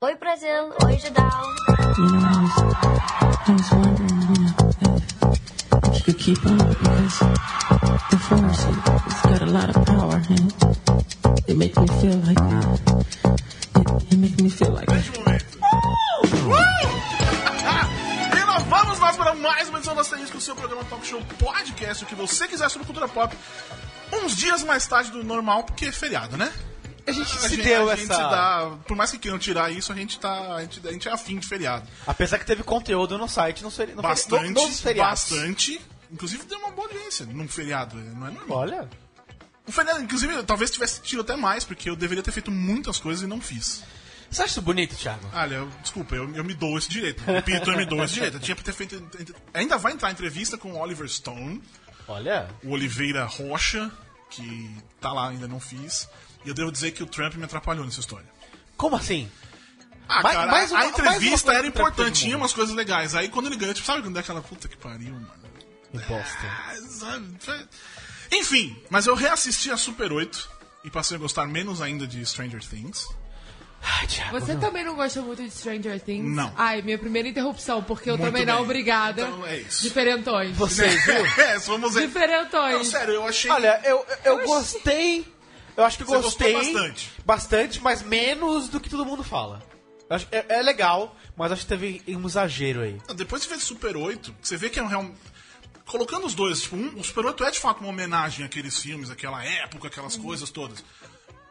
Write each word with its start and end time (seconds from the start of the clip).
Oi 0.00 0.14
Brasil, 0.14 0.72
oi 0.84 0.96
Judal. 0.96 1.26
You 1.98 2.06
know, 2.06 2.22
I 2.22 2.38
was, 2.38 2.54
I 2.62 3.52
was 3.52 3.70
wondering, 3.72 4.20
you 4.30 4.38
know, 4.38 4.54
if, 4.70 5.02
if 5.86 5.96
you 5.96 6.02
could 6.04 6.18
keep 6.20 6.46
on 6.46 6.56
because 6.56 7.18
the 8.08 8.18
force, 8.22 8.62
it's 9.08 9.22
got 9.22 9.42
a 9.42 9.46
lot 9.46 9.74
of 9.74 9.84
power 9.84 10.22
and 10.30 10.54
it, 11.48 11.56
makes 11.56 11.76
me 11.76 11.88
feel 11.98 12.14
like, 12.18 12.38
it, 12.38 14.12
it 14.12 14.18
makes 14.18 14.40
me 14.40 14.48
feel 14.48 14.70
like. 14.70 14.88
E 18.36 18.44
nós 18.46 18.62
vamos 18.68 19.00
nós 19.00 19.16
para 19.16 19.34
mais 19.34 19.68
uma 19.68 19.78
edição 19.78 19.96
da 19.96 20.02
Asterisco, 20.02 20.38
o 20.38 20.40
seu 20.40 20.54
programa 20.54 20.84
Talk 20.84 21.04
Show 21.04 21.20
Podcast, 21.40 22.04
o 22.04 22.06
que 22.06 22.14
você 22.14 22.46
quiser 22.46 22.68
sobre 22.68 22.86
cultura 22.86 23.08
pop. 23.08 23.36
Uns 24.12 24.36
dias 24.36 24.62
mais 24.62 24.86
tarde 24.86 25.10
do 25.10 25.24
normal, 25.24 25.64
porque 25.64 25.86
é 25.86 25.92
feriado, 25.92 26.36
né? 26.36 26.52
A 27.08 27.12
gente 27.12 27.22
A 27.32 27.40
se 27.40 27.48
gente, 27.56 27.62
deu 27.62 27.88
a 27.88 27.92
essa. 27.92 28.00
gente 28.02 28.08
dá, 28.08 28.76
por 28.86 28.96
mais 28.96 29.10
que 29.10 29.18
queiram 29.18 29.38
tirar 29.38 29.70
isso, 29.70 29.92
a 29.92 29.94
gente 29.96 30.18
tá, 30.18 30.54
a 30.56 30.60
gente, 30.62 30.86
a 30.86 30.92
gente 30.92 31.08
é 31.08 31.12
afim 31.12 31.38
de 31.38 31.46
feriado. 31.46 31.88
Apesar 32.06 32.38
que 32.38 32.44
teve 32.46 32.62
conteúdo 32.62 33.16
no 33.18 33.28
site, 33.28 33.62
no 33.62 33.70
feri- 33.70 33.92
Bastante, 33.94 34.50
no, 34.50 34.94
bastante. 34.94 35.80
Inclusive 36.10 36.44
deu 36.44 36.58
uma 36.58 36.70
boa 36.70 36.88
audiência 36.88 37.26
num 37.26 37.46
feriado, 37.48 37.96
não 37.96 38.26
é 38.26 38.30
normal. 38.30 38.58
Olha. 38.58 38.88
Um 39.66 39.72
feriado, 39.72 40.00
inclusive, 40.02 40.42
talvez 40.44 40.70
tivesse 40.70 41.00
tido 41.02 41.20
até 41.20 41.36
mais, 41.36 41.64
porque 41.64 41.90
eu 41.90 41.96
deveria 41.96 42.22
ter 42.22 42.32
feito 42.32 42.50
muitas 42.50 42.98
coisas 42.98 43.22
e 43.22 43.26
não 43.26 43.40
fiz. 43.40 43.82
Você 44.30 44.42
acha 44.42 44.52
isso 44.52 44.62
bonito, 44.62 44.94
Thiago? 44.94 45.26
Olha, 45.32 45.54
eu- 45.56 45.68
desculpa, 45.82 46.14
eu, 46.14 46.34
eu 46.34 46.44
me 46.44 46.52
dou 46.54 46.76
esse 46.78 46.88
direito. 46.88 47.22
O 47.30 47.42
Peter 47.42 47.76
me 47.76 47.84
dou 47.86 48.02
esse 48.04 48.14
direito. 48.14 48.34
Eu 48.36 48.40
tinha 48.40 48.54
que 48.56 48.62
ter 48.64 48.72
feito. 48.72 49.02
Ainda 49.54 49.76
vai 49.78 49.92
entrar 49.92 50.10
entrevista 50.10 50.56
com 50.58 50.72
o 50.72 50.78
Oliver 50.78 51.08
Stone, 51.08 51.62
Olha. 52.06 52.48
o 52.62 52.70
Oliveira 52.72 53.24
Rocha, 53.24 53.90
que 54.30 54.70
tá 55.00 55.12
lá, 55.12 55.28
ainda 55.28 55.48
não 55.48 55.58
fiz. 55.60 56.08
E 56.48 56.50
eu 56.50 56.54
devo 56.54 56.72
dizer 56.72 56.92
que 56.92 57.02
o 57.02 57.06
Trump 57.06 57.34
me 57.34 57.44
atrapalhou 57.44 57.84
nessa 57.84 58.00
história. 58.00 58.24
Como 58.74 58.96
assim? 58.96 59.30
Ah, 60.08 60.22
Mais- 60.22 60.34
cara, 60.34 60.50
mais 60.50 60.72
a- 60.72 60.74
uma- 60.76 60.82
a 60.84 60.86
entrevista 60.88 61.52
era 61.52 61.66
importante, 61.66 62.22
tinha 62.22 62.38
umas 62.38 62.54
coisas 62.54 62.74
legais. 62.74 63.14
Aí 63.14 63.28
quando 63.28 63.48
ele 63.48 63.56
ganhou, 63.56 63.74
tipo, 63.74 63.86
sabe 63.86 64.00
quando 64.00 64.16
é 64.16 64.20
aquela 64.20 64.40
puta 64.40 64.66
que 64.66 64.74
pariu, 64.78 65.12
mano? 65.12 65.30
Imposto. 65.92 66.38
Ah, 66.46 66.74
sabe, 66.88 67.36
foi- 67.38 67.66
Enfim, 68.32 68.82
mas 68.88 69.06
eu 69.06 69.14
reassisti 69.14 69.70
a 69.70 69.76
Super 69.76 70.10
8 70.10 70.48
e 70.82 70.88
passei 70.90 71.18
a 71.18 71.20
gostar 71.20 71.46
menos 71.46 71.82
ainda 71.82 72.06
de 72.06 72.24
Stranger 72.24 72.64
Things. 72.66 73.06
Ai, 73.82 74.06
Thiago. 74.06 74.40
Você 74.40 74.56
também 74.56 74.82
não 74.84 74.96
gosta 74.96 75.20
muito 75.20 75.42
de 75.42 75.50
Stranger 75.50 76.00
Things? 76.00 76.34
Não. 76.34 76.50
Ai, 76.56 76.80
minha 76.80 76.98
primeira 76.98 77.28
interrupção, 77.28 77.82
porque 77.82 78.08
eu 78.08 78.16
Muito 78.16 78.26
também 78.26 78.46
não, 78.46 78.54
bem. 78.56 78.62
obrigada. 78.64 79.20
Então 79.20 79.46
é 79.46 79.58
isso. 79.58 79.82
Diferentões. 79.82 80.56
Você 80.56 80.88
viu? 80.96 81.26
é, 81.44 81.58
vamos 81.58 81.92
ver. 81.92 82.00
Não, 82.00 82.06
Diferentões. 82.06 82.86
sério, 82.88 83.12
eu 83.14 83.26
achei. 83.26 83.50
Olha, 83.50 83.78
eu, 83.84 84.04
eu, 84.24 84.38
eu 84.40 84.46
gostei. 84.46 85.36
Eu 85.78 85.84
acho 85.84 85.96
que 85.96 86.02
Você 86.04 86.20
gostei. 86.22 86.52
bastante. 86.54 87.12
Bastante, 87.24 87.80
mas 87.80 88.02
menos 88.02 88.68
do 88.68 88.80
que 88.80 88.90
todo 88.90 89.06
mundo 89.06 89.22
fala. 89.22 89.62
Eu 90.10 90.16
acho- 90.16 90.26
é, 90.32 90.44
é 90.58 90.62
legal, 90.62 91.14
mas 91.36 91.52
acho 91.52 91.62
que 91.62 91.68
teve 91.68 92.02
um 92.08 92.26
exagero 92.26 92.80
aí. 92.82 92.98
Depois 93.14 93.42
de 93.42 93.48
ver 93.48 93.58
Super 93.60 93.96
8, 93.96 94.34
você 94.42 94.56
vê 94.56 94.68
que 94.68 94.80
é 94.80 94.82
um 94.82 94.88
real. 94.88 95.08
Colocando 95.86 96.26
os 96.26 96.34
dois, 96.34 96.62
tipo, 96.62 96.74
um, 96.76 96.98
o 96.98 97.04
Super 97.04 97.26
8 97.26 97.44
é 97.44 97.50
de 97.52 97.60
fato 97.60 97.78
uma 97.80 97.90
homenagem 97.90 98.44
àqueles 98.44 98.76
filmes, 98.78 99.08
àquela 99.08 99.42
época, 99.44 99.86
aquelas 99.88 100.16
Uhum. 100.16 100.24
coisas 100.24 100.50
todas. 100.50 100.84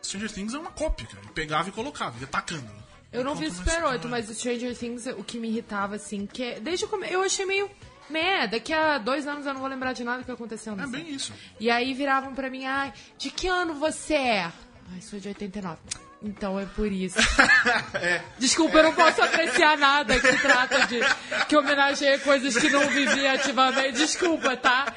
Stranger 0.04 0.32
Things 0.32 0.54
é 0.54 0.60
uma 0.60 0.72
cópia, 0.72 1.08
cara. 1.08 1.20
Ele 1.24 1.32
pegava 1.34 1.70
e 1.70 1.72
colocava, 1.72 2.20
ia 2.20 2.28
tacando. 2.28 2.70
Eu 3.14 3.24
não 3.24 3.34
vi 3.34 3.46
uma 3.46 3.56
Super 3.56 3.70
história. 3.70 3.90
8, 3.92 4.10
mas 4.10 4.30
o 4.30 4.34
Stranger 4.36 4.78
Things, 4.78 5.06
o 5.08 5.24
que 5.24 5.40
me 5.40 5.48
irritava, 5.48 5.96
assim, 5.96 6.26
que 6.28 6.44
é- 6.44 6.60
desde 6.60 6.84
o 6.84 6.88
começo, 6.90 7.14
eu 7.14 7.22
achei 7.24 7.46
meio... 7.46 7.72
Meh, 8.10 8.48
daqui 8.48 8.74
a 8.74 8.98
dois 8.98 9.28
anos 9.28 9.46
eu 9.46 9.54
não 9.54 9.60
vou 9.62 9.70
lembrar 9.70 9.94
de 9.94 10.04
nada 10.04 10.24
que 10.24 10.32
aconteceu 10.32 10.74
É 10.80 10.88
bem 10.88 11.10
isso. 11.10 11.34
E 11.60 11.70
aí 11.70 11.94
viravam 11.94 12.34
pra 12.34 12.50
mim, 12.50 12.66
ai, 12.66 12.94
de 13.18 13.30
que 13.30 13.48
ano 13.48 13.74
você 13.76 14.14
é? 14.16 14.52
Ai, 14.94 15.02
sou 15.02 15.20
de 15.20 15.28
89. 15.28 15.78
Então 16.24 16.60
é 16.60 16.66
por 16.66 16.92
isso. 16.92 17.18
É. 17.94 18.22
Desculpa, 18.40 18.78
eu 18.78 18.84
não 18.84 18.94
posso 18.94 19.22
apreciar 19.22 19.78
nada 19.78 20.20
que 20.20 20.38
trata 20.40 20.88
de. 20.88 21.00
que 21.48 21.56
homenageia 21.58 22.18
coisas 22.20 22.56
que 22.58 22.70
não 22.70 22.88
vivi 22.90 23.28
ativamente. 23.28 23.98
Desculpa, 23.98 24.56
tá? 24.58 24.94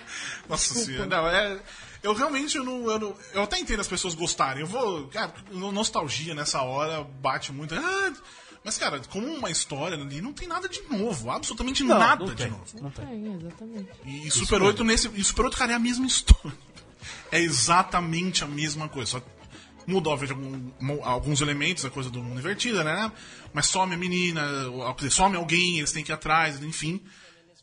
Nossa 0.48 0.72
Desculpa. 0.74 0.86
senhora. 0.86 1.06
Não, 1.08 1.28
é. 1.28 1.58
Eu 2.02 2.14
realmente 2.14 2.56
eu 2.56 2.64
não, 2.64 2.90
eu 2.90 2.98
não- 2.98 3.16
Eu 3.34 3.42
até 3.42 3.58
entendo 3.58 3.80
as 3.80 3.88
pessoas 3.88 4.14
gostarem. 4.14 4.62
Eu 4.62 4.66
vou. 4.66 5.08
Cara, 5.08 5.32
no- 5.50 5.70
nostalgia 5.72 6.34
nessa 6.34 6.62
hora 6.62 7.04
bate 7.20 7.52
muito. 7.52 7.74
Ah, 7.74 8.12
mas, 8.64 8.76
cara, 8.78 9.00
como 9.08 9.26
uma 9.26 9.50
história 9.50 9.96
ali, 9.96 10.20
não 10.20 10.32
tem 10.32 10.46
nada 10.48 10.68
de 10.68 10.82
novo. 10.82 11.30
Absolutamente 11.30 11.82
nada 11.82 12.24
não 12.26 12.34
de 12.34 12.48
novo. 12.50 12.64
Não 12.80 12.90
tem. 12.90 13.04
É, 13.06 13.36
exatamente. 13.36 13.90
E 14.04 14.30
Super 14.30 14.62
8 14.62 14.84
nesse. 14.84 15.08
E 15.14 15.24
Super 15.24 15.46
8, 15.46 15.56
cara, 15.56 15.72
é 15.72 15.74
a 15.74 15.78
mesma 15.78 16.06
história. 16.06 16.52
É 17.32 17.40
exatamente 17.40 18.44
a 18.44 18.46
mesma 18.46 18.88
coisa. 18.88 19.10
Só 19.12 19.22
obviamente, 20.06 20.30
algum- 20.80 21.04
alguns 21.04 21.40
elementos, 21.40 21.84
a 21.84 21.90
coisa 21.90 22.10
do 22.10 22.22
mundo 22.22 22.38
invertida, 22.38 22.84
né? 22.84 23.10
Mas 23.52 23.66
some 23.66 23.94
a 23.94 23.96
menina, 23.98 24.42
ou- 24.68 24.84
quer 24.94 25.04
dizer, 25.06 25.10
some 25.16 25.36
alguém, 25.36 25.78
eles 25.78 25.90
têm 25.92 26.04
que 26.04 26.12
ir 26.12 26.14
atrás, 26.14 26.62
enfim. 26.62 27.02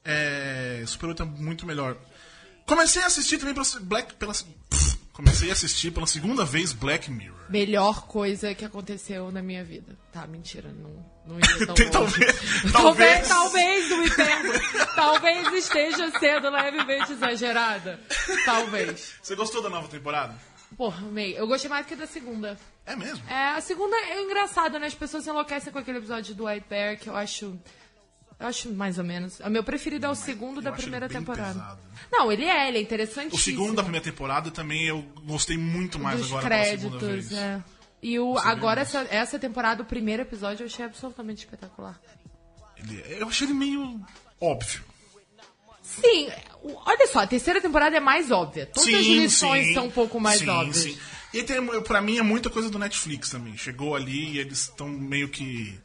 É, 0.04 0.84
Super 0.88 1.08
8 1.10 1.24
é 1.24 1.26
muito 1.26 1.66
melhor. 1.66 1.98
Comecei 2.66 3.02
a 3.02 3.06
assistir 3.06 3.38
também 3.38 3.54
pela, 3.54 3.66
Black, 3.82 4.16
pela, 4.16 4.34
comecei 5.18 5.50
a 5.50 5.54
assistir 5.54 5.90
pela 5.90 6.06
segunda 6.06 6.46
vez 6.46 6.72
Black 6.72 7.10
Mirror. 7.10 7.36
Melhor 7.50 8.06
coisa 8.06 8.54
que 8.54 8.64
aconteceu 8.64 9.32
na 9.32 9.42
minha 9.42 9.64
vida. 9.64 9.98
Tá, 10.14 10.28
mentira, 10.28 10.70
não, 10.72 11.04
não 11.26 11.40
tão 11.66 11.74
Tem- 11.74 11.90
talvez, 11.90 12.72
Talvez, 12.72 13.28
talvez, 13.28 13.90
não 13.90 13.98
me. 13.98 14.10
Talvez 14.96 15.54
esteja 15.54 16.12
sendo 16.20 16.52
levemente 16.52 17.14
exagerada. 17.14 18.00
Talvez. 18.46 19.16
Você 19.22 19.36
gostou 19.36 19.64
da 19.64 19.70
nova 19.72 19.88
temporada? 19.88 20.36
Porra, 20.78 21.00
amei. 21.08 21.36
Eu 21.36 21.48
gostei 21.48 21.70
mais 21.70 21.84
do 21.86 21.90
que 21.90 21.96
da 21.96 22.06
segunda. 22.06 22.56
É 22.86 22.96
mesmo? 22.96 23.28
É, 23.28 23.56
a 23.56 23.62
segunda 23.62 23.96
é 23.96 24.22
engraçada, 24.22 24.78
né? 24.78 24.86
As 24.86 24.94
pessoas 24.94 25.24
se 25.24 25.30
enlouquecem 25.32 25.74
com 25.74 25.80
aquele 25.80 25.98
episódio 25.98 26.36
do 26.36 26.46
White 26.46 26.68
Bear, 26.70 26.98
que 27.00 27.10
eu 27.10 27.16
acho. 27.16 27.58
Eu 28.40 28.48
acho 28.48 28.72
mais 28.74 28.98
ou 29.00 29.04
menos. 29.04 29.40
O 29.40 29.50
meu 29.50 29.64
preferido 29.64 30.06
é 30.06 30.10
o 30.10 30.16
segundo 30.16 30.62
da 30.62 30.72
primeira 30.72 31.10
temporada. 31.10 31.54
pesado. 31.54 31.80
Não, 32.12 32.32
ele 32.32 32.46
é, 32.46 32.68
ele 32.68 32.78
é 32.78 32.82
interessantíssimo. 32.82 33.36
O 33.36 33.40
segundo 33.40 33.76
da 33.76 33.82
primeira 33.84 34.04
temporada 34.04 34.52
também 34.52 34.84
eu 34.86 35.02
gostei 35.26 35.58
muito 35.58 35.98
mais 35.98 36.20
Dos 36.20 36.28
agora 36.32 36.48
pela 36.48 36.64
segunda 36.66 36.98
créditos, 37.00 37.30
vez. 37.30 37.42
é. 37.42 37.64
E 38.04 38.20
o, 38.20 38.38
agora, 38.38 38.82
essa, 38.82 39.08
essa 39.10 39.40
temporada, 39.40 39.82
o 39.82 39.86
primeiro 39.86 40.22
episódio, 40.22 40.62
eu 40.64 40.68
achei 40.68 40.86
absolutamente 40.86 41.40
espetacular. 41.46 42.00
Ele- 42.78 43.04
eu 43.20 43.28
achei 43.28 43.48
ele 43.48 43.56
meio 43.56 44.00
óbvio. 44.40 44.84
Sim, 45.82 46.30
olha 46.86 47.08
só, 47.08 47.20
a 47.20 47.28
terceira 47.28 47.60
temporada 47.62 47.96
é 47.98 48.00
mais 48.00 48.30
óbvia. 48.30 48.66
Todas 48.68 48.94
as 48.94 49.06
lições 49.06 49.74
são 49.74 49.86
um 49.88 49.92
pouco 49.92 50.20
mais 50.20 50.40
sim, 50.40 50.48
óbvias. 50.50 50.78
Sim. 50.78 50.98
E 51.34 51.44
tem, 51.44 51.66
pra 51.82 52.02
mim 52.02 52.18
é 52.18 52.22
muita 52.22 52.50
coisa 52.50 52.70
do 52.70 52.78
Netflix 52.78 53.30
também. 53.30 53.58
Chegou 53.58 53.96
ali 53.96 54.34
e 54.34 54.38
eles 54.40 54.64
estão 54.64 54.88
meio 54.88 55.30
que 55.30 55.80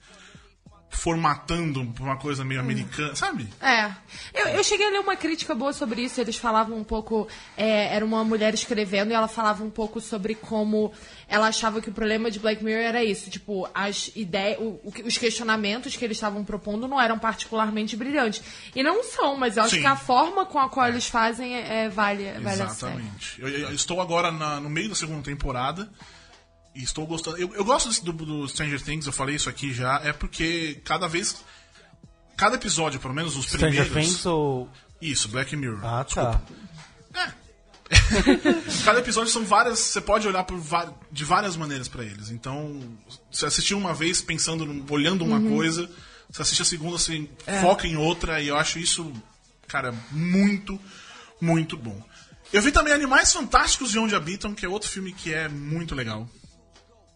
formatando 0.93 1.85
pra 1.87 2.05
uma 2.05 2.17
coisa 2.17 2.45
meio 2.45 2.61
americana, 2.61 3.17
sabe? 3.17 3.49
É. 3.61 3.91
Eu, 4.33 4.47
eu 4.49 4.63
cheguei 4.63 4.87
a 4.87 4.91
ler 4.91 5.01
uma 5.01 5.17
crítica 5.17 5.55
boa 5.55 5.73
sobre 5.73 6.03
isso. 6.03 6.21
Eles 6.21 6.37
falavam 6.37 6.77
um 6.77 6.85
pouco. 6.85 7.27
é, 7.57 7.95
era 7.95 8.05
uma 8.05 8.23
mulher 8.23 8.55
escrevendo 8.55 9.11
e 9.11 9.15
ela 9.15 9.27
falava 9.27 9.65
um 9.65 9.71
pouco 9.71 10.01
sobre 10.01 10.35
como 10.35 10.93
ela 11.29 11.49
achava 11.49 11.81
que 11.81 11.89
o 11.89 11.93
problema 11.93 12.31
de 12.31 12.39
Black 12.39 12.63
Mirror 12.63 12.83
era 12.85 13.03
isso. 13.03 13.31
Tipo, 13.31 13.69
as 13.75 14.13
ideias. 14.15 14.59
os 15.05 15.19
questionamentos 15.19 15.97
que 15.97 16.05
eles 16.05 16.17
estavam 16.19 16.45
propondo 16.45 16.87
não 16.87 17.01
eram 17.01 17.19
particularmente 17.19 17.97
brilhantes. 17.97 18.43
E 18.77 18.83
não 18.83 19.03
são, 19.03 19.37
mas 19.37 19.57
eu 19.57 19.63
acho 19.65 19.75
Sim. 19.77 19.81
que 19.81 19.87
a 19.87 19.97
forma 19.97 20.45
com 20.47 20.59
a 20.59 20.69
qual 20.69 20.87
eles 20.89 21.09
fazem 21.09 21.57
é, 21.57 21.85
é- 21.85 21.89
vale, 21.89 22.25
vale 22.35 22.63
a 22.63 22.69
sério. 22.69 22.97
Exatamente. 22.99 23.41
Eu, 23.41 23.49
eu 23.49 23.73
estou 23.75 24.01
agora 24.01 24.31
na- 24.31 24.61
no 24.61 24.69
meio 24.71 24.91
da 24.91 24.95
segunda 24.95 25.23
temporada. 25.23 25.91
E 26.75 26.83
estou 26.83 27.07
gostando. 27.07 27.37
Eu, 27.37 27.55
eu 27.55 27.65
gosto 27.65 27.89
desse- 27.89 28.05
do, 28.05 28.13
do 28.13 28.49
Stranger 28.49 28.81
Things, 28.81 29.07
eu 29.07 29.13
falei 29.13 29.37
isso 29.37 29.49
aqui 29.49 29.73
já, 29.75 30.01
é 30.05 30.13
porque 30.13 30.81
cada 30.85 31.07
vez. 31.07 31.37
Cada 32.37 32.57
episódio, 32.57 32.99
pelo 32.99 33.13
menos 33.15 33.37
os 33.37 33.45
Stranger 33.47 33.85
primeiros. 33.85 34.09
Things 34.13 34.27
ou. 34.27 34.69
Isso, 35.01 35.29
Black 35.29 35.55
Mirror. 35.57 35.81
Ah, 35.85 36.05
tá. 36.05 36.41
Cada 38.85 39.01
episódio 39.01 39.31
são 39.31 39.45
várias. 39.45 39.79
Você 39.79 40.01
pode 40.01 40.27
olhar 40.27 40.45
por 40.45 40.59
de 41.11 41.25
várias 41.25 41.57
maneiras 41.57 41.89
pra 41.89 42.03
eles. 42.05 42.31
Então, 42.31 42.81
você 43.31 43.47
assistiu 43.47 43.77
uma 43.79 43.93
vez 43.93 44.23
pensando, 44.23 44.85
olhando 44.93 45.25
uma 45.25 45.41
coisa, 45.41 45.91
você 46.31 46.43
assiste 46.43 46.63
a 46.63 46.65
segunda, 46.65 46.97
você 46.99 47.29
foca 47.61 47.87
em 47.87 47.97
outra, 47.97 48.41
e 48.41 48.49
eu 48.49 48.57
acho 48.57 48.79
isso, 48.79 49.13
cara, 49.69 49.95
muito, 50.11 50.81
muito 51.41 51.77
bom. 51.77 52.03
Eu 52.53 52.63
vi 52.63 52.73
também 52.73 52.93
Animais 52.93 53.33
Fantásticos 53.33 53.91
de 53.91 53.99
Onde 53.99 54.15
Habitam, 54.15 54.55
que 54.55 54.65
é 54.65 54.69
outro 54.69 54.89
filme 54.89 55.13
que 55.13 55.33
é 55.33 55.49
muito 55.49 55.95
legal. 55.95 56.29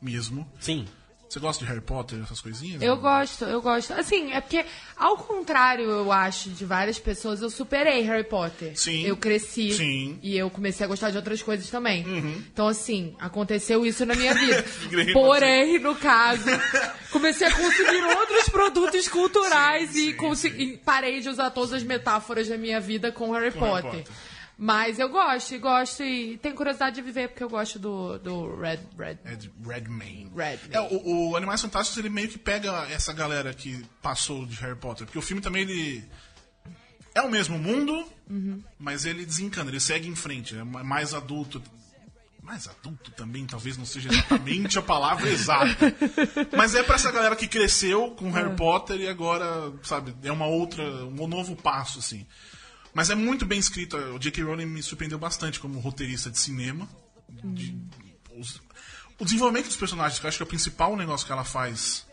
Mesmo. 0.00 0.50
Sim. 0.60 0.86
Você 1.28 1.40
gosta 1.40 1.64
de 1.64 1.68
Harry 1.68 1.80
Potter, 1.80 2.20
essas 2.22 2.40
coisinhas? 2.40 2.80
Eu 2.80 2.96
gosto, 2.98 3.44
eu 3.44 3.60
gosto. 3.60 3.92
Assim, 3.94 4.32
é 4.32 4.40
porque, 4.40 4.64
ao 4.96 5.16
contrário, 5.18 5.84
eu 5.90 6.12
acho, 6.12 6.50
de 6.50 6.64
várias 6.64 7.00
pessoas, 7.00 7.42
eu 7.42 7.50
superei 7.50 8.00
Harry 8.02 8.22
Potter. 8.22 8.78
Sim. 8.78 9.04
Eu 9.04 9.16
cresci. 9.16 9.72
Sim. 9.72 10.10
Uhum. 10.12 10.18
E 10.22 10.36
eu 10.38 10.48
comecei 10.48 10.86
a 10.86 10.88
gostar 10.88 11.10
de 11.10 11.16
outras 11.16 11.42
coisas 11.42 11.68
também. 11.68 12.06
Então, 12.52 12.68
assim, 12.68 13.16
aconteceu 13.18 13.84
isso 13.84 14.06
na 14.06 14.14
minha 14.14 14.32
vida. 14.34 14.64
Porém, 15.12 15.80
no 15.80 15.96
caso, 15.96 16.44
comecei 17.10 17.48
a 17.48 17.52
consumir 17.52 18.04
outros 18.04 18.48
produtos 18.48 19.08
culturais 19.08 19.90
Sim, 19.90 19.98
e, 19.98 20.10
sim, 20.12 20.16
consi- 20.16 20.48
e 20.56 20.76
parei 20.78 21.20
de 21.20 21.28
usar 21.28 21.50
todas 21.50 21.72
as 21.72 21.82
metáforas 21.82 22.46
da 22.48 22.56
minha 22.56 22.80
vida 22.80 23.10
com 23.10 23.32
Harry 23.32 23.50
Com 23.50 23.64
Harry 23.64 23.82
Potter. 23.82 24.04
Mas 24.58 24.98
eu 24.98 25.10
gosto, 25.10 25.54
e 25.54 25.58
gosto, 25.58 26.02
e 26.02 26.38
tenho 26.38 26.54
curiosidade 26.54 26.96
de 26.96 27.02
viver, 27.02 27.28
porque 27.28 27.44
eu 27.44 27.48
gosto 27.48 27.78
do, 27.78 28.18
do 28.18 28.56
Red, 28.56 28.78
Red, 28.98 29.18
É 29.24 29.34
de 29.36 29.52
Redmayne. 29.62 30.30
Redmayne. 30.34 30.58
É, 30.72 30.80
o, 30.80 31.30
o 31.30 31.36
Animais 31.36 31.60
Fantásticos, 31.60 31.98
ele 31.98 32.08
meio 32.08 32.28
que 32.28 32.38
pega 32.38 32.86
essa 32.90 33.12
galera 33.12 33.52
que 33.52 33.84
passou 34.00 34.46
de 34.46 34.56
Harry 34.56 34.76
Potter. 34.76 35.06
Porque 35.06 35.18
o 35.18 35.22
filme 35.22 35.42
também, 35.42 35.62
ele... 35.62 36.02
É 37.14 37.20
o 37.22 37.30
mesmo 37.30 37.58
mundo, 37.58 38.06
mas 38.78 39.04
ele 39.06 39.24
desencana, 39.26 39.70
ele 39.70 39.80
segue 39.80 40.08
em 40.08 40.14
frente. 40.14 40.56
É 40.56 40.64
ma- 40.64 40.82
mais 40.84 41.12
adulto. 41.14 41.62
Mais 42.42 42.68
adulto 42.68 43.10
também, 43.10 43.44
talvez 43.46 43.76
não 43.76 43.84
seja 43.84 44.08
exatamente 44.10 44.78
a 44.78 44.82
palavra 44.82 45.28
exata. 45.28 45.92
Mas 46.56 46.74
é 46.74 46.82
pra 46.82 46.94
essa 46.94 47.10
galera 47.10 47.34
que 47.34 47.48
cresceu 47.48 48.10
com 48.12 48.30
Harry 48.30 48.54
Potter 48.54 49.00
e 49.00 49.08
agora, 49.08 49.72
sabe, 49.82 50.14
é 50.22 50.30
uma 50.30 50.46
outra, 50.46 50.82
um 51.06 51.26
novo 51.26 51.56
passo, 51.56 51.98
assim. 51.98 52.24
Mas 52.96 53.10
é 53.10 53.14
muito 53.14 53.44
bem 53.44 53.58
escrito. 53.58 53.94
O 53.94 54.18
J.K. 54.18 54.42
Rowling 54.42 54.64
me 54.64 54.82
surpreendeu 54.82 55.18
bastante 55.18 55.60
como 55.60 55.78
roteirista 55.80 56.30
de 56.30 56.38
cinema. 56.38 56.88
De- 57.44 57.76
os- 58.34 58.58
o 59.18 59.24
desenvolvimento 59.26 59.66
dos 59.66 59.76
personagens, 59.76 60.18
que 60.18 60.24
eu 60.24 60.28
acho 60.28 60.38
que 60.38 60.42
é 60.42 60.46
o 60.46 60.48
principal 60.48 60.96
negócio 60.96 61.26
que 61.26 61.30
ela 61.32 61.44
faz, 61.44 62.06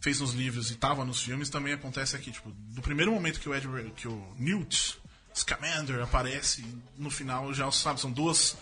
fez 0.00 0.18
nos 0.20 0.32
livros 0.34 0.72
e 0.72 0.74
tava 0.74 1.04
nos 1.04 1.22
filmes, 1.22 1.48
também 1.48 1.72
acontece 1.72 2.16
aqui. 2.16 2.32
Tipo, 2.32 2.50
do 2.50 2.82
primeiro 2.82 3.12
momento 3.12 3.38
que 3.38 3.48
o, 3.48 3.54
Ed, 3.54 3.68
que 3.96 4.08
o 4.08 4.34
Newt 4.36 4.98
Scamander 5.32 6.02
aparece, 6.02 6.64
no 6.98 7.08
final 7.08 7.54
já 7.54 7.70
sabe, 7.70 8.00
são 8.00 8.10
duas 8.10 8.56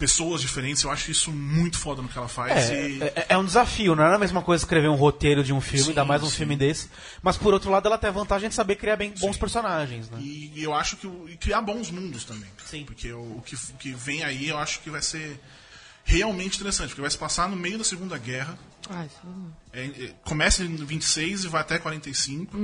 pessoas 0.00 0.40
diferentes. 0.40 0.82
Eu 0.82 0.90
acho 0.90 1.10
isso 1.10 1.30
muito 1.30 1.78
foda 1.78 2.00
no 2.02 2.08
que 2.08 2.16
ela 2.18 2.26
faz. 2.26 2.70
É, 2.70 2.88
e- 2.88 3.02
é, 3.02 3.26
é 3.28 3.38
um 3.38 3.44
desafio, 3.44 3.94
não 3.94 4.02
é 4.02 4.14
a 4.14 4.18
mesma 4.18 4.40
coisa 4.42 4.64
escrever 4.64 4.88
um 4.88 4.94
roteiro 4.96 5.44
de 5.44 5.52
um 5.52 5.60
filme, 5.60 5.82
Sim, 5.84 5.88
ainda 5.90 6.04
mais 6.04 6.22
um 6.22 6.26
sim. 6.30 6.36
filme 6.38 6.56
desse. 6.56 6.88
Mas 7.22 7.36
por 7.36 7.52
outro 7.54 7.70
lado, 7.70 7.86
ela 7.86 7.98
tem 7.98 8.08
a 8.08 8.12
vantagem 8.12 8.48
de 8.48 8.54
saber 8.54 8.76
criar 8.76 8.96
bem 8.96 9.12
bons 9.20 9.36
personagens, 9.36 10.08
né? 10.10 10.18
E 10.20 10.52
eu 10.62 10.74
acho 10.74 10.96
que 10.96 11.06
e 11.28 11.36
criar 11.36 11.60
bons 11.60 11.90
mundos 11.90 12.24
também. 12.24 12.48
Sim. 12.64 12.84
Porque 12.84 13.12
o, 13.12 13.20
o 13.38 13.42
que, 13.44 13.54
o 13.54 13.74
que 13.78 13.92
vem 13.92 14.24
aí 14.24 14.48
eu 14.48 14.58
acho 14.58 14.80
que 14.80 14.88
vai 14.90 15.02
ser 15.02 15.38
realmente 16.02 16.56
interessante. 16.56 16.88
Porque 16.88 17.02
vai 17.02 17.10
se 17.10 17.18
passar 17.18 17.48
no 17.48 17.56
meio 17.56 17.76
da 17.78 17.84
Segunda 17.84 18.16
Guerra. 18.18 18.58
Ai, 18.88 19.06
isso 19.06 19.18
não- 19.22 19.52
É, 19.72 19.84
é, 19.84 20.14
começa 20.24 20.64
em 20.64 20.74
26 20.74 21.44
e 21.44 21.48
vai 21.48 21.60
até 21.60 21.78
45. 21.78 22.56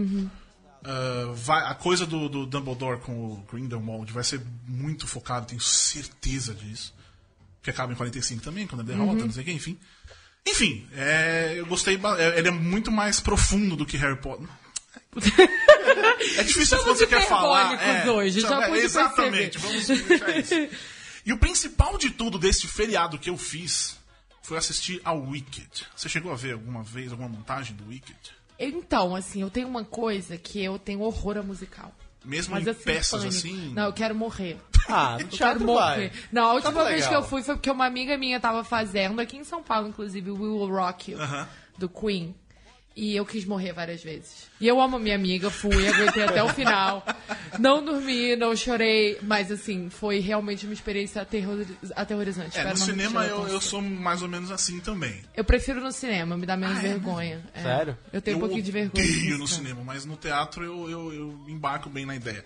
Ah, 0.85 1.33
vai, 1.35 1.63
a 1.71 1.75
coisa 1.75 2.07
do, 2.07 2.29
do 2.29 2.47
Dumbledore 2.47 3.01
com 3.01 3.13
o 3.13 3.45
Grindelwald 3.51 4.13
vai 4.13 4.23
ser 4.25 4.41
muito 4.67 5.07
focado, 5.07 5.47
tenho 5.47 5.61
certeza 5.61 6.55
disso. 6.55 6.95
Que 7.67 7.71
acaba 7.71 7.93
em 7.93 7.97
45 7.97 8.45
também, 8.45 8.65
quando 8.65 8.83
ele 8.83 8.97
derrota, 8.97 9.25
não 9.25 9.33
sei 9.33 9.43
o 9.43 9.45
que, 9.45 9.51
enfim. 9.51 9.77
Enfim, 10.47 10.87
é, 10.95 11.55
eu 11.57 11.67
gostei. 11.67 11.99
é, 12.17 12.39
ele 12.39 12.47
é 12.47 12.53
muito 12.53 12.93
mais 12.93 13.19
profundo 13.19 13.75
do 13.75 13.85
que 13.85 13.97
Harry 13.97 14.17
Potter. 14.21 14.47
É 16.39 16.43
difícil 16.45 16.79
quando 16.79 16.97
você 16.97 17.07
quer 17.07 17.27
falar. 17.29 17.75
É, 17.83 18.11
hoje, 18.11 18.41
já 18.41 18.69
é, 18.69 18.79
Exatamente, 18.79 19.59
vamos 19.59 19.87
deixar 19.87 20.39
isso. 20.39 20.55
E 21.25 21.33
o 21.33 21.39
principal 21.39 21.99
de 21.99 22.11
tudo 22.11 22.39
desse 22.39 22.67
feriado 22.67 23.19
que 23.19 23.31
eu 23.31 23.37
fiz 23.37 23.99
foi 24.43 24.57
assistir 24.57 25.01
ao 25.05 25.21
Wicked. 25.23 25.87
Você 25.95 26.09
chegou 26.09 26.33
a 26.33 26.37
ver 26.37 26.53
alguma 26.53 26.83
vez 26.83 27.11
alguma 27.11 27.29
montagem 27.29 27.75
do 27.75 27.89
Wicked? 27.89 28.19
Então, 28.59 29.15
assim, 29.15 29.43
eu 29.43 29.51
tenho 29.51 29.69
uma 29.69 29.85
coisa 29.85 30.39
que 30.39 30.63
eu 30.63 30.79
tenho 30.79 31.01
horror 31.01 31.37
a 31.37 31.43
musical. 31.43 31.93
Mesmo 32.27 32.55
Mas 32.55 32.67
em 32.67 32.71
assim, 32.71 32.83
peças 32.85 33.11
pânico. 33.23 33.29
assim? 33.29 33.73
Não, 33.75 33.85
eu 33.85 33.93
quero 33.93 34.15
morrer. 34.15 34.59
Ah, 34.89 35.13
no 35.19 35.21
Eu 35.23 35.27
quero 35.29 35.29
teatro 35.29 35.67
vai. 35.67 35.97
morrer. 35.97 36.13
Não, 36.33 36.43
a 36.45 36.53
última 36.55 36.73
Teatro 36.73 36.89
vez 36.91 37.05
legal. 37.05 37.11
que 37.23 37.25
eu 37.27 37.29
fui 37.31 37.43
foi 37.43 37.55
porque 37.55 37.71
uma 37.71 37.87
amiga 37.87 38.19
minha 38.19 38.39
tava 38.41 38.63
fazendo, 38.65 39.21
aqui 39.21 39.37
em 39.37 39.45
São 39.45 39.63
Paulo, 39.63 39.89
inclusive, 39.89 40.31
o 40.31 40.35
We 40.35 40.49
Will 40.49 40.69
Rock 40.77 41.13
You, 41.13 41.21
Aham. 41.23 41.49
do 41.79 41.89
Queen. 41.89 42.35
E 42.99 43.15
eu 43.15 43.27
quis 43.27 43.45
morrer 43.45 43.75
várias 43.75 44.03
vezes. 44.03 44.47
E 44.59 44.67
eu 44.67 44.81
amo 44.81 44.99
minha 44.99 45.15
amiga, 45.17 45.51
fui, 45.51 45.87
aguentei 45.87 46.23
até 46.23 46.43
o 46.43 46.49
final. 46.49 47.05
Não 47.59 47.85
dormi, 47.85 48.35
não 48.37 48.57
chorei, 48.57 49.19
mas 49.21 49.53
assim, 49.53 49.91
foi 49.91 50.19
realmente 50.19 50.65
uma 50.65 50.73
experiência 50.73 51.21
aterror- 51.21 51.67
aterrorizante. 51.95 52.57
É, 52.59 52.65
no 52.65 52.73
Espero 52.73 52.91
cinema 52.97 53.25
eu, 53.27 53.49
eu 53.49 53.61
sou 53.61 53.83
mais 53.83 54.23
ou 54.23 54.29
menos 54.29 54.51
assim 54.51 54.81
também. 54.81 55.21
Eu 55.37 55.45
prefiro 55.45 55.79
no 55.83 55.93
cinema, 55.93 56.39
me 56.39 56.47
dá 56.47 56.57
menos 56.57 56.79
Ah, 56.79 56.81
é? 56.81 56.89
vergonha. 56.89 57.45
É. 57.53 57.63
Sério? 57.63 57.99
Eu 58.11 58.23
tenho 58.23 58.39
um 58.39 58.41
pouquinho 58.41 58.63
de 58.63 58.73
vergonha. 58.73 59.05
odeio 59.05 59.37
no 59.37 59.47
cinema, 59.49 59.83
mas 59.85 60.07
no 60.07 60.17
teatro 60.17 60.65
eu, 60.65 60.89
eu, 60.91 61.13
eu 61.13 61.41
embarco 61.49 61.91
bem 61.91 62.07
na 62.07 62.17
ideia. 62.17 62.43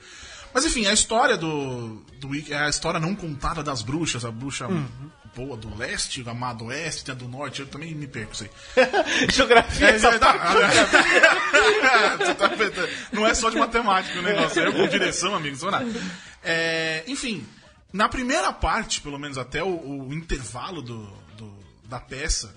Mas 0.52 0.64
enfim, 0.64 0.86
a 0.86 0.92
história 0.92 1.36
do, 1.36 2.02
do 2.18 2.34
é 2.52 2.56
a 2.58 2.68
história 2.68 2.98
não 3.00 3.14
contada 3.14 3.62
das 3.62 3.82
bruxas, 3.82 4.24
a 4.24 4.30
bruxa 4.30 4.66
Uhum. 4.66 4.86
boa 5.34 5.56
do 5.56 5.74
leste, 5.76 6.24
a 6.28 6.34
má 6.34 6.52
do 6.52 6.66
oeste, 6.66 7.04
tem 7.04 7.14
a 7.14 7.16
do 7.18 7.28
norte, 7.28 7.60
eu 7.60 7.66
também 7.66 7.94
me 7.94 8.06
perco 8.08 8.32
isso 8.34 8.44
aí. 8.76 9.28
Geografia, 9.32 9.90
É, 9.90 9.96
é, 9.96 10.18
tá, 10.18 10.32
Você 12.18 12.34
tá 12.34 12.46
vendo? 12.48 12.88
não 13.12 13.26
é 13.26 13.34
só 13.34 13.50
de 13.50 13.56
matemática 13.58 14.18
o 14.18 14.22
negócio, 14.22 14.60
é 14.62 14.66
eu 14.66 14.72
com 14.72 14.86
direção, 14.88 15.34
amigos. 15.34 15.60
Vamos 15.60 15.80
lá. 15.80 16.02
É, 16.42 17.04
enfim, 17.06 17.46
na 17.92 18.08
primeira 18.08 18.52
parte, 18.52 19.00
pelo 19.00 19.18
menos 19.18 19.38
até 19.38 19.62
o, 19.62 19.68
o 20.08 20.12
intervalo 20.14 20.82
do, 20.82 21.02
do- 21.36 21.58
da 21.84 22.00
peça, 22.00 22.54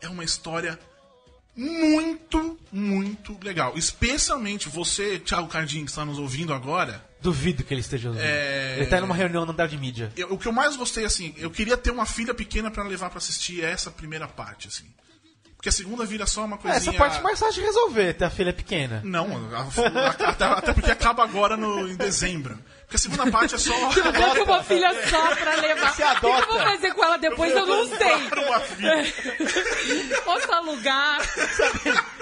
é 0.00 0.08
uma 0.08 0.24
história 0.24 0.78
muito, 1.56 2.58
muito 2.70 3.36
legal. 3.42 3.72
Especialmente 3.76 4.68
você, 4.68 5.18
Thiago 5.18 5.48
Cardinho, 5.48 5.84
que 5.84 5.90
está 5.90 6.04
nos 6.04 6.18
ouvindo 6.18 6.52
agora. 6.52 7.04
Duvido 7.20 7.64
que 7.64 7.72
ele 7.72 7.80
esteja 7.80 8.08
ouvindo. 8.08 8.22
É. 8.24 8.76
Ele 8.76 8.86
tá 8.86 9.00
numa 9.00 9.14
reunião 9.14 9.44
no 9.46 9.52
andar 9.52 9.66
de 9.66 9.76
mídia. 9.78 10.12
eu- 10.16 10.32
o 10.34 10.38
que 10.38 10.46
eu 10.46 10.52
mais 10.52 10.76
gostei, 10.76 11.04
assim, 11.04 11.34
eu 11.38 11.50
queria 11.50 11.76
ter 11.76 11.90
uma 11.90 12.04
filha 12.06 12.34
pequena 12.34 12.70
para 12.70 12.84
levar 12.84 13.08
para 13.08 13.18
assistir 13.18 13.64
essa 13.64 13.90
primeira 13.90 14.28
parte, 14.28 14.68
assim. 14.68 14.84
Porque 15.56 15.70
a 15.70 15.72
segunda 15.72 16.04
vira 16.04 16.26
só 16.26 16.44
uma 16.44 16.58
coisinha... 16.58 16.76
Essa 16.78 16.92
parte 16.92 17.18
é 17.18 17.22
mais 17.22 17.38
fácil 17.40 17.54
de 17.62 17.66
resolver, 17.66 18.12
ter 18.12 18.24
a 18.26 18.30
filha 18.30 18.52
pequena. 18.52 19.00
Não, 19.04 19.26
a- 19.56 19.62
a- 19.62 20.28
até, 20.30 20.44
até 20.44 20.72
porque 20.74 20.90
acaba 20.90 21.24
agora 21.24 21.56
no, 21.56 21.88
em 21.88 21.96
dezembro. 21.96 22.58
Porque 22.86 22.94
a 22.96 22.98
segunda 22.98 23.30
parte 23.32 23.54
é 23.56 23.58
só. 23.58 23.74
Eu 23.74 24.12
tô 24.36 24.44
com 24.46 24.52
uma 24.52 24.62
filha 24.62 25.08
só 25.08 25.34
pra 25.34 25.56
levar. 25.56 25.92
Você 25.92 26.04
O 26.04 26.20
que 26.20 26.26
eu 26.26 26.32
adota. 26.32 26.46
vou 26.46 26.60
fazer 26.62 26.94
com 26.94 27.04
ela 27.04 27.16
depois? 27.18 27.52
Eu 27.52 27.66
não 27.66 27.84
sei. 27.86 28.14
Uma 28.46 28.60
filha. 28.60 29.12
Posso 30.24 30.52
alugar? 30.52 31.18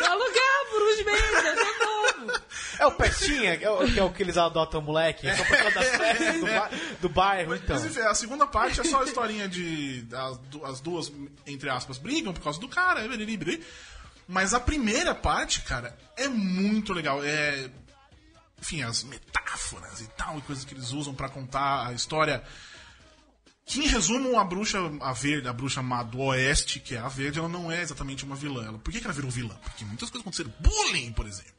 alugar 0.08 0.64
por 0.70 0.82
uns 0.82 1.04
meses, 1.04 1.44
é 1.44 1.84
novo. 1.84 2.40
É 2.78 2.86
o 2.86 2.92
Pestinha, 2.92 3.56
que 3.58 3.64
é 3.64 3.70
o 3.70 3.86
que, 3.86 4.00
é 4.00 4.02
o 4.02 4.10
que 4.10 4.22
eles 4.22 4.36
adotam 4.38 4.80
o 4.80 4.82
moleque, 4.82 5.28
é 5.28 5.36
só 5.36 5.44
por 5.44 5.56
causa 5.56 5.70
das 5.74 5.88
festas 5.88 6.40
do, 6.40 6.46
ba- 6.46 6.70
do 7.02 7.08
bairro, 7.08 7.54
então. 7.54 7.76
Mas 7.76 7.84
enfim, 7.84 8.00
a 8.00 8.14
segunda 8.14 8.46
parte 8.46 8.80
é 8.80 8.84
só 8.84 9.02
a 9.02 9.04
historinha 9.04 9.46
de. 9.48 10.06
As, 10.12 10.38
du- 10.38 10.64
as 10.64 10.80
duas, 10.80 11.12
entre 11.46 11.68
aspas, 11.68 11.98
brigam 11.98 12.32
por 12.32 12.42
causa 12.42 12.58
do 12.58 12.68
cara, 12.68 13.02
mas 14.26 14.54
a 14.54 14.60
primeira 14.60 15.14
parte, 15.14 15.60
cara, 15.60 15.94
é 16.16 16.26
muito 16.26 16.92
legal. 16.94 17.22
É. 17.22 17.68
Enfim, 18.64 18.82
as 18.82 19.04
metáforas 19.04 20.00
e 20.00 20.06
tal, 20.16 20.38
e 20.38 20.40
coisas 20.40 20.64
que 20.64 20.72
eles 20.72 20.90
usam 20.90 21.14
pra 21.14 21.28
contar 21.28 21.86
a 21.88 21.92
história. 21.92 22.42
Que 23.66 23.80
em 23.80 23.86
resumo, 23.88 24.38
a 24.38 24.44
bruxa, 24.44 24.78
a 25.02 25.12
verde, 25.12 25.46
a 25.48 25.52
bruxa 25.52 25.82
má 25.82 26.02
do 26.02 26.18
oeste, 26.20 26.80
que 26.80 26.94
é 26.94 26.98
a 26.98 27.08
verde, 27.08 27.38
ela 27.38 27.48
não 27.48 27.70
é 27.70 27.82
exatamente 27.82 28.24
uma 28.24 28.34
vilã. 28.34 28.64
Ela, 28.66 28.78
por 28.78 28.90
que, 28.90 29.00
que 29.00 29.06
ela 29.06 29.12
virou 29.12 29.30
vilã? 29.30 29.54
Porque 29.62 29.84
muitas 29.84 30.08
coisas 30.08 30.22
aconteceram. 30.22 30.50
Bullying, 30.60 31.12
por 31.12 31.26
exemplo. 31.26 31.52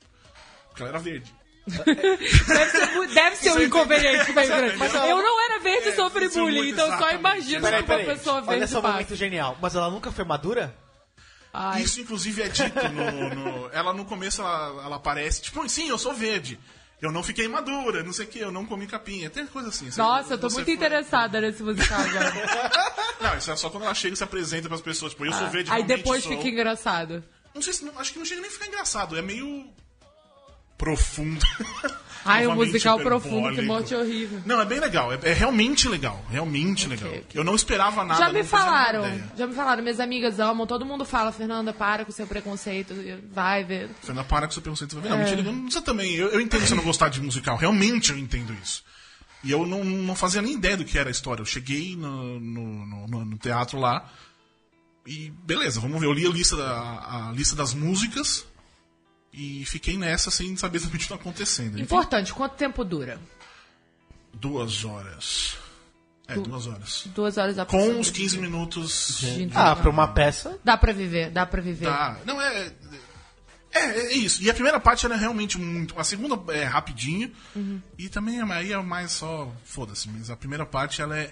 Porque 0.70 0.82
ela 0.82 0.90
era 0.90 1.00
verde. 1.00 1.32
Deve 1.68 2.70
ser, 2.72 3.14
deve 3.14 3.36
ser 3.36 3.52
um 3.52 3.62
inconveniente 3.62 4.34
grande. 4.34 4.78
Mas 4.78 4.94
eu 4.94 5.18
não 5.22 5.46
era 5.46 5.60
verde 5.60 5.90
e 5.90 5.92
é 5.92 6.30
bullying, 6.30 6.58
muito 6.58 6.74
então 6.74 6.88
só 6.88 6.94
exatamente. 6.96 7.20
imagino 7.20 7.62
Peraí, 7.62 7.84
que 7.84 7.92
uma 7.92 7.98
Peraí, 8.00 8.18
pessoa 8.18 8.36
olha 8.38 8.46
verde 8.46 8.68
só 8.68 8.80
o 8.80 8.82
passa. 8.82 8.94
momento 8.94 9.16
genial. 9.16 9.58
Mas 9.62 9.76
ela 9.76 9.90
nunca 9.92 10.12
foi 10.12 10.26
madura? 10.26 10.76
Ai, 11.54 11.82
Isso, 11.84 12.02
inclusive, 12.02 12.42
é 12.42 12.50
dito 12.50 12.90
no, 12.90 13.30
no- 13.36 13.70
Ela, 13.72 13.94
no 13.94 14.06
começo, 14.06 14.42
ela, 14.42 14.84
ela 14.84 14.96
aparece, 14.98 15.42
tipo, 15.42 15.68
sim, 15.70 15.88
eu 15.90 15.98
sou 15.98 16.14
verde. 16.14 16.60
Eu 17.02 17.12
não 17.12 17.22
fiquei 17.22 17.48
madura, 17.48 18.04
não 18.04 18.14
sei 18.14 18.26
o 18.26 18.28
que, 18.28 18.40
eu 18.40 18.52
não 18.52 18.66
comi 18.66 18.88
capinha. 18.88 19.30
Tem 19.30 19.46
coisa 19.46 19.70
assim. 19.70 19.90
Nossa, 19.98 20.34
eu 20.34 20.38
tô 20.38 20.48
muito 20.48 20.64
foi- 20.66 20.74
interessada 20.74 21.42
nesse 21.42 21.62
musical 21.62 22.00
agora. 22.00 22.72
Não, 23.22 23.38
isso 23.38 23.50
é 23.50 23.56
só 23.56 23.70
quando 23.70 23.84
ela 23.86 23.94
chega 23.94 24.14
e 24.14 24.18
se 24.18 24.24
apresenta 24.24 24.68
pras 24.68 24.82
pessoas. 24.82 25.14
Tipo, 25.14 25.26
eu 25.26 25.32
sou 25.34 25.48
verde, 25.50 25.72
Aí 25.72 25.84
depois 25.84 26.22
sou. 26.24 26.36
fica 26.36 26.48
engraçado. 26.50 27.24
Não 27.54 27.62
sei 27.62 27.72
se... 27.74 27.86
não- 27.86 27.98
acho 27.98 28.12
que 28.14 28.20
não 28.20 28.26
chega 28.26 28.42
nem 28.42 28.50
a 28.50 28.54
ficar 28.54 28.68
engraçado. 28.68 29.18
É 29.18 29.22
meio... 29.22 29.68
Profundo. 30.78 31.40
Ai, 32.26 32.46
um 32.46 32.50
Novamente 32.50 32.72
musical 32.74 33.00
profundo, 33.00 33.54
que 33.56 33.62
morte 33.62 33.94
horrível. 33.94 34.42
Não, 34.46 34.60
é 34.60 34.66
bem 34.66 34.80
legal. 34.80 35.14
É, 35.14 35.20
é 35.24 35.34
realmente 35.34 35.88
legal. 35.88 36.26
Realmente 36.30 36.88
legal. 36.88 37.10
ok. 37.12 37.26
Eu 37.36 37.44
não 37.44 37.54
esperava 37.54 38.04
nada. 38.04 38.20
Já 38.20 38.34
me 38.34 38.44
falaram, 38.44 39.04
já 39.38 39.46
me 39.46 39.54
falaram, 39.54 39.84
minhas 39.84 40.00
amigas 40.00 40.40
amam, 40.40 40.66
todo 40.66 40.84
mundo 40.86 41.06
fala, 41.06 41.32
Fernanda, 41.32 41.72
para 41.72 42.04
com 42.04 42.12
seu 42.12 42.26
preconceito, 42.26 42.96
vai 43.32 43.64
ver. 43.64 43.90
Fernanda, 44.02 44.28
para 44.28 44.48
com 44.48 44.54
seu 44.54 44.62
preconceito. 44.62 44.96
Não, 45.00 45.16
É. 45.16 45.18
mentira, 45.20 45.44
não- 45.44 45.70
você 45.70 45.80
também. 45.82 46.14
Eu, 46.16 46.30
eu 46.30 46.42
entendo 46.42 46.66
você 46.66 46.74
não 46.76 46.84
gostar 46.84 47.10
de 47.10 47.22
musical. 47.22 47.56
Realmente 47.58 48.12
eu 48.12 48.18
entendo 48.18 48.54
isso. 48.62 48.84
E 49.44 49.52
eu 49.52 49.64
não, 49.64 49.84
não 49.84 50.16
fazia 50.16 50.42
nem 50.42 50.54
ideia 50.56 50.76
do 50.76 50.84
que 50.84 50.98
era 50.98 51.10
a 51.10 51.12
história. 51.12 51.42
Eu 51.42 51.46
cheguei 51.46 51.96
no, 51.96 52.40
no, 52.40 52.86
no- 52.88 53.08
no- 53.08 53.26
no 53.26 53.38
teatro 53.38 53.78
lá 53.80 54.10
e 55.06 55.32
beleza, 55.44 55.80
vamos 55.80 56.00
ver. 56.00 56.08
Eu 56.08 56.14
li 56.14 56.26
a 56.26 56.30
lista, 56.32 56.56
da, 56.58 56.74
a 57.30 57.32
lista 57.36 57.56
das 57.56 57.72
músicas 57.76 58.44
e 59.36 59.66
fiquei 59.66 59.98
nessa 59.98 60.32
sem 60.32 60.56
saber 60.56 60.78
exatamente 60.80 60.96
o 60.96 60.98
que 60.98 61.04
está 61.04 61.16
acontecendo. 61.16 61.74
Enfim, 61.76 61.84
Importante, 61.84 62.34
quanto 62.34 62.56
tempo 62.56 62.84
dura? 62.84 63.20
duas 64.34 64.84
horas. 64.84 65.58
É, 66.28 66.34
duas 66.36 66.66
horas. 66.68 67.04
Duas 67.14 67.38
horas 67.38 67.60
a 67.60 67.66
Com 67.66 67.88
uns 68.00 68.10
15 68.10 68.38
minutos. 68.40 69.20
de 69.22 69.50
Ah, 69.54 69.76
pra 69.76 69.90
uma 69.90 70.08
peça. 70.08 70.60
Dá 70.64 70.76
pra 70.76 70.92
viver, 70.92 71.30
dá 71.30 71.46
pra 71.46 71.62
viver. 71.62 71.86
Tá. 71.86 72.18
Não, 72.26 72.42
é. 72.42 72.72
É, 73.72 73.80
é 73.80 74.14
isso. 74.14 74.42
E 74.42 74.50
a 74.50 74.54
primeira 74.54 74.80
parte 74.80 75.06
ela 75.06 75.16
é 75.16 75.18
realmente 75.20 75.60
muito. 75.60 76.00
A 76.00 76.04
segunda 76.04 76.36
é 76.54 76.64
rapidinho. 76.64 77.32
Uhum. 77.56 77.80
E 77.98 78.10
também 78.10 78.40
é- 78.40 78.54
aí 78.54 78.74
é 78.74 78.82
mais 78.82 79.12
só. 79.12 79.52
Foda-se, 79.64 80.10
mas 80.10 80.30
a 80.32 80.36
primeira 80.36 80.66
parte 80.66 81.02
ela 81.02 81.16
é 81.18 81.32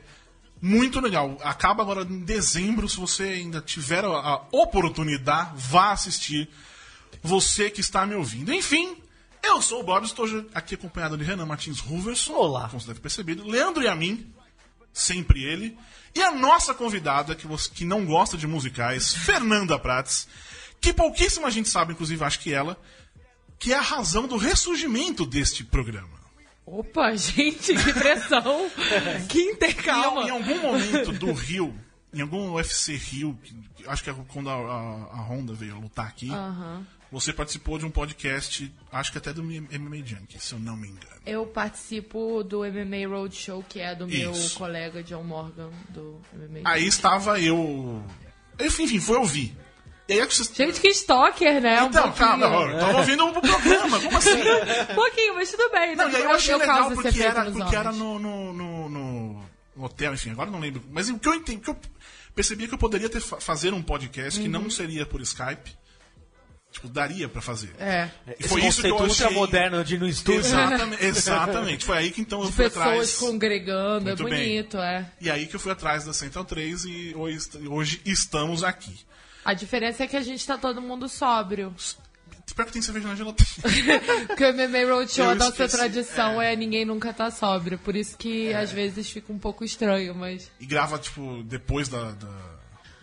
muito 0.62 1.00
legal. 1.00 1.38
Acaba 1.43 1.81
agora 1.81 2.03
em 2.03 2.19
dezembro. 2.19 2.88
Se 2.88 2.98
você 2.98 3.24
ainda 3.24 3.62
tiver 3.62 4.05
a 4.05 4.41
oportunidade, 4.51 5.51
vá 5.55 5.91
assistir. 5.91 6.50
Você 7.22 7.70
que 7.70 7.82
está 7.82 8.05
me 8.05 8.15
ouvindo. 8.15 8.53
Enfim, 8.53 8.98
eu 9.41 9.62
sou 9.62 9.82
o 9.82 9.84
Bob, 9.84 10.05
estou 10.05 10.25
aqui 10.53 10.75
acompanhado 10.75 11.17
de 11.17 11.24
Renan 11.24 11.46
Martins 11.46 11.79
Ruverson. 11.79 12.34
Olá. 12.34 12.67
Como 12.70 12.79
você 12.82 12.88
deve 12.88 13.00
ter 13.00 13.03
percebido. 13.03 13.48
Leandro 13.48 13.84
e 13.84 13.88
a 13.88 13.96
mim, 13.96 14.34
sempre 14.91 15.43
ele. 15.43 15.77
E 16.15 16.22
a 16.22 16.32
nossa 16.32 16.74
convidada, 16.74 17.34
que, 17.36 17.48
você, 17.48 17.70
que 17.70 17.86
não 17.86 18.05
gosta 18.05 18.38
de 18.38 18.46
musicais, 18.48 19.13
Fernanda 19.25 19.77
Prates, 19.79 20.27
que 20.79 20.93
pouquíssima 20.93 21.50
gente 21.50 21.70
sabe, 21.70 21.93
inclusive 21.93 22.24
acho 22.24 22.39
que 22.39 22.53
ela, 22.53 22.77
que 23.58 23.74
é 23.74 23.77
a 23.77 23.82
razão 23.82 24.27
do 24.27 24.38
ressurgimento 24.38 25.25
deste 25.25 25.63
programa. 25.63 26.22
Opa, 26.65 27.13
gente, 27.15 27.74
que 27.75 27.93
pressão. 27.93 28.70
que 29.27 29.39
Em, 29.39 29.51
intercalma. 29.51 30.24
em 30.24 30.29
algum 30.29 30.62
momento 30.62 31.12
do 31.12 31.34
Rio, 31.34 31.77
em 32.13 32.22
algum 32.22 32.51
UFC 32.53 32.96
Rio, 32.96 33.38
que- 33.43 33.53
que 33.75 33.88
acho 33.89 34.03
que 34.03 34.10
é 34.10 34.15
quando 34.29 34.50
a, 34.50 34.53
a, 34.53 35.20
a 35.20 35.22
Honda 35.29 35.53
veio 35.53 35.77
lutar 35.79 36.08
aqui, 36.08 36.29
você 37.13 37.32
participou 37.32 37.77
de 37.77 37.86
um 37.86 37.91
podcast, 37.91 38.74
acho 38.91 39.12
que 39.12 39.17
até 39.17 39.32
do 39.32 39.43
MMA 39.43 39.98
Junkie, 40.05 40.39
se 40.39 40.53
eu 40.53 40.60
não 40.60 40.75
me 40.75 40.88
engano. 40.89 41.13
Eu 41.25 41.46
participo 41.46 42.43
do 42.43 42.60
MMA 42.62 43.08
Roadshow, 43.08 43.63
que 43.70 43.79
é 43.79 43.96
do 43.96 44.08
meu 44.08 44.32
Isso. 44.32 44.58
colega 44.58 45.01
John 45.03 45.24
Morgan, 45.24 45.70
do 45.89 46.20
MMA. 46.34 46.62
Aí 46.70 46.86
estava 46.86 47.39
eu. 47.39 48.03
Enfim, 48.60 49.00
foi 49.00 49.17
ouvir. 49.17 49.55
E 50.10 50.13
aí 50.13 50.20
é 50.20 50.27
que 50.27 50.36
você. 50.36 50.53
Gente, 50.53 50.82
que 50.82 50.89
stalker, 50.89 51.62
né? 51.62 51.82
Um 51.82 51.88
Então, 51.88 52.03
pouquinho. 52.12 52.27
calma, 52.27 52.46
eu 52.46 52.79
tava 52.79 52.98
ouvindo 52.98 53.25
o 53.25 53.41
programa, 53.41 54.00
como 54.01 54.17
assim? 54.17 54.32
Um 54.91 54.96
pouquinho, 54.96 55.36
mas 55.36 55.50
tudo 55.51 55.70
bem. 55.72 55.96
Não, 55.96 56.05
né? 56.10 56.12
e 56.12 56.15
aí 56.17 56.24
eu 56.24 56.32
achei 56.32 56.55
legal 56.55 56.91
porque 56.91 57.24
era, 57.24 57.46
porque 57.51 57.75
era 57.75 57.91
no, 57.93 58.20
no, 58.20 58.51
no, 58.53 58.89
no 58.89 59.84
hotel, 59.86 60.13
enfim, 60.13 60.32
agora 60.32 60.50
eu 60.50 60.51
não 60.53 60.60
lembro. 60.60 60.84
Mas 60.91 61.10
o 61.10 61.17
que 61.17 61.27
eu 61.27 61.34
entendi, 61.36 61.60
o 61.60 61.62
que 61.62 61.70
eu 61.70 61.77
percebi 62.36 62.65
é 62.65 62.67
que 62.67 62.74
eu 62.74 62.77
poderia 62.77 63.08
ter 63.10 63.22
fa- 63.22 63.39
fazer 63.39 63.74
um 63.74 63.82
podcast 63.82 64.39
que 64.41 64.48
Uhum. 64.48 64.51
não 64.63 64.70
seria 64.70 65.05
por 65.05 65.22
Skype. 65.22 65.72
Tipo, 66.74 66.88
daria 66.89 67.30
pra 67.30 67.39
fazer. 67.42 67.70
É. 67.80 68.10
E 68.27 68.32
Esse 68.39 68.50
foi 68.50 68.65
isso 68.65 68.82
que 68.82 68.88
eu 68.89 68.96
achei. 68.98 69.08
ultramoderno 69.27 69.84
de 69.84 69.96
no 69.98 70.08
estúdio. 70.08 70.39
Exatamente, 70.42 71.06
exatamente. 71.06 71.86
Foi 71.86 71.98
aí 72.00 72.12
que 72.12 72.20
então 72.20 72.42
eu 72.42 72.51
fui 72.51 72.65
Pessoas 72.65 72.88
atrás. 72.88 73.15
congregando, 73.18 74.06
Muito 74.08 74.27
é 74.27 74.30
bem. 74.30 74.39
bonito, 74.39 74.77
é. 74.80 75.06
E 75.22 75.30
aí 75.30 75.46
que 75.46 75.56
eu 75.56 75.60
fui 75.60 75.72
atrás 75.72 76.03
da 76.03 76.12
Central 76.13 76.44
3 76.44 76.86
e 76.86 77.13
hoje, 77.15 77.48
hoje 77.70 78.01
estamos 78.03 78.63
aqui. 78.63 78.94
A 79.46 79.53
diferença 79.53 80.03
é 80.03 80.08
que 80.08 80.18
a 80.18 80.22
gente 80.22 80.46
tá 80.46 80.58
todo 80.58 80.82
mundo 80.82 81.08
sóbrio. 81.08 81.74
Espero 82.46 82.65
que 82.68 82.74
tenha 82.74 82.84
cerveja 82.84 83.08
na 83.08 83.15
geladeira. 83.15 83.51
Porque 84.27 84.44
o 84.46 84.53
MMA 84.53 84.92
Roadshow, 84.94 85.30
a 85.30 85.36
nossa 85.36 85.68
tradição 85.70 86.42
é. 86.42 86.56
ninguém 86.56 86.86
nunca 86.86 87.13
tá 87.13 87.30
sóbrio. 87.32 87.77
Por 87.77 87.96
isso 87.96 88.18
que 88.18 88.53
às 88.53 88.72
vezes 88.72 89.10
fica 89.10 89.32
um 89.32 89.38
pouco 89.39 89.63
estranho, 89.63 90.13
mas. 90.15 90.51
E 90.60 90.65
grava, 90.65 90.98
tipo, 90.98 91.44
depois 91.44 91.88
da, 91.88 92.12
da- 92.12 92.53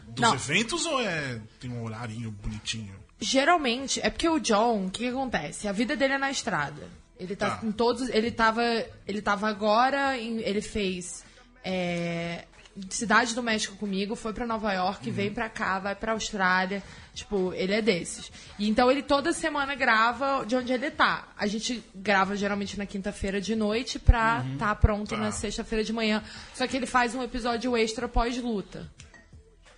dos 0.08 0.20
Não. 0.22 0.34
eventos 0.34 0.84
ou 0.86 1.00
é 1.00 1.40
tem 1.60 1.70
um 1.70 1.84
horarinho 1.84 2.30
bonitinho? 2.32 2.94
Geralmente, 3.20 4.00
é 4.02 4.08
porque 4.10 4.28
o 4.28 4.38
John, 4.40 4.86
o 4.86 4.90
que, 4.90 5.00
que 5.00 5.08
acontece? 5.08 5.68
A 5.68 5.72
vida 5.72 5.94
dele 5.94 6.14
é 6.14 6.18
na 6.18 6.30
estrada. 6.30 6.88
Ele 7.18 7.36
tá 7.36 7.56
Tá. 7.56 7.66
em 7.66 7.70
todos. 7.70 8.08
Ele 8.08 8.30
tava. 8.30 8.62
Ele 9.06 9.20
tava 9.20 9.48
agora. 9.48 10.16
em- 10.18 10.40
ele 10.40 10.60
fez. 10.62 11.24
é, 11.62 12.44
Cidade 12.88 13.34
do 13.34 13.42
México 13.42 13.76
comigo, 13.76 14.14
foi 14.14 14.32
pra 14.32 14.46
Nova 14.46 14.72
York, 14.72 15.08
Uhum. 15.10 15.14
vem 15.14 15.30
pra 15.34 15.50
cá, 15.50 15.78
vai 15.80 15.94
pra 15.94 16.12
Austrália. 16.12 16.82
Tipo, 17.12 17.52
ele 17.52 17.74
é 17.74 17.82
desses. 17.82 18.32
E 18.58 18.66
então 18.68 18.90
ele 18.90 19.02
toda 19.02 19.32
semana 19.34 19.74
grava 19.74 20.44
de 20.46 20.56
onde 20.56 20.72
ele 20.72 20.90
tá. 20.90 21.28
A 21.36 21.46
gente 21.46 21.82
grava 21.94 22.34
geralmente 22.36 22.78
na 22.78 22.86
quinta-feira 22.86 23.38
de 23.40 23.54
noite 23.54 23.98
pra 23.98 24.46
tá 24.58 24.74
pronto 24.74 25.10
Tá. 25.10 25.16
na 25.18 25.30
sexta-feira 25.32 25.84
de 25.84 25.92
manhã. 25.92 26.22
Só 26.54 26.66
que 26.66 26.76
ele 26.76 26.86
faz 26.86 27.14
um 27.14 27.22
episódio 27.22 27.76
extra 27.76 28.08
pós-luta. 28.08 28.88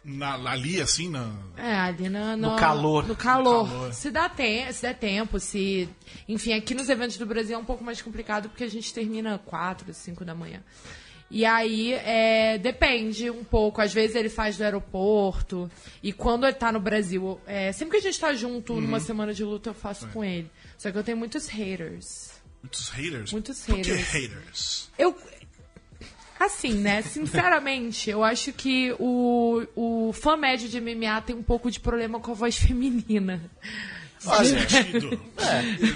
Na, 0.05 0.35
ali, 0.51 0.81
assim, 0.81 1.09
na. 1.09 1.33
É, 1.57 1.73
ali 1.75 2.09
na- 2.09 2.37
no, 2.37 2.57
calor. 2.57 3.07
No 3.07 3.15
calor. 3.15 3.69
calor. 3.69 3.95
Se 3.95 4.11
dá 4.11 4.29
tempo, 4.29 4.73
se 4.73 4.83
der 4.83 4.95
tempo, 4.99 5.39
se. 5.39 5.89
Enfim, 6.29 6.55
aqui 6.55 6.75
nos 6.75 6.89
eventos 6.89 7.17
do 7.17 7.25
Brasil 7.27 7.55
é 7.55 7.59
um 7.59 7.65
pouco 7.65 7.85
mais 7.85 8.03
complicado 8.03 8.49
porque 8.49 8.65
a 8.65 8.69
gente 8.71 8.93
termina 8.93 9.39
4, 9.39 9.95
5 9.95 10.25
da 10.25 10.35
manhã. 10.35 10.61
E 11.31 11.47
aí, 11.47 11.95
é, 11.95 12.59
depende 12.59 13.31
um 13.31 13.45
pouco. 13.45 13.81
Às 13.81 13.95
vezes 13.95 14.17
ele 14.17 14.29
faz 14.29 14.57
do 14.59 14.65
aeroporto. 14.65 15.71
E 16.03 16.13
quando 16.13 16.45
ele 16.45 16.53
tá 16.55 16.71
no 16.73 16.81
Brasil, 16.81 17.41
é, 17.47 17.73
sempre 17.73 17.93
que 17.93 18.07
a 18.07 18.11
gente 18.11 18.21
tá 18.21 18.35
junto 18.35 18.79
numa 18.81 18.99
semana 19.01 19.33
de 19.33 19.45
luta, 19.45 19.71
eu 19.71 19.75
faço 19.75 20.09
com 20.09 20.23
ele. 20.25 20.51
Só 20.77 20.91
que 20.91 20.99
eu 20.99 21.05
tenho 21.05 21.17
muitos 21.17 21.47
haters. 21.49 22.33
Muitos 22.63 22.89
haters? 22.91 23.33
Muitos 23.33 23.65
Por 23.65 23.77
que 23.77 23.93
haters. 23.93 24.09
haters? 24.11 24.91
Eu. 24.99 25.17
Assim, 26.45 26.75
né? 26.75 27.03
Sinceramente, 27.03 28.11
eu 28.11 28.25
acho 28.25 28.53
que 28.53 28.95
o, 28.99 29.63
o 29.77 30.13
fã 30.13 30.37
médio 30.37 30.69
de 30.69 30.81
MMA 30.81 31.21
tem 31.23 31.37
um 31.37 31.43
pouco 31.43 31.71
de 31.71 31.79
problema 31.79 32.19
com 32.21 32.31
a 32.33 32.35
voz 32.35 32.57
feminina. 32.59 33.41
Faz 34.19 34.49
sentido. 34.49 35.21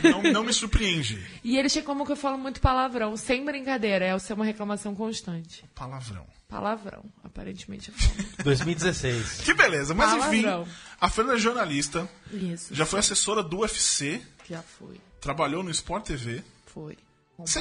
Não, 0.03 0.23
não 0.33 0.45
me 0.45 0.53
surpreende. 0.53 1.25
E 1.45 1.57
eles 1.57 1.73
reclamam 1.75 2.05
que 2.05 2.11
eu 2.13 2.17
falo 2.17 2.37
muito 2.37 2.61
palavrão, 2.61 3.17
sem 3.17 3.45
brincadeira. 3.45 4.05
É 4.05 4.19
ser 4.19 4.33
uma 4.35 4.45
reclamação 4.45 4.95
constante. 4.95 5.65
Palavrão. 5.75 6.27
Palavrão, 6.49 7.05
aparentemente 7.25 7.89
eu 7.89 7.95
falo. 7.95 8.29
2016. 8.45 9.41
Que 9.41 9.53
beleza. 9.55 9.95
Mas 9.95 10.11
Palavrão. 10.11 10.63
enfim, 10.63 10.73
a 11.01 11.09
Fernanda 11.09 11.37
é 11.37 11.41
jornalista, 11.41 12.09
Isso. 12.33 12.73
já 12.75 12.87
foi 12.87 13.01
assessora 13.01 13.43
do 13.43 13.59
UFC, 13.59 14.21
Já 14.49 14.63
fui. 14.63 15.01
trabalhou 15.21 15.63
no 15.65 15.71
Sport 15.71 16.05
TV. 16.07 16.43
Foi. 16.67 16.97
Você. 17.39 17.61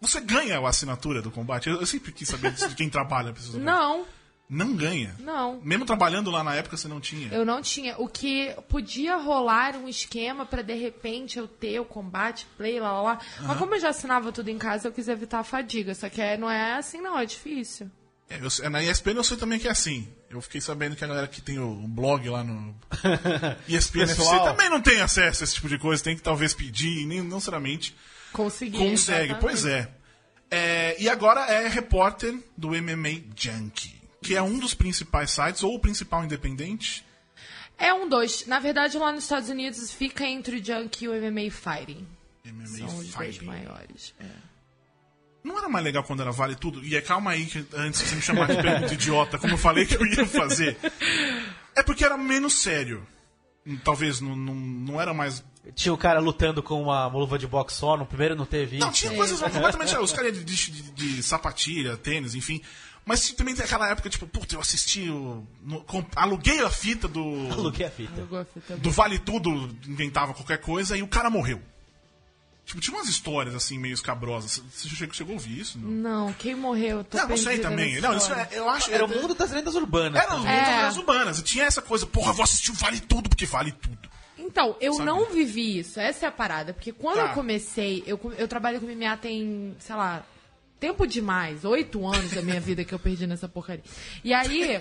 Você, 0.00 0.20
ganha 0.20 0.58
a 0.58 0.68
assinatura 0.68 1.22
do 1.22 1.30
combate? 1.30 1.68
Eu, 1.68 1.80
eu 1.80 1.86
sempre 1.86 2.12
quis 2.12 2.28
saber 2.28 2.52
disso, 2.52 2.68
de 2.68 2.74
quem 2.74 2.88
trabalha. 2.90 3.32
preciso 3.32 3.52
saber. 3.54 3.64
Não, 3.64 4.04
Não 4.48 4.74
ganha. 4.76 5.14
não. 5.18 5.60
Mesmo 5.62 5.86
trabalhando 5.86 6.30
lá 6.30 6.44
na 6.44 6.54
época, 6.54 6.76
você 6.76 6.86
não 6.86 7.00
tinha. 7.00 7.28
Eu 7.32 7.44
não 7.44 7.62
tinha. 7.62 7.96
O 7.98 8.06
que 8.06 8.54
podia 8.68 9.16
rolar 9.16 9.74
um 9.76 9.88
esquema 9.88 10.44
pra 10.44 10.60
de 10.62 10.74
repente 10.74 11.38
eu 11.38 11.48
ter 11.48 11.80
o 11.80 11.84
combate, 11.84 12.46
play, 12.56 12.78
lá, 12.78 12.92
lá, 12.92 13.00
lá. 13.02 13.18
Mas 13.40 13.58
como 13.58 13.74
eu 13.74 13.80
já 13.80 13.88
assinava 13.88 14.30
tudo 14.30 14.50
em 14.50 14.58
casa, 14.58 14.88
eu 14.88 14.92
quis 14.92 15.08
evitar 15.08 15.38
a 15.40 15.44
fadiga. 15.44 15.94
Só 15.94 16.08
que 16.10 16.20
é- 16.20 16.36
não 16.36 16.50
é 16.50 16.74
assim, 16.74 17.00
não. 17.00 17.18
É 17.18 17.24
difícil. 17.24 17.90
É, 18.28 18.38
eu 18.40 18.48
sei- 18.50 18.68
na 18.70 18.82
ESPN 18.82 19.16
eu 19.16 19.24
sei 19.24 19.36
também 19.36 19.58
que 19.58 19.68
é 19.68 19.70
assim. 19.70 20.08
Eu 20.30 20.40
fiquei 20.40 20.60
sabendo 20.60 20.96
que 20.96 21.04
a 21.04 21.06
galera 21.06 21.28
que 21.28 21.40
tem 21.40 21.58
o 21.58 21.74
blog 21.88 22.28
lá 22.28 22.42
no 22.42 22.74
ESPN 23.68 24.02
FC 24.02 24.16
Pessoal. 24.16 24.44
também 24.44 24.68
não 24.68 24.80
tem 24.80 25.00
acesso 25.00 25.42
a 25.42 25.44
esse 25.44 25.54
tipo 25.54 25.68
de 25.68 25.78
coisa. 25.78 26.02
Tem 26.02 26.16
que 26.16 26.22
talvez 26.22 26.52
pedir, 26.54 27.06
nem 27.06 27.18
não 27.22 27.36
necessariamente 27.36 27.94
Consegui. 28.34 28.76
consegue. 28.78 29.30
exatamente. 29.32 29.40
Pois 29.40 29.64
é. 29.64 29.88
É, 30.50 30.96
E 31.00 31.08
agora 31.08 31.40
é 31.46 31.66
repórter 31.68 32.38
do 32.56 32.68
MMA 32.70 33.22
Junkie, 33.36 34.00
que 34.22 34.34
é 34.36 34.42
um 34.42 34.58
dos 34.58 34.74
principais 34.74 35.30
sites, 35.30 35.62
ou 35.62 35.74
o 35.74 35.78
principal 35.78 36.22
independente. 36.24 37.04
É 37.78 37.92
um 37.92 38.08
dois. 38.08 38.46
Na 38.46 38.60
verdade, 38.60 38.96
lá 38.98 39.10
nos 39.12 39.24
Estados 39.24 39.48
Unidos 39.48 39.92
fica 39.92 40.24
entre 40.24 40.56
o 40.58 40.64
Junk 40.64 41.04
e 41.04 41.08
o 41.08 41.12
MMA 41.12 41.50
Fighting. 41.50 42.06
MMA 42.44 42.66
São 42.66 42.86
os 42.86 43.08
dois 43.14 43.36
Fighting. 43.36 43.46
maiores. 43.46 44.14
É. 44.20 44.26
Não 45.42 45.58
era 45.58 45.68
mais 45.68 45.84
legal 45.84 46.02
quando 46.04 46.20
era 46.22 46.30
vale 46.30 46.54
tudo? 46.54 46.82
E 46.84 46.96
é 46.96 47.00
calma 47.02 47.32
aí, 47.32 47.44
que 47.46 47.66
antes 47.74 48.00
de 48.00 48.08
você 48.08 48.14
me 48.14 48.22
chamar 48.22 48.46
de 48.46 48.62
pergunta 48.62 48.94
idiota, 48.94 49.38
como 49.38 49.54
eu 49.54 49.58
falei 49.58 49.84
que 49.84 49.94
eu 49.96 50.06
ia 50.06 50.24
fazer. 50.24 50.76
É 51.74 51.82
porque 51.82 52.04
era 52.04 52.16
menos 52.16 52.54
sério. 52.62 53.06
Talvez 53.82 54.20
não, 54.20 54.36
não, 54.36 54.54
não 54.54 55.00
era 55.00 55.12
mais. 55.12 55.44
Tinha 55.74 55.92
o 55.94 55.98
cara 55.98 56.20
lutando 56.20 56.62
com 56.62 56.82
uma 56.82 57.06
luva 57.06 57.38
de 57.38 57.46
boxe 57.46 57.76
só, 57.76 57.96
no 57.96 58.04
primeiro 58.04 58.34
não 58.36 58.44
teve 58.44 58.78
Não, 58.78 58.90
tinha 58.92 59.12
coisas 59.14 59.40
completamente. 59.40 59.96
Os 59.96 60.12
caras 60.12 60.32
de, 60.32 60.44
de, 60.44 60.82
de 60.92 61.22
sapatilha, 61.22 61.96
tênis, 61.96 62.34
enfim. 62.34 62.60
Mas 63.06 63.30
também 63.32 63.54
tem 63.54 63.64
aquela 63.64 63.88
época, 63.90 64.08
tipo, 64.08 64.26
puta, 64.26 64.54
eu 64.54 64.60
assisti 64.60 65.08
o. 65.10 65.46
no- 65.62 65.82
com- 65.84 66.04
aluguei 66.16 66.62
a 66.62 66.70
fita 66.70 67.06
do. 67.08 67.20
Aluguei 67.52 67.86
a 67.86 67.90
fita. 67.90 68.26
Do 68.78 68.90
Vale 68.90 69.18
Tudo, 69.18 69.50
inventava 69.86 70.32
qualquer 70.34 70.58
coisa 70.58 70.96
e 70.96 71.02
o 71.02 71.08
cara 71.08 71.28
morreu. 71.28 71.60
Tipo, 72.64 72.80
tinha 72.80 72.96
umas 72.96 73.08
histórias 73.08 73.54
assim, 73.54 73.78
meio 73.78 73.92
escabrosas. 73.92 74.62
Você 74.72 74.88
chegou, 74.88 75.14
chegou 75.14 75.32
a 75.32 75.36
ouvir 75.36 75.60
isso? 75.60 75.78
Não, 75.78 75.90
Não, 76.26 76.32
quem 76.32 76.54
morreu? 76.54 76.98
Eu 76.98 77.04
tô 77.04 77.18
não, 77.18 77.28
não 77.28 77.36
sei 77.36 77.58
também. 77.58 78.00
Não, 78.00 78.16
isso 78.16 78.32
é, 78.32 78.48
eu 78.52 78.68
acho. 78.70 78.90
Era 78.90 79.04
o 79.04 79.12
é- 79.12 79.20
mundo 79.20 79.34
das 79.34 79.50
lendas 79.50 79.74
urbanas. 79.74 80.22
Era 80.22 80.34
os 80.34 80.40
também. 80.42 80.56
mundos 80.56 80.68
É. 80.72 80.82
das 80.82 80.96
urbanas. 80.96 81.38
E 81.40 81.42
tinha 81.42 81.64
essa 81.64 81.82
coisa, 81.82 82.06
porra, 82.06 82.32
vou 82.32 82.42
assistir 82.42 82.70
o 82.70 82.74
Vale 82.74 83.00
Tudo, 83.00 83.28
porque 83.28 83.44
vale 83.44 83.72
tudo. 83.72 84.08
Então, 84.44 84.76
eu 84.80 84.92
Sabe? 84.92 85.06
não 85.06 85.24
vivi 85.24 85.78
isso. 85.78 85.98
Essa 85.98 86.26
é 86.26 86.28
a 86.28 86.32
parada. 86.32 86.74
Porque 86.74 86.92
quando 86.92 87.16
Tá. 87.16 87.22
eu 87.22 87.28
comecei, 87.30 88.04
eu, 88.06 88.20
eu 88.36 88.46
trabalho 88.46 88.78
com 88.78 88.86
MMA 88.86 89.16
tem, 89.16 89.74
sei 89.78 89.96
lá, 89.96 90.22
tempo 90.84 91.06
demais. 91.06 91.64
Oito 91.64 92.06
anos 92.06 92.32
da 92.32 92.42
minha 92.42 92.60
vida 92.60 92.84
que 92.84 92.92
eu 92.92 92.98
perdi 92.98 93.26
nessa 93.26 93.48
porcaria. 93.48 93.82
E 94.22 94.34
aí, 94.34 94.78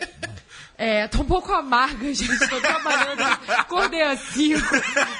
é, 0.78 1.08
tô 1.08 1.22
um 1.22 1.26
pouco 1.26 1.54
amarga, 1.54 2.04
gente. 2.14 2.40
Tô 2.50 2.60
trabalhando, 2.60 3.22
acordei 3.48 4.02
às 4.02 4.20
cinco, 4.20 4.68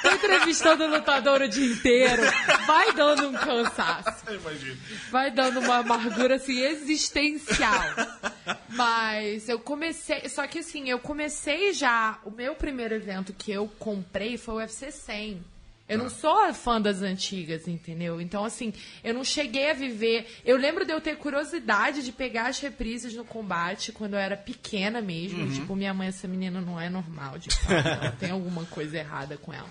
tô 0.02 0.10
entrevistando 0.10 0.86
lutador 0.86 1.40
o 1.40 1.48
dia 1.48 1.72
inteiro. 1.72 2.22
Vai 2.66 2.92
dando 2.92 3.28
um 3.28 3.32
cansaço. 3.32 4.24
Eu 4.26 4.34
imagino. 4.34 4.76
vai 5.10 5.30
dando 5.30 5.60
uma 5.60 5.76
amargura 5.76 6.34
assim 6.34 6.60
existencial. 6.60 7.82
Mas 8.68 9.48
eu 9.48 9.58
comecei, 9.58 10.28
só 10.28 10.46
que 10.46 10.58
assim, 10.58 10.90
eu 10.90 10.98
comecei 10.98 11.72
já, 11.72 12.18
o 12.26 12.30
meu 12.30 12.54
primeiro 12.54 12.94
evento 12.94 13.32
que 13.32 13.50
eu 13.50 13.66
comprei 13.78 14.36
foi 14.36 14.54
o 14.54 14.58
UFC 14.58 14.90
100. 14.92 15.53
Eu 15.86 15.98
não 15.98 16.08
sou 16.08 16.52
fã 16.54 16.80
das 16.80 17.02
antigas, 17.02 17.68
entendeu? 17.68 18.18
Então, 18.18 18.42
assim, 18.42 18.72
eu 19.02 19.12
não 19.12 19.22
cheguei 19.22 19.70
a 19.70 19.74
viver. 19.74 20.26
Eu 20.44 20.56
lembro 20.56 20.86
de 20.86 20.92
eu 20.92 21.00
ter 21.00 21.16
curiosidade 21.16 22.02
de 22.02 22.10
pegar 22.10 22.46
as 22.46 22.58
reprises 22.58 23.14
no 23.14 23.24
combate 23.24 23.92
quando 23.92 24.14
eu 24.14 24.18
era 24.18 24.36
pequena 24.36 25.02
mesmo. 25.02 25.52
Tipo, 25.52 25.76
minha 25.76 25.92
mãe, 25.92 26.08
essa 26.08 26.26
menina 26.26 26.58
não 26.60 26.80
é 26.80 26.88
normal, 26.88 27.38
de 27.38 27.50
fato, 27.50 28.02
não, 28.02 28.12
tem 28.12 28.30
alguma 28.30 28.64
coisa 28.64 28.96
errada 28.96 29.36
com 29.36 29.52
ela. 29.52 29.68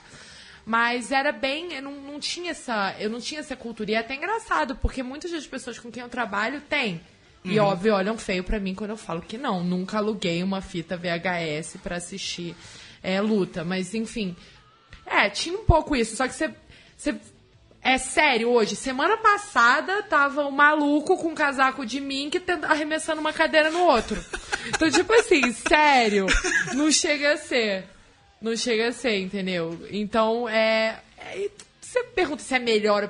Mas 0.66 1.12
era 1.12 1.32
bem, 1.32 1.74
eu 1.74 1.82
não, 1.82 2.00
não 2.00 2.20
tinha 2.20 2.52
essa, 2.52 2.96
eu 3.00 3.10
não 3.10 3.20
tinha 3.20 3.40
essa 3.40 3.56
cultura. 3.56 3.92
E 3.92 3.94
é 3.96 3.98
até 3.98 4.16
engraçado, 4.16 4.76
porque 4.76 5.02
muitas 5.02 5.32
das 5.32 5.48
pessoas 5.48 5.80
com 5.80 5.92
quem 5.92 6.04
eu 6.04 6.10
trabalho 6.10 6.62
têm. 6.62 7.02
E 7.44 7.60
óbvio, 7.60 7.94
olham 7.94 8.18
feio 8.18 8.44
pra 8.44 8.60
mim 8.60 8.74
quando 8.74 8.92
eu 8.92 8.98
falo 8.98 9.22
que 9.22 9.38
não. 9.38 9.64
Nunca 9.64 9.98
aluguei 9.98 10.42
uma 10.42 10.62
fita 10.62 10.96
VHS 10.96 11.78
pra 11.84 11.98
assistir 11.98 12.56
é, 13.02 13.20
luta. 13.20 13.66
Mas 13.66 13.94
enfim. 13.94 14.36
É, 15.06 15.30
tinha 15.30 15.58
um 15.58 15.66
pouco 15.66 15.96
isso. 15.96 16.16
Só 16.16 16.28
que 16.28 16.34
você. 16.34 16.54
você 16.98 17.16
é 17.82 17.98
sério 17.98 18.50
hoje. 18.50 18.78
Semana 18.78 19.18
passada 19.18 20.02
tava 20.04 20.46
um 20.48 20.52
maluco 20.52 21.18
com 21.18 21.30
um 21.30 21.36
casaco 21.36 21.86
de 21.86 22.00
mim 22.00 22.30
que 22.30 22.40
tenta- 22.40 22.68
arremessando 22.68 23.20
uma 23.20 23.34
cadeira 23.34 23.70
no 23.70 23.82
outro. 23.82 24.24
Então, 24.68 24.90
tipo 24.90 25.12
assim, 25.14 25.52
sério. 25.52 26.26
Não 26.74 26.90
chega 26.92 27.34
a 27.34 27.38
ser. 27.38 27.84
Não 28.42 28.56
chega 28.56 28.88
a 28.88 28.92
ser, 28.94 29.20
entendeu? 29.20 29.78
Então, 29.92 30.48
é. 30.48 31.02
é 31.18 31.50
você 31.82 32.04
pergunta 32.06 32.42
se 32.42 32.56
é 32.56 32.60
melhor. 32.60 33.10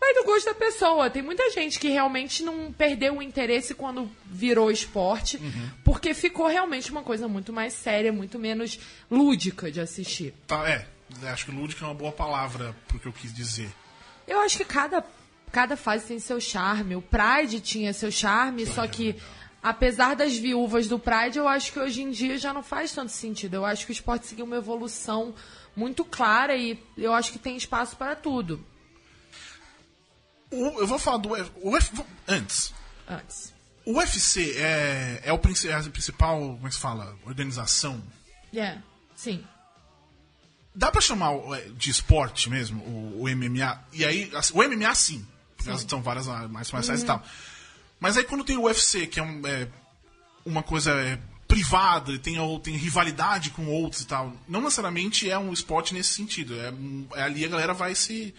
Vai 0.00 0.14
do 0.14 0.24
gosto 0.24 0.46
da 0.46 0.54
pessoa. 0.54 1.10
Tem 1.10 1.22
muita 1.22 1.48
gente 1.50 1.78
que 1.78 1.88
realmente 1.88 2.42
não 2.42 2.72
perdeu 2.72 3.18
o 3.18 3.22
interesse 3.22 3.74
quando 3.74 4.10
virou 4.26 4.70
esporte, 4.70 5.38
porque 5.84 6.12
ficou 6.12 6.48
realmente 6.48 6.90
uma 6.90 7.02
coisa 7.02 7.28
muito 7.28 7.52
mais 7.52 7.72
séria, 7.72 8.12
muito 8.12 8.36
menos 8.36 8.80
lúdica 9.08 9.70
de 9.70 9.80
assistir. 9.80 10.34
Tá, 10.46 10.68
é. 10.68 10.86
Acho 11.24 11.46
que 11.46 11.50
lúdico 11.52 11.84
é 11.84 11.86
uma 11.86 11.94
boa 11.94 12.12
palavra 12.12 12.74
pro 12.88 12.98
que 12.98 13.06
eu 13.06 13.12
quis 13.12 13.32
dizer. 13.32 13.70
Eu 14.26 14.40
acho 14.40 14.56
que 14.58 14.64
cada, 14.64 15.04
cada 15.50 15.76
fase 15.76 16.06
tem 16.06 16.18
seu 16.18 16.40
charme. 16.40 16.96
O 16.96 17.02
Pride 17.02 17.60
tinha 17.60 17.92
seu 17.92 18.10
charme, 18.10 18.66
só 18.66 18.86
que 18.86 19.16
apesar 19.62 20.14
das 20.16 20.36
viúvas 20.36 20.88
do 20.88 20.98
Pride, 20.98 21.38
eu 21.38 21.46
acho 21.48 21.72
que 21.72 21.78
hoje 21.78 22.02
em 22.02 22.10
dia 22.10 22.38
já 22.38 22.52
não 22.52 22.62
faz 22.62 22.92
tanto 22.92 23.12
sentido. 23.12 23.54
Eu 23.54 23.64
acho 23.64 23.84
que 23.86 23.92
o 23.92 23.94
esporte 23.94 24.26
seguiu 24.26 24.44
uma 24.44 24.56
evolução 24.56 25.34
muito 25.76 26.04
clara 26.04 26.56
e 26.56 26.78
eu 26.98 27.12
acho 27.14 27.32
que 27.32 27.38
tem 27.38 27.56
espaço 27.56 27.96
para 27.96 28.14
tudo 28.14 28.62
O- 30.50 30.80
eu 30.80 30.86
vou 30.86 30.98
falar 30.98 31.16
do 31.16 31.30
o 31.30 31.74
antes. 32.28 32.74
antes. 33.08 33.52
O 33.86 33.94
UFC 33.98 34.54
é, 34.58 35.22
é, 35.24 35.32
o, 35.32 35.36
é 35.66 35.72
a 35.74 35.82
principal, 35.90 36.38
como 36.38 36.66
é 36.66 36.68
que 36.68 36.74
se 36.74 36.80
fala, 36.80 37.16
organização. 37.24 38.02
É, 38.54 38.78
sim. 39.16 39.42
Dá 40.74 40.90
pra 40.90 41.00
chamar 41.00 41.32
é, 41.58 41.68
de 41.76 41.90
esporte 41.90 42.48
mesmo, 42.48 42.82
o, 42.82 43.24
MMA? 43.28 43.78
E 43.92 44.04
aí, 44.04 44.30
o 44.54 44.62
MMA 44.62 44.94
sim, 44.94 45.24
elas 45.66 45.84
são 45.88 46.00
várias 46.02 46.28
artes 46.28 46.50
marciais 46.70 47.02
e 47.02 47.04
tal. 47.04 47.22
Mas 48.00 48.16
aí 48.16 48.24
quando 48.24 48.42
tem 48.44 48.56
o 48.56 48.62
UFC, 48.64 49.06
que 49.06 49.20
é, 49.20 49.22
um- 49.22 49.46
é 49.46 49.68
uma 50.46 50.62
coisa 50.62 50.90
é, 50.92 51.18
privada, 51.46 52.10
e 52.12 52.18
tem, 52.18 52.36
tem 52.60 52.74
rivalidade 52.76 53.50
com 53.50 53.66
outros 53.66 54.02
e 54.02 54.06
tal, 54.06 54.32
não 54.48 54.60
necessariamente 54.62 55.30
é 55.30 55.38
um 55.38 55.52
esporte 55.52 55.92
nesse 55.92 56.14
sentido. 56.14 56.58
É, 56.58 56.70
um- 56.70 57.06
é 57.14 57.22
ali 57.22 57.44
a 57.44 57.48
galera 57.48 57.74
vai 57.74 57.94
se. 57.94 58.34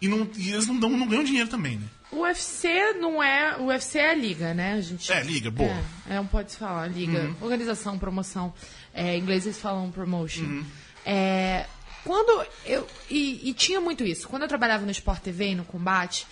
E, 0.00 0.08
não, 0.08 0.28
e 0.36 0.50
eles 0.50 0.66
não, 0.66 0.78
dão, 0.80 0.90
não 0.90 1.06
ganham 1.06 1.22
dinheiro 1.22 1.48
também, 1.48 1.78
né? 1.78 1.86
O 2.10 2.22
UFC 2.22 2.92
não 2.94 3.22
é. 3.22 3.56
O 3.56 3.66
UFC 3.66 3.98
é 4.00 4.10
a 4.10 4.14
liga, 4.14 4.52
né? 4.52 4.72
A 4.74 4.80
gente, 4.80 5.10
É, 5.12 5.22
liga, 5.22 5.48
boa. 5.50 5.70
É, 6.08 6.14
é 6.14 6.16
não 6.16 6.26
pode 6.26 6.56
falar, 6.56 6.88
liga. 6.88 7.30
Organização, 7.40 7.96
promoção. 7.98 8.52
É, 8.92 9.16
em 9.16 9.20
inglês 9.20 9.46
eles 9.46 9.58
falam 9.60 9.90
promotion. 9.92 10.64
É, 11.04 11.66
quando 12.04 12.46
eu. 12.64 12.86
E, 13.10 13.48
e 13.50 13.54
tinha 13.54 13.80
muito 13.80 14.04
isso. 14.04 14.28
Quando 14.28 14.42
eu 14.42 14.48
trabalhava 14.48 14.84
no 14.84 14.90
Sport 14.90 15.20
TV 15.22 15.50
e 15.50 15.54
no 15.54 15.64
combate, 15.64 16.26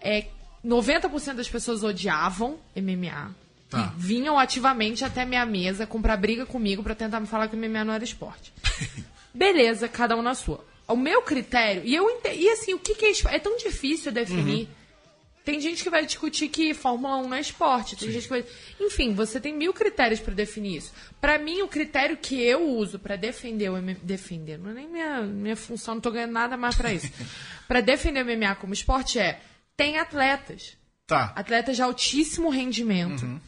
é, 0.00 0.26
90% 0.64 1.34
das 1.34 1.48
pessoas 1.48 1.82
odiavam 1.82 2.58
MMA. 2.76 3.34
Tá. 3.68 3.94
E 3.96 4.00
vinham 4.00 4.38
ativamente 4.38 5.04
até 5.04 5.24
minha 5.24 5.46
mesa 5.46 5.86
comprar 5.86 6.16
briga 6.16 6.44
comigo 6.44 6.82
pra 6.82 6.94
tentar 6.94 7.20
me 7.20 7.26
falar 7.26 7.48
que 7.48 7.56
MMA 7.56 7.84
não 7.84 7.94
era 7.94 8.04
esporte. 8.04 8.52
Beleza, 9.32 9.88
cada 9.88 10.16
um 10.16 10.22
na 10.22 10.34
sua. 10.34 10.64
O 10.86 10.96
meu 10.96 11.22
critério, 11.22 11.82
e 11.84 11.94
eu 11.94 12.20
e 12.34 12.48
assim, 12.50 12.74
o 12.74 12.78
que, 12.78 12.94
que 12.94 13.06
é 13.06 13.10
esporte? 13.10 13.36
É 13.36 13.38
tão 13.38 13.56
difícil 13.56 14.12
definir. 14.12 14.68
Tem 15.44 15.60
gente 15.60 15.82
que 15.82 15.90
vai 15.90 16.06
discutir 16.06 16.48
que 16.48 16.72
Fórmula 16.72 17.16
1 17.16 17.28
não 17.28 17.34
é 17.34 17.40
esporte. 17.40 17.96
Tem 17.96 18.10
gente 18.10 18.24
que 18.24 18.28
vai. 18.28 18.44
Enfim, 18.80 19.12
você 19.12 19.40
tem 19.40 19.52
mil 19.52 19.72
critérios 19.72 20.20
pra 20.20 20.32
definir 20.32 20.76
isso. 20.76 20.92
Pra 21.20 21.36
mim, 21.38 21.62
o 21.62 21.68
critério 21.68 22.16
que 22.16 22.40
eu 22.40 22.68
uso 22.68 22.98
pra 22.98 23.16
defender 23.16 23.68
o 23.68 23.76
MMA. 23.76 23.96
Defender, 24.02 24.58
não 24.58 24.70
é 24.70 24.74
nem 24.74 24.88
minha, 24.88 25.22
minha 25.22 25.56
função, 25.56 25.94
não 25.94 26.00
tô 26.00 26.12
ganhando 26.12 26.32
nada 26.32 26.56
mais 26.56 26.76
pra 26.76 26.92
isso. 26.92 27.10
Pra 27.66 27.80
defender 27.80 28.22
o 28.22 28.26
MMA 28.26 28.54
como 28.56 28.74
esporte 28.74 29.18
é: 29.18 29.40
tem 29.76 29.98
atletas. 29.98 30.76
Tá. 31.06 31.32
Atletas 31.34 31.76
de 31.76 31.82
altíssimo 31.82 32.50
rendimento. 32.50 33.40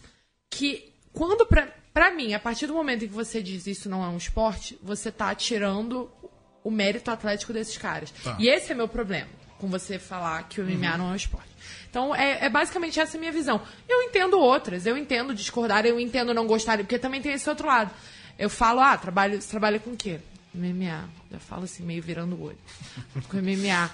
Que 0.50 0.92
quando, 1.12 1.46
pra, 1.46 1.68
pra 1.92 2.10
mim, 2.10 2.34
a 2.34 2.40
partir 2.40 2.66
do 2.66 2.74
momento 2.74 3.04
em 3.04 3.08
que 3.08 3.14
você 3.14 3.42
diz 3.42 3.66
isso 3.66 3.88
não 3.88 4.04
é 4.04 4.08
um 4.08 4.16
esporte, 4.16 4.78
você 4.82 5.12
tá 5.12 5.34
tirando 5.34 6.10
o 6.62 6.70
mérito 6.70 7.10
atlético 7.10 7.52
desses 7.52 7.76
caras. 7.76 8.10
Tá. 8.10 8.36
E 8.40 8.48
esse 8.48 8.72
é 8.72 8.74
meu 8.74 8.88
problema, 8.88 9.28
com 9.58 9.68
você 9.68 9.98
falar 9.98 10.48
que 10.48 10.60
o 10.60 10.64
MMA 10.64 10.96
não 10.96 11.10
é 11.10 11.12
um 11.12 11.16
esporte. 11.16 11.50
Então, 11.94 12.12
é, 12.12 12.46
é 12.46 12.48
basicamente 12.48 12.98
essa 12.98 13.16
a 13.16 13.20
minha 13.20 13.30
visão. 13.30 13.62
Eu 13.88 14.02
entendo 14.02 14.36
outras, 14.36 14.84
eu 14.84 14.98
entendo 14.98 15.32
discordar, 15.32 15.86
eu 15.86 16.00
entendo 16.00 16.34
não 16.34 16.44
gostar, 16.44 16.76
porque 16.78 16.98
também 16.98 17.22
tem 17.22 17.32
esse 17.32 17.48
outro 17.48 17.68
lado. 17.68 17.88
Eu 18.36 18.50
falo, 18.50 18.80
ah, 18.80 18.98
trabalho, 18.98 19.40
você 19.40 19.48
trabalha 19.48 19.78
com 19.78 19.90
o 19.90 19.96
quê? 19.96 20.18
MMA. 20.52 21.08
Eu 21.30 21.38
falo 21.38 21.62
assim, 21.62 21.84
meio 21.84 22.02
virando 22.02 22.34
o 22.34 22.46
olho. 22.46 22.58
Com 23.30 23.36
MMA. 23.36 23.90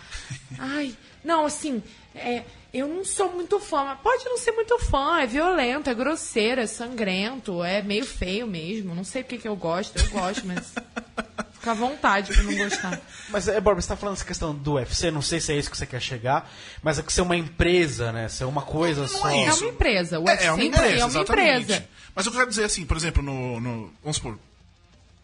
Ai, 0.58 0.96
não, 1.22 1.44
assim, 1.44 1.82
é, 2.14 2.44
eu 2.72 2.88
não 2.88 3.04
sou 3.04 3.32
muito 3.32 3.60
fã, 3.60 3.84
mas 3.84 4.00
pode 4.00 4.24
não 4.24 4.38
ser 4.38 4.52
muito 4.52 4.78
fã, 4.78 5.20
é 5.20 5.26
violento, 5.26 5.90
é 5.90 5.94
grosseiro, 5.94 6.62
é 6.62 6.66
sangrento, 6.66 7.62
é 7.62 7.82
meio 7.82 8.06
feio 8.06 8.46
mesmo. 8.46 8.94
Não 8.94 9.04
sei 9.04 9.22
porque 9.22 9.36
que 9.36 9.48
eu 9.48 9.56
gosto, 9.56 9.98
eu 9.98 10.08
gosto, 10.08 10.46
mas 10.46 10.74
fica 11.60 11.70
à 11.70 11.74
vontade 11.74 12.32
pra 12.32 12.42
não 12.42 12.56
gostar. 12.56 13.00
Mas, 13.30 13.46
é, 13.46 13.60
Borba, 13.60 13.80
você 13.80 13.88
tá 13.88 13.96
falando 13.96 14.16
essa 14.16 14.24
questão 14.24 14.52
do 14.54 14.72
UFC, 14.74 15.10
não 15.10 15.22
sei 15.22 15.40
se 15.40 15.52
é 15.52 15.56
isso 15.56 15.70
que 15.70 15.76
você 15.76 15.86
quer 15.86 16.00
chegar, 16.00 16.50
mas 16.82 16.98
é 16.98 17.02
que 17.02 17.12
ser 17.12 17.20
uma 17.20 17.36
empresa, 17.36 18.10
né? 18.10 18.28
Ser 18.28 18.44
uma 18.44 18.62
coisa 18.62 19.02
Não 19.02 19.08
só. 19.08 19.28
é 19.30 19.44
É 19.44 19.52
uma 19.52 19.66
empresa, 19.68 20.18
o 20.18 20.28
É, 20.28 20.32
UFC 20.32 20.46
é 20.46 20.52
uma 20.52 20.64
empresa, 20.64 20.84
é 20.86 21.04
uma 21.04 21.08
exatamente. 21.08 21.62
empresa. 21.62 21.88
Mas 22.14 22.26
eu 22.26 22.32
quero 22.32 22.48
dizer 22.48 22.64
assim, 22.64 22.84
por 22.84 22.96
exemplo, 22.96 23.22
no. 23.22 23.60
no 23.60 23.92
vamos 24.02 24.16
supor, 24.16 24.36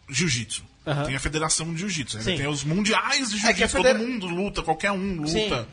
jiu-jitsu. 0.09 0.63
Aham. 0.85 1.03
Tem 1.05 1.15
a 1.15 1.19
federação 1.19 1.73
de 1.73 1.79
jiu-jitsu. 1.81 2.19
Tem 2.23 2.47
os 2.47 2.63
mundiais 2.63 3.29
de 3.29 3.35
É 3.37 3.39
jiu-jitsu. 3.39 3.67
federa- 3.77 3.99
Todo 3.99 4.07
mundo 4.07 4.27
luta, 4.27 4.61
qualquer 4.61 4.91
um 4.91 5.15
luta. 5.17 5.29
Sim. 5.29 5.67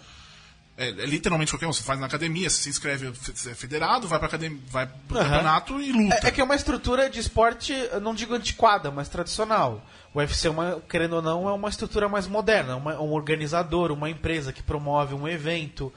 É, 0.76 0.88
é 0.88 1.06
literalmente 1.06 1.52
qualquer 1.52 1.66
um. 1.66 1.72
Você 1.72 1.82
faz 1.84 2.00
na 2.00 2.06
academia, 2.06 2.50
você 2.50 2.62
se 2.62 2.68
inscreve 2.68 3.08
você 3.10 3.50
é 3.50 3.54
federado, 3.54 4.08
vai, 4.08 4.18
pra 4.18 4.26
academia, 4.28 4.58
vai 4.68 4.86
pro 5.08 5.18
Aham. 5.18 5.28
campeonato 5.28 5.80
e 5.80 5.92
luta. 5.92 6.20
É, 6.24 6.28
é 6.28 6.30
que 6.30 6.40
é 6.40 6.44
uma 6.44 6.56
estrutura 6.56 7.08
de 7.08 7.20
esporte, 7.20 7.72
eu 7.72 8.00
não 8.00 8.14
digo 8.14 8.34
antiquada, 8.34 8.90
mas 8.90 9.08
tradicional. 9.08 9.84
O 10.12 10.18
UFC, 10.18 10.46
é 10.48 10.50
uma, 10.50 10.80
querendo 10.88 11.14
ou 11.16 11.22
não, 11.22 11.48
é 11.48 11.52
uma 11.52 11.68
estrutura 11.68 12.08
mais 12.08 12.26
moderna, 12.26 12.76
uma- 12.76 13.00
um 13.00 13.12
organizador, 13.12 13.90
uma 13.92 14.08
empresa 14.10 14.52
que 14.52 14.62
promove 14.62 15.14
um 15.14 15.26
evento. 15.28 15.92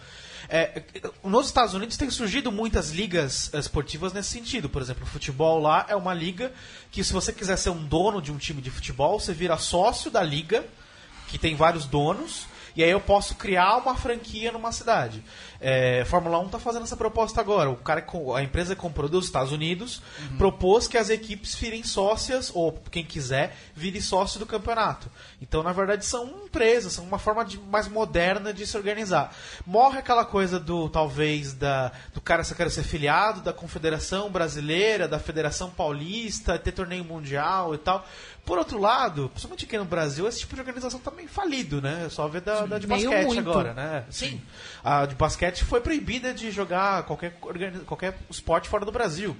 É, 0.49 0.81
nos 1.23 1.47
Estados 1.47 1.73
Unidos 1.73 1.97
tem 1.97 2.09
surgido 2.09 2.51
muitas 2.51 2.91
ligas 2.91 3.51
eh, 3.53 3.59
esportivas 3.59 4.13
nesse 4.13 4.29
sentido. 4.29 4.69
Por 4.69 4.81
exemplo, 4.81 5.03
o 5.03 5.07
futebol 5.07 5.59
lá 5.59 5.85
é 5.89 5.95
uma 5.95 6.13
liga 6.13 6.53
que, 6.91 7.03
se 7.03 7.11
você 7.11 7.33
quiser 7.33 7.57
ser 7.57 7.69
um 7.71 7.83
dono 7.85 8.21
de 8.21 8.31
um 8.31 8.37
time 8.37 8.61
de 8.61 8.71
futebol, 8.71 9.19
você 9.19 9.33
vira 9.33 9.57
sócio 9.57 10.09
da 10.09 10.23
liga, 10.23 10.63
que 11.27 11.37
tem 11.37 11.53
vários 11.55 11.85
donos, 11.85 12.45
e 12.77 12.83
aí 12.83 12.91
eu 12.91 13.01
posso 13.01 13.35
criar 13.35 13.77
uma 13.77 13.95
franquia 13.95 14.51
numa 14.51 14.71
cidade. 14.71 15.23
É, 15.59 16.03
Fórmula 16.05 16.39
1 16.39 16.45
está 16.47 16.59
fazendo 16.59 16.83
essa 16.83 16.95
proposta 16.97 17.41
agora. 17.41 17.69
O 17.69 17.75
cara, 17.75 18.05
a 18.35 18.43
empresa 18.43 18.75
que 18.75 18.81
comprou 18.81 19.09
dos 19.09 19.25
Estados 19.25 19.51
Unidos 19.51 20.01
propôs 20.37 20.87
que 20.87 20.97
as 20.97 21.09
equipes 21.09 21.55
virem 21.55 21.83
sócias, 21.83 22.51
ou 22.53 22.71
quem 22.91 23.03
quiser, 23.03 23.55
vire 23.75 24.01
sócio 24.01 24.39
do 24.39 24.45
campeonato. 24.45 25.09
Então, 25.41 25.63
na 25.63 25.71
verdade, 25.71 26.05
são 26.05 26.27
empresas, 26.45 26.93
são 26.93 27.05
uma 27.05 27.19
forma 27.19 27.43
de- 27.45 27.59
mais 27.59 27.87
moderna 27.87 28.53
de 28.53 28.65
se 28.67 28.77
organizar. 28.77 29.33
Morre 29.65 29.99
aquela 29.99 30.25
coisa 30.25 30.59
do, 30.59 30.89
talvez, 30.89 31.53
da, 31.53 31.91
do 32.13 32.21
cara 32.21 32.43
só 32.43 32.53
querer 32.55 32.69
ser 32.69 32.83
filiado 32.83 33.41
da 33.41 33.53
Confederação 33.53 34.29
Brasileira, 34.29 35.07
da 35.07 35.19
Federação 35.19 35.69
Paulista, 35.69 36.57
ter 36.59 36.71
torneio 36.71 37.03
mundial 37.03 37.73
e 37.73 37.77
tal. 37.77 38.05
Por 38.45 38.57
outro 38.57 38.79
lado, 38.79 39.27
principalmente 39.29 39.65
aqui 39.65 39.77
no 39.77 39.83
Brasil, 39.83 40.25
esse 40.25 40.39
tipo 40.39 40.55
de 40.55 40.61
organização 40.61 40.99
tá 41.01 41.11
meio 41.11 41.27
falido, 41.27 41.81
né? 41.81 42.03
É 42.05 42.09
só 42.09 42.27
ver 42.29 42.39
da, 42.41 42.65
da 42.65 42.79
de 42.79 42.87
basquete 42.87 43.25
agora, 43.39 43.73
né? 43.73 44.05
Sim. 44.09 44.41
A 44.81 45.05
de 45.05 45.15
basquete 45.15 45.46
foi 45.63 45.81
proibida 45.81 46.33
de 46.33 46.51
jogar 46.51 47.03
qualquer, 47.03 47.31
qualquer 47.85 48.17
esporte 48.29 48.67
fora 48.69 48.85
do 48.85 48.91
Brasil. 48.91 49.35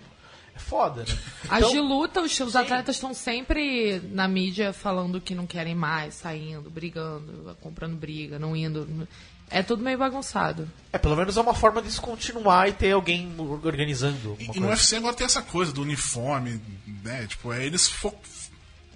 É 0.56 0.60
foda, 0.60 1.04
né? 1.08 1.18
As 1.50 1.60
Então- 1.60 1.72
de 1.72 1.80
luta, 1.80 2.22
os, 2.22 2.40
os 2.40 2.56
atletas 2.56 2.96
estão 2.96 3.14
sempre 3.14 4.00
na 4.12 4.28
mídia 4.28 4.74
falando 4.74 5.22
que 5.22 5.36
não 5.36 5.46
querem 5.46 5.76
mais, 5.76 6.16
saindo, 6.16 6.70
brigando, 6.70 7.56
comprando 7.62 7.96
briga, 7.96 8.40
não 8.40 8.56
indo. 8.56 9.08
É 9.52 9.62
tudo 9.62 9.84
meio 9.84 9.98
bagunçado. 10.00 10.68
É, 10.92 10.98
pelo 10.98 11.16
menos 11.16 11.38
é 11.38 11.42
uma 11.42 11.54
forma 11.54 11.82
de 11.82 11.96
continuar 12.02 12.68
e 12.70 12.74
ter 12.74 12.92
alguém 12.92 13.32
organizando. 13.38 14.36
E, 14.40 14.44
uma 14.46 14.56
e 14.56 14.60
no 14.60 14.68
coisa. 14.68 14.68
UFC 14.70 14.96
agora 14.96 15.14
tem 15.16 15.26
essa 15.26 15.42
coisa 15.44 15.72
do 15.72 15.84
uniforme, 15.84 16.60
né? 17.04 17.28
Tipo, 17.28 17.54
é 17.54 17.64
eles 17.66 17.88
fo... 17.88 18.14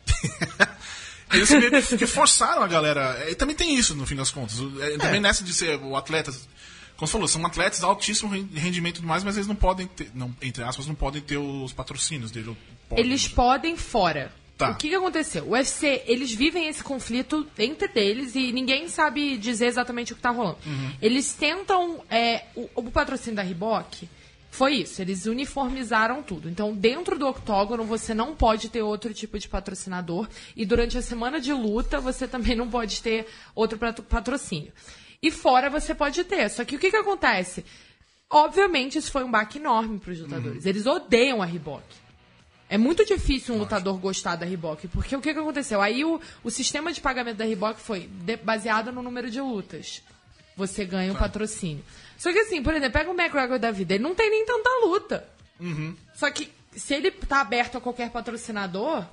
Eles 1.32 1.50
meio 1.50 1.82
que- 1.82 2.06
forçaram 2.06 2.62
a 2.62 2.67
galera. 2.67 3.30
E 3.30 3.36
também 3.36 3.56
tem 3.56 3.74
isso, 3.76 3.95
no 3.95 4.06
fim 4.06 4.15
das 4.15 4.30
contas. 4.30 4.60
O- 4.60 4.84
é, 4.84 4.97
Também 4.97 5.21
nessa 5.21 5.43
de 5.43 5.54
ser 5.54 5.80
o 5.80 5.95
atleta. 5.95 6.34
Como 7.02 7.08
você 7.08 7.14
falou, 7.14 7.28
são 7.28 7.44
atletas 7.48 7.80
de 7.80 7.86
altíssimo 7.86 8.30
ren- 8.32 8.48
rendimento 8.54 9.02
e 9.02 9.04
mais, 9.04 9.24
mas 9.24 9.36
eles 9.36 9.48
não 9.48 9.56
podem 9.56 9.88
ter, 9.88 10.12
não, 10.14 10.32
entre 10.40 10.64
aspas, 10.64 10.86
não 10.86 10.94
podem 10.94 11.20
ter 11.20 11.38
os 11.40 11.74
patrocínios 11.74 12.30
dele. 12.30 12.56
podem. 12.88 13.04
Eles 13.04 13.28
podem 13.28 13.76
fora. 13.76 14.32
Tá. 14.56 14.70
O 14.70 14.76
que, 14.76 14.90
que 14.90 14.94
aconteceu? 14.94 15.46
O 15.46 15.54
UFC, 15.54 16.04
eles 16.06 16.32
vivem 16.32 16.68
esse 16.68 16.84
conflito 16.84 17.48
entre 17.58 17.88
deles 17.88 18.36
e 18.36 18.52
ninguém 18.52 18.88
sabe 18.88 19.36
dizer 19.40 19.66
exatamente 19.66 20.14
o 20.14 20.16
que 20.16 20.22
tá 20.22 20.30
rolando. 20.30 20.60
Eles 21.02 21.34
tentam. 21.34 22.04
é, 22.08 22.44
o, 22.56 22.70
o 22.76 22.92
patrocínio 22.92 23.36
da 23.38 23.42
Reebok 23.42 24.08
foi 24.52 24.76
isso, 24.76 25.02
eles 25.02 25.26
uniformizaram 25.26 26.22
tudo. 26.22 26.48
Então, 26.50 26.72
dentro 26.76 27.18
do 27.18 27.28
octógono, 27.28 27.84
você 27.84 28.14
não 28.14 28.36
pode 28.36 28.70
ter 28.70 28.84
outro 28.84 29.12
tipo 29.12 29.40
de 29.40 29.50
patrocinador. 29.50 30.28
E 30.56 30.64
durante 30.68 30.96
a 30.98 31.02
semana 31.02 31.42
de 31.42 31.52
luta, 31.52 32.00
você 32.00 32.28
também 32.30 32.56
não 32.56 32.70
pode 32.70 33.02
ter 33.02 33.26
outro 33.56 33.80
patro- 33.80 34.04
patrocínio. 34.04 34.72
E 35.22 35.30
fora 35.32 35.70
você 35.70 35.94
pode 35.94 36.24
ter. 36.24 36.50
Só 36.50 36.66
que 36.66 36.76
o 36.76 36.80
que, 36.80 36.90
que 36.90 36.98
acontece? 36.98 37.64
Obviamente, 38.30 38.98
isso 38.98 39.12
foi 39.12 39.24
um 39.24 39.30
baque 39.32 39.58
enorme 39.60 40.00
para 40.00 40.12
os 40.12 40.20
lutadores. 40.20 40.66
Eles 40.66 40.86
odeiam 40.86 41.42
a 41.42 41.46
Reebok. 41.46 41.84
É 42.70 42.78
muito 42.78 43.06
difícil 43.06 43.54
um 43.54 43.58
lutador 43.58 43.98
gostar 43.98 44.38
da 44.38 44.46
Reebok, 44.46 44.88
porque 44.88 45.14
o 45.16 45.20
que, 45.22 45.34
que 45.34 45.40
aconteceu? 45.40 45.82
Aí 45.82 46.06
o, 46.06 46.20
o 46.44 46.50
sistema 46.50 46.94
de 46.94 47.02
pagamento 47.02 47.36
da 47.38 47.44
Reebok 47.46 47.80
foi 47.82 48.08
de- 48.08 48.38
baseado 48.38 48.92
no 48.94 49.04
número 49.04 49.30
de 49.30 49.42
lutas. 49.42 50.02
Você 50.56 50.86
ganha 50.86 51.12
o 51.12 51.18
patrocínio. 51.18 51.84
Só 52.18 52.32
que 52.32 52.40
assim, 52.40 52.64
por 52.64 52.74
exemplo, 52.74 52.94
pega 52.94 53.12
o 53.12 53.14
McGregor 53.14 53.60
da 53.60 53.72
vida, 53.72 53.94
ele 53.96 54.04
não 54.04 54.16
tem 54.16 54.30
nem 54.30 54.46
tanta 54.46 54.70
luta. 54.86 55.28
Só 56.16 56.32
que 56.32 56.50
se 56.76 56.94
ele 56.94 57.12
tá 57.12 57.42
aberto 57.42 57.78
a 57.78 57.82
qualquer 57.82 58.10
patrocinador, 58.10 59.06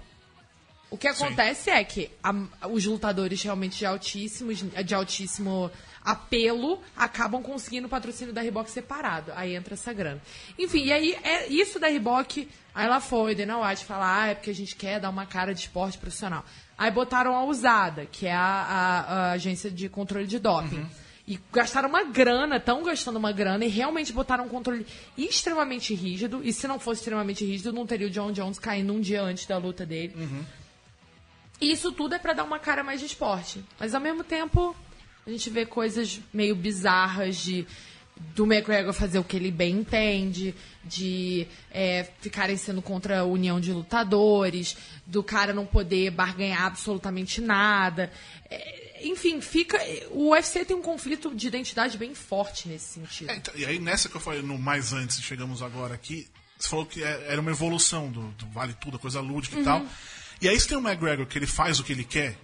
o 0.90 0.96
que 0.96 1.08
acontece 1.08 1.68
é 1.70 1.82
que 1.82 2.10
a- 2.22 2.68
os 2.68 2.84
lutadores 2.86 3.42
realmente 3.42 3.78
de, 3.78 3.86
altíssimos, 3.86 4.58
de 4.84 4.94
altíssimo 4.94 5.68
apelo 6.10 6.80
acabam 6.96 7.42
conseguindo 7.42 7.86
o 7.86 7.90
patrocínio 7.90 8.32
da 8.32 8.40
Reebok 8.40 8.70
separado. 8.70 9.32
Aí 9.34 9.54
entra 9.54 9.74
essa 9.74 9.92
grana. 9.92 10.20
Enfim, 10.58 10.84
e 10.84 10.92
aí 10.92 11.14
é 11.22 11.46
isso 11.48 11.78
da 11.78 11.88
Reebok. 11.88 12.48
Aí 12.74 12.88
lá 12.88 13.00
foi, 13.00 13.34
Dana 13.34 13.58
White 13.58 13.84
falar, 13.84 14.22
ah, 14.22 14.26
é 14.28 14.34
porque 14.34 14.50
a 14.50 14.54
gente 14.54 14.74
quer 14.76 15.00
dar 15.00 15.10
uma 15.10 15.26
cara 15.26 15.52
de 15.52 15.60
esporte 15.60 15.98
profissional. 15.98 16.44
Aí 16.76 16.90
botaram 16.90 17.34
a 17.36 17.44
USADA, 17.44 18.06
que 18.06 18.26
é 18.26 18.32
a, 18.32 18.40
a- 18.40 19.00
a 19.00 19.30
agência 19.32 19.70
de 19.70 19.88
controle 19.88 20.26
de 20.26 20.38
doping. 20.38 20.86
E 21.26 21.38
gastaram 21.52 21.88
uma 21.90 22.04
grana, 22.04 22.56
estão 22.56 22.82
gastando 22.82 23.16
uma 23.16 23.32
grana, 23.32 23.62
e 23.64 23.68
realmente 23.68 24.12
botaram 24.14 24.44
um 24.46 24.48
controle 24.48 24.86
extremamente 25.16 25.92
rígido. 25.94 26.40
E 26.42 26.52
se 26.54 26.66
não 26.66 26.78
fosse 26.80 27.00
extremamente 27.00 27.44
rígido, 27.44 27.70
não 27.72 27.84
teria 27.86 28.06
o 28.06 28.10
John 28.10 28.32
Jones 28.32 28.58
caindo 28.58 28.94
um 28.94 29.00
dia 29.00 29.20
antes 29.22 29.44
da 29.44 29.58
luta 29.58 29.84
dele. 29.84 30.14
E 31.60 31.70
isso 31.72 31.90
tudo 31.92 32.14
é 32.14 32.18
pra 32.18 32.32
dar 32.32 32.44
uma 32.44 32.58
cara 32.58 32.82
mais 32.84 33.00
de 33.00 33.06
esporte. 33.06 33.62
Mas 33.78 33.94
ao 33.94 34.00
mesmo 34.00 34.22
tempo, 34.24 34.74
a 35.28 35.32
gente 35.32 35.50
vê 35.50 35.66
coisas 35.66 36.20
meio 36.32 36.56
bizarras 36.56 37.36
de 37.36 37.66
do 38.34 38.44
McGregor 38.52 38.92
fazer 38.92 39.20
o 39.20 39.24
que 39.24 39.36
ele 39.36 39.50
bem 39.50 39.76
entende, 39.76 40.52
de 40.84 41.46
é, 41.70 42.08
ficarem 42.20 42.56
sendo 42.56 42.82
contra 42.82 43.20
a 43.20 43.24
união 43.24 43.60
de 43.60 43.72
lutadores, 43.72 44.76
do 45.06 45.22
cara 45.22 45.52
não 45.52 45.64
poder 45.64 46.10
barganhar 46.10 46.64
absolutamente 46.64 47.40
nada. 47.40 48.10
É, 48.50 49.02
enfim, 49.04 49.40
fica. 49.40 49.78
O 50.10 50.30
UFC 50.30 50.64
tem 50.64 50.76
um 50.76 50.82
conflito 50.82 51.32
de 51.32 51.46
identidade 51.46 51.96
bem 51.96 52.12
forte 52.12 52.66
nesse 52.68 52.94
sentido. 52.94 53.30
É, 53.30 53.36
então, 53.36 53.54
e 53.56 53.64
aí, 53.64 53.78
nessa 53.78 54.08
que 54.08 54.16
eu 54.16 54.20
falei 54.20 54.42
no 54.42 54.58
mais 54.58 54.92
antes, 54.92 55.20
chegamos 55.22 55.62
agora 55.62 55.94
aqui, 55.94 56.26
você 56.58 56.68
falou 56.68 56.86
que 56.86 57.04
é- 57.04 57.26
era 57.28 57.40
uma 57.40 57.52
evolução 57.52 58.10
do, 58.10 58.22
do 58.32 58.46
Vale 58.48 58.74
Tudo, 58.80 58.96
a 58.96 59.00
coisa 59.00 59.20
lúdica 59.20 59.60
e 59.60 59.62
tal. 59.62 59.86
E 60.40 60.48
aí, 60.48 60.58
você 60.58 60.66
tem 60.66 60.76
o 60.76 60.80
McGregor, 60.80 61.24
que 61.26 61.38
ele 61.38 61.46
faz 61.46 61.78
o 61.78 61.84
que 61.84 61.92
ele 61.92 62.02
quer. 62.04 62.36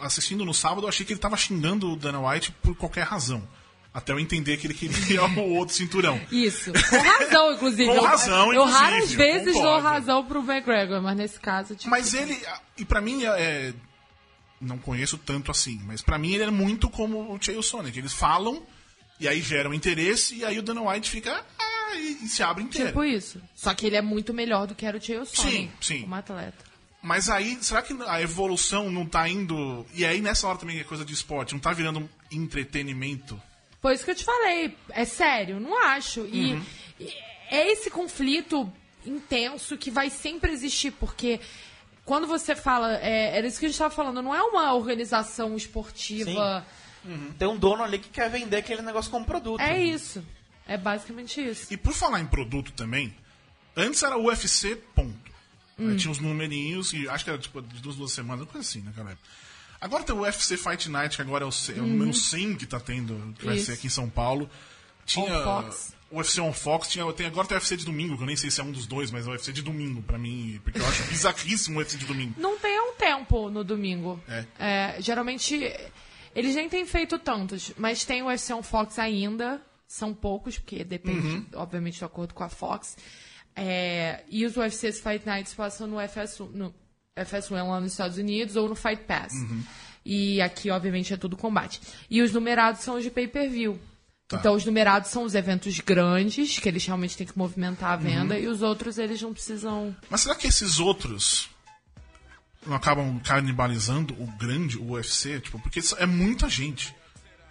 Assistindo 0.00 0.44
no 0.44 0.54
sábado, 0.54 0.82
eu 0.84 0.88
achei 0.88 1.04
que 1.04 1.12
ele 1.12 1.20
tava 1.20 1.36
xingando 1.36 1.90
o 1.92 1.96
Dana 1.96 2.20
White 2.20 2.52
por 2.62 2.76
qualquer 2.76 3.04
razão. 3.04 3.42
Até 3.92 4.12
eu 4.12 4.20
entender 4.20 4.56
que 4.58 4.66
ele 4.66 4.74
queria 4.74 5.24
o 5.40 5.54
outro 5.54 5.74
cinturão. 5.74 6.20
Isso. 6.30 6.72
Com 6.72 6.98
razão, 6.98 7.52
inclusive. 7.54 7.86
Com 7.92 8.00
razão, 8.00 8.52
Eu, 8.52 8.62
inclusive, 8.62 8.78
raras 8.78 9.10
eu 9.12 9.16
vezes 9.16 9.52
dou 9.54 9.62
concordo. 9.62 9.88
razão 9.88 10.24
pro 10.26 10.40
McGregor, 10.40 11.02
mas 11.02 11.16
nesse 11.16 11.40
caso, 11.40 11.74
tipo. 11.74 11.90
Mas 11.90 12.14
ele, 12.14 12.38
e 12.76 12.84
pra 12.84 13.00
mim, 13.00 13.24
é, 13.24 13.72
não 14.60 14.78
conheço 14.78 15.18
tanto 15.18 15.50
assim, 15.50 15.80
mas 15.84 16.02
pra 16.02 16.18
mim 16.18 16.32
ele 16.34 16.44
é 16.44 16.50
muito 16.50 16.88
como 16.88 17.34
o 17.34 17.38
Chael 17.42 17.62
Sonic. 17.62 17.98
Eles 17.98 18.12
falam, 18.12 18.62
e 19.18 19.26
aí 19.26 19.40
geram 19.40 19.74
interesse, 19.74 20.36
e 20.36 20.44
aí 20.44 20.58
o 20.58 20.62
Dana 20.62 20.82
White 20.82 21.10
fica, 21.10 21.44
ah, 21.58 21.94
e, 21.96 22.24
e 22.24 22.28
se 22.28 22.42
abre 22.42 22.62
inteiro. 22.62 22.88
Tipo 22.88 23.02
isso. 23.02 23.40
Só 23.56 23.74
que 23.74 23.86
ele 23.86 23.96
é 23.96 24.02
muito 24.02 24.32
melhor 24.32 24.66
do 24.66 24.74
que 24.76 24.86
era 24.86 24.98
o 24.98 25.02
Chael 25.02 25.24
Sonnen 25.26 25.52
Sim, 25.52 25.70
sim. 25.80 26.00
como 26.02 26.14
atleta. 26.14 26.67
Mas 27.02 27.28
aí, 27.30 27.56
será 27.62 27.80
que 27.80 27.94
a 28.06 28.20
evolução 28.20 28.90
não 28.90 29.06
tá 29.06 29.28
indo. 29.28 29.86
E 29.94 30.04
aí 30.04 30.20
nessa 30.20 30.48
hora 30.48 30.58
também 30.58 30.76
que 30.76 30.82
é 30.82 30.84
coisa 30.84 31.04
de 31.04 31.14
esporte, 31.14 31.52
não 31.54 31.60
tá 31.60 31.72
virando 31.72 32.00
um 32.00 32.08
entretenimento? 32.30 33.40
Foi 33.80 33.94
isso 33.94 34.04
que 34.04 34.10
eu 34.10 34.14
te 34.16 34.24
falei. 34.24 34.76
É 34.90 35.04
sério, 35.04 35.60
não 35.60 35.80
acho. 35.84 36.26
E, 36.26 36.54
Uhum. 36.54 36.64
e 36.98 37.14
é 37.50 37.70
esse 37.72 37.90
conflito 37.90 38.70
intenso 39.06 39.76
que 39.78 39.90
vai 39.90 40.10
sempre 40.10 40.50
existir, 40.52 40.90
porque 40.90 41.40
quando 42.04 42.26
você 42.26 42.56
fala. 42.56 42.96
é, 42.96 43.36
era 43.38 43.46
isso 43.46 43.60
que 43.60 43.66
a 43.66 43.68
gente 43.68 43.74
estava 43.76 43.94
falando, 43.94 44.20
não 44.20 44.34
é 44.34 44.42
uma 44.42 44.74
organização 44.74 45.56
esportiva. 45.56 46.66
Tem 47.38 47.46
um 47.48 47.56
dono 47.56 47.84
ali 47.84 47.98
que 47.98 48.08
quer 48.08 48.28
vender 48.28 48.56
aquele 48.56 48.82
negócio 48.82 49.10
como 49.10 49.24
produto. 49.24 49.60
É 49.60 49.82
isso. 49.82 50.22
É 50.66 50.76
basicamente 50.76 51.40
isso. 51.40 51.72
E 51.72 51.76
por 51.76 51.94
falar 51.94 52.20
em 52.20 52.26
produto 52.26 52.72
também, 52.72 53.14
antes 53.76 54.02
era 54.02 54.18
UFC, 54.18 54.76
ponto. 54.94 55.30
Aí 55.78 55.96
tinha 55.96 56.10
os 56.10 56.18
numerinhos, 56.18 56.92
e 56.92 57.08
acho 57.08 57.24
que 57.24 57.30
era 57.30 57.38
tipo 57.38 57.62
de 57.62 57.80
duas, 57.80 57.96
duas 57.96 58.12
semanas, 58.12 58.46
coisa 58.46 58.66
assim 58.66 58.80
naquela 58.82 59.10
época. 59.12 59.28
Agora 59.80 60.02
tem 60.02 60.14
o 60.14 60.20
UFC 60.22 60.56
Fight 60.56 60.88
Night, 60.90 61.14
que 61.14 61.22
agora 61.22 61.44
é 61.44 61.46
o, 61.48 61.50
é 61.76 61.80
o 61.80 61.86
número 61.86 62.12
100 62.12 62.56
que 62.56 62.66
tá 62.66 62.80
tendo, 62.80 63.32
que 63.38 63.44
vai 63.46 63.56
Isso. 63.56 63.66
ser 63.66 63.72
aqui 63.74 63.86
em 63.86 63.90
São 63.90 64.10
Paulo. 64.10 64.50
Tinha 65.06 65.24
o 66.10 66.16
UFC 66.16 66.40
on 66.40 66.52
Fox, 66.52 66.88
tinha, 66.88 67.10
tem, 67.12 67.26
agora 67.26 67.46
tem 67.46 67.56
o 67.56 67.60
UFC 67.60 67.76
de 67.76 67.84
domingo, 67.84 68.16
que 68.16 68.22
eu 68.22 68.26
nem 68.26 68.34
sei 68.36 68.50
se 68.50 68.60
é 68.60 68.64
um 68.64 68.72
dos 68.72 68.86
dois, 68.86 69.10
mas 69.10 69.26
é 69.26 69.28
o 69.28 69.32
UFC 69.32 69.52
de 69.52 69.62
domingo 69.62 70.02
pra 70.02 70.18
mim, 70.18 70.60
porque 70.64 70.80
eu 70.80 70.86
acho 70.86 71.02
bizarríssimo 71.08 71.76
o 71.76 71.78
UFC 71.78 71.96
de 71.96 72.06
domingo. 72.06 72.34
Não 72.38 72.58
tem 72.58 72.80
um 72.80 72.94
tempo 72.94 73.48
no 73.50 73.62
domingo. 73.62 74.20
É. 74.26 74.44
É, 74.58 74.96
geralmente, 75.00 75.54
eles 76.34 76.54
nem 76.56 76.68
têm 76.68 76.84
feito 76.84 77.18
tantos, 77.18 77.72
mas 77.78 78.04
tem 78.04 78.22
o 78.22 78.26
UFC 78.26 78.52
on 78.52 78.62
Fox 78.62 78.98
ainda. 78.98 79.62
São 79.86 80.12
poucos, 80.12 80.58
porque 80.58 80.84
depende, 80.84 81.26
Uhum. 81.26 81.46
obviamente, 81.54 81.96
de 81.98 82.04
acordo 82.04 82.34
com 82.34 82.44
a 82.44 82.48
Fox. 82.50 82.94
É, 83.58 84.22
e 84.28 84.44
os 84.46 84.56
UFCs 84.56 85.00
Fight 85.00 85.26
Nights 85.26 85.54
passam 85.54 85.86
no 85.86 85.96
FS1, 85.96 86.50
no 86.52 86.74
FS1 87.16 87.68
lá 87.68 87.80
nos 87.80 87.92
Estados 87.92 88.16
Unidos 88.18 88.54
ou 88.56 88.68
no 88.68 88.74
Fight 88.74 89.02
Pass. 89.02 89.32
Uhum. 89.32 89.62
E 90.04 90.40
aqui, 90.40 90.70
obviamente, 90.70 91.12
é 91.12 91.16
tudo 91.16 91.36
combate. 91.36 91.80
E 92.08 92.22
os 92.22 92.32
numerados 92.32 92.82
são 92.82 92.96
os 92.96 93.02
de 93.04 93.10
pay-per-view. 93.10 93.78
Tá. 94.28 94.36
Então, 94.38 94.54
os 94.54 94.64
numerados 94.64 95.10
são 95.10 95.22
os 95.24 95.34
eventos 95.34 95.80
grandes, 95.80 96.58
que 96.58 96.68
eles 96.68 96.84
realmente 96.84 97.16
têm 97.16 97.26
que 97.26 97.36
movimentar 97.36 97.92
a 97.92 97.96
Uhum. 97.96 98.02
venda, 98.02 98.38
e 98.38 98.46
os 98.46 98.62
outros, 98.62 98.98
eles 98.98 99.20
não 99.22 99.32
precisam... 99.32 99.94
Mas 100.10 100.20
será 100.20 100.34
que 100.34 100.46
esses 100.46 100.78
outros 100.78 101.48
não 102.66 102.76
acabam 102.76 103.18
canibalizando 103.20 104.14
o 104.22 104.26
grande 104.38 104.76
o 104.78 104.90
UFC? 104.92 105.40
Tipo, 105.40 105.58
porque 105.58 105.80
é 105.96 106.06
muita 106.06 106.48
gente. 106.48 106.94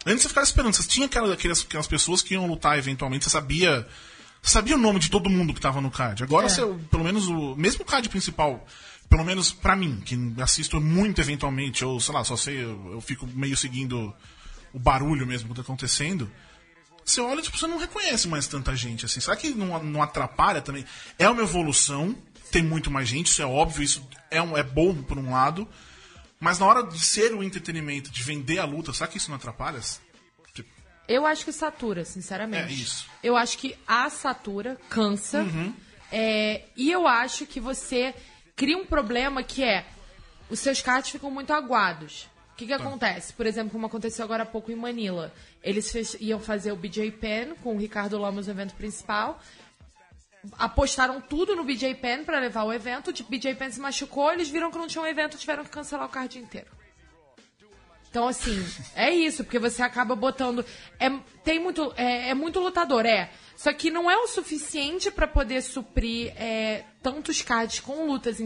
Antes 0.06 0.22
você 0.24 0.30
ficava 0.30 0.46
esperando, 0.46 0.74
você 0.74 0.88
tinha 0.88 1.06
aquela- 1.08 1.34
aquelas, 1.34 1.62
aquelas 1.62 1.88
pessoas 1.88 2.22
que 2.22 2.34
iam 2.36 2.48
lutar 2.48 2.78
eventualmente, 2.78 3.26
você 3.26 3.30
sabia. 3.32 3.86
Sabia 4.48 4.76
o 4.76 4.80
nome 4.80 5.00
de 5.00 5.10
todo 5.10 5.30
mundo 5.30 5.54
que 5.54 5.60
tava 5.60 5.82
no 5.82 5.92
card. 5.92 6.24
Agora, 6.24 6.46
É. 6.46 6.50
você, 6.50 6.62
pelo 6.90 7.04
menos 7.04 7.28
o. 7.28 7.56
Mesmo 7.56 7.82
o 7.82 7.86
card 7.86 8.08
principal, 8.08 8.66
pelo 9.10 9.26
menos 9.26 9.52
pra 9.52 9.76
mim, 9.76 10.02
que 10.06 10.18
assisto 10.42 10.80
muito 10.80 11.20
eventualmente, 11.20 11.84
ou 11.84 12.00
sei 12.00 12.14
lá, 12.14 12.24
só 12.24 12.38
sei, 12.38 12.64
eu, 12.64 12.94
eu 12.94 13.02
fico 13.02 13.28
meio 13.28 13.58
seguindo 13.58 14.14
o 14.74 14.80
barulho 14.80 15.28
mesmo 15.28 15.50
que 15.50 15.56
tá 15.56 15.62
acontecendo. 15.62 16.32
Você 17.04 17.20
olha, 17.22 17.42
tipo, 17.42 17.58
você 17.58 17.68
não 17.68 17.78
reconhece 17.78 18.28
mais 18.28 18.48
tanta 18.48 18.76
gente, 18.76 19.06
assim. 19.06 19.20
Será 19.20 19.36
que 19.36 19.50
não, 19.50 19.82
não 19.84 20.02
atrapalha 20.02 20.62
também? 20.62 20.86
É 21.20 21.30
uma 21.30 21.42
evolução, 21.42 22.16
tem 22.52 22.62
muito 22.64 22.90
mais 22.92 23.08
gente, 23.08 23.28
isso 23.28 23.42
é 23.42 23.46
óbvio, 23.46 23.84
isso 23.84 24.06
é, 24.32 24.42
um, 24.42 24.58
é 24.58 24.64
bom 24.64 24.94
por 25.04 25.18
um 25.18 25.32
lado. 25.32 25.68
Mas 26.40 26.60
na 26.60 26.66
hora 26.66 26.84
de 26.84 27.00
ser 27.00 27.34
o 27.34 27.42
entretenimento, 27.42 28.12
de 28.12 28.24
vender 28.24 28.60
a 28.60 28.66
luta, 28.66 28.94
será 28.94 29.08
que 29.08 29.18
isso 29.18 29.30
não 29.30 29.38
atrapalha? 29.38 29.80
Eu 31.08 31.26
acho 31.26 31.46
que 31.46 31.52
satura, 31.52 32.04
sinceramente. 32.04 32.74
É 32.74 32.76
isso. 32.76 33.08
Eu 33.24 33.38
acho 33.38 33.58
que 33.58 33.78
a 33.88 34.10
satura 34.10 34.78
cansa. 34.90 35.46
É, 36.12 36.64
e 36.76 36.92
eu 36.92 37.08
acho 37.08 37.46
que 37.46 37.60
você 37.60 38.14
cria 38.56 38.78
um 38.78 38.86
problema 38.86 39.44
que 39.44 39.64
é 39.64 39.86
os 40.50 40.60
seus 40.60 40.82
cards 40.82 41.12
ficam 41.12 41.30
muito 41.30 41.54
aguados. 41.54 42.30
O 42.54 42.58
que, 42.58 42.66
que 42.66 42.74
acontece? 42.74 43.34
Por 43.34 43.46
exemplo, 43.46 43.72
como 43.72 43.86
aconteceu 43.86 44.26
agora 44.26 44.44
há 44.44 44.46
pouco 44.46 44.72
em 44.72 44.76
Manila. 44.76 45.32
Eles 45.62 46.18
iam 46.20 46.40
fazer 46.40 46.72
o 46.72 46.76
BJ 46.76 47.12
Penn 47.12 47.54
com 47.62 47.76
o 47.76 47.78
Ricardo 47.78 48.18
Lamos 48.18 48.48
no 48.48 48.54
evento 48.54 48.74
principal. 48.74 49.40
Apostaram 50.58 51.22
tudo 51.22 51.56
no 51.56 51.64
BJ 51.64 51.94
Penn 51.96 52.24
para 52.24 52.40
levar 52.40 52.64
o 52.64 52.74
evento. 52.74 53.10
O 53.12 53.24
BJ 53.26 53.54
Penn 53.56 53.72
se 53.72 53.80
machucou, 53.80 54.32
eles 54.32 54.50
viram 54.50 54.72
que 54.72 54.78
não 54.78 54.88
tinha 54.88 55.04
um 55.04 55.08
evento, 55.08 55.38
tiveram 55.38 55.64
que 55.64 55.70
cancelar 55.70 56.08
o 56.08 56.10
card 56.10 56.40
inteiro. 56.40 56.77
Então, 58.18 58.28
assim, 58.28 58.66
é 58.96 59.14
isso, 59.14 59.44
porque 59.44 59.60
você 59.60 59.84
acaba 59.84 60.16
botando. 60.16 60.66
É, 61.00 61.08
tem 61.44 61.60
muito, 61.60 61.94
é, 61.96 62.30
é 62.30 62.34
muito 62.34 62.60
lutador, 62.60 63.06
é. 63.06 63.30
Só 63.56 63.72
que 63.72 63.92
não 63.92 64.10
é 64.10 64.18
o 64.18 64.26
suficiente 64.26 65.12
para 65.12 65.28
poder 65.28 65.62
suprir 65.62 66.34
é, 66.36 66.84
tantos 67.00 67.44
cards 67.44 67.80
com 67.80 68.08
lutas 68.08 68.38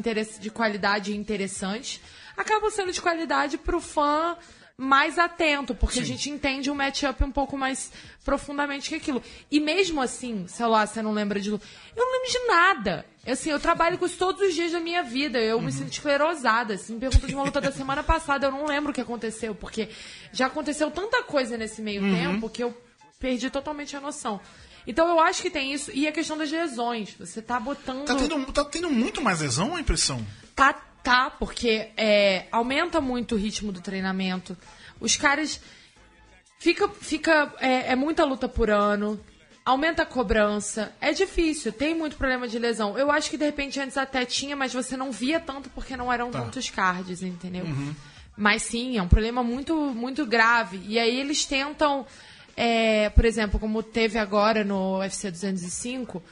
de 0.42 0.50
qualidade 0.50 1.16
interessantes. 1.16 2.02
acabam 2.36 2.70
sendo 2.70 2.92
de 2.92 3.02
qualidade 3.02 3.58
pro 3.58 3.80
fã 3.80 4.36
mais 4.82 5.20
atento, 5.20 5.76
porque 5.76 6.00
a 6.00 6.04
gente 6.04 6.28
entende 6.28 6.72
o 6.72 6.76
matchup 6.76 7.24
um 7.24 7.32
pouco 7.32 7.56
mais 7.56 7.92
profundamente 8.26 8.90
que 8.90 8.96
aquilo. 8.96 9.22
E 9.52 9.60
mesmo 9.60 10.02
assim, 10.02 10.48
sei 10.48 10.66
lá, 10.66 10.88
você 10.88 11.04
não 11.04 11.12
lembra 11.12 11.40
de. 11.40 11.50
Eu 11.50 11.60
não 11.96 12.12
lembro 12.14 12.32
de 12.32 12.48
nada. 12.48 13.06
Assim, 13.28 13.52
eu 13.52 13.60
trabalho 13.60 14.00
com 14.00 14.08
isso 14.08 14.18
todos 14.18 14.42
os 14.42 14.56
dias 14.56 14.72
da 14.72 14.80
minha 14.80 15.04
vida. 15.04 15.38
Eu 15.40 15.62
me 15.62 15.72
sinto 15.72 15.92
esclerosada. 15.92 16.74
Assim, 16.74 16.94
me 16.96 17.00
pergunta 17.00 17.28
de 17.28 17.36
uma 17.36 17.44
luta 17.44 17.62
da 17.62 17.72
semana 17.72 18.02
passada, 18.02 18.48
eu 18.48 18.52
não 18.52 18.66
lembro 18.66 18.90
o 18.92 18.94
que 18.94 19.02
aconteceu, 19.02 19.54
porque 19.54 19.88
já 20.34 20.48
aconteceu 20.48 20.90
tanta 20.90 21.22
coisa 21.22 21.56
nesse 21.58 21.80
meio 21.80 22.02
tempo 22.02 22.50
que 22.50 22.64
eu 22.64 22.76
perdi 23.20 23.52
totalmente 23.52 23.96
a 23.96 24.02
noção. 24.02 24.42
Então 24.88 25.08
eu 25.08 25.20
acho 25.20 25.44
que 25.44 25.52
tem 25.52 25.72
isso. 25.72 25.92
E 25.94 26.08
a 26.08 26.12
questão 26.12 26.36
das 26.36 26.50
lesões. 26.50 27.14
Você 27.20 27.40
tá 27.40 27.60
botando. 27.60 28.06
Tá 28.06 28.16
tendo, 28.16 28.52
tá 28.52 28.66
tendo 28.66 28.90
muito 28.90 29.22
mais 29.22 29.42
lesão, 29.42 29.76
a 29.76 29.80
impressão? 29.80 30.26
Tá, 30.56 30.74
tá, 31.04 31.30
porque 31.30 31.90
é, 31.98 32.46
aumenta 32.52 33.02
muito 33.02 33.36
o 33.36 33.38
ritmo 33.38 33.72
do 33.72 33.82
treinamento. 33.82 34.58
Os 35.00 35.16
caras. 35.16 35.60
Fica. 36.60 36.88
fica 36.90 37.54
é, 37.60 37.92
é 37.92 37.96
muita 37.96 38.24
luta 38.24 38.48
por 38.48 38.70
ano. 38.70 39.20
Aumenta 39.64 40.04
a 40.04 40.06
cobrança. 40.06 40.92
É 41.00 41.12
difícil, 41.14 41.72
tem 41.72 41.94
muito 41.96 42.16
problema 42.16 42.48
de 42.48 42.58
lesão. 42.58 42.98
Eu 42.98 43.12
acho 43.12 43.30
que 43.30 43.38
de 43.38 43.46
repente 43.46 43.80
antes 43.80 43.96
até 43.96 44.26
tinha, 44.26 44.56
mas 44.56 44.74
você 44.74 44.98
não 44.98 45.12
via 45.12 45.40
tanto 45.40 45.70
porque 45.70 45.96
não 45.96 46.12
eram 46.12 46.32
tantos 46.32 46.70
cards, 46.70 47.22
entendeu? 47.22 47.66
Mas 48.36 48.64
sim, 48.64 48.98
é 48.98 49.04
um 49.04 49.08
problema 49.08 49.44
muito, 49.44 49.76
muito 49.76 50.26
grave. 50.26 50.82
E 50.88 50.98
aí 50.98 51.20
eles 51.20 51.46
tentam. 51.46 52.06
é, 52.58 53.10
por 53.10 53.24
exemplo, 53.24 53.60
como 53.60 53.84
teve 53.84 54.18
agora 54.18 54.64
no 54.64 55.00
UFC 55.00 55.30
205, 55.30 56.24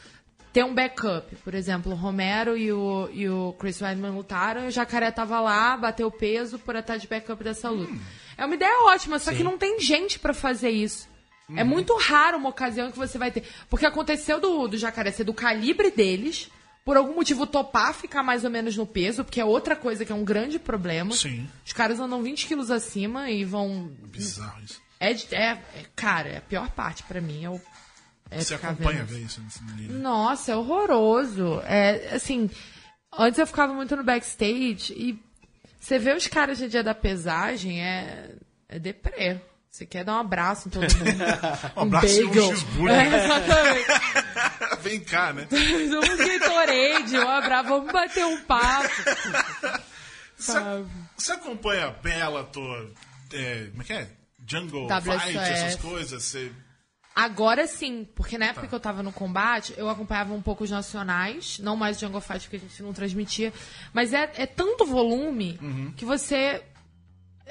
ter 0.51 0.63
um 0.63 0.73
backup. 0.73 1.35
Por 1.37 1.53
exemplo, 1.53 1.91
o 1.91 1.95
Romero 1.95 2.57
e 2.57 2.71
o, 2.71 3.09
e 3.11 3.29
o 3.29 3.53
Chris 3.59 3.81
Weidman 3.81 4.11
lutaram 4.11 4.65
e 4.65 4.67
o 4.67 4.71
Jacaré 4.71 5.11
tava 5.11 5.39
lá, 5.39 5.77
bateu 5.77 6.09
peso 6.11 6.57
por 6.59 6.75
estar 6.75 6.97
de 6.97 7.07
backup 7.07 7.43
dessa 7.43 7.69
luta. 7.69 7.93
É 8.37 8.45
uma 8.45 8.55
ideia 8.55 8.85
ótima, 8.85 9.19
só 9.19 9.31
que 9.33 9.43
não 9.43 9.57
tem 9.57 9.79
gente 9.79 10.17
pra 10.19 10.33
fazer 10.33 10.69
isso. 10.69 11.07
É 11.55 11.63
muito 11.63 11.95
raro 11.97 12.37
uma 12.37 12.49
ocasião 12.49 12.91
que 12.91 12.97
você 12.97 13.17
vai 13.17 13.31
ter. 13.31 13.43
Porque 13.69 13.85
aconteceu 13.85 14.39
do, 14.39 14.67
do 14.67 14.77
Jacaré 14.77 15.11
ser 15.11 15.23
do 15.23 15.33
calibre 15.33 15.89
deles, 15.89 16.49
por 16.85 16.95
algum 16.95 17.15
motivo 17.15 17.45
topar 17.47 17.93
ficar 17.93 18.23
mais 18.23 18.43
ou 18.43 18.49
menos 18.49 18.77
no 18.77 18.85
peso, 18.85 19.23
porque 19.23 19.41
é 19.41 19.45
outra 19.45 19.75
coisa 19.75 20.05
que 20.05 20.11
é 20.11 20.15
um 20.15 20.23
grande 20.23 20.59
problema. 20.59 21.11
Sim. 21.15 21.47
Os 21.65 21.73
caras 21.73 21.99
andam 21.99 22.21
20 22.21 22.47
quilos 22.47 22.71
acima 22.71 23.29
e 23.29 23.43
vão. 23.43 23.91
Bizarro 24.07 24.61
isso. 24.63 24.79
É, 24.99 25.11
é, 25.11 25.51
é- 25.51 25.61
cara, 25.95 26.29
é 26.29 26.37
a 26.37 26.41
pior 26.41 26.69
parte 26.71 27.03
pra 27.03 27.21
mim. 27.21 27.43
É 27.45 27.49
o, 27.49 27.59
é 28.31 28.39
Você 28.39 28.53
acompanha 28.55 29.03
vendo 29.03 29.17
ver 29.17 29.25
isso 29.25 29.41
nesse 29.41 29.63
menino. 29.63 29.99
nossa, 29.99 30.51
é 30.51 30.55
horroroso. 30.55 31.61
É, 31.65 32.15
assim, 32.15 32.49
antes 33.17 33.39
eu 33.39 33.47
ficava 33.47 33.73
muito 33.73 33.95
no 33.95 34.03
backstage 34.03 34.93
e 34.93 35.19
você 35.79 35.97
vê 35.97 36.13
os 36.13 36.27
caras 36.27 36.59
no 36.59 36.67
dia 36.69 36.83
da 36.83 36.93
pesagem, 36.93 37.81
é, 37.83 38.31
é 38.67 38.77
deprê. 38.77 39.39
Você 39.71 39.85
quer 39.85 40.03
dar 40.03 40.15
um 40.15 40.19
abraço 40.19 40.67
em 40.67 40.71
todo 40.71 40.81
mundo. 40.81 41.23
Um 41.77 41.81
abraço 41.83 42.07
e 42.07 42.23
um 42.23 42.27
bagel. 42.27 42.47
cheeseburger. 42.47 42.95
É, 42.95 43.23
exatamente. 43.23 44.81
Vem 44.81 44.99
cá, 44.99 45.33
né? 45.33 45.47
um 45.51 46.39
Gatorade, 46.39 47.17
um 47.17 47.29
abraço, 47.29 47.69
vamos 47.69 47.93
bater 47.93 48.25
um 48.25 48.41
papo. 48.41 48.89
Você, 50.35 50.51
Sabe? 50.53 50.87
você 51.15 51.31
acompanha 51.33 51.95
Bellator, 52.01 52.89
é, 53.33 53.67
como 53.69 53.81
é 53.81 53.85
que 53.85 53.93
é? 53.93 54.07
Jungle 54.45 54.87
WSOF. 54.87 55.19
Fight, 55.19 55.37
essas 55.37 55.75
coisas? 55.75 56.23
Você... 56.23 56.51
Agora 57.19 57.67
sim, 57.67 58.07
porque 58.15 58.37
na 58.37 58.45
época 58.45 58.65
que 58.65 58.73
eu 58.73 58.79
tava 58.79 59.03
no 59.03 59.11
combate, 59.11 59.73
eu 59.75 59.89
acompanhava 59.89 60.33
um 60.33 60.41
pouco 60.41 60.63
os 60.63 60.71
nacionais, 60.71 61.59
não 61.59 61.75
mais 61.75 61.97
o 61.97 61.99
Jungle 61.99 62.21
Fight, 62.21 62.43
porque 62.43 62.55
a 62.55 62.59
gente 62.59 62.81
não 62.81 62.93
transmitia. 62.93 63.51
Mas 63.91 64.13
é, 64.13 64.31
é 64.37 64.45
tanto 64.45 64.85
volume 64.85 65.59
que 65.97 66.05
você. 66.05 66.63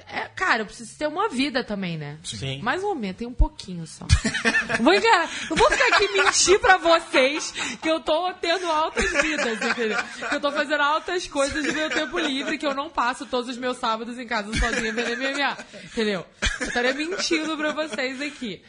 É, 0.06 0.28
cara, 0.34 0.62
eu 0.62 0.66
preciso 0.66 0.96
ter 0.96 1.06
uma 1.06 1.28
vida 1.28 1.64
também, 1.64 1.98
né? 1.98 2.18
Sim. 2.22 2.62
Mais 2.62 2.82
ou 2.84 2.94
menos, 2.94 3.16
tem 3.16 3.26
um 3.26 3.32
pouquinho 3.32 3.86
só. 3.86 4.06
vou 4.80 4.94
enganar. 4.94 5.28
Não 5.50 5.56
vou 5.56 5.70
ficar 5.70 5.96
aqui 5.96 6.08
mentir 6.08 6.58
pra 6.60 6.76
vocês 6.76 7.52
que 7.82 7.88
eu 7.90 8.00
tô 8.00 8.32
tendo 8.34 8.66
altas 8.66 9.10
vidas, 9.22 9.60
entendeu? 9.62 9.98
Que 10.28 10.34
eu 10.34 10.40
tô 10.40 10.52
fazendo 10.52 10.82
altas 10.82 11.26
coisas 11.26 11.64
no 11.64 11.72
meu 11.72 11.90
tempo 11.90 12.18
livre, 12.18 12.58
que 12.58 12.66
eu 12.66 12.74
não 12.74 12.88
passo 12.88 13.26
todos 13.26 13.48
os 13.48 13.58
meus 13.58 13.78
sábados 13.78 14.18
em 14.18 14.26
casa 14.26 14.52
sozinha 14.54 14.92
vendo 14.92 15.16
MMA. 15.16 15.58
Entendeu? 15.84 16.26
Eu 16.60 16.66
estaria 16.66 16.94
mentindo 16.94 17.56
pra 17.56 17.72
vocês 17.72 18.20
aqui. 18.20 18.62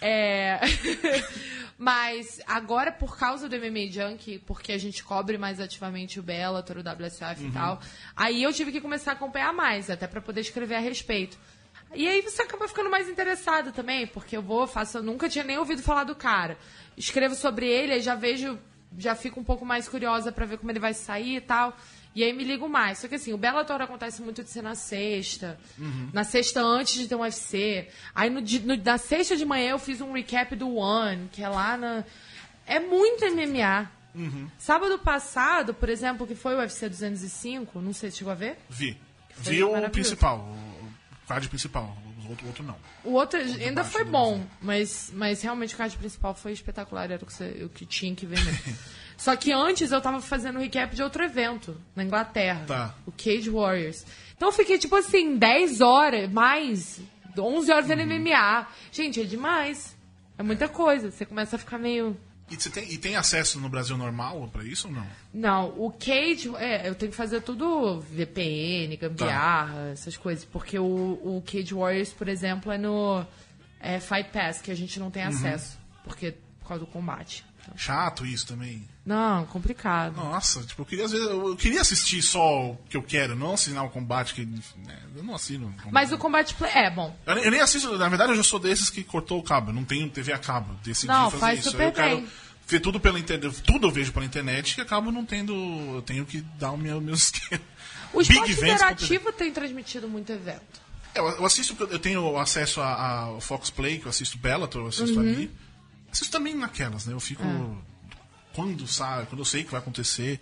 É. 0.00 0.60
Mas 1.82 2.40
agora, 2.46 2.92
por 2.92 3.18
causa 3.18 3.48
do 3.48 3.56
MMA 3.56 3.90
Junk, 3.90 4.38
porque 4.46 4.70
a 4.70 4.78
gente 4.78 5.02
cobre 5.02 5.36
mais 5.36 5.58
ativamente 5.58 6.20
o 6.20 6.22
Bellator, 6.22 6.76
o 6.76 6.80
WSF 6.80 7.44
e 7.44 7.50
tal, 7.50 7.80
aí 8.14 8.40
eu 8.40 8.52
tive 8.52 8.70
que 8.70 8.80
começar 8.80 9.10
a 9.10 9.14
acompanhar 9.14 9.52
mais, 9.52 9.90
até 9.90 10.06
pra 10.06 10.20
poder 10.20 10.42
escrever 10.42 10.76
a 10.76 10.78
respeito. 10.78 11.36
E 11.92 12.06
aí 12.06 12.22
você 12.22 12.42
acaba 12.42 12.68
ficando 12.68 12.88
mais 12.88 13.08
interessado 13.08 13.72
também, 13.72 14.06
porque 14.06 14.36
eu 14.36 14.42
vou, 14.42 14.64
faço, 14.64 14.98
eu 14.98 15.02
nunca 15.02 15.28
tinha 15.28 15.42
nem 15.42 15.58
ouvido 15.58 15.82
falar 15.82 16.04
do 16.04 16.14
cara. 16.14 16.56
Escrevo 16.96 17.34
sobre 17.34 17.66
ele, 17.66 17.94
aí 17.94 18.00
já 18.00 18.14
vejo, 18.14 18.56
já 18.96 19.16
fico 19.16 19.40
um 19.40 19.44
pouco 19.44 19.66
mais 19.66 19.88
curiosa 19.88 20.30
pra 20.30 20.46
ver 20.46 20.58
como 20.58 20.70
ele 20.70 20.78
vai 20.78 20.94
sair 20.94 21.38
e 21.38 21.40
tal. 21.40 21.76
E 22.14 22.22
aí 22.22 22.32
me 22.32 22.44
ligo 22.44 22.68
mais. 22.68 22.98
Só 22.98 23.08
que 23.08 23.14
assim, 23.14 23.32
o 23.32 23.38
Bellator 23.38 23.80
acontece 23.80 24.20
muito 24.22 24.42
de 24.44 24.50
ser 24.50 24.62
na 24.62 24.74
sexta. 24.74 25.58
Na 26.12 26.24
sexta 26.24 26.60
antes 26.60 26.94
de 26.94 27.08
ter 27.08 27.14
um 27.14 27.20
UFC. 27.20 27.88
Aí 28.14 28.28
no, 28.28 28.40
no- 28.40 28.76
na 28.84 28.98
sexta 28.98 29.36
de 29.36 29.44
manhã 29.44 29.70
eu 29.70 29.78
fiz 29.78 30.00
um 30.00 30.12
recap 30.12 30.54
do 30.54 30.74
One, 30.76 31.28
que 31.32 31.42
é 31.42 31.48
lá 31.48 31.76
na. 31.76 32.04
É 32.66 32.78
muito 32.78 33.24
MMA. 33.24 33.90
Sábado 34.58 34.98
passado, 34.98 35.72
por 35.72 35.88
exemplo, 35.88 36.26
que 36.26 36.34
foi 36.34 36.54
o 36.54 36.58
UFC 36.58 36.86
205, 36.88 37.80
não 37.80 37.92
sei 37.94 38.10
se 38.10 38.18
chegou 38.18 38.30
a 38.32 38.36
ver. 38.36 38.58
Vi. 38.68 38.96
Vi 39.38 39.62
o 39.64 39.90
principal, 39.90 40.38
o 40.38 40.82
o 41.24 41.26
card 41.26 41.48
principal. 41.48 41.96
O 42.26 42.28
outro, 42.28 42.44
o 42.44 42.48
outro 42.48 42.62
não. 42.64 42.76
O 43.04 43.12
outro 43.14 43.38
ainda 43.40 43.82
baixo 43.82 43.90
foi 43.90 44.04
do 44.04 44.10
bom, 44.10 44.44
mas, 44.60 45.10
mas 45.14 45.40
realmente 45.40 45.74
o 45.74 45.78
card 45.78 45.96
principal 45.96 46.34
foi 46.34 46.52
espetacular, 46.52 47.10
era 47.10 47.22
o 47.22 47.26
que, 47.26 47.32
você- 47.32 47.64
o 47.64 47.68
que 47.70 47.86
tinha 47.86 48.14
que 48.14 48.26
ver 48.26 48.38
mesmo. 48.44 48.76
Só 49.22 49.36
que 49.36 49.52
antes 49.52 49.92
eu 49.92 50.00
tava 50.00 50.20
fazendo 50.20 50.58
recap 50.58 50.96
de 50.96 51.00
outro 51.00 51.22
evento, 51.22 51.80
na 51.94 52.02
Inglaterra. 52.02 52.64
Tá. 52.66 52.94
O 53.06 53.12
Cage 53.12 53.48
Warriors. 53.48 54.04
Então 54.36 54.48
eu 54.48 54.52
fiquei, 54.52 54.78
tipo 54.78 54.96
assim, 54.96 55.36
10 55.38 55.80
horas, 55.80 56.28
mais, 56.28 57.00
11 57.38 57.70
horas 57.70 57.86
vendo 57.86 58.00
Uhum. 58.00 58.18
MMA. 58.18 58.66
Gente, 58.90 59.20
é 59.20 59.24
demais. 59.24 59.96
É 60.36 60.42
muita 60.42 60.68
coisa. 60.68 61.12
Você 61.12 61.24
começa 61.24 61.54
a 61.54 61.58
ficar 61.60 61.78
meio... 61.78 62.16
E, 62.50 62.56
você 62.56 62.68
tem, 62.68 62.92
e 62.92 62.98
tem 62.98 63.14
acesso 63.14 63.60
no 63.60 63.68
Brasil 63.68 63.96
normal 63.96 64.50
pra 64.52 64.64
isso 64.64 64.88
ou 64.88 64.92
não? 64.92 65.06
Não, 65.32 65.68
o 65.78 65.92
Cage, 65.92 66.50
é, 66.56 66.88
eu 66.88 66.96
tenho 66.96 67.12
que 67.12 67.16
fazer 67.16 67.42
tudo 67.42 68.00
VPN, 68.00 68.96
gambiarra, 68.96 69.90
essas 69.92 70.16
coisas. 70.16 70.44
Porque 70.44 70.80
o, 70.80 70.84
o 70.84 71.44
Cage 71.46 71.74
Warriors, 71.74 72.12
por 72.12 72.28
exemplo, 72.28 72.72
é 72.72 72.76
no 72.76 73.24
é, 73.78 74.00
Fight 74.00 74.30
Pass, 74.32 74.60
que 74.60 74.72
a 74.72 74.74
gente 74.74 74.98
não 74.98 75.12
tem 75.12 75.22
acesso. 75.22 75.78
Porque, 76.02 76.34
por 76.58 76.66
causa 76.66 76.84
do 76.84 76.90
combate. 76.90 77.44
Chato 77.76 78.26
isso 78.26 78.48
também. 78.48 78.90
Não, 79.04 79.44
complicado. 79.46 80.14
Nossa, 80.14 80.62
tipo, 80.62 80.82
eu 80.82 80.86
queria, 80.86 81.04
às 81.06 81.10
vezes, 81.10 81.26
eu 81.26 81.56
queria 81.56 81.80
assistir 81.80 82.22
só 82.22 82.70
o 82.70 82.76
que 82.88 82.96
eu 82.96 83.02
quero, 83.02 83.34
não 83.34 83.54
assinar 83.54 83.84
o 83.84 83.90
combate 83.90 84.32
que. 84.32 84.44
né, 84.46 85.02
eu 85.16 85.24
não 85.24 85.34
assino. 85.34 85.66
o 85.66 85.70
combate. 85.72 85.92
Mas 85.92 86.12
o 86.12 86.18
combate 86.18 86.54
play. 86.54 86.70
É, 86.72 86.88
bom. 86.90 87.16
Eu, 87.26 87.34
nem- 87.34 87.44
eu 87.44 87.50
nem 87.50 87.60
assisto, 87.60 87.98
na 87.98 88.08
verdade 88.08 88.30
eu 88.30 88.36
já 88.36 88.44
sou 88.44 88.60
desses 88.60 88.88
que 88.90 89.02
cortou 89.02 89.40
o 89.40 89.42
cabo. 89.42 89.70
Eu 89.70 89.74
não 89.74 89.84
tenho 89.84 90.08
TV 90.08 90.32
a 90.32 90.38
cabo. 90.38 90.72
Decidi 90.84 91.08
Não, 91.08 91.24
fazer 91.30 91.40
faz 91.40 91.58
isso. 91.60 91.70
super 91.72 91.86
eu 91.88 91.92
quero 91.92 92.16
bem. 92.18 92.28
ver 92.68 92.78
tudo 92.80 93.00
pela 93.00 93.18
internet. 93.18 93.60
Tudo 93.62 93.88
eu 93.88 93.90
vejo 93.90 94.12
pela 94.12 94.24
internet 94.24 94.78
e 94.78 94.80
acabo 94.82 95.10
não 95.10 95.24
tendo. 95.26 95.52
Eu 95.96 96.02
tenho 96.02 96.24
que 96.24 96.40
dar 96.56 96.70
o 96.70 96.76
meu, 96.78 97.00
meu 97.00 97.14
esquema. 97.14 97.60
O 98.12 98.18
Big 98.18 98.30
esporte 98.30 98.52
interativo 98.52 99.32
tem 99.32 99.52
transmitido 99.52 100.06
muito 100.08 100.30
evento. 100.30 100.80
É, 101.12 101.18
Eu, 101.18 101.28
eu 101.28 101.44
assisto, 101.44 101.76
eu 101.90 101.98
tenho 101.98 102.38
acesso 102.38 102.80
a- 102.80 103.22
ao 103.24 103.40
Fox 103.40 103.68
Play, 103.68 103.98
que 103.98 104.06
eu 104.06 104.10
assisto 104.10 104.38
Bellator, 104.38 104.82
eu 104.82 104.86
assisto 104.88 105.18
Uhum. 105.18 105.28
ali. 105.28 105.50
Assisto 106.12 106.30
também 106.30 106.54
naquelas, 106.54 107.04
né? 107.06 107.12
Eu 107.14 107.20
fico. 107.20 107.42
É. 107.42 107.91
Quando 108.54 108.86
sabe, 108.86 109.26
quando 109.26 109.40
eu 109.40 109.44
sei 109.44 109.64
que 109.64 109.70
vai 109.70 109.80
acontecer. 109.80 110.40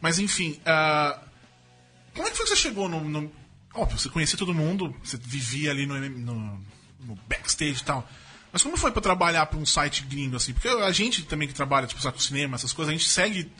Mas 0.00 0.18
enfim, 0.18 0.60
ah, 0.64 1.18
como 2.14 2.26
é 2.26 2.30
que 2.30 2.36
foi 2.36 2.46
que 2.46 2.50
você 2.50 2.56
chegou 2.56 2.88
no. 2.88 3.00
no 3.08 3.30
óbvio, 3.74 3.98
você 3.98 4.08
conhecia 4.08 4.38
todo 4.38 4.52
mundo, 4.54 4.94
você 5.04 5.16
vivia 5.16 5.70
ali 5.70 5.86
no, 5.86 5.98
no- 6.08 6.64
no 7.00 7.14
backstage 7.28 7.80
e 7.82 7.84
tal. 7.84 8.08
Mas 8.52 8.62
como 8.62 8.76
foi 8.76 8.90
pra 8.90 9.00
trabalhar 9.00 9.46
pra 9.46 9.58
um 9.58 9.64
site 9.66 10.02
gringo 10.04 10.36
assim? 10.36 10.52
Porque 10.52 10.66
a 10.68 10.90
gente 10.90 11.22
também 11.24 11.46
que 11.46 11.54
trabalha, 11.54 11.86
tipo, 11.86 12.00
sabe, 12.02 12.14
com 12.14 12.20
cinema, 12.20 12.56
essas 12.56 12.72
coisas, 12.72 12.92
a 12.92 12.96
gente 12.96 13.08
segue 13.08 13.50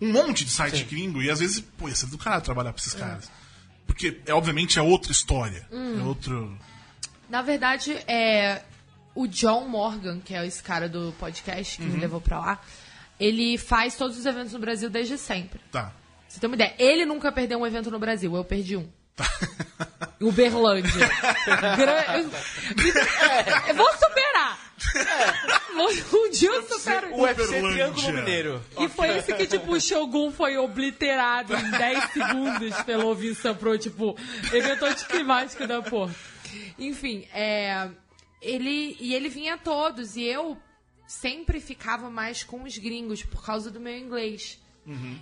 um 0.00 0.10
monte 0.12 0.44
de 0.44 0.50
site 0.50 0.82
gringo 0.84 1.22
e 1.22 1.30
às 1.30 1.38
vezes, 1.38 1.60
pô, 1.60 1.88
ia 1.88 1.94
ser 1.94 2.06
do 2.06 2.18
caralho 2.18 2.42
trabalhar 2.42 2.72
pra 2.72 2.80
esses 2.80 2.94
caras. 2.94 3.30
Porque, 3.86 4.20
é, 4.26 4.34
obviamente, 4.34 4.78
é 4.78 4.82
outra 4.82 5.12
história. 5.12 5.68
Hum. 5.70 6.00
É 6.00 6.02
outro. 6.02 6.58
Na 7.28 7.42
verdade, 7.42 7.92
é 8.08 8.62
o 9.14 9.26
John 9.28 9.68
Morgan, 9.68 10.18
que 10.20 10.34
é 10.34 10.44
esse 10.46 10.62
cara 10.62 10.88
do 10.88 11.12
podcast 11.18 11.76
que 11.76 11.84
me 11.84 11.94
Uhum. 11.94 12.00
levou 12.00 12.20
pra 12.20 12.40
lá, 12.40 12.60
ele 13.20 13.56
faz 13.58 13.94
todos 13.96 14.16
os 14.18 14.24
eventos 14.26 14.52
no 14.52 14.58
Brasil 14.58 14.88
desde 14.90 15.16
sempre. 15.18 15.60
Tá. 15.70 15.92
Você 16.26 16.40
tem 16.40 16.48
uma 16.48 16.54
ideia? 16.56 16.74
Ele 16.78 17.04
nunca 17.04 17.30
perdeu 17.30 17.58
um 17.58 17.66
evento 17.66 17.90
no 17.90 17.98
Brasil, 17.98 18.34
eu 18.34 18.44
perdi 18.44 18.76
um. 18.76 18.88
Uberlândia. 20.20 21.08
Gra- 21.76 22.18
eu... 22.18 22.30
eu 23.68 23.74
vou 23.74 23.90
superar. 23.94 24.58
Vou- 25.74 26.20
Um 26.26 26.30
dia 26.30 26.50
eu 26.50 26.62
supero. 26.68 27.08
O 27.12 27.20
o 27.20 27.22
UFC. 27.22 27.46
Triângulo 27.60 28.12
Mineiro. 28.12 28.62
E 28.78 28.88
foi 28.88 29.18
isso 29.18 29.34
que, 29.34 29.46
tipo, 29.46 29.72
o 29.72 29.80
Shogun 29.80 30.30
foi 30.30 30.56
obliterado 30.56 31.54
em 31.56 31.70
10 31.70 32.04
segundos 32.12 32.82
pelo 32.82 33.14
Vincent 33.14 33.56
Pro, 33.56 33.76
tipo, 33.78 34.16
evento 34.52 34.84
anticlimático 34.84 35.66
da 35.66 35.82
porra. 35.82 36.14
Enfim, 36.78 37.26
é. 37.32 37.88
Ele. 38.42 38.96
E 39.00 39.14
ele 39.14 39.28
vinha 39.28 39.54
a 39.54 39.58
todos, 39.58 40.16
e 40.16 40.24
eu 40.24 40.56
sempre 41.10 41.58
ficava 41.60 42.08
mais 42.08 42.44
com 42.44 42.62
os 42.62 42.78
gringos 42.78 43.24
por 43.24 43.44
causa 43.44 43.68
do 43.68 43.80
meu 43.80 43.98
inglês. 43.98 44.60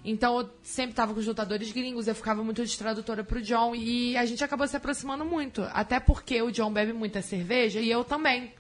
Então 0.04 0.38
eu 0.38 0.50
sempre 0.62 0.94
tava 0.94 1.14
com 1.14 1.20
os 1.20 1.26
lutadores 1.26 1.72
gringos, 1.72 2.06
eu 2.06 2.14
ficava 2.14 2.44
muito 2.44 2.64
de 2.64 2.78
tradutora 2.78 3.24
pro 3.24 3.40
John 3.40 3.74
e 3.74 4.16
a 4.16 4.24
gente 4.26 4.44
acabou 4.44 4.66
se 4.68 4.76
aproximando 4.76 5.24
muito. 5.24 5.62
Até 5.72 5.98
porque 5.98 6.40
o 6.42 6.50
John 6.50 6.70
bebe 6.70 6.92
muita 6.92 7.22
cerveja 7.22 7.80
e 7.80 7.90
eu 7.90 8.04
também. 8.04 8.52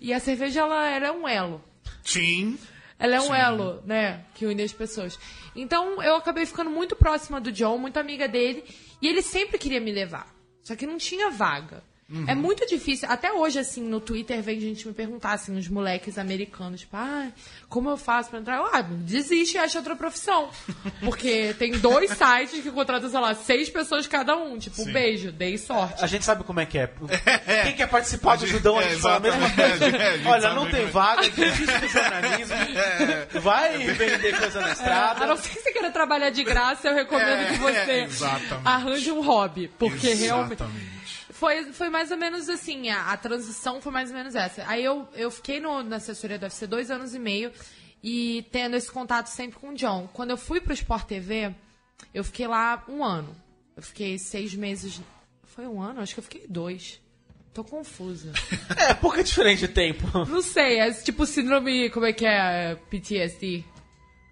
E 0.00 0.12
a 0.12 0.18
cerveja 0.18 0.60
ela 0.60 0.88
era 0.88 1.12
um 1.12 1.26
elo. 1.26 1.62
Sim. 2.04 2.58
Ela 2.98 3.16
é 3.16 3.20
um 3.20 3.28
Sim. 3.28 3.34
elo, 3.34 3.82
né? 3.84 4.24
Que 4.34 4.44
une 4.46 4.62
as 4.62 4.72
pessoas. 4.72 5.18
Então 5.54 6.02
eu 6.02 6.16
acabei 6.16 6.46
ficando 6.46 6.70
muito 6.70 6.96
próxima 6.96 7.40
do 7.40 7.52
John, 7.52 7.78
muito 7.78 7.96
amiga 7.98 8.26
dele. 8.28 8.64
E 9.00 9.06
ele 9.06 9.22
sempre 9.22 9.56
queria 9.56 9.80
me 9.80 9.92
levar. 9.92 10.34
Só 10.62 10.74
que 10.74 10.86
não 10.86 10.98
tinha 10.98 11.30
vaga. 11.30 11.82
É 12.28 12.36
muito 12.36 12.64
difícil. 12.68 13.08
Até 13.10 13.32
hoje, 13.32 13.58
assim, 13.58 13.82
no 13.82 14.00
Twitter 14.00 14.40
vem 14.40 14.60
gente 14.60 14.86
me 14.86 14.94
perguntar, 14.94 15.32
assim, 15.32 15.58
os 15.58 15.66
moleques 15.68 16.16
americanos, 16.18 16.82
tipo, 16.82 16.96
ah, 16.96 17.26
como 17.68 17.90
eu 17.90 17.96
faço 17.96 18.30
pra 18.30 18.38
entrar? 18.38 18.58
Eu, 18.58 18.66
ah, 18.72 18.80
desiste 18.80 19.56
e 19.56 19.58
acha 19.58 19.78
outra 19.78 19.96
profissão. 19.96 20.48
Porque 21.00 21.52
tem 21.58 21.72
dois 21.72 22.10
sites 22.16 22.62
que 22.62 22.70
contratam, 22.70 23.10
sei 23.10 23.18
lá, 23.18 23.34
seis 23.34 23.68
pessoas 23.68 24.06
cada 24.06 24.36
um. 24.36 24.56
Tipo, 24.56 24.76
Sim. 24.76 24.92
beijo, 24.92 25.32
dei 25.32 25.58
sorte. 25.58 26.04
A 26.04 26.06
gente 26.06 26.24
sabe 26.24 26.44
como 26.44 26.60
é 26.60 26.66
que 26.66 26.78
é. 26.78 26.88
Quem 27.64 27.74
quer 27.74 27.88
participar 27.88 28.36
do 28.36 28.46
judão, 28.46 28.78
a 28.78 28.84
É, 28.84 28.90
gente 28.90 29.00
fala 29.00 29.16
a 29.16 29.20
mesma 29.20 29.44
exatamente. 29.46 29.78
coisa. 29.80 29.96
É, 29.96 30.24
a 30.24 30.30
Olha, 30.30 30.54
não 30.54 30.70
tem 30.70 30.82
é. 30.82 30.86
vaga, 30.86 31.28
desiste 31.28 31.78
do 31.78 31.88
jornalismo. 31.88 32.54
Vai 33.42 33.78
vender 33.78 34.38
coisa 34.38 34.60
na 34.60 34.68
A 34.68 34.72
estrada. 34.72 35.26
não 35.26 35.36
ser 35.36 35.48
que 35.50 35.58
você 35.60 35.72
queira 35.72 35.90
trabalhar 35.90 36.30
de 36.30 36.44
graça, 36.44 36.86
eu 36.88 36.94
recomendo 36.94 37.26
É, 37.42 37.44
que 37.46 37.58
você 37.58 37.92
exatamente. 38.02 38.60
arranje 38.64 39.10
um 39.10 39.22
hobby. 39.22 39.68
Porque 39.76 40.14
realmente. 40.14 40.62
Foi, 41.38 41.72
foi 41.72 41.88
mais 41.90 42.10
ou 42.10 42.16
menos 42.16 42.48
assim, 42.48 42.88
a, 42.88 43.12
a 43.12 43.16
transição 43.16 43.80
foi 43.80 43.92
mais 43.92 44.10
ou 44.10 44.16
menos 44.16 44.34
essa. 44.34 44.64
Aí 44.66 44.82
eu, 44.84 45.06
eu 45.14 45.30
fiquei 45.30 45.60
no- 45.60 45.82
na 45.82 45.96
assessoria 45.96 46.38
do 46.38 46.44
UFC 46.44 46.66
dois 46.66 46.90
anos 46.90 47.14
e 47.14 47.18
meio 47.18 47.52
e 48.02 48.46
tendo 48.50 48.74
esse 48.76 48.90
contato 48.90 49.26
sempre 49.26 49.58
com 49.58 49.70
o 49.70 49.74
John. 49.74 50.08
Quando 50.12 50.30
eu 50.30 50.36
fui 50.36 50.60
pro 50.60 50.72
Sport 50.72 51.04
TV, 51.06 51.54
eu 52.14 52.24
fiquei 52.24 52.46
lá 52.46 52.82
um 52.88 53.04
ano. 53.04 53.36
Eu 53.76 53.82
fiquei 53.82 54.18
seis 54.18 54.54
meses. 54.54 55.00
Foi 55.44 55.66
um 55.66 55.80
ano? 55.82 56.00
Acho 56.00 56.14
que 56.14 56.20
eu 56.20 56.24
fiquei 56.24 56.44
dois. 56.48 57.00
Tô 57.52 57.62
confusa. 57.64 58.32
É, 58.78 58.94
pouca 58.94 59.22
diferença 59.24 59.66
de 59.66 59.72
tempo. 59.72 60.06
Não 60.28 60.40
sei, 60.42 60.78
é 60.78 60.90
tipo 60.92 61.24
síndrome. 61.26 61.90
Como 61.90 62.06
é 62.06 62.12
que 62.12 62.24
é? 62.26 62.76
PTSD. 62.90 63.64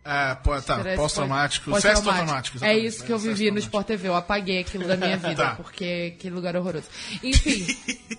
É, 0.05 0.35
pô, 0.35 0.61
tá, 0.61 0.83
pós-traumático. 0.97 1.71
pós- 1.71 1.83
pós-traumático. 1.83 2.59
traumático. 2.59 2.64
É 2.64 2.77
isso 2.77 3.03
que 3.05 3.11
eu 3.12 3.19
vivi 3.19 3.51
no. 3.51 3.59
Sport 3.59 3.87
TV. 3.87 4.09
Eu 4.09 4.14
apaguei 4.14 4.61
aquilo 4.61 4.87
da 4.87 4.97
minha 4.99 5.17
vida, 5.19 5.35
Tá. 5.35 5.55
porque 5.55 6.14
aquele 6.17 6.35
lugar 6.35 6.55
é 6.55 6.59
horroroso. 6.59 6.88
Enfim. 7.23 7.67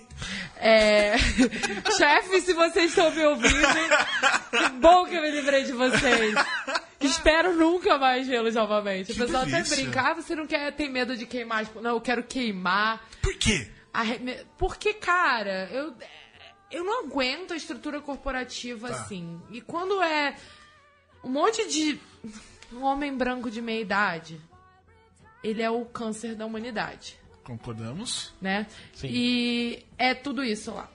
é... 0.56 1.16
Chefe, 1.96 2.40
se 2.40 2.52
vocês 2.54 2.90
estão 2.90 3.10
me 3.12 3.24
ouvindo, 3.24 3.48
que 4.50 4.68
bom 4.80 5.04
que 5.06 5.14
eu 5.14 5.22
me 5.22 5.30
lembrei 5.30 5.64
de 5.64 5.72
vocês. 5.72 6.34
Espero 7.00 7.54
nunca 7.54 7.96
mais 7.98 8.26
vê-los 8.26 8.54
novamente. 8.54 9.12
Que 9.12 9.22
o 9.22 9.24
pessoal 9.24 9.42
até 9.42 9.52
delícia. 9.52 9.76
brinca, 9.76 10.00
ah, 10.10 10.14
você 10.14 10.34
não 10.34 10.46
quer 10.46 10.72
ter 10.72 10.88
medo 10.88 11.16
de 11.16 11.24
queimar? 11.26 11.64
Tipo, 11.66 11.80
Não, 11.80 11.90
eu 11.92 12.00
quero 12.00 12.22
queimar. 12.24 13.00
Por 13.22 13.34
quê? 13.34 13.68
Arreme- 13.92 14.38
Porque, 14.58 14.92
cara, 14.94 15.68
eu, 15.72 15.94
eu 16.70 16.82
não 16.84 17.04
aguento 17.04 17.52
a 17.52 17.56
estrutura 17.56 18.00
corporativa 18.00 18.88
Tá. 18.88 18.94
assim. 18.96 19.40
E 19.50 19.60
quando 19.60 20.02
é 20.02 20.34
um 21.26 21.30
monte 21.32 21.66
de. 21.68 21.98
Um 22.72 22.82
homem 22.82 23.16
branco 23.16 23.48
de 23.50 23.60
meia 23.62 23.80
idade, 23.80 24.40
ele 25.42 25.62
é 25.62 25.70
o 25.70 25.84
câncer 25.84 26.34
da 26.34 26.44
humanidade, 26.44 27.16
Concordamos. 27.44 28.32
né? 28.40 28.66
Sim. 28.92 29.06
E 29.08 29.86
é 29.96 30.14
tudo 30.14 30.42
isso 30.42 30.72
lá. 30.72 30.82
Tá. 30.82 30.90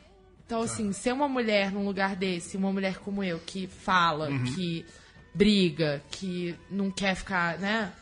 Então, 0.46 0.62
assim, 0.64 0.92
ser 0.92 1.14
uma 1.14 1.30
mulher 1.30 1.72
num 1.72 1.86
lugar 1.86 2.14
desse, 2.18 2.58
uma 2.58 2.74
mulher 2.74 2.98
como 3.00 3.24
eu, 3.24 3.40
que 3.40 3.68
fala, 3.68 4.30
Uhum. 4.30 4.44
que 4.44 4.86
briga, 5.34 6.04
que 6.12 6.54
não 6.70 6.92
quer 6.92 7.16
ficar, 7.16 7.58
né? 7.58 7.94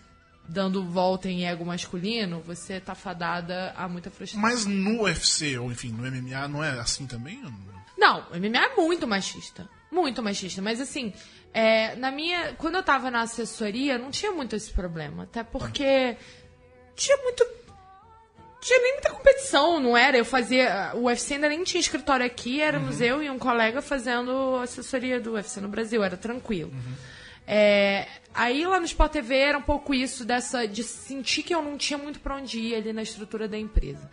Dando 0.48 0.84
volta 0.84 1.30
em 1.30 1.46
ego 1.46 1.64
masculino, 1.64 2.42
você 2.42 2.80
tá 2.80 2.96
fadada 2.96 3.72
a 3.78 3.88
muita 3.88 4.10
frustração. 4.10 4.42
Mas 4.42 4.66
no 4.66 5.04
UFC, 5.04 5.60
ou 5.60 5.72
enfim, 5.72 5.90
no 5.92 6.02
MMA, 6.12 6.48
não 6.48 6.64
é 6.64 6.72
assim 6.80 7.06
também? 7.06 7.40
Não, 7.96 8.26
o 8.32 8.36
MMA 8.36 8.58
é 8.66 8.76
muito 8.76 9.08
machista. 9.08 9.70
Muito 9.92 10.24
machista. 10.24 10.60
Mas 10.60 10.82
assim, 10.82 11.14
é, 11.54 11.96
na 11.96 12.12
minha. 12.12 12.54
Quando 12.54 12.76
eu 12.76 12.84
tava 12.84 13.10
na 13.10 13.22
assessoria, 13.22 13.98
não 13.98 14.12
tinha 14.12 14.32
muito 14.32 14.56
esse 14.56 14.72
problema. 14.72 15.24
Até 15.24 15.44
porque 15.44 16.16
tinha 16.96 17.18
muito. 17.18 17.46
Tinha 18.62 18.82
nem 18.82 18.94
muita 18.94 19.12
competição, 19.12 19.80
não 19.80 19.96
era? 19.96 20.18
Eu 20.18 20.26
fazia. 20.26 20.92
O 20.96 21.06
UFC 21.06 21.36
ainda 21.36 21.50
nem 21.50 21.64
tinha 21.64 21.80
escritório 21.80 22.26
aqui, 22.26 22.62
éramos 22.62 23.00
eu 23.00 23.24
e 23.24 23.30
um 23.30 23.40
colega 23.40 23.82
fazendo 23.82 24.58
assessoria 24.58 25.20
do 25.20 25.34
UFC 25.34 25.62
no 25.62 25.70
Brasil, 25.70 26.04
era 26.04 26.18
tranquilo. 26.18 26.72
É, 27.48 28.06
aí 28.34 28.66
lá 28.68 28.80
no 28.80 28.86
Sport 28.86 29.12
TV 29.12 29.36
era 29.36 29.58
um 29.58 29.62
pouco 29.62 29.94
isso, 29.94 30.24
dessa 30.24 30.68
de 30.68 30.84
sentir 30.84 31.42
que 31.42 31.56
eu 31.56 31.64
não 31.64 31.78
tinha 31.78 31.98
muito 31.98 32.20
pra 32.20 32.36
onde 32.36 32.60
ir 32.60 32.76
ali 32.76 32.94
na 32.94 33.02
estrutura 33.02 33.48
da 33.48 33.58
empresa. 33.58 34.12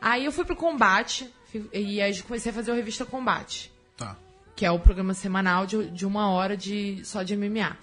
Aí 0.00 0.24
eu 0.24 0.32
fui 0.32 0.44
pro 0.44 0.56
combate 0.56 1.32
e 1.72 2.00
aí 2.02 2.20
comecei 2.22 2.50
a 2.50 2.54
fazer 2.54 2.72
o 2.72 2.74
revista 2.74 3.04
Combate, 3.04 3.72
Tá. 3.96 4.16
Que 4.54 4.64
é 4.64 4.70
o 4.70 4.78
programa 4.78 5.14
semanal 5.14 5.66
de, 5.66 5.90
de 5.90 6.06
uma 6.06 6.30
hora 6.30 6.56
de 6.56 7.04
só 7.04 7.22
de 7.22 7.36
MMA. 7.36 7.76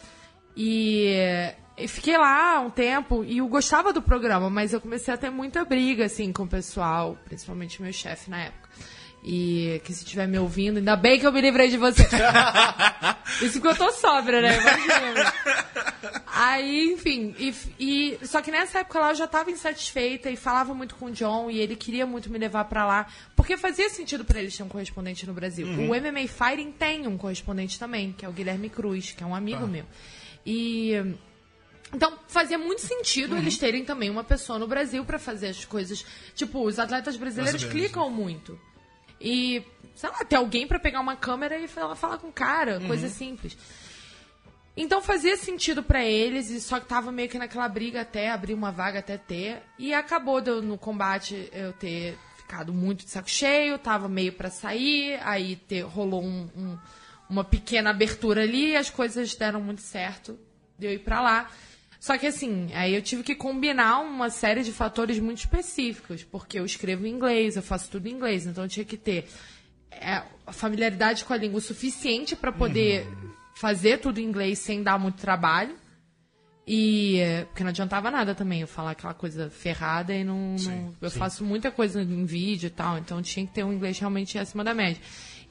E 0.55 1.53
fiquei 1.87 2.17
lá 2.17 2.59
um 2.59 2.69
tempo 2.69 3.23
e 3.23 3.39
eu 3.39 3.47
gostava 3.47 3.93
do 3.93 4.01
programa, 4.01 4.49
mas 4.49 4.73
eu 4.73 4.81
comecei 4.81 5.13
a 5.13 5.17
ter 5.17 5.29
muita 5.29 5.63
briga 5.65 6.05
assim 6.05 6.31
com 6.31 6.43
o 6.43 6.47
pessoal, 6.47 7.17
principalmente 7.25 7.81
meu 7.81 7.93
chefe 7.93 8.29
na 8.29 8.43
época. 8.43 8.60
E 9.23 9.79
que 9.83 9.93
se 9.93 10.03
estiver 10.03 10.27
me 10.27 10.39
ouvindo, 10.39 10.77
ainda 10.77 10.95
bem 10.95 11.19
que 11.19 11.27
eu 11.27 11.31
me 11.31 11.39
livrei 11.41 11.69
de 11.69 11.77
você. 11.77 12.01
Isso 13.41 13.61
porque 13.61 13.67
eu 13.67 13.75
tô 13.75 13.91
sóbria, 13.91 14.41
né? 14.41 14.57
Imagina. 14.57 15.33
Aí, 16.33 16.91
enfim, 16.93 17.35
e, 17.37 17.53
e- 17.79 18.19
só 18.25 18.41
que 18.41 18.49
nessa 18.49 18.79
época 18.79 18.99
lá 18.99 19.09
eu 19.11 19.15
já 19.15 19.27
tava 19.27 19.51
insatisfeita 19.51 20.29
e 20.31 20.35
falava 20.35 20.73
muito 20.73 20.95
com 20.95 21.05
o 21.05 21.11
John 21.11 21.51
e 21.51 21.59
ele 21.59 21.75
queria 21.75 22.05
muito 22.07 22.31
me 22.31 22.39
levar 22.39 22.65
pra 22.65 22.83
lá, 22.85 23.05
porque 23.35 23.57
fazia 23.57 23.89
sentido 23.89 24.25
pra 24.25 24.39
eles 24.39 24.57
ter 24.57 24.63
um 24.63 24.67
correspondente 24.67 25.27
no 25.27 25.33
Brasil. 25.33 25.67
O 25.67 25.87
MMA 25.89 26.27
Fighting 26.27 26.71
tem 26.71 27.05
um 27.07 27.17
correspondente 27.17 27.77
também, 27.77 28.13
que 28.13 28.25
é 28.25 28.29
o 28.29 28.31
Guilherme 28.31 28.69
Cruz, 28.69 29.11
que 29.11 29.23
é 29.23 29.27
um 29.27 29.35
amigo 29.35 29.67
meu. 29.67 29.85
E 30.43 30.93
então 31.93 32.17
fazia 32.27 32.57
muito 32.57 32.81
sentido 32.81 33.37
eles 33.37 33.57
terem 33.57 33.83
também 33.85 34.09
uma 34.09 34.23
pessoa 34.23 34.57
no 34.57 34.65
Brasil 34.67 35.05
pra 35.05 35.19
fazer 35.19 35.49
as 35.49 35.63
coisas. 35.65 36.03
Tipo, 36.33 36.65
os 36.65 36.79
atletas 36.79 37.15
brasileiros 37.17 37.61
Brasileiros, 37.61 37.87
clicam 37.91 38.09
muito. 38.09 38.59
E, 39.21 39.63
sei 39.95 40.09
lá, 40.09 40.23
ter 40.25 40.35
alguém 40.35 40.67
pra 40.67 40.79
pegar 40.79 40.99
uma 40.99 41.15
câmera 41.15 41.57
e 41.59 41.67
falar, 41.67 41.95
falar 41.95 42.17
com 42.17 42.27
o 42.27 42.33
cara, 42.33 42.79
coisa 42.87 43.07
simples. 43.09 43.57
Então 44.75 45.01
fazia 45.01 45.35
sentido 45.35 45.83
pra 45.83 46.03
eles, 46.03 46.49
e 46.49 46.61
só 46.61 46.79
que 46.79 46.85
tava 46.87 47.11
meio 47.11 47.27
que 47.29 47.37
naquela 47.37 47.67
briga 47.67 48.01
até 48.01 48.29
abrir 48.31 48.53
uma 48.53 48.71
vaga 48.71 48.99
até 48.99 49.17
ter. 49.17 49.61
E 49.77 49.93
acabou 49.93 50.39
de 50.39 50.49
eu, 50.49 50.61
no 50.61 50.77
combate 50.77 51.49
eu 51.53 51.73
ter 51.73 52.17
ficado 52.37 52.73
muito 52.73 53.03
de 53.03 53.11
saco 53.11 53.29
cheio, 53.29 53.77
tava 53.77 54.07
meio 54.07 54.31
pra 54.33 54.49
sair, 54.49 55.19
aí 55.23 55.57
ter, 55.57 55.81
rolou 55.81 56.23
um- 56.23 56.49
um- 56.55 56.77
uma 57.29 57.43
pequena 57.43 57.89
abertura 57.89 58.43
ali, 58.43 58.75
as 58.75 58.89
coisas 58.89 59.35
deram 59.35 59.61
muito 59.61 59.81
certo 59.81 60.39
de 60.79 60.87
eu 60.87 60.93
ir 60.93 60.99
pra 60.99 61.21
lá. 61.21 61.49
Só 62.01 62.17
que 62.17 62.25
assim, 62.25 62.69
aí 62.73 62.95
eu 62.95 63.01
tive 63.03 63.21
que 63.21 63.35
combinar 63.35 63.99
uma 63.99 64.31
série 64.31 64.63
de 64.63 64.71
fatores 64.73 65.19
muito 65.19 65.37
específicos, 65.37 66.23
porque 66.23 66.57
eu 66.57 66.65
escrevo 66.65 67.05
em 67.05 67.11
inglês, 67.11 67.55
eu 67.55 67.61
faço 67.61 67.91
tudo 67.91 68.07
em 68.07 68.11
inglês, 68.13 68.47
então 68.47 68.63
eu 68.63 68.67
tinha 68.67 68.83
que 68.83 68.97
ter 68.97 69.27
é, 69.91 70.23
a 70.47 70.51
familiaridade 70.51 71.23
com 71.23 71.31
a 71.31 71.37
língua 71.37 71.61
suficiente 71.61 72.35
para 72.35 72.51
poder 72.51 73.05
fazer 73.55 73.99
tudo 73.99 74.19
em 74.19 74.23
inglês 74.25 74.57
sem 74.57 74.81
dar 74.81 74.97
muito 74.97 75.21
trabalho. 75.21 75.75
E. 76.67 77.19
Porque 77.49 77.63
não 77.63 77.69
adiantava 77.69 78.09
nada 78.09 78.33
também 78.33 78.61
eu 78.61 78.67
falar 78.67 78.91
aquela 78.91 79.13
coisa 79.13 79.51
ferrada 79.51 80.11
e 80.13 80.23
não. 80.23 80.55
não- 80.71 80.95
eu 81.01 81.11
faço 81.11 81.43
muita 81.43 81.69
coisa 81.71 82.01
em 82.01 82.25
vídeo 82.25 82.65
e 82.67 82.71
tal, 82.71 82.97
então 82.97 83.21
tinha 83.21 83.45
que 83.45 83.53
ter 83.53 83.63
um 83.63 83.73
inglês 83.73 83.99
realmente 83.99 84.39
acima 84.39 84.63
da 84.63 84.73
média. 84.73 85.01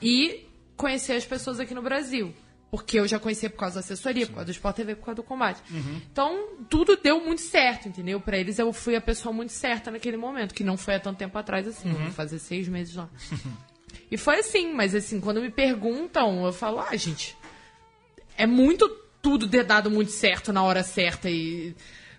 E 0.03 0.47
conhecer 0.77 1.13
as 1.13 1.25
pessoas 1.27 1.61
aqui 1.61 1.75
no 1.75 1.83
Brasil. 1.83 2.35
Porque 2.71 3.01
eu 3.01 3.09
já 3.09 3.19
conhecia 3.19 3.51
por 3.51 3.57
causa 3.59 3.75
da 3.75 3.81
assessoria, 3.81 4.27
por 4.27 4.35
causa 4.35 4.47
do 4.47 4.53
Sport 4.53 4.77
TV, 4.77 4.95
por 4.95 5.07
causa 5.07 5.17
do 5.17 5.23
combate. 5.25 5.61
Então, 6.13 6.51
tudo 6.69 6.97
deu 6.97 7.21
muito 7.21 7.43
certo, 7.43 7.89
entendeu? 7.89 8.21
Pra 8.21 8.39
eles, 8.39 8.59
eu 8.59 8.73
fui 8.73 8.95
a 8.95 9.01
pessoa 9.01 9.33
muito 9.33 9.53
certa 9.53 9.91
naquele 9.91 10.17
momento, 10.17 10.55
que 10.55 10.63
não 10.63 10.77
foi 10.77 10.95
há 10.95 11.01
tanto 11.01 11.19
tempo 11.19 11.37
atrás 11.37 11.67
assim, 11.67 11.91
vou 11.93 12.13
fazer 12.13 12.39
seis 12.39 12.69
meses 12.69 12.95
lá. 12.95 13.09
E 14.11 14.17
foi 14.17 14.41
assim, 14.41 14.73
mas 14.73 14.95
assim, 14.95 15.21
quando 15.21 15.41
me 15.41 15.51
perguntam, 15.51 16.45
eu 16.45 16.53
falo, 16.53 16.81
ah, 16.81 16.97
gente, 16.97 17.37
é 18.37 18.47
muito 18.47 18.89
tudo 19.23 19.49
ter 19.49 19.65
dado 19.65 19.91
muito 19.91 20.11
certo 20.11 20.53
na 20.53 20.63
hora 20.63 20.83
certa 20.83 21.31
e 21.31 21.75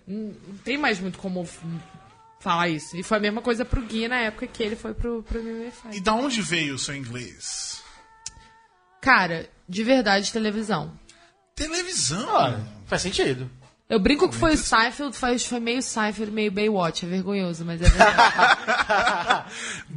não 0.06 0.32
tem 0.64 0.78
mais 0.78 0.98
muito 1.00 1.18
como 1.18 1.46
falar 2.40 2.68
isso. 2.68 2.96
E 2.96 3.02
foi 3.02 3.18
a 3.18 3.20
mesma 3.20 3.42
coisa 3.42 3.64
pro 3.64 3.82
Gui 3.82 4.08
na 4.08 4.20
época 4.20 4.46
que 4.46 4.62
ele 4.62 4.76
foi 4.76 4.94
pro, 4.94 5.22
pro 5.22 5.42
MMA 5.42 5.94
E 5.94 6.00
da 6.00 6.14
onde 6.14 6.40
veio 6.42 6.74
o 6.74 6.78
seu 6.78 6.94
inglês? 6.94 7.71
Cara, 9.02 9.48
de 9.68 9.82
verdade, 9.82 10.32
televisão. 10.32 10.92
Televisão. 11.56 12.26
Olha, 12.32 12.60
faz 12.86 13.02
sentido. 13.02 13.50
Eu 13.88 13.98
brinco 13.98 14.26
que 14.26 14.36
foi 14.36 14.54
o 14.54 14.56
Seinfeld, 14.56 15.14
foi, 15.14 15.38
foi 15.38 15.60
meio 15.60 15.82
Seinfeld, 15.82 16.32
meio 16.32 16.50
Baywatch. 16.50 17.04
É 17.04 17.08
vergonhoso, 17.08 17.62
mas 17.62 17.82
é 17.82 17.88
verdade. 17.90 19.44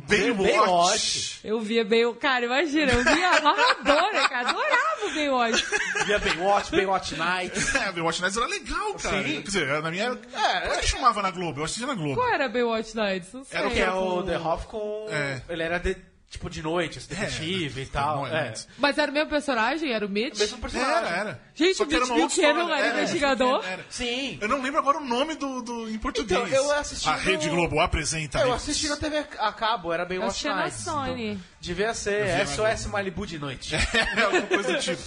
Baywatch. 0.10 0.52
Baywatch. 0.52 1.40
eu 1.46 1.62
via 1.62 1.86
Baywatch. 1.86 2.20
Cara, 2.20 2.46
imagina, 2.46 2.92
eu 2.92 3.04
via 3.04 3.30
amadora, 3.38 4.28
cara. 4.28 4.50
Adorava 4.50 5.06
o 5.06 5.14
Baywatch. 5.14 5.66
Via 6.06 6.20
Baywatch, 6.20 6.72
Baywatch 6.72 7.16
Night. 7.16 7.56
É, 7.78 7.92
Baywatch 7.92 8.22
Nights 8.22 8.38
era 8.38 8.48
legal, 8.48 8.94
cara. 8.96 9.24
Sim. 9.24 9.34
Quer 9.34 9.42
dizer, 9.44 9.82
na 9.82 9.92
minha. 9.92 10.06
É, 10.34 10.60
Como 10.62 10.74
é 10.74 10.78
que 10.78 10.88
chamava 10.88 11.22
na 11.22 11.32
Globo? 11.32 11.62
Eu 11.62 11.66
assistia 11.66 11.88
na 11.88 11.94
Globo. 11.94 12.16
Qual 12.16 12.34
era 12.34 12.50
Baywatch 12.50 12.96
Nights? 12.96 13.32
Não 13.32 13.44
sei. 13.46 13.60
Era 13.60 13.68
o 13.68 13.72
Que 13.72 13.80
é 13.80 13.92
o 13.94 14.24
The 14.24 14.38
Hoff 14.40 14.66
com... 14.68 15.08
É. 15.10 15.42
Ele 15.48 15.64
era 15.64 15.78
de, 15.78 15.96
tipo 16.38 16.50
de 16.50 16.62
noite, 16.62 16.98
esse 16.98 17.10
detetive 17.10 17.82
e 17.82 17.86
tal. 17.86 18.26
É. 18.28 18.54
mas- 18.78 18.98
era 18.98 19.10
o 19.12 19.14
mesmo 19.14 19.30
personagem? 19.30 19.92
Era 19.92 20.06
o 20.06 20.10
Mitch? 20.10 20.38
Mesmo 20.40 20.58
personagem. 20.60 20.94
Era, 20.96 21.08
era. 21.20 21.42
Gente, 21.54 21.82
o 21.84 21.88
que 21.88 21.96
era 21.96 22.06
Mitch 22.06 22.12
uma 22.14 22.22
outra 22.24 22.36
Buchanan 22.38 22.62
história. 22.64 22.84
era 22.86 22.98
investigador? 23.02 23.66
era. 23.66 23.86
Sim. 23.90 24.38
Eu 24.42 24.48
não 24.48 24.62
lembro 24.62 24.80
agora 24.80 24.98
o 24.98 25.04
nome 25.06 25.36
do, 25.36 25.62
do 25.62 25.90
em 25.90 25.98
português. 25.98 26.48
Então, 26.48 26.54
eu 26.64 26.72
assisti 26.74 27.10
A 27.10 27.14
no- 27.14 27.20
Rede 27.20 27.50
Globo 27.50 27.80
apresenta. 27.80 28.40
Eu 28.40 28.54
assisti 28.54 28.88
na 28.88 28.98
TV 28.98 29.26
a 29.40 29.52
cabo, 29.52 29.92
era 29.94 30.04
Eu 30.04 30.08
Baywatch 30.08 30.30
assisti 30.30 30.48
na 30.48 30.56
Nights. 30.56 30.80
Sony. 30.84 31.32
Então, 31.32 31.44
devia 31.62 31.94
ser 31.94 32.48
SOS 32.48 32.86
Malibu 32.88 33.26
de 33.26 33.40
noite. 33.40 33.74
É, 34.16 34.22
alguma 34.22 34.42
coisa 34.48 34.74
do 34.74 34.80
tipo. 34.80 35.02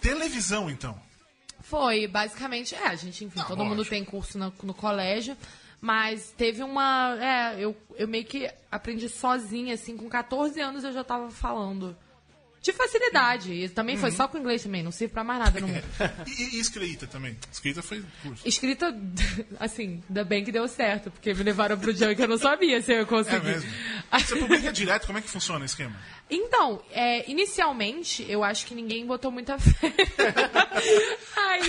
Televisão, 0.00 0.70
então. 0.70 0.98
Foi, 1.62 2.06
basicamente, 2.06 2.74
é, 2.74 2.86
a 2.86 2.94
gente, 2.94 3.24
enfim, 3.24 3.38
Não, 3.38 3.44
todo 3.46 3.62
mundo 3.64 3.78
lógico. 3.78 3.94
tem 3.94 4.04
curso 4.04 4.38
no, 4.38 4.52
no 4.62 4.72
colégio, 4.72 5.36
mas 5.80 6.32
teve 6.36 6.62
uma, 6.62 7.16
é, 7.20 7.60
eu, 7.60 7.76
eu 7.96 8.08
meio 8.08 8.24
que 8.24 8.50
aprendi 8.70 9.08
sozinha, 9.08 9.74
assim, 9.74 9.96
com 9.96 10.08
14 10.08 10.60
anos 10.60 10.84
eu 10.84 10.92
já 10.92 11.04
tava 11.04 11.30
falando. 11.30 11.96
De 12.68 12.72
facilidade, 12.74 13.50
e 13.50 13.66
também 13.70 13.94
Uhum. 13.94 14.00
foi 14.02 14.10
só 14.10 14.28
com 14.28 14.36
inglês 14.36 14.62
também, 14.62 14.82
não 14.82 14.92
serve 14.92 15.14
pra 15.14 15.24
mais 15.24 15.38
nada 15.40 15.58
no 15.58 15.68
mundo. 15.68 15.82
E, 16.26 16.56
e 16.56 16.60
escrita 16.60 17.06
também. 17.06 17.34
Escrita 17.50 17.82
foi 17.82 18.04
curso. 18.22 18.46
Escrita, 18.46 18.94
assim, 19.58 20.02
ainda 20.08 20.22
bem 20.24 20.44
que 20.44 20.52
deu 20.52 20.68
certo, 20.68 21.10
porque 21.10 21.32
me 21.32 21.42
levaram 21.42 21.78
pro 21.78 21.92
Junk, 21.96 22.20
eu 22.20 22.28
não 22.28 22.36
sabia 22.36 22.82
se 22.82 22.92
eu 22.92 22.96
ia 22.96 23.02
É 23.02 23.06
conseguir. 23.06 23.42
mesmo. 23.46 23.70
Você 24.12 24.36
publica 24.36 24.70
direto, 24.72 25.06
como 25.06 25.18
é 25.18 25.22
que 25.22 25.30
funciona 25.30 25.62
o 25.62 25.64
esquema? 25.64 25.96
Então, 26.30 26.82
é, 26.90 27.30
inicialmente, 27.30 28.22
eu 28.28 28.44
acho 28.44 28.66
que 28.66 28.74
ninguém 28.74 29.06
botou 29.06 29.30
muita 29.30 29.58
fé. 29.58 29.94
Aí, 31.36 31.62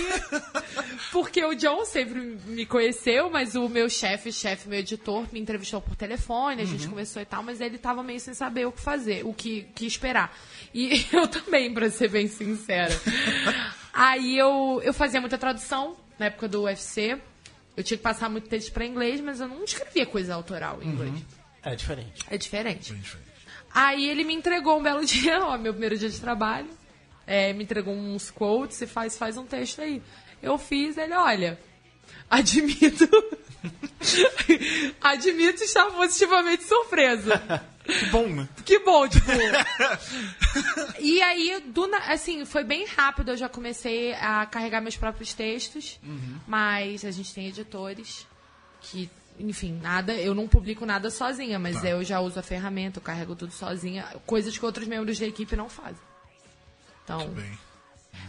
porque 1.12 1.42
o 1.44 1.54
John 1.54 1.84
sempre 1.86 2.20
me 2.46 2.66
conheceu, 2.66 3.30
mas 3.30 3.54
o 3.54 3.68
meu 3.70 3.88
chefe, 3.88 4.30
chefe, 4.30 4.68
meu 4.68 4.78
editor, 4.80 5.26
me 5.32 5.40
entrevistou 5.40 5.80
por 5.80 5.96
telefone, 5.96 6.60
a 6.60 6.66
gente 6.66 6.86
conversou 6.88 7.22
e 7.22 7.24
tal, 7.24 7.42
mas 7.42 7.58
ele 7.60 7.78
tava 7.78 8.02
meio 8.02 8.20
sem 8.20 8.34
saber 8.34 8.66
o 8.66 8.72
que 8.72 8.82
fazer, 8.82 9.24
o 9.24 9.32
que, 9.32 9.66
que 9.74 9.86
esperar. 9.86 10.36
E 10.74 10.89
eu 11.12 11.28
também, 11.28 11.72
pra 11.72 11.90
ser 11.90 12.08
bem 12.08 12.26
sincera. 12.26 12.94
Aí 13.92 14.36
eu, 14.36 14.80
eu 14.84 14.92
fazia 14.92 15.20
muita 15.20 15.38
tradução 15.38 15.96
na 16.18 16.26
época 16.26 16.48
do 16.48 16.62
UFC. 16.62 17.20
Eu 17.76 17.84
tinha 17.84 17.96
que 17.96 18.02
passar 18.02 18.28
muito 18.28 18.48
texto 18.48 18.72
pra 18.72 18.84
inglês, 18.84 19.20
mas 19.20 19.40
eu 19.40 19.48
não 19.48 19.64
escrevia 19.64 20.04
coisa 20.06 20.34
autoral 20.34 20.82
em 20.82 20.88
inglês. 20.88 21.14
É 21.62 21.74
diferente. 21.74 22.24
É 22.30 22.36
diferente. 22.36 22.92
Bem 22.92 23.00
diferente. 23.00 23.30
Aí 23.72 24.08
ele 24.08 24.24
me 24.24 24.34
entregou 24.34 24.78
um 24.78 24.82
belo 24.82 25.04
dia, 25.06 25.42
ó, 25.44 25.56
meu 25.56 25.72
primeiro 25.72 25.96
dia 25.96 26.08
de 26.08 26.20
trabalho. 26.20 26.68
É, 27.26 27.52
me 27.52 27.62
entregou 27.62 27.94
uns 27.94 28.30
quotes 28.30 28.80
e 28.80 28.86
faz, 28.86 29.16
faz 29.16 29.36
um 29.36 29.46
texto 29.46 29.80
aí. 29.80 30.02
Eu 30.42 30.58
fiz, 30.58 30.96
ele, 30.98 31.14
olha, 31.14 31.58
admito. 32.28 33.08
admito 35.00 35.62
estar 35.62 35.86
positivamente 35.86 36.64
surpresa. 36.64 37.62
Que 37.84 38.06
bom, 38.06 38.28
né? 38.28 38.48
Que 38.64 38.78
bom, 38.80 39.08
tipo. 39.08 39.26
e 41.00 41.20
aí, 41.22 41.60
do, 41.66 41.84
assim, 42.06 42.44
foi 42.44 42.62
bem 42.62 42.86
rápido. 42.86 43.30
Eu 43.32 43.36
já 43.36 43.48
comecei 43.48 44.12
a 44.14 44.46
carregar 44.46 44.80
meus 44.80 44.96
próprios 44.96 45.32
textos. 45.34 45.98
Mas 46.46 47.04
a 47.04 47.10
gente 47.10 47.32
tem 47.34 47.46
editores 47.48 48.26
que, 48.82 49.10
enfim, 49.38 49.78
nada. 49.82 50.12
Eu 50.14 50.34
não 50.34 50.46
publico 50.46 50.84
nada 50.86 51.10
sozinha, 51.10 51.58
mas 51.58 51.80
Tá. 51.80 51.88
eu 51.88 52.04
já 52.04 52.20
uso 52.20 52.38
a 52.38 52.42
ferramenta, 52.42 52.98
eu 52.98 53.02
carrego 53.02 53.34
tudo 53.34 53.52
sozinha. 53.52 54.04
Coisas 54.26 54.56
que 54.56 54.64
outros 54.64 54.86
membros 54.86 55.18
da 55.18 55.26
equipe 55.26 55.56
não 55.56 55.68
fazem. 55.68 56.00
Então. 57.04 57.28
Bem. 57.30 57.58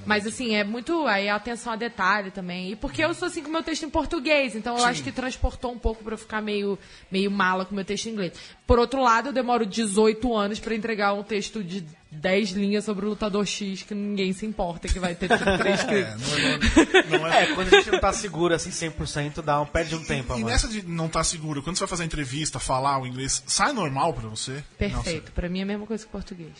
Mas 0.05 0.25
assim, 0.25 0.55
é 0.55 0.63
muito. 0.63 1.05
Aí 1.05 1.29
a 1.29 1.35
atenção 1.35 1.73
a 1.73 1.75
detalhe 1.75 2.31
também. 2.31 2.71
E 2.71 2.75
porque 2.75 3.03
eu 3.03 3.13
sou 3.13 3.27
assim 3.27 3.43
com 3.43 3.49
o 3.49 3.51
meu 3.51 3.61
texto 3.63 3.83
em 3.85 3.89
português, 3.89 4.55
então 4.55 4.73
eu 4.75 4.81
Sim. 4.81 4.87
acho 4.89 5.03
que 5.03 5.11
transportou 5.11 5.71
um 5.71 5.77
pouco 5.77 6.03
pra 6.03 6.13
eu 6.15 6.17
ficar 6.17 6.41
meio, 6.41 6.77
meio 7.11 7.29
mala 7.29 7.65
com 7.65 7.71
o 7.71 7.75
meu 7.75 7.85
texto 7.85 8.07
em 8.07 8.11
inglês. 8.13 8.33
Por 8.65 8.79
outro 8.79 9.01
lado, 9.01 9.29
eu 9.29 9.33
demoro 9.33 9.65
18 9.65 10.35
anos 10.35 10.59
pra 10.59 10.73
entregar 10.73 11.13
um 11.13 11.21
texto 11.23 11.63
de 11.63 11.85
10 12.09 12.49
linhas 12.51 12.83
sobre 12.83 13.05
o 13.05 13.09
lutador 13.09 13.45
X 13.45 13.83
que 13.83 13.93
ninguém 13.93 14.33
se 14.33 14.45
importa 14.45 14.87
que 14.87 14.99
vai 14.99 15.13
ter 15.13 15.27
três 15.59 15.79
É, 15.79 15.83
escritos. 16.09 16.21
não 16.31 16.37
é, 16.37 17.19
não 17.19 17.27
é- 17.27 17.43
É, 17.43 17.53
quando 17.53 17.67
a 17.73 17.77
gente 17.77 17.91
não 17.91 17.99
tá 17.99 18.11
seguro 18.11 18.53
assim 18.55 18.69
100%, 18.71 19.41
dá 19.43 19.61
um, 19.61 19.65
perde 19.65 19.95
um 19.95 20.03
tempo 20.03 20.37
E 20.37 20.43
nessa 20.43 20.67
de 20.67 20.81
não 20.85 21.05
estar 21.05 21.23
seguro, 21.23 21.61
quando 21.61 21.75
você 21.77 21.81
vai 21.81 21.89
fazer 21.89 22.03
a 22.03 22.05
entrevista, 22.07 22.59
falar 22.59 22.99
o 22.99 23.05
inglês, 23.05 23.43
sai 23.45 23.71
normal 23.71 24.13
pra 24.13 24.27
você? 24.27 24.63
Perfeito. 24.77 25.31
Pra 25.31 25.47
mim 25.47 25.59
é 25.59 25.63
a 25.63 25.65
mesma 25.67 25.85
coisa 25.85 26.03
que 26.05 26.11
português. 26.11 26.51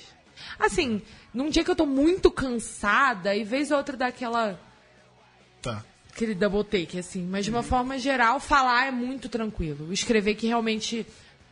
Assim, 0.59 1.01
num 1.33 1.49
dia 1.49 1.63
que 1.63 1.71
eu 1.71 1.75
tô 1.75 1.85
muito 1.85 2.29
cansada, 2.31 3.35
e 3.35 3.43
vez 3.43 3.71
ou 3.71 3.77
outra 3.77 3.95
daquela. 3.97 4.59
Tá. 5.61 5.83
aquele 6.13 6.33
double 6.35 6.63
take, 6.63 6.97
assim. 6.99 7.23
Mas 7.25 7.45
de 7.45 7.51
uma 7.51 7.63
forma 7.63 7.97
geral, 7.99 8.39
falar 8.39 8.87
é 8.87 8.91
muito 8.91 9.29
tranquilo. 9.29 9.91
Escrever 9.93 10.35
que 10.35 10.47
realmente. 10.47 11.05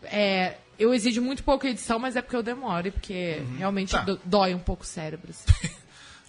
É, 0.03 0.57
eu 0.77 0.93
exijo 0.93 1.21
muito 1.21 1.43
pouca 1.43 1.67
edição, 1.67 1.99
mas 1.99 2.15
é 2.15 2.21
porque 2.21 2.35
eu 2.35 2.43
demoro 2.43 2.87
e 2.87 2.91
porque 2.91 3.43
realmente 3.57 3.91
Tá. 3.91 4.05
dói 4.23 4.53
um 4.55 4.59
pouco 4.59 4.83
o 4.83 4.85
cérebro. 4.87 5.29
assim. 5.31 5.45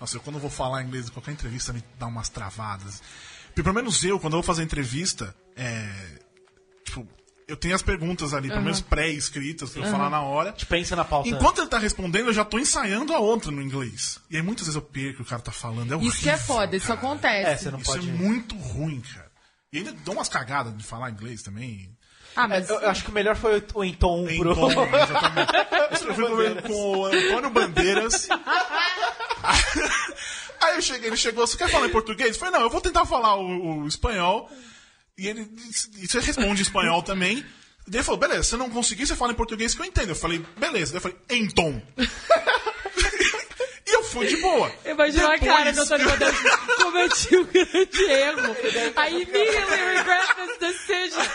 Nossa, 0.01 0.17
eu 0.17 0.21
quando 0.21 0.39
vou 0.39 0.51
falar 0.51 0.83
inglês 0.83 1.09
em 1.09 1.13
qualquer 1.13 1.33
entrevista 1.33 1.73
me 1.73 1.83
dá 1.99 2.07
umas 2.07 2.29
travadas. 2.29 3.03
Pelo 3.55 3.73
menos 3.75 4.03
eu, 4.05 4.19
quando 4.19 4.33
eu 4.35 4.39
vou 4.39 4.43
fazer 4.47 4.63
entrevista, 4.63 5.35
é. 5.57 5.89
Tipo, 6.85 7.07
eu 7.51 7.57
tenho 7.57 7.75
as 7.75 7.83
perguntas 7.83 8.33
ali, 8.33 8.49
pelo 8.49 8.63
menos 8.63 8.81
pré-escritas, 8.81 9.71
pra 9.71 9.83
eu 9.83 9.91
falar 9.91 10.09
na 10.09 10.23
hora. 10.23 10.51
gente 10.51 10.67
pensa 10.67 10.97
na 10.97 11.05
pauta. 11.05 11.29
Enquanto 11.29 11.59
ele 11.59 11.69
tá 11.69 11.79
respondendo, 11.79 12.29
eu 12.29 12.33
já 12.33 12.45
tô 12.45 12.59
ensaiando 12.59 13.13
a 13.13 13.19
outra 13.19 13.51
no 13.51 13.61
inglês. 13.61 14.19
E 14.31 14.37
aí 14.37 14.43
muitas 14.43 14.67
vezes 14.67 14.77
eu 14.77 14.83
perco 14.83 15.11
o 15.11 15.17
que 15.17 15.23
o 15.23 15.25
cara 15.27 15.43
tá 15.43 15.53
falando. 15.53 15.93
É 15.93 15.97
horrível, 15.97 16.13
Isso 16.15 16.23
que 16.23 16.31
é 16.31 16.37
foda, 16.39 16.77
isso 16.77 16.87
cara. 16.87 16.99
acontece. 16.99 17.51
É, 17.51 17.57
você 17.57 17.71
não 17.71 17.79
Isso 17.81 17.91
pode. 17.93 18.09
é 18.09 18.13
muito 18.13 18.57
ruim, 18.57 19.01
cara. 19.01 19.31
E 19.73 19.79
ainda 19.79 19.93
dou 20.05 20.15
umas 20.15 20.29
cagadas 20.29 20.77
de 20.77 20.83
falar 20.85 21.11
inglês 21.11 21.43
também. 21.43 21.91
Ah, 22.37 22.45
É, 22.45 22.47
mas 22.49 22.71
eu, 22.71 22.79
eu 22.81 22.89
acho 22.91 23.03
que 23.05 23.11
o 23.11 23.13
melhor 23.15 23.35
foi 23.37 23.63
o- 23.75 23.85
em 23.85 23.93
tom 23.93 24.29
Em 24.29 24.39
tom, 24.43 24.71
exatamente. 24.71 25.53
Eu 25.91 26.15
fui 26.15 26.55
com, 26.55 26.69
com 26.69 26.97
o 26.99 27.05
Antônio 27.07 27.51
Bandeiras. 27.51 28.29
Aí 30.63 30.77
eu 30.77 30.83
cheguei, 30.83 31.09
ele 31.09 31.17
chegou, 31.17 31.47
você 31.47 31.57
quer 31.57 31.69
falar 31.71 31.87
em 31.87 31.91
português? 31.91 32.31
Eu 32.35 32.39
falei, 32.39 32.53
não, 32.55 32.61
eu 32.63 32.71
vou 32.71 32.81
tentar 32.81 33.05
falar 33.07 33.35
o, 33.37 33.81
o 33.83 33.89
espanhol. 33.89 34.51
E 35.19 35.27
ele 35.29 35.45
disse- 35.45 35.91
e 35.97 36.07
você 36.09 36.21
responde 36.21 36.61
em 36.61 36.63
espanhol 36.63 37.03
também. 37.03 37.45
Daí 37.87 37.99
ele 37.99 38.05
falou, 38.05 38.21
beleza, 38.21 38.43
se 38.45 38.57
não 38.57 38.71
conseguir, 38.71 39.07
você 39.07 39.17
fala 39.17 39.33
em 39.33 39.37
português 39.37 39.75
que 39.75 39.81
eu 39.81 39.85
entendo. 39.87 40.11
Eu 40.11 40.15
falei, 40.17 40.39
beleza. 40.59 40.93
Daí 40.93 40.99
eu 40.99 41.01
falei, 41.01 41.49
tom. 41.49 41.83
e 43.87 43.95
eu 43.95 44.05
fui 44.05 44.27
de 44.29 44.37
boa. 44.37 44.73
Imaginou 44.85 45.29
a 45.31 45.33
Depois- 45.37 45.51
cara 45.53 45.73
do 45.73 45.81
Antônio 45.83 46.07
Bandeiras 46.11 46.41
cometi 46.77 47.37
um 47.37 47.45
grande 47.45 48.03
erro. 48.05 48.57
I 48.97 49.23
immediately 49.23 49.97
regret 49.97 50.37
this 50.37 50.59
decision. 50.59 51.27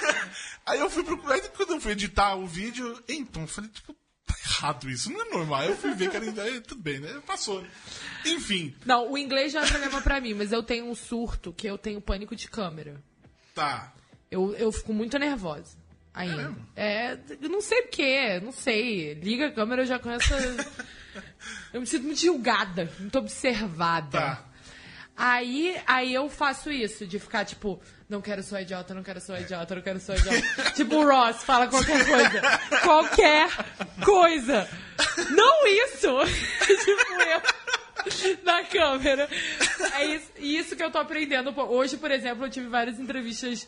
Aí 0.66 0.80
eu 0.80 0.90
fui 0.90 1.04
procurar, 1.04 1.38
e 1.38 1.42
quando 1.50 1.74
eu 1.74 1.82
fui 1.82 1.92
editar 1.92 2.36
o 2.36 2.48
vídeo, 2.48 3.00
então, 3.08 3.44
eu 3.44 3.48
falei, 3.48 3.70
tipo, 3.70 3.94
tá 4.26 4.34
errado 4.46 4.90
isso, 4.90 5.12
não 5.12 5.22
é 5.22 5.30
normal. 5.30 5.64
Eu 5.64 5.76
fui 5.78 5.94
ver 5.94 6.10
que 6.10 6.16
era, 6.18 6.26
aí, 6.44 6.62
tudo 6.62 6.82
bem, 6.82 7.00
né? 7.00 7.22
Passou. 7.26 7.62
né? 7.62 7.68
Enfim, 8.26 8.76
Não, 8.86 9.12
o 9.12 9.18
inglês 9.18 9.54
não 9.54 9.62
é 9.62 9.68
problema 9.68 10.02
pra 10.02 10.20
mim, 10.20 10.34
mas 10.34 10.52
eu 10.52 10.64
tenho 10.64 10.86
um 10.90 10.96
surto 10.96 11.54
que 11.54 11.68
eu 11.68 11.78
tenho 11.78 12.02
pânico 12.02 12.36
de 12.36 12.48
câmera. 12.48 13.00
Tá. 13.56 13.92
Eu, 14.30 14.54
eu 14.56 14.72
fico 14.72 14.94
muito 14.94 15.18
nervosa 15.18 15.76
ainda. 16.14 16.54
É, 16.76 17.18
eu 17.42 17.50
não 17.50 17.62
sei 17.62 17.82
porquê, 17.84 18.40
não 18.42 18.52
sei. 18.52 19.14
Liga 19.16 19.48
a 19.48 19.52
câmera, 19.52 19.82
eu 19.82 19.86
já 19.88 19.98
começo. 19.98 20.34
a- 20.34 20.86
Eu 21.74 21.80
me 21.82 21.88
sinto 21.88 22.04
muito 22.04 22.20
julgada, 22.20 22.92
muito 23.00 23.18
observada. 23.20 24.10
Tá. 24.20 24.44
Aí, 25.16 25.78
aí 25.88 26.14
eu 26.14 26.30
faço 26.30 26.70
isso, 26.70 27.06
de 27.08 27.18
ficar 27.20 27.46
tipo, 27.46 27.82
não 28.10 28.20
quero 28.22 28.44
ser 28.44 28.62
idiota, 28.64 28.94
não 28.94 29.02
quero 29.04 29.22
ser 29.22 29.40
idiota, 29.42 29.76
não 29.76 29.82
quero 29.82 30.00
ser 30.00 30.18
idiota. 30.18 30.72
tipo 30.76 30.96
o 30.98 31.06
Ross, 31.10 31.44
fala 31.44 31.68
qualquer 31.68 32.06
coisa. 32.06 32.42
qualquer 32.84 33.50
coisa. 34.04 34.70
Não 35.32 35.66
isso! 35.68 36.10
tipo 36.84 37.22
eu 37.22 37.42
na 38.44 38.64
câmera. 38.64 39.30
É 39.96 40.06
isso, 40.06 40.32
isso 40.38 40.76
que 40.76 40.84
eu 40.84 40.92
tô 40.92 40.98
aprendendo. 40.98 41.54
Hoje, 41.70 41.98
por 41.98 42.12
exemplo, 42.12 42.46
eu 42.46 42.50
tive 42.50 42.68
várias 42.68 43.00
entrevistas 43.00 43.68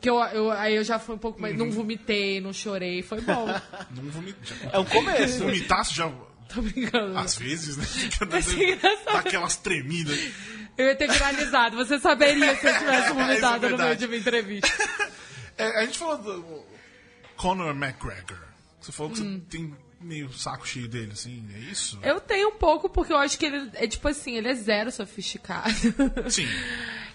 que 0.00 0.08
eu, 0.08 0.16
eu- 0.20 0.50
aí 0.50 0.76
eu 0.76 0.84
já 0.84 0.98
fui 0.98 1.14
um 1.14 1.18
pouco 1.18 1.40
mais. 1.40 1.56
Não 1.56 1.70
vomitei, 1.70 2.40
não 2.40 2.52
chorei, 2.52 3.02
foi 3.02 3.20
bom. 3.20 3.46
Não 3.90 4.04
vomitar. 4.10 4.58
É 4.72 4.78
um 4.78 4.84
começo. 4.84 5.38
Vomitasse 5.44 5.94
já. 5.94 6.10
Tô 6.52 6.60
brincando. 6.62 7.18
Às 7.18 7.36
vezes, 7.36 7.76
né? 7.76 7.84
Fica 7.84 8.26
dando- 8.26 8.62
engraçado. 8.62 9.14
Daquelas 9.14 9.56
tremidas. 9.56 10.18
Eu 10.76 10.86
ia 10.86 10.96
ter 10.96 11.10
viralizado, 11.10 11.76
você 11.76 11.98
saberia 11.98 12.54
se 12.56 12.66
eu 12.66 12.78
tivesse 12.78 13.02
Isso 13.02 13.10
é 13.10 13.12
vomitado 13.26 13.68
no 13.70 13.76
meio 13.78 13.96
de 13.96 14.06
uma 14.06 14.16
entrevista. 14.16 14.72
É, 15.58 15.80
a 15.80 15.84
gente 15.84 15.98
falou 15.98 16.16
do 16.18 16.64
Conor 17.36 17.70
McGregor. 17.76 18.38
Você 18.80 18.90
falou 18.92 19.12
que 19.12 19.18
você 19.18 19.40
tem 19.50 19.74
meio 20.02 20.32
saco 20.32 20.66
cheio 20.66 20.88
dele, 20.88 21.12
assim, 21.12 21.44
é 21.54 21.58
isso? 21.58 21.98
Eu 22.02 22.20
tenho 22.20 22.48
um 22.48 22.56
pouco, 22.56 22.88
porque 22.88 23.12
eu 23.12 23.18
acho 23.18 23.38
que 23.38 23.46
ele 23.46 23.70
é 23.74 23.86
tipo 23.86 24.06
assim, 24.08 24.36
ele 24.36 24.48
é 24.48 24.54
zero 24.54 24.90
sofisticado. 24.90 25.72
Sim. 26.30 26.46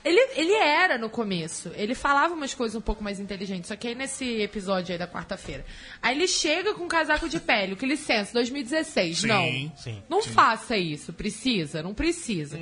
Ele, 0.08 0.20
ele 0.36 0.54
era 0.54 0.98
no 0.98 1.10
começo. 1.10 1.70
Ele 1.76 1.94
falava 1.94 2.34
umas 2.34 2.54
coisas 2.54 2.76
um 2.76 2.82
pouco 2.82 3.04
mais 3.04 3.20
inteligentes. 3.20 3.68
Só 3.68 3.76
que 3.76 3.90
aí 3.90 3.96
nesse 3.96 4.42
episódio 4.42 4.94
aí 4.94 4.98
da 4.98 5.08
quarta-feira. 5.08 5.66
Aí 6.02 6.16
ele 6.16 6.28
chega 6.28 6.74
com 6.74 6.86
um 6.86 6.88
casaco 6.88 7.28
de 7.28 7.42
pele. 7.42 7.76
Que 7.76 7.86
licença, 7.86 8.32
2016. 8.34 9.18
Sim, 9.18 9.28
não. 9.28 9.76
sim, 9.76 10.04
não 10.08 10.24
faça 10.24 10.78
isso. 10.78 11.12
Precisa? 11.12 11.84
Não 11.84 11.94
precisa. 11.94 12.58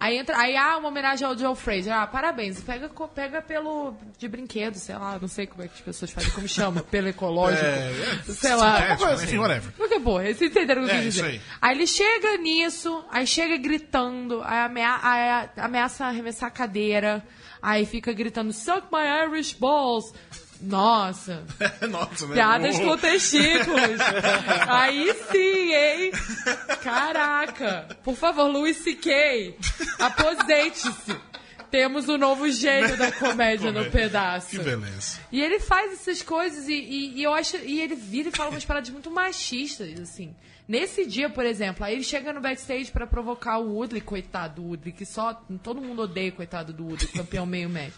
Aí 0.00 0.16
entra. 0.16 0.38
Aí 0.38 0.56
há 0.56 0.76
uma 0.76 0.88
homenagem 0.88 1.26
ao 1.26 1.36
Joe 1.36 1.56
Fraser. 1.56 1.92
Ah, 1.92 2.06
parabéns. 2.06 2.60
Pega, 2.60 2.88
pega 3.14 3.42
pelo. 3.42 3.94
de 4.16 4.28
brinquedo, 4.28 4.74
sei 4.76 4.94
lá. 4.94 5.18
Não 5.20 5.26
sei 5.28 5.46
como 5.46 5.62
é 5.62 5.68
que 5.68 5.74
as 5.74 5.80
pessoas 5.80 6.10
fazem. 6.12 6.30
Como 6.30 6.46
chama? 6.46 6.82
Pelo 6.90 7.08
ecológico. 7.08 7.64
É, 7.64 7.90
é, 8.28 8.32
sei 8.32 8.54
lá. 8.54 8.74
sintético, 8.76 9.02
Uma 9.02 9.08
coisa 9.08 9.24
enfim, 9.24 9.38
whatever. 9.38 9.72
porque, 9.76 9.98
porra, 10.00 10.22
vocês 10.24 10.42
entenderam 10.42 10.82
o 10.82 10.86
que 10.86 10.90
eu 10.92 10.96
É, 10.96 10.98
quis 11.02 11.14
isso 11.14 11.24
dizer. 11.24 11.34
aí. 11.34 11.40
Aí 11.60 11.76
ele 11.76 11.86
chega 11.86 12.36
nisso, 12.36 13.04
aí 13.10 13.26
chega 13.26 13.56
gritando, 13.56 14.40
aí, 14.44 14.58
amea 14.66 14.98
aí 15.02 15.48
ameaça 15.56 16.04
arremessar 16.06 16.48
a 16.48 16.52
cadeira, 16.52 17.24
aí 17.60 17.84
fica 17.84 18.12
gritando, 18.12 18.52
suck 18.52 18.86
my 18.92 19.00
Irish 19.26 19.52
balls. 19.54 20.14
Nossa, 20.60 21.44
Nossa, 21.88 22.26
né? 22.26 22.34
piadas 22.34 22.78
com 22.78 22.96
testículos. 22.96 24.00
aí 24.68 25.14
sim, 25.30 25.72
hein? 25.74 26.12
Caraca. 26.82 27.88
Por 28.02 28.14
favor, 28.16 28.48
Louis 28.50 28.76
C.K., 28.78 29.56
aposente-se. 29.98 31.16
Temos 31.70 32.08
o 32.08 32.16
novo 32.16 32.50
gênio 32.50 32.96
da 32.96 33.12
comédia 33.12 33.70
no 33.70 33.90
pedaço. 33.90 34.48
Que 34.50 34.58
beleza. 34.58 35.18
E 35.30 35.38
ele 35.40 35.60
faz 35.60 35.92
essas 35.92 36.22
coisas 36.22 36.66
e, 36.66 36.72
e- 36.72 37.18
e 37.18 37.22
eu 37.22 37.34
acho. 37.34 37.58
E 37.58 37.80
ele 37.82 37.94
vira 37.94 38.30
e 38.30 38.32
fala 38.32 38.48
umas 38.48 38.64
paradas 38.64 38.88
muito 38.88 39.10
machistas, 39.10 40.00
assim. 40.00 40.34
Nesse 40.66 41.04
dia, 41.06 41.28
por 41.28 41.44
exemplo, 41.44 41.84
aí 41.84 41.94
ele 41.94 42.04
chega 42.04 42.32
no 42.32 42.40
backstage 42.40 42.90
pra 42.90 43.06
provocar 43.06 43.58
o 43.58 43.74
Woodley, 43.74 44.00
coitado 44.00 44.62
do 44.62 44.68
Woodley, 44.68 44.92
que 44.94 45.04
só. 45.04 45.34
Todo 45.62 45.80
mundo 45.80 46.02
odeia, 46.02 46.32
coitado 46.32 46.72
do 46.72 46.84
Woodley, 46.86 47.12
campeão 47.12 47.44
meio 47.44 47.68
médio. 47.68 47.92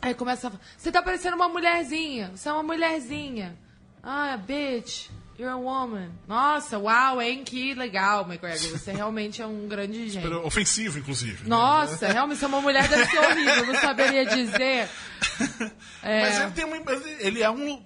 Aí 0.00 0.14
começa 0.14 0.48
a 0.48 0.50
falar: 0.50 0.62
Você 0.76 0.92
tá 0.92 1.02
parecendo 1.02 1.36
uma 1.36 1.48
mulherzinha, 1.48 2.30
você 2.34 2.48
é 2.48 2.52
uma 2.52 2.62
mulherzinha. 2.62 3.56
Ah, 4.02 4.36
bitch, 4.36 5.08
you're 5.38 5.52
a 5.52 5.56
woman. 5.56 6.10
Nossa, 6.28 6.78
uau, 6.78 7.20
hein? 7.20 7.42
Que 7.44 7.74
legal, 7.74 8.22
McGregor. 8.22 8.78
Você 8.78 8.92
realmente 8.92 9.42
é 9.42 9.46
um 9.46 9.66
grande 9.66 10.08
gênio. 10.08 10.46
Ofensivo, 10.46 10.98
inclusive. 10.98 11.42
né? 11.42 11.48
Nossa, 11.48 12.06
realmente 12.06 12.38
ser 12.38 12.46
uma 12.46 12.60
mulher 12.60 12.86
deve 12.88 13.06
ser 13.06 13.18
horrível, 13.18 13.54
eu 13.54 13.66
não 13.66 13.80
saberia 13.80 14.24
dizer. 14.24 14.88
É. 16.02 16.20
Mas 16.20 16.40
ele 16.40 16.50
tem 16.52 16.64
uma. 16.64 16.76
Ele 17.18 17.42
é 17.42 17.50
um. 17.50 17.82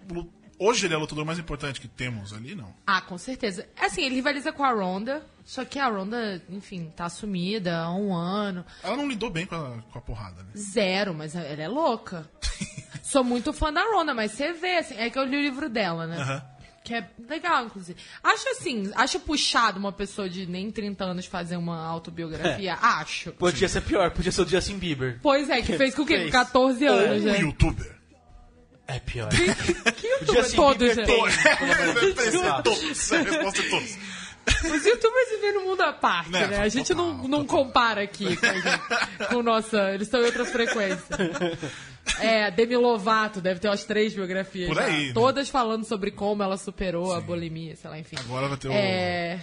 Hoje 0.63 0.87
ele 0.87 0.93
é 0.93 0.97
o 0.99 1.01
lutador 1.01 1.25
mais 1.25 1.39
importante 1.39 1.81
que 1.81 1.89
temos 1.89 2.35
ali, 2.35 2.55
não. 2.55 2.75
Ah, 2.87 3.01
com 3.01 3.17
certeza. 3.17 3.67
Assim, 3.81 4.05
ele 4.05 4.17
rivaliza 4.17 4.53
com 4.53 4.63
a 4.63 4.71
Ronda, 4.71 5.25
só 5.43 5.65
que 5.65 5.79
a 5.79 5.89
Ronda, 5.89 6.43
enfim, 6.51 6.93
tá 6.95 7.09
sumida 7.09 7.79
há 7.79 7.95
um 7.95 8.15
ano. 8.15 8.63
Ela 8.83 8.95
não 8.95 9.09
lidou 9.09 9.31
bem 9.31 9.47
com 9.47 9.55
a, 9.55 9.79
com 9.91 9.99
a 9.99 10.03
porrada, 10.03 10.43
né? 10.43 10.51
Zero, 10.55 11.15
mas 11.15 11.35
ela 11.35 11.47
é 11.47 11.67
louca. 11.67 12.29
Sou 13.03 13.25
muito 13.25 13.55
fã 13.55 13.73
da 13.73 13.83
Ronda, 13.83 14.13
mas 14.13 14.33
você 14.33 14.53
vê, 14.53 14.77
assim, 14.77 14.97
é 14.99 15.09
que 15.09 15.19
eu 15.19 15.25
li 15.25 15.39
o 15.39 15.41
livro 15.43 15.67
dela, 15.71 16.07
né? 16.07 16.43
Que 16.85 16.95
é 16.95 17.09
legal, 17.27 17.65
inclusive. 17.65 17.99
Acho 18.23 18.49
assim, 18.51 18.91
acho 18.95 19.19
puxado 19.21 19.79
uma 19.79 19.93
pessoa 19.93 20.29
de 20.29 20.45
nem 20.47 20.71
30 20.71 21.05
anos 21.05 21.25
fazer 21.25 21.57
uma 21.57 21.87
autobiografia. 21.87 22.75
Acho. 22.75 23.33
Podia 23.33 23.69
ser 23.69 23.81
pior, 23.81 24.11
podia 24.11 24.31
ser 24.31 24.43
o 24.43 24.47
Justin 24.47 24.77
Bieber. 24.79 25.19
Pois 25.23 25.49
é, 25.49 25.63
que 25.63 25.73
fez 25.79 25.95
com 25.95 26.03
o 26.03 26.07
quê? 26.07 26.17
Com 26.17 26.21
Fez. 26.23 26.33
14 26.33 26.87
anos, 26.87 27.23
Um 27.23 27.27
né? 27.27 27.41
youtuber. 27.41 28.00
É 28.97 29.01
pior. 29.01 29.29
Que 29.97 30.07
O 30.07 30.11
youtuber 30.21 30.43
Justin 30.43 30.57
todos, 30.57 30.97
né? 30.97 31.05
todos. 31.07 31.37
A 33.13 33.23
resposta 33.23 33.61
é 33.63 33.69
todos. 33.71 33.97
Os 34.65 34.85
youtubers 34.87 35.29
vivem 35.31 35.55
no 35.55 35.61
mundo 35.63 35.81
à 35.83 35.93
parte, 35.93 36.31
Né, 36.31 36.47
né? 36.47 36.59
A 36.61 36.69
gente 36.69 36.93
não, 36.95 37.13
total, 37.13 37.29
não 37.29 37.47
compara 37.47 38.03
aqui 38.03 38.37
com, 38.37 38.47
gente, 38.47 39.27
com 39.29 39.43
nossa. 39.43 39.91
Eles 39.95 40.09
estão 40.09 40.21
em 40.21 40.25
outra 40.25 40.45
frequência. 40.45 41.17
É, 42.19 42.51
Demi 42.51 42.77
Lovato 42.77 43.41
deve 43.41 43.61
ter 43.61 43.69
umas 43.69 43.85
três 43.85 44.15
biografias. 44.15 44.69
Por 44.69 44.79
aí, 44.81 45.09
né? 45.09 45.13
Todas 45.13 45.49
falando 45.49 45.85
sobre 45.85 46.11
como 46.11 46.43
ela 46.43 46.57
superou 46.57 47.13
a 47.15 47.21
bulimia, 47.21 47.77
sei 47.77 47.91
lá, 47.91 47.99
enfim. 47.99 48.17
Agora 48.19 48.49
vai 48.49 48.57
ter 48.57 48.69
o- 48.69 48.73
É. 48.73 49.39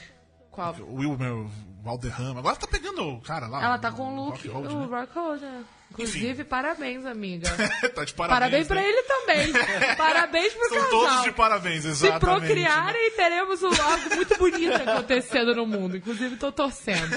Qual? 0.57 0.73
O 0.79 0.95
Wilmer 0.95 1.45
Valderrama. 1.83 2.39
Agora 2.39 2.55
tá 2.55 2.65
pegando 2.65 3.03
o 3.07 3.21
cara 3.21 3.45
lá. 3.45 3.63
Ela 3.63 3.77
tá 3.77 3.91
com 3.91 4.11
o 4.11 4.25
look. 4.25 4.47
Rock 4.47 4.67
o 4.73 4.87
né? 4.87 5.05
Rock 5.15 5.41
né? 5.41 5.63
Inclusive, 5.91 6.43
parabéns, 6.45 7.05
amiga. 7.05 7.47
tá 7.93 8.03
de 8.03 8.11
parabéns. 8.15 8.65
Parabéns 8.65 8.67
pra 8.67 8.81
né? 8.81 8.89
ele 8.89 9.03
também. 9.03 9.53
Parabéns 9.95 10.53
pro 10.53 10.67
São 10.69 10.77
casal. 10.79 10.89
todos 10.89 11.23
de 11.23 11.31
parabéns, 11.33 11.81
Se 11.83 11.89
exatamente. 11.89 12.39
procriarem, 12.47 13.11
teremos 13.11 13.61
um- 13.61 13.67
algo 13.67 14.15
muito 14.15 14.35
bonito 14.39 14.73
acontecendo 14.73 15.53
no 15.53 15.67
mundo. 15.67 15.95
Inclusive, 15.95 16.37
tô 16.37 16.51
torcendo. 16.51 17.15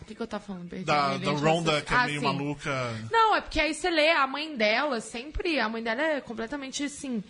O 0.00 0.04
que, 0.06 0.14
que 0.14 0.22
eu 0.22 0.26
tava 0.26 0.42
falando? 0.42 0.70
Perdi 0.70 0.86
Da, 0.86 1.18
da 1.18 1.30
Ronda, 1.32 1.82
que 1.82 1.92
é 1.92 1.96
Ah, 1.96 2.06
meio 2.06 2.20
sim. 2.20 2.26
maluca. 2.26 2.70
Não, 3.12 3.36
é 3.36 3.42
porque 3.42 3.60
aí 3.60 3.74
você 3.74 3.90
lê 3.90 4.10
a 4.12 4.26
mãe 4.26 4.56
dela, 4.56 4.98
sempre. 5.02 5.60
A 5.60 5.68
mãe 5.68 5.82
dela 5.82 6.00
é 6.02 6.20
completamente 6.22 6.82
assim. 6.84 7.22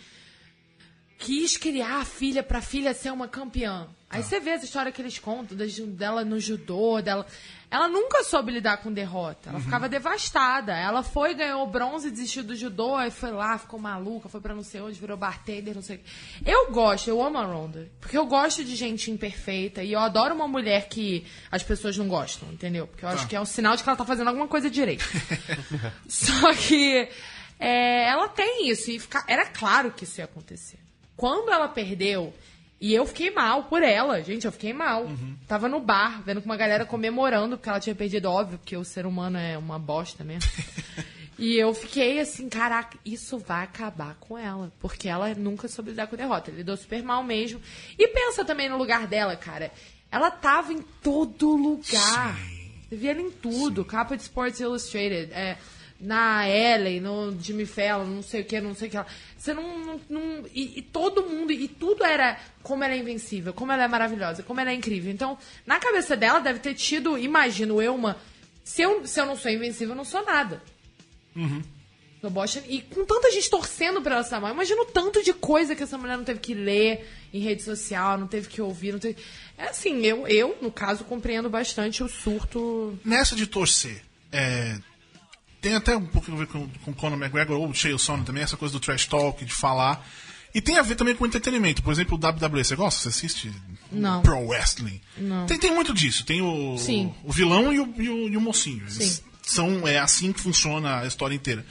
Quis 1.17 1.57
criar 1.57 1.97
a 1.97 2.05
filha 2.05 2.41
pra 2.41 2.61
filha 2.61 2.93
ser 2.93 3.11
uma 3.11 3.27
campeã. 3.27 3.89
Aí 4.11 4.23
você 4.23 4.39
vê 4.39 4.49
essa 4.49 4.65
história 4.65 4.91
que 4.91 4.99
eles 4.99 5.19
contam 5.19 5.55
dela 5.89 6.25
no 6.25 6.39
judô, 6.39 6.99
dela. 6.99 7.27
Ela 7.69 7.87
nunca 7.87 8.23
soube 8.23 8.51
lidar 8.51 8.77
com 8.77 8.91
derrota. 8.91 9.51
Ela 9.51 9.59
ficava 9.59 9.87
devastada. 9.87 10.75
Ela 10.75 11.03
foi, 11.03 11.35
ganhou 11.35 11.67
bronze, 11.67 12.09
desistiu 12.09 12.43
do 12.43 12.55
judô, 12.55 12.95
aí 12.95 13.11
foi 13.11 13.29
lá, 13.29 13.55
ficou 13.59 13.79
maluca, 13.79 14.27
foi 14.27 14.41
pra 14.41 14.55
não 14.55 14.63
sei 14.63 14.81
onde, 14.81 14.99
virou 14.99 15.15
bartender, 15.15 15.75
não 15.75 15.83
sei 15.83 15.97
o 15.97 15.99
quê. 15.99 16.05
Eu 16.43 16.71
gosto, 16.71 17.07
eu 17.07 17.21
amo 17.21 17.37
a 17.37 17.45
Ronda. 17.45 17.87
Porque 18.01 18.17
eu 18.17 18.25
gosto 18.25 18.63
de 18.65 18.75
gente 18.75 19.11
imperfeita 19.11 19.83
e 19.83 19.91
eu 19.93 19.99
adoro 19.99 20.33
uma 20.33 20.47
mulher 20.47 20.89
que 20.89 21.27
as 21.51 21.61
pessoas 21.61 21.95
não 21.95 22.07
gostam, 22.07 22.51
entendeu? 22.51 22.87
Porque 22.87 23.05
eu 23.05 23.09
acho 23.09 23.27
que 23.27 23.35
é 23.35 23.39
um 23.41 23.45
sinal 23.45 23.75
de 23.75 23.83
que 23.83 23.89
ela 23.89 23.97
tá 23.97 24.05
fazendo 24.05 24.29
alguma 24.29 24.47
coisa 24.47 24.71
direito. 24.71 25.05
Só 26.09 26.51
que 26.55 27.07
é, 27.59 28.09
ela 28.09 28.27
tem 28.27 28.69
isso. 28.69 28.89
E 28.89 28.97
fica- 28.99 29.23
era 29.27 29.45
claro 29.45 29.91
que 29.91 30.03
isso 30.03 30.19
ia 30.19 30.25
acontecer. 30.25 30.79
Quando 31.15 31.51
ela 31.51 31.67
perdeu, 31.67 32.33
e 32.81 32.93
eu 32.93 33.05
fiquei 33.05 33.29
mal 33.29 33.63
por 33.63 33.83
ela, 33.83 34.21
gente, 34.21 34.45
eu 34.45 34.51
fiquei 34.51 34.71
mal. 34.71 35.05
Tava 35.47 35.67
no 35.67 35.81
bar, 35.81 36.21
vendo 36.23 36.41
com 36.41 36.45
uma 36.45 36.55
galera 36.55 36.85
comemorando 36.85 37.57
porque 37.57 37.69
ela 37.69 37.79
tinha 37.79 37.95
perdido, 37.95 38.29
óbvio, 38.29 38.57
porque 38.57 38.77
o 38.77 38.85
ser 38.85 39.05
humano 39.05 39.37
é 39.37 39.57
uma 39.57 39.77
bosta 39.77 40.23
mesmo. 40.23 40.49
e 41.37 41.57
eu 41.57 41.73
fiquei 41.73 42.19
assim, 42.19 42.47
caraca, 42.47 42.97
isso 43.05 43.37
vai 43.37 43.65
acabar 43.65 44.15
com 44.15 44.37
ela. 44.37 44.71
Porque 44.79 45.09
ela 45.09 45.33
nunca 45.35 45.67
soube 45.67 45.89
lidar 45.89 46.07
com 46.07 46.15
derrota. 46.15 46.49
Ele 46.49 46.59
lidou 46.59 46.77
super 46.77 47.03
mal 47.03 47.21
mesmo. 47.21 47.59
E 47.97 48.07
pensa 48.07 48.45
também 48.45 48.69
no 48.69 48.77
lugar 48.77 49.07
dela, 49.07 49.35
cara. 49.35 49.71
Ela 50.09 50.31
tava 50.31 50.71
em 50.71 50.81
todo 51.03 51.57
lugar. 51.57 52.37
Você 52.87 52.95
via 52.95 53.11
ela 53.11 53.21
em 53.21 53.29
tudo. 53.29 53.83
Capa 53.83 54.15
de 54.15 54.23
Sports 54.23 54.61
Illustrated. 54.61 55.33
É, 55.33 55.57
na 55.99 56.47
Ellen, 56.47 57.01
no 57.01 57.37
Jimmy 57.41 57.65
Fallon, 57.65 58.05
não 58.05 58.21
sei 58.21 58.41
o 58.41 58.45
que, 58.45 58.61
não 58.61 58.73
sei 58.73 58.87
o 58.87 58.91
que. 58.91 58.97
lá. 58.97 59.05
Você 59.37 59.53
não. 59.53 59.79
não, 59.85 60.01
não- 60.09 60.45
e, 60.53 60.79
e 60.79 60.81
todo 60.81 61.23
mundo, 61.23 61.51
e 61.51 61.67
tudo 61.67 62.03
era 62.05 62.39
como 62.63 62.83
ela 62.83 62.93
é 62.93 62.97
invencível, 62.97 63.53
como 63.53 63.71
ela 63.71 63.83
é 63.83 63.87
maravilhosa, 63.87 64.41
como 64.43 64.59
ela 64.61 64.71
é 64.71 64.73
incrível. 64.73 65.11
Então, 65.11 65.37
na 65.65 65.79
cabeça 65.79 66.15
dela 66.15 66.39
deve 66.39 66.59
ter 66.59 66.73
tido, 66.73 67.17
imagino 67.17 67.81
eu, 67.81 67.93
uma. 67.95 68.17
Se 68.63 68.81
eu, 68.81 69.05
se 69.05 69.19
eu 69.19 69.25
não 69.25 69.35
sou 69.35 69.51
invencível, 69.51 69.89
eu 69.89 69.97
não 69.97 70.05
sou 70.05 70.23
nada. 70.25 70.61
No 72.21 72.29
Boston. 72.29 72.61
E 72.67 72.81
com 72.81 73.05
tanta 73.05 73.31
gente 73.31 73.49
torcendo 73.49 74.01
pra 74.01 74.15
ela 74.15 74.23
ser 74.23 74.39
mal, 74.39 74.51
imagina 74.53 74.81
o 74.81 74.85
tanto 74.85 75.23
de 75.23 75.33
coisa 75.33 75.73
que 75.75 75.83
essa 75.83 75.97
mulher 75.97 76.17
não 76.17 76.23
teve 76.25 76.39
que 76.39 76.53
ler 76.53 77.07
em 77.33 77.39
rede 77.39 77.61
social, 77.63 78.17
não 78.17 78.27
teve 78.27 78.49
que 78.49 78.61
ouvir, 78.61 78.91
não 78.91 78.99
teve. 78.99 79.17
É 79.57 79.65
assim, 79.69 80.05
eu, 80.05 80.27
eu 80.27 80.57
no 80.61 80.69
caso, 80.71 81.03
compreendo 81.05 81.49
bastante 81.49 82.03
o 82.03 82.09
surto. 82.09 82.99
Nessa 83.05 83.35
de 83.37 83.47
torcer, 83.47 84.01
é, 84.33 84.77
tem 85.61 85.75
até 85.75 85.95
um 85.97 86.05
pouco 86.05 86.31
a 86.31 86.35
ver 86.35 86.47
com, 86.47 86.67
com 86.85 86.93
Conor 86.93 87.17
McGregor 87.17 87.57
ou 87.57 87.69
o 87.69 87.73
Chael 87.73 87.97
Sonnen 87.99 88.23
também, 88.25 88.43
essa 88.43 88.57
coisa 88.57 88.71
do 88.73 88.79
trash 88.79 89.05
talk, 89.07 89.43
de 89.43 89.53
falar. 89.53 90.07
E 90.53 90.59
tem 90.61 90.77
a 90.79 90.81
ver 90.81 90.95
também 90.95 91.15
com 91.15 91.25
entretenimento. 91.25 91.83
Por 91.83 91.91
exemplo, 91.93 92.17
o 92.17 92.27
WWE, 92.47 92.63
você 92.63 92.75
gosta? 92.75 93.01
Você 93.01 93.09
assiste? 93.09 93.51
Não. 93.91 94.21
Pro 94.23 94.39
Wrestling? 94.47 94.99
Não. 95.17 95.45
Tem, 95.45 95.59
tem 95.59 95.71
muito 95.73 95.93
disso. 95.93 96.25
Tem 96.25 96.41
o, 96.41 96.75
Sim. 96.77 97.13
o 97.23 97.31
vilão 97.31 97.71
e 97.71 97.79
o, 97.79 97.93
e 98.01 98.09
o, 98.09 98.29
e 98.29 98.37
o 98.37 98.41
mocinho. 98.41 98.81
Eles 98.81 98.93
Sim. 98.93 99.21
são, 99.43 99.87
é 99.87 99.99
assim 99.99 100.31
que 100.33 100.39
funciona 100.39 101.01
a 101.01 101.05
história 101.05 101.35
inteira. 101.35 101.63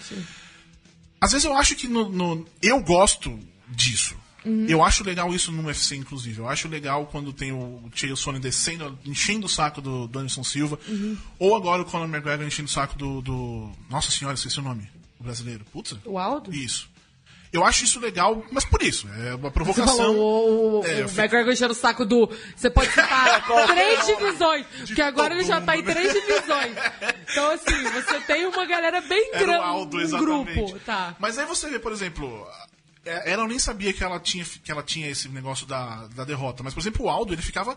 Às 1.20 1.32
vezes 1.32 1.44
eu 1.44 1.56
acho 1.56 1.74
que 1.74 1.88
no, 1.88 2.08
no- 2.08 2.46
eu 2.62 2.80
gosto 2.80 3.36
disso. 3.68 4.14
Uhum. 4.44 4.66
Eu 4.68 4.82
acho 4.84 5.02
legal 5.04 5.34
isso 5.34 5.50
no 5.50 5.64
UFC, 5.66 5.96
inclusive. 5.96 6.38
Eu 6.38 6.48
acho 6.48 6.68
legal 6.68 7.06
quando 7.06 7.32
tem 7.32 7.52
o 7.52 7.82
Chael 7.94 8.16
Sonnen 8.16 8.40
descendo, 8.40 8.98
enchendo 9.04 9.46
o 9.46 9.48
saco 9.48 9.80
do, 9.80 10.06
do 10.06 10.18
Anderson 10.18 10.44
Silva. 10.44 10.78
Uhum. 10.88 11.16
Ou 11.38 11.56
agora 11.56 11.82
o 11.82 11.84
Conor 11.84 12.08
McGregor 12.08 12.46
enchendo 12.46 12.68
o 12.68 12.72
saco 12.72 12.96
do, 12.96 13.20
do- 13.20 13.70
Nossa 13.90 14.10
senhora, 14.10 14.34
esqueci 14.36 14.58
o 14.58 14.62
nome. 14.62 14.88
O 15.18 15.24
brasileiro. 15.24 15.64
Putz. 15.72 15.96
O 16.04 16.16
Aldo? 16.18 16.54
Isso. 16.54 16.88
Eu 17.50 17.64
acho 17.64 17.82
isso 17.84 17.98
legal, 17.98 18.44
mas 18.52 18.64
por 18.66 18.82
isso. 18.82 19.08
É 19.26 19.34
uma 19.34 19.50
provocação. 19.50 19.96
falou 19.96 20.80
o, 20.82 20.86
É, 20.86 21.02
o 21.04 21.08
fico- 21.08 21.20
McGregor 21.20 21.52
enchendo 21.52 21.72
o 21.72 21.76
saco 21.76 22.04
do. 22.04 22.30
Você 22.54 22.68
pode 22.70 22.90
citar 22.90 23.42
três 23.66 24.06
divisões. 24.06 24.66
Porque 24.86 25.00
agora 25.02 25.34
ele 25.34 25.44
já 25.44 25.58
tá 25.60 25.76
em 25.76 25.82
três 25.82 26.12
divisões. 26.12 26.76
Então, 27.30 27.50
assim, 27.50 27.82
você 27.92 28.20
tem 28.20 28.46
uma 28.46 28.66
galera 28.66 29.00
bem 29.00 29.30
grande. 29.32 29.64
Um 30.14 30.18
grupo. 30.18 30.78
Tá. 30.80 31.16
Mas 31.18 31.38
aí 31.38 31.46
você 31.46 31.68
vê, 31.70 31.78
por 31.78 31.90
exemplo, 31.90 32.46
ela 33.08 33.46
nem 33.46 33.58
sabia 33.58 33.92
que 33.92 34.02
ela 34.02 34.18
tinha, 34.20 34.44
que 34.44 34.70
ela 34.70 34.82
tinha 34.82 35.08
esse 35.08 35.28
negócio 35.28 35.66
da, 35.66 36.06
da 36.08 36.24
derrota. 36.24 36.62
Mas, 36.62 36.74
por 36.74 36.80
exemplo, 36.80 37.06
o 37.06 37.08
Aldo, 37.08 37.32
ele 37.32 37.42
ficava 37.42 37.76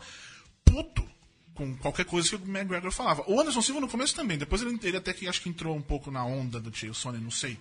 puto 0.63 1.07
com 1.53 1.77
qualquer 1.77 2.05
coisa 2.05 2.29
que 2.29 2.35
o 2.35 2.39
McGregor 2.39 2.91
falava. 2.91 3.23
O 3.27 3.39
Anderson 3.39 3.61
Silva 3.61 3.81
no 3.81 3.87
começo 3.87 4.15
também. 4.15 4.37
Depois 4.37 4.61
ele, 4.61 4.79
ele 4.81 4.97
até 4.97 5.13
que 5.13 5.27
acho 5.27 5.41
que 5.41 5.49
entrou 5.49 5.75
um 5.75 5.81
pouco 5.81 6.09
na 6.09 6.25
onda 6.25 6.59
do 6.59 6.71
Tio 6.71 6.93
Sony, 6.93 7.19
não 7.19 7.31
sei. 7.31 7.57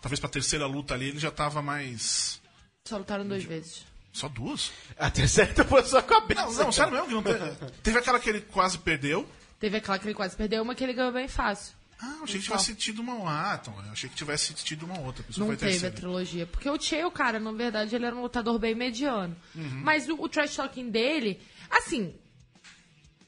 Talvez 0.00 0.18
pra 0.18 0.28
terceira 0.28 0.66
luta 0.66 0.94
ali 0.94 1.08
ele 1.08 1.18
já 1.18 1.30
tava 1.30 1.60
mais. 1.62 2.40
Só 2.84 2.98
lutaram 2.98 3.26
duas 3.26 3.44
vezes. 3.44 3.84
Só 4.12 4.28
duas? 4.28 4.72
A 4.98 5.10
terceira 5.10 5.62
foi 5.64 5.84
sua 5.84 6.02
cabeça. 6.02 6.42
Não, 6.42 6.52
não, 6.54 6.72
sério 6.72 6.92
mesmo 6.92 7.06
que 7.08 7.14
não 7.14 7.22
teve. 7.22 7.72
Teve 7.82 7.98
aquela 7.98 8.18
que 8.18 8.30
ele 8.30 8.40
quase 8.40 8.78
perdeu. 8.78 9.28
Teve 9.58 9.76
aquela 9.76 9.98
que 9.98 10.06
ele 10.06 10.14
quase 10.14 10.36
perdeu, 10.36 10.62
uma 10.62 10.74
que 10.74 10.82
ele 10.82 10.92
ganhou 10.92 11.12
bem 11.12 11.28
fácil. 11.28 11.75
Ah, 12.00 12.16
eu 12.18 12.24
achei 12.24 12.38
que 12.38 12.44
tivesse 12.44 12.74
tido 12.74 13.00
uma. 13.00 13.14
Ah, 13.26 13.58
então. 13.60 13.74
Eu 13.86 13.92
achei 13.92 14.08
que 14.10 14.16
tivesse 14.16 14.52
tido 14.54 14.84
uma 14.84 15.00
outra. 15.00 15.22
A 15.22 15.26
pessoa 15.26 15.46
Não 15.48 15.56
teve 15.56 15.66
a 15.66 15.70
terceira. 15.72 15.94
trilogia. 15.96 16.46
Porque 16.46 16.68
o 16.68 16.78
Chael, 16.80 17.10
cara, 17.10 17.40
na 17.40 17.52
verdade, 17.52 17.94
ele 17.96 18.04
era 18.04 18.14
um 18.14 18.20
lutador 18.22 18.58
bem 18.58 18.74
mediano. 18.74 19.34
Uhum. 19.54 19.80
Mas 19.82 20.06
o, 20.08 20.14
o 20.20 20.28
trash 20.28 20.56
talking 20.56 20.90
dele, 20.90 21.40
assim, 21.70 22.14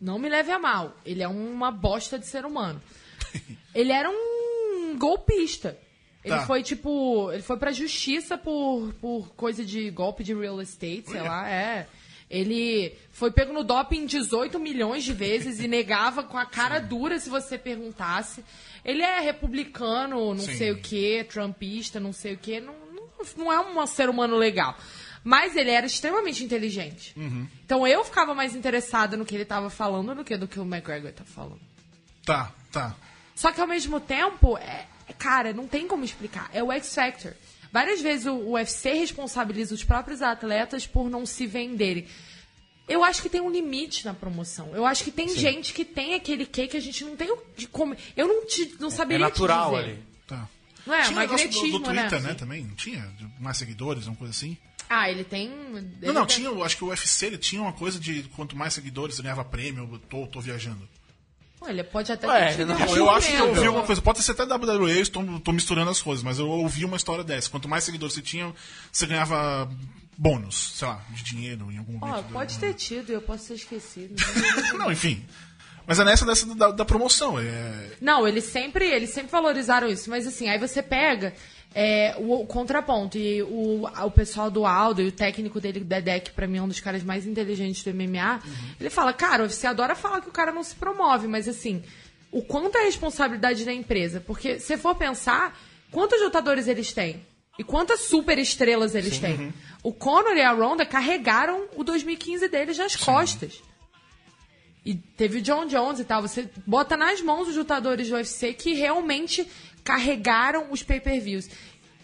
não 0.00 0.18
me 0.18 0.28
leve 0.28 0.50
a 0.52 0.58
mal. 0.58 0.94
Ele 1.04 1.22
é 1.22 1.28
uma 1.28 1.70
bosta 1.70 2.18
de 2.18 2.26
ser 2.26 2.44
humano. 2.44 2.80
ele 3.74 3.90
era 3.92 4.10
um 4.10 4.96
golpista. 4.98 5.78
Ele 6.24 6.34
Tá. 6.34 6.46
foi, 6.46 6.62
tipo, 6.62 7.32
ele 7.32 7.42
foi 7.42 7.56
pra 7.56 7.72
justiça 7.72 8.36
por, 8.36 8.92
por 9.00 9.30
coisa 9.34 9.64
de 9.64 9.88
golpe 9.90 10.22
de 10.22 10.34
real 10.34 10.60
estate, 10.60 11.04
sei 11.06 11.20
Olha. 11.20 11.30
lá, 11.30 11.48
é. 11.48 11.88
Ele 12.30 12.94
foi 13.10 13.30
pego 13.30 13.52
no 13.52 13.64
doping 13.64 14.04
18 14.04 14.58
milhões 14.58 15.02
de 15.02 15.12
vezes 15.12 15.60
e 15.60 15.68
negava 15.68 16.22
com 16.22 16.36
a 16.36 16.44
cara 16.44 16.78
dura 16.78 17.18
se 17.18 17.30
você 17.30 17.56
perguntasse. 17.56 18.44
Ele 18.84 19.02
é 19.02 19.20
republicano, 19.20 20.34
não 20.34 20.44
Sim. 20.44 20.56
sei 20.56 20.70
o 20.72 20.78
que, 20.78 21.24
trumpista, 21.24 21.98
não 21.98 22.12
sei 22.12 22.34
o 22.34 22.38
que. 22.38 22.60
Não, 22.60 22.74
não, 23.36 23.52
é 23.52 23.60
um 23.60 23.86
ser 23.86 24.08
humano 24.10 24.36
legal. 24.36 24.76
Mas 25.24 25.56
ele 25.56 25.70
era 25.70 25.86
extremamente 25.86 26.44
inteligente. 26.44 27.14
Então 27.64 27.86
eu 27.86 28.04
ficava 28.04 28.34
mais 28.34 28.54
interessada 28.54 29.16
no 29.16 29.24
que 29.24 29.34
ele 29.34 29.44
tava 29.44 29.70
falando 29.70 30.14
do 30.14 30.24
que 30.24 30.36
do 30.36 30.46
que 30.46 30.60
o 30.60 30.64
McGregor 30.64 31.12
tá 31.12 31.24
falando. 31.24 31.60
Tá, 32.24 32.52
tá. 32.70 32.94
Só 33.34 33.52
que 33.52 33.60
ao 33.60 33.66
mesmo 33.66 34.00
tempo, 34.00 34.58
é, 34.58 34.86
cara, 35.18 35.52
não 35.52 35.66
tem 35.66 35.86
como 35.88 36.04
explicar. 36.04 36.50
É 36.52 36.62
o 36.62 36.70
X 36.72 36.94
Factor. 36.94 37.32
Várias 37.72 38.00
vezes 38.00 38.26
o, 38.26 38.52
UFC 38.52 38.92
responsabiliza 38.94 39.74
os 39.74 39.84
próprios 39.84 40.22
atletas 40.22 40.86
por 40.86 41.10
não 41.10 41.26
se 41.26 41.46
venderem. 41.46 42.06
Eu 42.88 43.04
acho 43.04 43.20
que 43.20 43.28
tem 43.28 43.40
um 43.40 43.50
limite 43.50 44.04
na 44.06 44.14
promoção. 44.14 44.74
Eu 44.74 44.86
acho 44.86 45.04
que 45.04 45.10
tem 45.10 45.28
gente 45.28 45.74
que 45.74 45.84
tem 45.84 46.14
aquele 46.14 46.46
quê 46.46 46.66
que 46.66 46.76
a 46.76 46.80
gente 46.80 47.04
não 47.04 47.14
tem 47.16 47.30
o 47.30 47.38
de 47.56 47.68
como. 47.68 47.94
Eu 48.16 48.26
não, 48.26 48.46
te, 48.46 48.74
não 48.80 48.88
É 48.88 48.90
saberia 48.90 49.26
te 49.26 49.28
natural 49.30 49.70
dizer. 49.72 49.84
ali. 49.84 49.98
Tá. 50.26 50.48
Não 50.86 50.94
é? 50.94 51.02
tinha 51.02 51.16
um 51.16 51.20
negócio 51.20 51.48
do, 51.48 51.52
magnetismo, 51.54 51.78
do 51.78 51.84
Twitter, 51.84 52.22
né? 52.22 52.28
né? 52.28 52.34
Também? 52.34 52.64
Não 52.64 52.74
tinha? 52.74 53.12
Mais 53.38 53.58
seguidores, 53.58 54.06
uma 54.06 54.16
coisa 54.16 54.30
assim? 54.30 54.56
Ah, 54.88 55.10
ele 55.10 55.22
tem. 55.22 55.50
Não, 55.50 55.76
ele 55.78 56.06
não, 56.06 56.14
deve- 56.24 56.26
tinha. 56.28 56.46
eu 56.48 56.64
Acho 56.64 56.78
que 56.78 56.84
o 56.84 56.88
UFC 56.88 57.26
ele 57.26 57.36
tinha 57.36 57.60
uma 57.60 57.74
coisa 57.74 58.00
de 58.00 58.22
quanto 58.34 58.56
mais 58.56 58.72
seguidores 58.72 59.20
ganhava 59.20 59.44
prêmio, 59.44 59.86
eu 59.92 59.98
tô, 59.98 60.26
tô 60.26 60.40
viajando. 60.40 60.88
Ele 61.66 61.82
pode 61.82 62.12
até 62.12 62.26
Ué, 62.26 62.54
ter 62.54 62.64
não, 62.64 62.96
eu 62.96 63.10
acho 63.10 63.28
que 63.28 63.36
eu 63.36 63.48
ouvi 63.48 63.68
uma 63.68 63.82
coisa, 63.82 64.00
pode 64.00 64.22
ser 64.22 64.32
até 64.32 64.44
WWE, 64.44 64.96
eu 64.96 65.02
estou, 65.02 65.40
tô 65.40 65.52
misturando 65.52 65.90
as 65.90 66.00
coisas, 66.00 66.22
mas 66.22 66.38
eu 66.38 66.48
ouvi 66.48 66.84
uma 66.84 66.96
história 66.96 67.24
dessa. 67.24 67.50
Quanto 67.50 67.68
mais 67.68 67.84
seguidores 67.84 68.14
você 68.14 68.22
tinha, 68.22 68.54
você 68.92 69.06
ganhava 69.06 69.68
bônus, 70.16 70.72
sei 70.76 70.88
lá, 70.88 71.00
de 71.10 71.22
dinheiro 71.22 71.70
em 71.70 71.78
algum 71.78 71.98
momento. 71.98 72.32
pode 72.32 72.58
ter 72.58 72.74
tido, 72.74 73.10
eu 73.10 73.20
posso 73.20 73.48
ter 73.48 73.54
esquecido. 73.54 74.14
Não, 74.78 74.90
enfim. 74.90 75.24
Mas 75.86 75.98
é 75.98 76.04
nessa 76.04 76.26
dessa 76.26 76.54
da, 76.54 76.70
da 76.70 76.84
promoção. 76.84 77.40
É... 77.40 77.92
Não, 78.00 78.28
eles 78.28 78.44
sempre, 78.44 78.84
eles 78.84 79.10
sempre 79.10 79.30
valorizaram 79.30 79.88
isso. 79.88 80.10
Mas 80.10 80.26
assim, 80.26 80.48
aí 80.48 80.58
você 80.58 80.82
pega 80.82 81.32
é, 81.74 82.14
o, 82.18 82.42
o 82.42 82.46
contraponto. 82.46 83.18
E 83.18 83.42
o, 83.42 83.84
o 83.86 84.10
pessoal 84.10 84.50
do 84.50 84.66
Aldo 84.66 85.02
e 85.02 85.08
o 85.08 85.12
técnico 85.12 85.60
dele, 85.60 85.80
Dedek, 85.80 86.32
pra 86.32 86.46
mim 86.46 86.58
é 86.58 86.62
um 86.62 86.68
dos 86.68 86.80
caras 86.80 87.02
mais 87.02 87.26
inteligentes 87.26 87.82
do 87.82 87.94
MMA. 87.94 88.40
Ele 88.80 88.90
fala, 88.90 89.12
cara, 89.12 89.42
o 89.42 89.46
UFC 89.46 89.66
adora 89.66 89.94
falar 89.94 90.20
que 90.20 90.28
o 90.28 90.32
cara 90.32 90.52
não 90.52 90.62
se 90.62 90.74
promove, 90.74 91.26
mas 91.26 91.48
assim, 91.48 91.82
o 92.30 92.42
quanto 92.42 92.76
é 92.76 92.82
a 92.82 92.84
responsabilidade 92.84 93.64
da 93.64 93.72
empresa? 93.72 94.20
Porque 94.20 94.58
se 94.58 94.76
for 94.76 94.94
pensar, 94.94 95.58
quantos 95.90 96.20
lutadores 96.20 96.68
eles 96.68 96.92
têm? 96.92 97.22
E 97.58 97.64
quantas 97.64 98.00
super 98.02 98.38
estrelas 98.38 98.94
eles 98.94 99.18
têm? 99.18 99.52
O 99.82 99.92
Conor 99.92 100.36
e 100.36 100.42
a 100.42 100.52
Ronda 100.52 100.86
carregaram 100.86 101.66
o 101.74 101.82
2015 101.82 102.48
deles 102.48 102.78
nas 102.78 102.94
costas. 102.94 103.60
E 104.84 104.94
teve 104.94 105.38
o 105.38 105.42
John 105.42 105.66
Jones 105.66 105.98
e 105.98 106.04
tal. 106.04 106.22
Você 106.22 106.48
bota 106.66 106.96
nas 106.96 107.20
mãos 107.20 107.48
os 107.48 107.56
lutadores 107.56 108.08
do 108.08 108.14
UFC 108.14 108.54
que 108.54 108.74
realmente 108.74 109.46
carregaram 109.88 110.66
os 110.70 110.82
pay-per-views. 110.82 111.48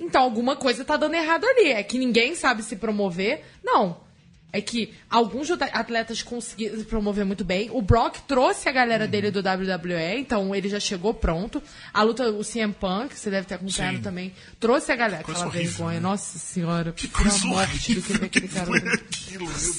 Então, 0.01 0.23
alguma 0.23 0.57
coisa 0.57 0.85
tá 0.87 0.97
dando 0.97 1.15
errado 1.15 1.45
ali. 1.45 1.69
É 1.69 1.83
que 1.83 1.99
ninguém 1.99 2.35
sabe 2.35 2.63
se 2.63 2.77
promover. 2.77 3.45
Não. 3.63 4.03
É 4.51 4.61
que 4.61 4.95
alguns 5.11 5.51
atletas 5.51 6.23
conseguiram 6.23 6.79
se 6.79 6.85
promover 6.85 7.25
muito 7.25 7.45
bem. 7.45 7.69
O 7.73 7.83
Brock 7.83 8.19
trouxe 8.27 8.69
a 8.69 8.73
galera 8.73 9.07
dele 9.07 9.29
do 9.33 9.41
WWE, 9.41 10.17
então 10.17 10.55
ele 10.55 10.69
já 10.69 10.79
chegou 10.79 11.13
pronto. 11.13 11.61
A 11.93 12.03
luta, 12.05 12.31
o 12.31 12.45
CM 12.45 12.73
Punk, 12.73 13.19
você 13.19 13.31
deve 13.31 13.49
ter 13.49 13.55
acompanhado 13.57 13.97
Sim. 13.97 14.03
também, 14.03 14.33
trouxe 14.61 14.93
a 14.93 14.97
galera. 14.97 15.25
Coisa 15.25 15.41
Aquela 15.41 15.53
horrível, 15.53 15.73
vergonha. 15.73 15.95
né? 15.95 16.01
Nossa 16.09 16.39
senhora. 16.39 16.93
Que 16.93 17.09
foi 17.09 17.23
coisa 17.25 17.47
morte 17.49 17.95
do 17.95 18.01
que 18.03 18.13
horrível 18.13 18.27
aquele 18.27 18.49
que 18.49 18.55
cara. 18.55 18.67
foi 18.67 18.79
aquilo, 18.95 19.45
meu 19.47 19.75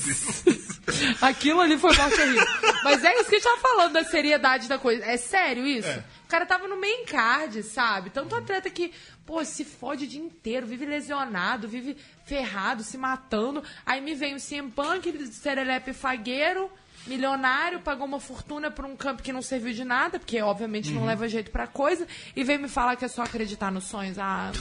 Deus. 0.45 1.21
Aquilo 1.21 1.61
ali 1.61 1.77
foi 1.77 1.95
morte 1.95 2.21
horrível. 2.21 2.45
Mas 2.83 3.03
é 3.05 3.13
isso 3.15 3.29
que 3.29 3.35
a 3.35 3.39
gente 3.39 3.43
tava 3.47 3.61
falando 3.61 3.93
da 3.93 4.03
seriedade 4.03 4.67
da 4.67 4.77
coisa. 4.77 5.05
É 5.05 5.15
sério 5.15 5.65
isso? 5.65 5.87
É. 5.87 6.03
O 6.25 6.27
cara 6.27 6.45
tava 6.45 6.67
no 6.67 6.75
main 6.81 7.05
card, 7.05 7.61
sabe? 7.63 8.09
Tanto 8.09 8.35
atleta 8.35 8.69
que, 8.69 8.91
pô, 9.25 9.45
se 9.45 9.63
fode 9.63 10.05
o 10.05 10.07
dia 10.07 10.19
inteiro, 10.19 10.65
vive 10.65 10.85
lesionado, 10.85 11.67
vive 11.67 11.95
ferrado, 12.25 12.83
se 12.83 12.97
matando. 12.97 13.63
Aí 13.85 14.01
me 14.01 14.15
vem 14.15 14.35
o 14.35 14.39
CM 14.41 14.71
Punk, 14.71 15.27
serelepe 15.31 15.93
fagueiro, 15.93 16.69
milionário, 17.05 17.79
pagou 17.81 18.07
uma 18.07 18.19
fortuna 18.19 18.71
por 18.71 18.83
um 18.85 18.95
campo 18.95 19.21
que 19.21 19.31
não 19.31 19.41
serviu 19.43 19.71
de 19.73 19.83
nada, 19.85 20.17
porque 20.19 20.41
obviamente 20.41 20.89
Uhum. 20.89 21.01
não 21.01 21.05
leva 21.05 21.29
jeito 21.29 21.51
pra 21.51 21.67
coisa, 21.67 22.07
e 22.35 22.43
vem 22.43 22.57
me 22.57 22.67
falar 22.67 22.95
que 22.95 23.05
é 23.05 23.07
só 23.07 23.21
acreditar 23.21 23.71
nos 23.71 23.83
sonhos. 23.85 24.17
Ah, 24.17 24.51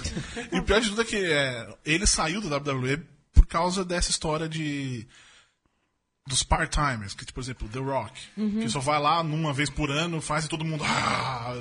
E 0.52 0.58
o 0.58 0.62
pior 0.62 0.80
de 0.82 0.90
tudo 0.90 1.00
é 1.00 1.04
que 1.06 1.16
é, 1.16 1.66
ele 1.84 2.06
saiu 2.06 2.42
do 2.42 2.48
WWE 2.54 3.02
por 3.32 3.46
causa 3.46 3.82
dessa 3.84 4.10
história 4.10 4.46
de. 4.48 5.06
Dos 6.26 6.42
part-timers, 6.42 7.12
que, 7.14 7.24
tipo, 7.24 7.34
por 7.34 7.40
exemplo, 7.42 7.68
The 7.68 7.78
Rock, 7.80 8.12
que 8.62 8.68
só 8.70 8.80
vai 8.80 8.98
lá 8.98 9.22
numa 9.22 9.52
vez 9.52 9.68
por 9.68 9.90
ano, 9.90 10.20
faz 10.22 10.46
e 10.46 10.48
todo 10.48 10.64
mundo. 10.64 10.82
"Ah!" 10.88 11.54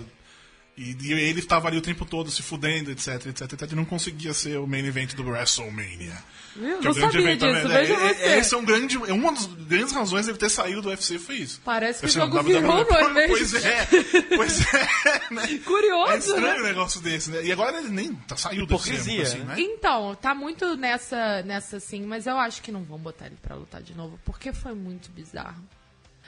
E, 0.77 0.95
e 1.01 1.13
ele 1.13 1.39
estava 1.39 1.67
ali 1.67 1.77
o 1.77 1.81
tempo 1.81 2.03
todo 2.05 2.31
se 2.31 2.41
fudendo, 2.41 2.89
etc, 2.91 3.27
etc, 3.27 3.53
etc, 3.53 3.71
e 3.71 3.75
não 3.75 3.85
conseguia 3.85 4.33
ser 4.33 4.57
o 4.57 4.65
main 4.67 4.85
event 4.85 5.13
do 5.13 5.23
WrestleMania. 5.27 6.17
Viu? 6.55 6.77
Que 6.79 6.87
é 6.87 6.89
Não 6.89 6.91
o 6.91 6.93
grande 6.93 6.99
sabia 6.99 7.19
evento 7.21 7.39
disso, 7.45 7.61
também, 7.61 7.67
né? 7.67 7.79
veja 7.81 7.93
É- 7.93 8.13
você. 8.13 8.23
é- 8.23 8.37
Esse 8.39 8.53
é 8.53 8.57
um 8.57 8.65
grande. 8.65 8.95
É 9.09 9.13
uma 9.13 9.31
das 9.33 9.45
grandes 9.47 9.91
razões 9.91 10.25
dele 10.27 10.37
ter 10.37 10.49
saído 10.49 10.81
do 10.83 10.89
UFC 10.89 11.17
foi 11.17 11.35
isso. 11.37 11.59
Parece 11.65 11.99
que 11.99 12.05
o 12.05 12.09
Assim, 12.09 12.19
jogo 12.19 12.37
WWE 12.37 12.53
virou, 12.61 12.85
não 12.89 12.97
é 12.99 13.13
mesmo? 13.13 13.27
Pois 13.37 13.53
é, 13.55 13.87
pois 14.35 14.73
é. 14.73 15.33
Né? 15.33 15.59
Curioso, 15.65 16.11
É 16.11 16.17
estranho 16.17 16.41
né? 16.41 16.59
um 16.59 16.63
negócio 16.63 17.01
desse, 17.01 17.31
né? 17.31 17.43
E 17.43 17.51
agora 17.51 17.79
ele 17.79 17.89
nem 17.89 18.13
tá, 18.13 18.37
saiu 18.37 18.65
do 18.67 18.75
UFC, 18.75 19.19
assim, 19.21 19.39
né? 19.39 19.45
né? 19.45 19.55
Então, 19.57 20.13
tá 20.15 20.35
muito 20.35 20.75
nessa, 20.77 21.41
nessa 21.43 21.77
assim, 21.77 22.03
mas 22.05 22.27
eu 22.27 22.37
acho 22.37 22.61
que 22.61 22.71
não 22.71 22.83
vão 22.83 22.99
botar 22.99 23.25
ele 23.25 23.37
pra 23.41 23.55
lutar 23.55 23.81
de 23.81 23.95
novo, 23.95 24.19
porque 24.23 24.53
foi 24.53 24.73
muito 24.75 25.09
bizarro. 25.11 25.63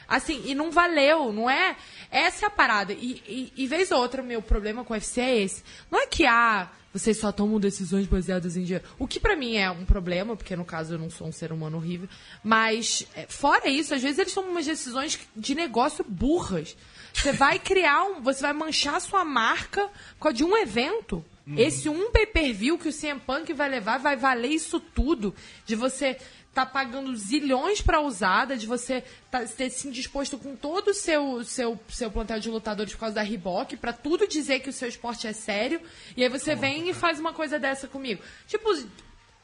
Assim, 0.08 0.42
e 0.46 0.56
não 0.56 0.72
valeu, 0.72 1.32
não 1.32 1.50
é? 1.50 1.76
Essa 2.12 2.46
é 2.46 2.48
a 2.48 2.52
parada. 2.52 2.94
E, 2.94 3.22
e, 3.28 3.54
e 3.56 3.68
vez 3.68 3.92
ou 3.92 4.00
outra, 4.00 4.22
meu 4.22 4.42
problema 4.42 4.84
com 4.84 4.94
o 4.94 4.96
UFC 4.96 5.22
é 5.22 5.42
esse. 5.42 5.64
Não 5.90 6.02
é 6.02 6.08
que, 6.08 6.26
ah, 6.26 6.70
vocês 6.94 7.18
só 7.18 7.32
tomam 7.32 7.60
decisões 7.60 8.08
baseadas 8.08 8.56
em 8.56 8.64
dinheiro. 8.64 8.86
O 8.98 9.08
que 9.08 9.20
pra 9.20 9.36
mim 9.36 9.58
é 9.58 9.70
um 9.70 9.84
problema, 9.84 10.36
porque 10.36 10.56
no 10.56 10.64
caso 10.64 10.94
eu 10.94 10.98
não 10.98 11.10
sou 11.10 11.28
um 11.28 11.32
ser 11.32 11.52
humano 11.52 11.78
horrível. 11.78 12.08
Mas, 12.44 13.06
é, 13.16 13.26
fora 13.28 13.68
isso, 13.68 13.94
às 13.94 14.02
vezes 14.02 14.18
eles 14.18 14.34
tomam 14.34 14.52
umas 14.52 14.66
decisões 14.66 15.20
de 15.36 15.56
negócio 15.56 16.06
burras. 16.08 16.78
Você 17.14 17.32
vai 17.34 17.60
criar 17.60 18.04
um. 18.04 18.22
Você 18.22 18.42
vai 18.42 18.54
manchar 18.54 19.02
sua 19.02 19.26
marca 19.26 19.90
por 20.18 20.24
causa 20.24 20.38
de 20.38 20.44
um 20.44 20.56
evento. 20.56 21.24
Esse 21.56 21.88
um 21.88 22.10
pay-per-view 22.10 22.76
que 22.76 22.90
o 22.90 22.94
CM 22.94 23.20
Punk 23.20 23.54
vai 23.54 23.70
levar 23.70 24.00
vai 24.00 24.16
valer 24.16 24.50
isso 24.50 24.80
tudo. 24.80 25.36
De 25.64 25.76
você 25.76 26.18
tá 26.56 26.66
pagando 26.66 27.14
zilhões 27.18 27.82
pra 27.82 28.00
usada, 28.00 28.56
de 28.56 28.66
você 28.66 29.04
tá, 29.30 29.46
ter 29.46 29.70
se 29.70 29.92
disposto 29.92 30.38
com 30.38 30.56
todo 30.56 30.88
o 30.88 30.94
seu, 30.94 31.44
seu, 31.44 31.78
seu 31.90 32.10
plantel 32.10 32.40
de 32.40 32.50
lutadores 32.50 32.94
por 32.94 33.02
causa 33.02 33.16
da 33.16 33.22
Reebok, 33.22 33.76
pra 33.76 33.92
tudo 33.92 34.26
dizer 34.26 34.62
que 34.62 34.70
o 34.70 34.74
seu 34.74 34.88
esporte 34.88 35.28
é 35.28 35.34
sério, 35.34 35.82
e 36.16 36.24
aí 36.24 36.30
você 36.30 36.56
vem 36.56 36.90
e 36.90 36.94
faz 36.94 37.20
uma 37.20 37.34
coisa 37.34 37.60
dessa 37.60 37.90
comigo. 37.90 38.24
Tipo, 38.48 38.70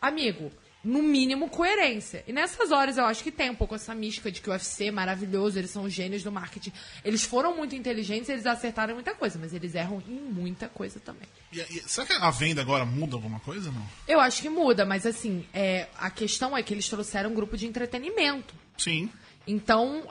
amigo, 0.02 0.50
no 0.84 1.04
mínimo 1.04 1.50
coerência. 1.50 2.24
E 2.28 2.34
nessas 2.34 2.72
horas 2.72 2.98
eu 2.98 3.06
acho 3.06 3.24
que 3.24 3.32
tem 3.32 3.50
um 3.50 3.56
pouco 3.56 3.76
essa 3.76 3.94
mística 3.94 4.32
de 4.32 4.42
que 4.42 4.50
o 4.50 4.54
UFC 4.54 4.86
é 4.86 4.92
maravilhoso, 4.92 5.60
eles 5.60 5.70
são 5.70 5.88
gênios 5.88 6.24
do 6.24 6.32
marketing. 6.32 6.74
Eles 7.06 7.24
foram 7.24 7.56
muito 7.56 7.76
inteligentes, 7.76 8.30
eles 8.30 8.46
acertaram 8.46 8.96
muita 8.96 9.14
coisa, 9.14 9.38
mas 9.40 9.54
eles 9.54 9.76
erram 9.76 10.02
em 10.08 10.20
muita 10.20 10.68
coisa 10.68 11.00
também. 11.00 11.28
E, 11.52 11.60
e, 11.60 11.84
será 11.86 12.08
que 12.08 12.14
a 12.14 12.32
venda 12.32 12.62
agora 12.62 12.86
muda 12.86 13.16
alguma 13.16 13.40
coisa 13.40 13.72
não? 13.72 13.86
Eu 14.08 14.20
acho 14.20 14.42
que 14.42 14.50
muda, 14.50 14.86
mas 14.86 15.06
assim, 15.06 15.46
é, 15.54 15.88
a 15.98 16.10
questão 16.10 16.58
é 16.58 16.64
que 16.64 16.74
eles 16.74 16.88
trouxeram 16.90 17.30
um 17.30 17.34
grupo 17.34 17.56
de 17.56 17.68
entretenimento. 17.68 18.56
Sim. 18.78 19.10
Então, 19.46 20.08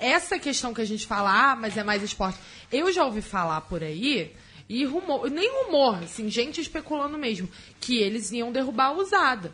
essa 0.00 0.38
questão 0.38 0.72
que 0.72 0.80
a 0.80 0.86
gente 0.86 1.06
fala, 1.06 1.52
ah, 1.52 1.56
mas 1.56 1.76
é 1.76 1.84
mais 1.84 2.02
esporte. 2.02 2.38
Eu 2.72 2.90
já 2.92 3.04
ouvi 3.04 3.20
falar 3.20 3.60
por 3.62 3.82
aí, 3.82 4.32
E 4.66 4.84
rumor, 4.86 5.30
nem 5.30 5.50
rumor, 5.64 6.02
assim, 6.02 6.30
gente 6.30 6.58
especulando 6.58 7.18
mesmo, 7.18 7.48
que 7.78 7.98
eles 7.98 8.32
iam 8.32 8.50
derrubar 8.50 8.86
a 8.86 8.92
usada. 8.92 9.52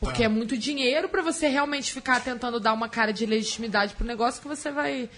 Porque 0.00 0.18
Tá. 0.20 0.24
é 0.24 0.28
muito 0.28 0.56
dinheiro 0.56 1.08
pra 1.08 1.20
você 1.22 1.46
realmente 1.46 1.92
ficar 1.92 2.20
tentando 2.24 2.58
dar 2.58 2.72
uma 2.72 2.88
cara 2.88 3.12
de 3.12 3.26
legitimidade 3.26 3.94
pro 3.94 4.06
negócio 4.06 4.40
que 4.40 4.48
você 4.48 4.70
vai. 4.70 5.08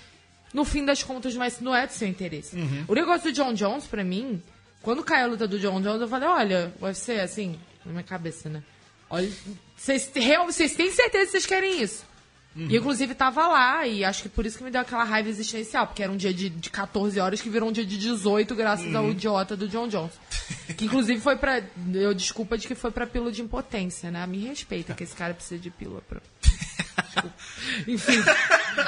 No 0.52 0.64
fim 0.64 0.84
das 0.84 1.02
contas, 1.02 1.34
mas 1.34 1.60
não 1.60 1.74
é 1.74 1.86
do 1.86 1.92
seu 1.92 2.06
interesse. 2.08 2.56
O 2.88 2.94
negócio 2.94 3.30
do 3.30 3.32
John 3.32 3.54
Jones, 3.54 3.86
pra 3.86 4.02
mim, 4.04 4.42
quando 4.82 5.02
caiu 5.02 5.24
a 5.24 5.28
luta 5.28 5.46
do 5.48 5.58
John 5.58 5.80
Jones, 5.80 6.02
eu 6.02 6.08
falei, 6.08 6.28
olha, 6.28 6.74
vai 6.78 6.92
ser 6.94 7.20
assim, 7.20 7.58
na 7.86 7.92
minha 7.92 8.04
cabeça, 8.04 8.48
né? 8.50 8.62
Olha, 9.08 9.30
vocês 9.76 10.08
têm 10.08 10.90
certeza 10.90 11.24
que 11.26 11.30
vocês 11.30 11.46
querem 11.46 11.80
isso? 11.82 12.04
E, 12.54 12.76
inclusive, 12.76 13.14
tava 13.14 13.46
lá, 13.48 13.86
e 13.86 14.04
acho 14.04 14.22
que 14.24 14.28
por 14.28 14.44
isso 14.44 14.58
que 14.58 14.64
me 14.64 14.70
deu 14.70 14.82
aquela 14.82 15.04
raiva 15.04 15.28
existencial, 15.28 15.86
porque 15.86 16.02
era 16.02 16.12
um 16.12 16.16
dia 16.16 16.34
de, 16.34 16.50
de 16.50 16.68
14 16.68 17.18
horas 17.18 17.40
que 17.40 17.48
virou 17.48 17.70
um 17.70 17.72
dia 17.72 17.84
de 17.86 17.96
18, 17.96 18.54
graças 18.54 18.94
ao 18.94 19.10
idiota 19.10 19.56
do 19.56 19.66
John 19.68 19.88
Jones. 19.88 20.12
Que, 20.76 20.84
inclusive, 20.86 21.20
foi 21.20 21.36
pra... 21.36 21.62
Eu 21.94 22.12
desculpa 22.14 22.56
de 22.58 22.66
que 22.66 22.74
foi 22.74 22.90
pra 22.90 23.06
pílula 23.06 23.30
de 23.32 23.40
impotência, 23.42 24.10
né? 24.10 24.26
Me 24.26 24.38
respeita 24.46 24.92
que 24.94 25.02
esse 25.04 25.14
cara 25.14 25.32
precisa 25.34 25.60
de 25.60 25.70
pílula 25.70 26.02
pra... 26.08 26.20
Enfim, 27.86 28.22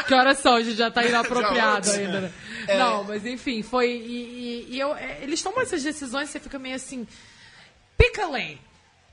que 0.06 0.14
horas 0.14 0.38
são? 0.38 0.54
A 0.56 0.62
gente 0.62 0.76
já 0.76 0.90
tá 0.90 1.04
inapropriado 1.04 1.86
Já, 1.86 1.94
ainda, 1.98 2.20
né? 2.22 2.32
Não, 2.78 3.04
mas 3.04 3.24
enfim, 3.26 3.62
foi... 3.62 3.90
E, 3.90 4.66
e- 4.70 4.74
e 4.76 4.80
eu, 4.80 4.94
é, 4.94 5.18
eles 5.22 5.42
tomam 5.42 5.60
essas 5.62 5.82
decisões, 5.82 6.28
você 6.30 6.40
fica 6.40 6.58
meio 6.58 6.76
assim... 6.76 7.06
Pica 7.96 8.26
lane. 8.26 8.60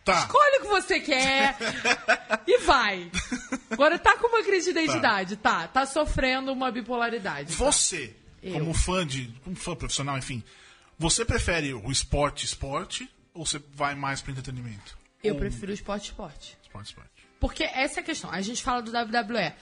Tá. 0.04 0.20
Escolhe 0.22 0.58
o 0.58 0.62
que 0.62 0.68
você 0.68 1.00
quer 1.00 1.56
e 2.48 2.58
vai. 2.60 3.12
Agora 3.70 4.00
tá 4.00 4.18
com 4.18 4.28
uma 4.28 4.44
crise 4.44 4.74
de 4.74 4.80
identidade, 4.80 5.36
tá. 5.36 5.68
Tá 5.68 5.86
sofrendo 5.86 6.52
uma 6.52 6.72
bipolaridade. 6.72 7.56
tá? 7.56 7.64
Você, 7.66 8.16
Eu. 8.42 8.54
como 8.54 8.74
fã 8.74 9.06
de. 9.06 9.28
como 9.44 9.56
fã 9.56 9.76
profissional, 9.76 10.18
enfim, 10.18 10.44
você 10.98 11.24
prefere 11.24 11.74
o 11.74 11.92
esporte 11.92 12.46
esporte 12.46 13.08
ou 13.34 13.46
você 13.46 13.62
vai 13.74 13.94
mais 13.96 14.22
pro 14.22 14.32
entretenimento? 14.32 14.98
Eu 15.24 15.36
Ou 15.36 15.40
prefiro 15.40 15.72
o 15.72 15.74
esporte 15.74 16.06
esporte. 16.06 16.58
Esporte 16.64 16.88
esporte. 16.88 17.10
Porque 17.40 17.64
essa 17.64 18.00
é 18.00 18.02
a 18.02 18.06
questão. 18.06 18.32
A 18.32 18.42
gente 18.42 18.62
fala 18.64 18.82
do 18.82 18.92
WWE. 18.92 19.54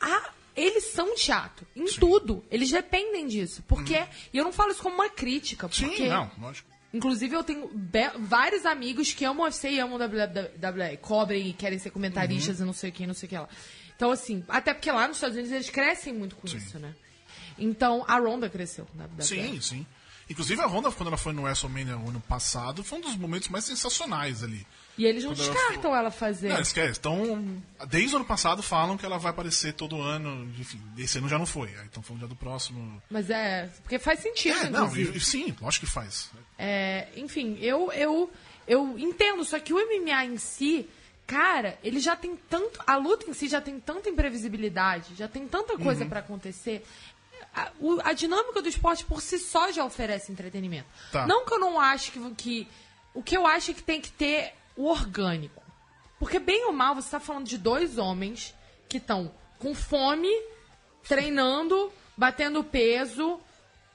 Ah, 0.00 0.30
eles 0.56 0.84
são 0.92 1.14
teatro. 1.16 1.66
Em 1.74 1.86
tudo. 1.86 2.44
Eles 2.50 2.70
dependem 2.70 3.26
disso. 3.26 3.62
Porque. 3.66 4.04
E 4.32 4.38
eu 4.38 4.44
não 4.44 4.52
falo 4.52 4.70
isso 4.70 4.82
como 4.82 4.94
uma 4.94 5.08
crítica. 5.08 5.68
Sim, 5.72 5.88
Porque, 5.88 6.08
não, 6.08 6.30
lógico. 6.38 6.71
Inclusive, 6.92 7.34
eu 7.34 7.42
tenho 7.42 7.70
vários 8.20 8.66
amigos 8.66 9.12
que 9.12 9.24
amam 9.24 9.42
o 9.42 9.46
UFC 9.46 9.70
e 9.70 9.80
amam 9.80 9.96
o 9.96 10.02
WWE. 10.02 10.96
Cobrem 11.00 11.48
e 11.48 11.52
querem 11.52 11.78
ser 11.78 11.90
comentaristas 11.90 12.58
Uhum. 12.58 12.64
e 12.64 12.66
não 12.66 12.72
sei 12.74 12.90
o 12.90 12.92
que, 12.92 13.06
não 13.06 13.14
sei 13.14 13.26
o 13.26 13.30
que 13.30 13.38
lá. 13.38 13.48
Então, 13.96 14.10
assim, 14.10 14.44
até 14.48 14.74
porque 14.74 14.90
lá 14.90 15.06
nos 15.08 15.16
Estados 15.16 15.36
Unidos 15.36 15.52
eles 15.52 15.70
crescem 15.70 16.12
muito 16.12 16.36
com 16.36 16.46
Sim. 16.46 16.56
isso, 16.58 16.78
né? 16.78 16.94
Então, 17.58 18.04
a 18.06 18.18
Ronda 18.18 18.48
cresceu 18.50 18.86
na 18.94 19.04
WWE. 19.04 19.22
Sim, 19.24 19.60
sim. 19.60 19.86
Inclusive 20.28 20.60
a 20.62 20.66
Honda, 20.66 20.90
quando 20.90 21.08
ela 21.08 21.16
foi 21.16 21.32
no 21.32 21.42
WrestleMania 21.42 21.94
ano 21.94 22.20
passado, 22.20 22.82
foi 22.84 22.98
um 22.98 23.02
dos 23.02 23.16
momentos 23.16 23.48
mais 23.48 23.64
sensacionais 23.64 24.42
ali. 24.42 24.66
E 24.98 25.06
eles 25.06 25.24
não 25.24 25.30
Quando 25.34 25.42
ela 25.44 25.52
descartam 25.54 25.96
ela 25.96 26.10
fazer. 26.10 26.48
Não, 26.50 26.60
esquece. 26.60 26.98
Então, 27.00 27.62
desde 27.88 28.14
o 28.14 28.16
ano 28.16 28.26
passado 28.26 28.62
falam 28.62 28.96
que 28.98 29.06
ela 29.06 29.18
vai 29.18 29.30
aparecer 29.30 29.72
todo 29.72 30.00
ano. 30.00 30.44
Enfim, 30.58 30.80
esse 30.98 31.16
ano 31.18 31.28
já 31.28 31.38
não 31.38 31.46
foi. 31.46 31.68
Aí 31.78 31.86
estão 31.86 32.02
falando 32.02 32.20
já 32.22 32.26
do 32.26 32.36
próximo. 32.36 33.02
Mas 33.10 33.30
é. 33.30 33.70
Porque 33.82 33.98
faz 33.98 34.20
sentido, 34.20 34.58
É, 34.66 34.68
não, 34.70 34.94
e- 34.96 35.18
sim, 35.18 35.54
lógico 35.60 35.86
que 35.86 35.92
faz. 35.92 36.30
É, 36.58 37.08
enfim, 37.16 37.56
eu, 37.60 37.90
eu, 37.92 38.30
eu 38.68 38.98
entendo, 38.98 39.42
só 39.44 39.58
que 39.58 39.72
o 39.72 39.78
MMA 39.78 40.26
em 40.26 40.36
si, 40.36 40.86
cara, 41.26 41.78
ele 41.82 41.98
já 41.98 42.14
tem 42.14 42.36
tanto. 42.50 42.78
A 42.86 42.96
luta 42.96 43.28
em 43.30 43.32
si 43.32 43.48
já 43.48 43.62
tem 43.62 43.80
tanta 43.80 44.10
imprevisibilidade, 44.10 45.14
já 45.16 45.26
tem 45.26 45.48
tanta 45.48 45.72
Uhum. 45.72 45.80
coisa 45.80 46.04
pra 46.04 46.20
acontecer. 46.20 46.84
A, 47.54 47.70
o- 47.80 48.00
a 48.04 48.12
dinâmica 48.12 48.60
do 48.60 48.68
esporte 48.68 49.04
por 49.06 49.22
si 49.22 49.38
só 49.38 49.72
já 49.72 49.84
oferece 49.84 50.30
entretenimento. 50.30 50.86
Tá. 51.10 51.26
Não 51.26 51.46
que 51.46 51.54
eu 51.54 51.58
não 51.58 51.80
acho 51.80 52.12
que, 52.12 52.30
que. 52.34 52.68
O 53.14 53.22
que 53.22 53.36
eu 53.36 53.46
acho 53.46 53.70
é 53.70 53.74
que 53.74 53.82
tem 53.82 54.00
que 54.00 54.10
ter 54.10 54.54
o 54.76 54.86
orgânico. 54.86 55.62
Porque, 56.18 56.38
bem 56.38 56.64
ou 56.66 56.72
mal, 56.72 56.94
você 56.94 57.08
está 57.08 57.18
falando 57.20 57.46
de 57.46 57.58
dois 57.58 57.98
homens 57.98 58.54
que 58.88 58.98
estão 58.98 59.32
com 59.58 59.74
fome, 59.74 60.30
treinando, 61.08 61.92
batendo 62.16 62.62
peso, 62.62 63.40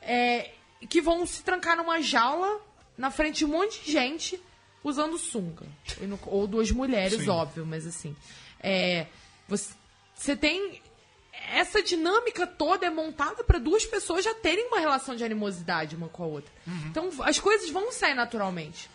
é, 0.02 0.52
que 0.90 1.02
vão 1.02 1.26
se 1.26 1.44
trancar 1.44 1.78
numa 1.78 2.02
jaula 2.02 2.60
na 2.98 3.12
frente 3.12 3.38
de 3.40 3.46
um 3.46 3.50
monte 3.50 3.84
de 3.84 3.92
gente 3.92 4.42
usando 4.84 5.18
sunga. 5.18 5.66
No- 6.02 6.20
Ou 6.28 6.48
duas 6.48 6.72
mulheres, 6.72 7.22
Sim. 7.22 7.30
óbvio, 7.30 7.66
mas 7.66 7.86
assim. 7.86 8.16
é, 8.62 9.08
você, 9.48 9.74
você 10.16 10.36
tem. 10.36 10.82
Essa 11.54 11.84
dinâmica 11.84 12.48
toda 12.48 12.88
é 12.88 12.90
montada 12.90 13.44
para 13.44 13.60
duas 13.60 13.86
pessoas 13.86 14.26
já 14.26 14.34
terem 14.34 14.68
uma 14.68 14.80
relação 14.80 15.16
de 15.16 15.24
animosidade 15.24 15.96
uma 15.96 16.10
com 16.10 16.24
a 16.24 16.26
outra. 16.26 16.52
Então 16.90 17.10
as 17.22 17.40
coisas 17.40 17.70
vão 17.70 17.92
sair 17.92 18.16
naturalmente. 18.16 18.90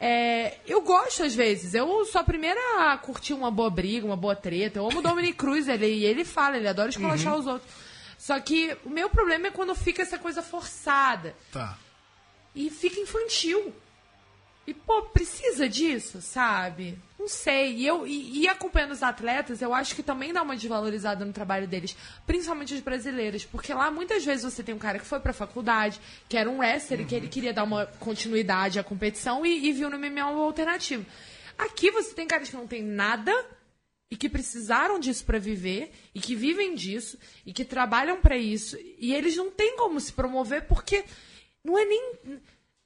É, 0.00 0.58
eu 0.66 0.82
gosto 0.82 1.22
às 1.22 1.34
vezes. 1.34 1.74
Eu 1.74 2.04
sou 2.04 2.20
a 2.20 2.24
primeira 2.24 2.60
a 2.92 2.98
curtir 2.98 3.32
uma 3.32 3.50
boa 3.50 3.70
briga, 3.70 4.04
uma 4.06 4.16
boa 4.16 4.36
treta. 4.36 4.78
Eu 4.78 4.86
amo 4.88 4.98
o 4.98 5.02
Dominic 5.02 5.34
Cruz, 5.34 5.68
ele, 5.68 5.86
e 5.86 6.04
ele 6.04 6.24
fala, 6.24 6.56
ele 6.56 6.68
adora 6.68 6.90
esculachar 6.90 7.36
os 7.36 7.46
outros. 7.46 7.70
Só 8.18 8.38
que 8.40 8.76
o 8.84 8.90
meu 8.90 9.08
problema 9.10 9.46
é 9.46 9.50
quando 9.50 9.74
fica 9.74 10.02
essa 10.02 10.18
coisa 10.18 10.42
forçada 10.42 11.34
Tá. 11.52 11.78
e 12.54 12.70
fica 12.70 12.98
infantil. 13.00 13.74
E, 14.66 14.72
pô, 14.72 15.02
precisa 15.02 15.68
disso, 15.68 16.22
sabe? 16.22 16.98
Não 17.18 17.28
sei. 17.28 17.74
E, 17.74 17.86
eu, 17.86 18.06
e, 18.06 18.40
e 18.40 18.48
acompanhando 18.48 18.92
os 18.92 19.02
atletas, 19.02 19.60
eu 19.60 19.74
acho 19.74 19.94
que 19.94 20.02
também 20.02 20.32
dá 20.32 20.42
uma 20.42 20.56
desvalorizada 20.56 21.24
no 21.24 21.32
trabalho 21.32 21.68
deles, 21.68 21.96
principalmente 22.26 22.74
os 22.74 22.80
brasileiros. 22.80 23.44
Porque 23.44 23.74
lá, 23.74 23.90
muitas 23.90 24.24
vezes, 24.24 24.44
você 24.44 24.62
tem 24.62 24.74
um 24.74 24.78
cara 24.78 24.98
que 24.98 25.04
foi 25.04 25.20
pra 25.20 25.32
faculdade, 25.32 26.00
que 26.28 26.36
era 26.36 26.48
um 26.48 26.58
wrestler, 26.58 27.02
e 27.02 27.04
que 27.04 27.14
ele 27.14 27.28
queria 27.28 27.52
dar 27.52 27.64
uma 27.64 27.86
continuidade 27.86 28.78
à 28.78 28.84
competição 28.84 29.44
e, 29.44 29.68
e 29.68 29.72
viu 29.72 29.90
no 29.90 29.98
MMA 29.98 30.26
uma 30.30 30.44
alternativa. 30.44 31.04
Aqui 31.58 31.90
você 31.90 32.14
tem 32.14 32.26
caras 32.26 32.48
que 32.48 32.56
não 32.56 32.66
tem 32.66 32.82
nada 32.82 33.32
e 34.10 34.16
que 34.16 34.28
precisaram 34.28 34.98
disso 34.98 35.24
pra 35.24 35.38
viver 35.38 35.92
e 36.14 36.20
que 36.20 36.34
vivem 36.34 36.74
disso 36.74 37.18
e 37.44 37.52
que 37.52 37.64
trabalham 37.64 38.20
pra 38.20 38.36
isso 38.36 38.76
e 38.98 39.14
eles 39.14 39.36
não 39.36 39.50
têm 39.50 39.76
como 39.76 40.00
se 40.00 40.12
promover 40.12 40.66
porque 40.66 41.04
não 41.64 41.78
é 41.78 41.84
nem 41.84 42.14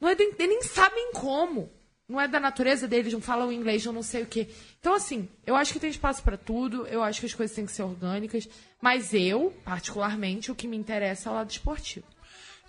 não 0.00 0.08
é 0.08 0.14
nem, 0.14 0.28
eles 0.38 0.48
nem 0.48 0.62
sabem 0.62 1.12
como 1.12 1.70
não 2.08 2.18
é 2.20 2.26
da 2.26 2.40
natureza 2.40 2.88
deles 2.88 3.12
não 3.12 3.20
falam 3.20 3.52
inglês 3.52 3.84
eu 3.84 3.92
não 3.92 4.02
sei 4.02 4.22
o 4.22 4.26
que 4.26 4.48
então 4.80 4.94
assim 4.94 5.28
eu 5.46 5.54
acho 5.56 5.72
que 5.72 5.80
tem 5.80 5.90
espaço 5.90 6.22
pra 6.22 6.36
tudo 6.36 6.86
eu 6.86 7.02
acho 7.02 7.20
que 7.20 7.26
as 7.26 7.34
coisas 7.34 7.54
têm 7.54 7.66
que 7.66 7.72
ser 7.72 7.82
orgânicas 7.82 8.48
mas 8.80 9.12
eu 9.12 9.50
particularmente 9.64 10.50
o 10.50 10.54
que 10.54 10.66
me 10.66 10.76
interessa 10.76 11.28
é 11.28 11.32
o 11.32 11.34
lado 11.34 11.50
esportivo 11.50 12.06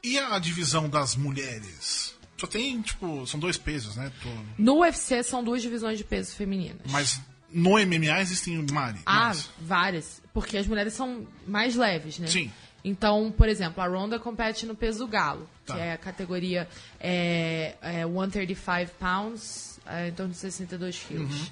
E 0.04 0.18
a 0.18 0.38
divisão 0.40 0.90
das 0.90 1.16
mulheres? 1.16 2.16
Só 2.38 2.48
tem, 2.48 2.82
tipo, 2.82 3.28
são 3.28 3.38
dois 3.38 3.58
pesos, 3.58 3.98
né? 3.98 4.10
Tô- 4.24 4.30
no 4.58 4.80
UFC 4.80 5.22
são 5.24 5.44
duas 5.44 5.62
divisões 5.62 5.98
de 5.98 6.06
peso 6.06 6.34
femininas 6.36 6.90
Mas 6.90 7.20
no 7.52 7.72
MMA 7.78 8.22
existem 8.22 8.66
Mari. 8.72 9.00
Ah, 9.06 9.26
mais. 9.26 9.50
várias. 9.60 10.22
Porque 10.34 10.58
as 10.58 10.68
mulheres 10.68 10.94
são 10.94 11.28
mais 11.48 11.76
leves, 11.76 12.18
né? 12.20 12.28
Sim. 12.28 12.50
Então, 12.84 13.34
por 13.36 13.50
exemplo, 13.50 13.84
a 13.84 13.88
Ronda 13.88 14.18
compete 14.18 14.66
no 14.66 14.76
peso 14.76 15.06
galo, 15.08 15.48
Tá. 15.66 15.76
que 15.76 15.80
é 15.82 15.94
a 15.94 15.98
categoria 15.98 16.68
é, 17.00 17.76
é 17.82 18.04
135 18.06 18.92
pounds, 19.00 19.80
é, 19.86 20.08
em 20.08 20.12
torno 20.14 20.32
de 20.32 20.38
62 20.38 21.00
quilos. 21.00 21.40
Uhum. 21.40 21.48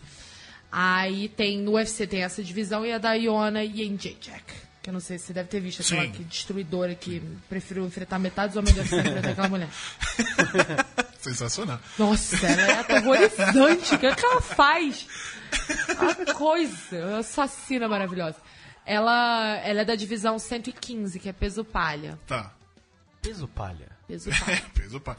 Aí 0.72 1.30
tem, 1.30 1.60
no 1.60 1.74
UFC 1.74 2.06
tem 2.08 2.24
essa 2.24 2.44
divisão 2.44 2.86
e 2.86 2.92
a 2.92 2.98
da 2.98 3.14
Iona 3.14 3.66
Jędrzejczyk. 3.66 4.44
Que 4.82 4.90
eu 4.90 4.94
não 4.94 5.00
sei 5.00 5.18
se 5.18 5.26
você 5.26 5.34
deve 5.34 5.50
ter 5.50 5.60
visto 5.60 5.82
aquela 5.82 6.04
Sim. 6.04 6.12
que 6.12 6.24
destruidora 6.24 6.96
que 6.96 7.22
preferiu 7.50 7.86
enfrentar 7.86 8.20
metade 8.20 8.54
dos 8.54 8.58
homens 8.58 8.74
do 8.76 8.80
UFC 8.82 8.96
enfrentar 8.98 9.30
aquela 9.32 9.50
mulher. 9.50 9.70
Sensacional. 11.20 11.80
Nossa, 11.98 12.46
ela 12.48 12.62
é 12.62 12.80
aterrorizante. 12.80 13.96
O 13.96 14.00
que, 14.00 14.06
é 14.06 14.16
que 14.16 14.26
ela 14.26 14.42
faz? 14.42 15.06
A 16.28 16.34
coisa, 16.34 17.18
assassina 17.18 17.88
maravilhosa. 17.88 18.38
Ela, 18.88 19.58
ela 19.66 19.82
é 19.82 19.86
da 19.86 19.96
divisão 19.96 20.40
115, 20.40 21.20
que 21.20 21.28
é 21.28 21.34
peso 21.34 21.64
palha. 21.66 22.18
Tá. 22.26 22.54
Peso 23.22 23.46
palha. 23.48 23.90
Peso 24.08 24.30
É, 24.32 24.34
palha. 24.40 24.66
peso 24.74 25.00
pá. 25.02 25.18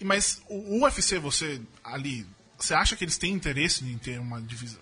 E, 0.00 0.04
Mas 0.04 0.40
o 0.48 0.82
UFC, 0.82 1.18
você 1.18 1.60
ali, 1.84 2.26
você 2.58 2.72
acha 2.72 2.96
que 2.96 3.04
eles 3.04 3.18
têm 3.18 3.34
interesse 3.34 3.84
em 3.84 3.98
ter 3.98 4.18
uma 4.18 4.40
divisão? 4.40 4.80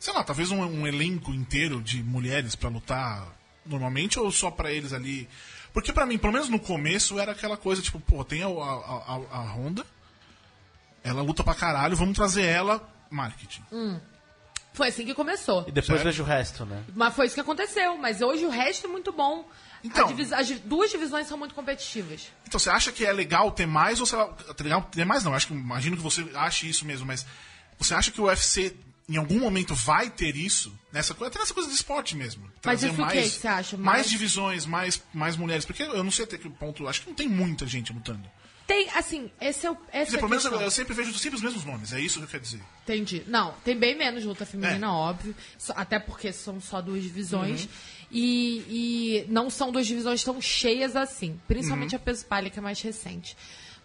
Sei 0.00 0.14
lá, 0.14 0.24
talvez 0.24 0.50
um, 0.50 0.60
um 0.64 0.86
elenco 0.86 1.30
inteiro 1.32 1.82
de 1.82 2.02
mulheres 2.02 2.54
pra 2.54 2.70
lutar 2.70 3.28
normalmente 3.66 4.18
ou 4.18 4.32
só 4.32 4.50
pra 4.50 4.72
eles 4.72 4.94
ali? 4.94 5.28
Porque 5.72 5.92
pra 5.92 6.06
mim, 6.06 6.16
pelo 6.16 6.32
menos 6.32 6.48
no 6.48 6.58
começo, 6.58 7.18
era 7.18 7.32
aquela 7.32 7.56
coisa 7.56 7.82
tipo, 7.82 8.00
pô, 8.00 8.24
tem 8.24 8.42
a, 8.42 8.46
a, 8.46 8.50
a, 8.50 9.38
a 9.38 9.52
Honda, 9.52 9.84
ela 11.02 11.20
luta 11.20 11.44
pra 11.44 11.54
caralho, 11.54 11.96
vamos 11.96 12.14
trazer 12.16 12.44
ela, 12.46 12.86
marketing. 13.10 13.62
Foi 14.74 14.88
assim 14.88 15.06
que 15.06 15.14
começou. 15.14 15.60
E 15.66 15.72
depois 15.72 15.86
Sério? 16.00 16.04
vejo 16.04 16.22
o 16.22 16.26
resto, 16.26 16.66
né? 16.66 16.84
Mas 16.94 17.14
foi 17.14 17.24
isso 17.26 17.34
que 17.34 17.40
aconteceu. 17.40 17.96
Mas 17.96 18.20
hoje 18.20 18.44
o 18.44 18.50
resto 18.50 18.86
é 18.86 18.90
muito 18.90 19.10
bom. 19.12 19.48
Então. 19.82 20.04
A 20.04 20.08
divisa- 20.08 20.36
as 20.36 20.50
duas 20.50 20.90
divisões 20.90 21.26
são 21.26 21.38
muito 21.38 21.54
competitivas. 21.54 22.28
Então 22.46 22.58
você 22.58 22.68
acha 22.70 22.90
que 22.92 23.06
é 23.06 23.12
legal 23.12 23.50
ter 23.52 23.66
mais 23.66 24.00
ou 24.00 24.06
sei 24.06 24.18
lá, 24.18 24.36
legal 24.60 24.82
ter 24.82 25.04
mais 25.06 25.22
não, 25.24 25.32
acho 25.32 25.46
que 25.46 25.52
imagino 25.54 25.96
que 25.96 26.02
você 26.02 26.26
ache 26.34 26.68
isso 26.68 26.84
mesmo, 26.84 27.06
mas 27.06 27.24
você 27.78 27.94
acha 27.94 28.10
que 28.10 28.20
o 28.20 28.24
UFC 28.24 28.74
em 29.08 29.16
algum 29.18 29.38
momento 29.38 29.74
vai 29.74 30.08
ter 30.10 30.34
isso 30.34 30.72
nessa 30.90 31.12
coisa, 31.14 31.28
até 31.30 31.38
nessa 31.38 31.52
coisa 31.54 31.68
de 31.68 31.74
esporte 31.74 32.16
mesmo. 32.16 32.44
Mas 32.44 32.60
Trazer 32.62 32.86
isso 32.90 33.02
o 33.02 33.06
que 33.06 33.12
que 33.22 33.28
você 33.28 33.46
acha? 33.48 33.76
Mais, 33.76 33.98
Mais- 33.98 34.10
divisões, 34.10 34.64
mais 34.66 35.02
mais 35.12 35.36
mulheres, 35.36 35.64
porque 35.66 35.82
eu 35.82 36.02
não 36.02 36.10
sei 36.10 36.24
até 36.24 36.36
que 36.38 36.48
ponto, 36.48 36.88
acho 36.88 37.02
que 37.02 37.08
não 37.10 37.14
tem 37.14 37.28
muita 37.28 37.66
gente 37.66 37.92
lutando. 37.92 38.28
Tem, 38.66 38.88
assim, 38.94 39.30
esse 39.40 39.66
é 39.66 39.70
o. 39.70 39.76
Essa 39.92 40.06
dizer, 40.06 40.16
pelo 40.18 40.30
menos 40.30 40.44
eu, 40.44 40.52
eu 40.60 40.70
sempre 40.70 40.94
vejo 40.94 41.12
sempre 41.18 41.36
os 41.36 41.42
mesmos 41.42 41.64
nomes, 41.66 41.92
é 41.92 42.00
isso 42.00 42.18
que 42.18 42.24
eu 42.24 42.28
quero 42.28 42.42
dizer. 42.42 42.60
Entendi. 42.84 43.22
Não, 43.26 43.52
tem 43.64 43.76
bem 43.76 43.94
menos 43.94 44.24
luta 44.24 44.46
feminina, 44.46 44.86
É. 44.86 44.90
óbvio. 44.90 45.34
Até 45.76 45.98
porque 45.98 46.32
são 46.32 46.58
só 46.60 46.80
duas 46.80 47.02
divisões. 47.02 47.64
Uhum. 47.64 47.68
E, 48.10 49.24
e 49.26 49.26
não 49.28 49.50
são 49.50 49.70
duas 49.70 49.86
divisões 49.86 50.22
tão 50.24 50.40
cheias 50.40 50.96
assim. 50.96 51.38
Principalmente 51.46 51.94
Uhum. 51.94 52.00
a 52.00 52.04
peso 52.04 52.24
palha, 52.24 52.48
que 52.48 52.58
é 52.58 52.62
mais 52.62 52.80
recente. 52.80 53.36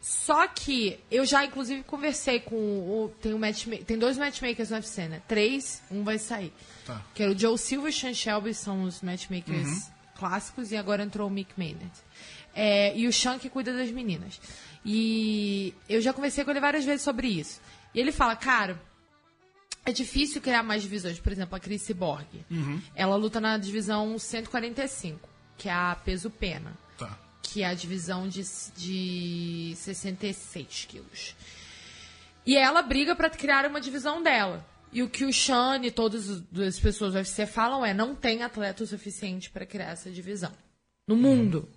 Só 0.02 0.48
que 0.48 0.98
eu 1.12 1.26
já, 1.26 1.44
inclusive, 1.44 1.84
conversei 1.84 2.40
com 2.40 2.56
o. 2.56 3.14
Tem, 3.22 3.34
um 3.34 3.38
matchma- 3.40 3.78
tem 3.86 3.98
dois 3.98 4.18
matchmakers 4.18 4.70
no 4.70 4.78
UFC, 4.78 5.08
né? 5.10 5.22
Três, 5.28 5.82
um 5.92 6.06
vai 6.06 6.18
sair. 6.18 6.54
Tá. 6.86 7.02
Que 7.14 7.22
era 7.24 7.32
o 7.34 7.38
Joe 7.38 7.58
Silva 7.58 7.88
e 7.88 7.90
o 7.90 7.94
Sean 7.94 8.14
Shelby, 8.14 8.54
são 8.54 8.84
os 8.84 9.02
matchmakers 9.02 9.68
Uhum. 9.68 9.82
clássicos, 10.18 10.72
e 10.72 10.78
agora 10.78 11.04
entrou 11.04 11.28
o 11.28 11.32
Mick 11.32 11.52
Maynard. 11.58 11.92
É, 12.56 12.98
e 12.98 13.08
o 13.08 13.14
Sean 13.14 13.38
que 13.38 13.50
cuida 13.50 13.74
das 13.74 13.92
meninas. 13.92 14.40
E 14.86 15.74
eu 15.88 16.02
já 16.02 16.14
conversei 16.14 16.44
com 16.44 16.52
ele 16.52 16.60
várias 16.60 16.86
vezes 16.86 17.02
sobre 17.02 17.28
isso. 17.28 17.60
E 17.94 18.00
ele 18.00 18.12
fala, 18.12 18.36
cara, 18.36 18.82
é 19.86 19.92
difícil 19.92 20.42
criar 20.42 20.64
mais 20.64 20.82
divisões. 20.82 21.20
Por 21.20 21.32
exemplo, 21.32 21.56
a 21.56 21.60
Cris 21.60 21.90
Borg. 21.92 22.26
Ela 22.96 23.16
luta 23.16 23.40
na 23.40 23.58
divisão 23.58 24.18
145, 24.18 25.28
que 25.58 25.68
é 25.70 25.74
a 25.74 25.96
peso 26.04 26.30
pena, 26.30 26.74
Tá. 26.98 27.18
que 27.42 27.62
é 27.64 27.68
a 27.68 27.74
divisão 27.74 28.28
de, 28.28 28.44
de 28.78 29.74
66 29.76 30.86
quilos. 30.88 31.36
E 32.46 32.56
ela 32.56 32.82
briga 32.82 33.16
para 33.16 33.30
criar 33.30 33.66
uma 33.66 33.82
divisão 33.82 34.24
dela. 34.24 34.66
E 34.92 35.04
o 35.04 35.10
que 35.10 35.24
o 35.24 35.32
Sean 35.32 35.82
e 35.84 35.92
todas 35.92 36.42
as 36.58 36.80
pessoas 36.80 37.12
do 37.14 37.18
UFC 37.18 37.46
falam 37.46 37.86
é: 37.86 37.94
não 37.94 38.16
tem 38.16 38.42
atleta 38.42 38.84
o 38.84 38.88
suficiente 38.88 39.50
para 39.52 39.66
criar 39.66 39.92
essa 39.92 40.10
divisão. 40.10 40.52
No 41.08 41.16
mundo. 41.16 41.70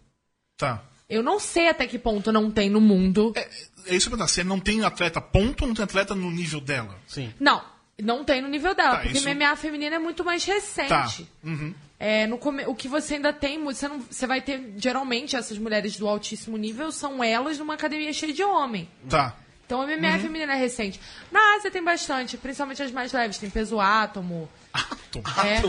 Tá. 0.57 0.83
Eu 1.13 1.23
não 1.23 1.39
sei 1.39 1.69
até 1.69 1.87
que 1.87 1.99
ponto 1.99 2.33
não 2.33 2.51
tem 2.51 2.71
no 2.71 2.81
mundo. 2.81 3.33
É, 3.37 3.49
é 3.87 3.95
isso 3.95 4.09
que 4.11 4.21
eu. 4.21 4.29
Se 4.29 4.43
não 4.43 4.59
tem 4.59 4.83
atleta 4.85 5.21
ponto 5.21 5.63
ou 5.63 5.69
não 5.69 5.75
tem 5.75 5.85
atleta 5.85 6.15
no 6.15 6.31
nível 6.31 6.61
dela? 6.61 6.99
Sim. 7.07 7.33
Não, 7.39 7.63
não 8.01 8.25
tem 8.25 8.41
no 8.41 8.49
nível 8.49 8.75
dela, 8.75 8.97
Tá, 8.97 9.03
porque 9.03 9.19
isso- 9.19 9.29
MMA 9.29 9.55
feminina 9.57 9.97
é 9.97 9.99
muito 9.99 10.25
mais 10.25 10.45
recente. 10.45 10.89
Tá. 10.89 11.09
Uhum. 11.45 11.75
É, 12.01 12.27
no 12.27 12.37
come- 12.39 12.65
O 12.67 12.75
que 12.75 12.89
você 12.89 13.15
ainda 13.15 13.33
tem, 13.33 13.63
você, 13.63 13.87
não, 13.87 14.01
você 14.01 14.27
vai 14.27 14.41
ter, 14.41 14.73
geralmente, 14.77 15.37
essas 15.37 15.57
mulheres 15.59 15.97
do 15.97 16.09
altíssimo 16.09 16.57
nível 16.57 16.91
são 16.91 17.23
elas 17.23 17.59
numa 17.59 17.75
academia 17.75 18.13
cheia 18.13 18.33
de 18.33 18.43
homem. 18.43 18.89
Tá. 19.09 19.37
Então 19.67 19.81
a 19.83 19.87
MMA 19.87 20.19
feminina 20.19 20.53
é 20.55 20.57
recente. 20.57 21.01
Na 21.31 21.57
Ásia 21.57 21.71
tem 21.71 21.83
bastante, 21.83 22.37
principalmente 22.37 22.83
as 22.83 22.91
mais 22.91 23.13
leves, 23.13 23.39
tem 23.39 23.49
peso 23.49 23.79
átomo. 23.81 24.49
Átomo. 24.73 25.25
É. 25.47 25.61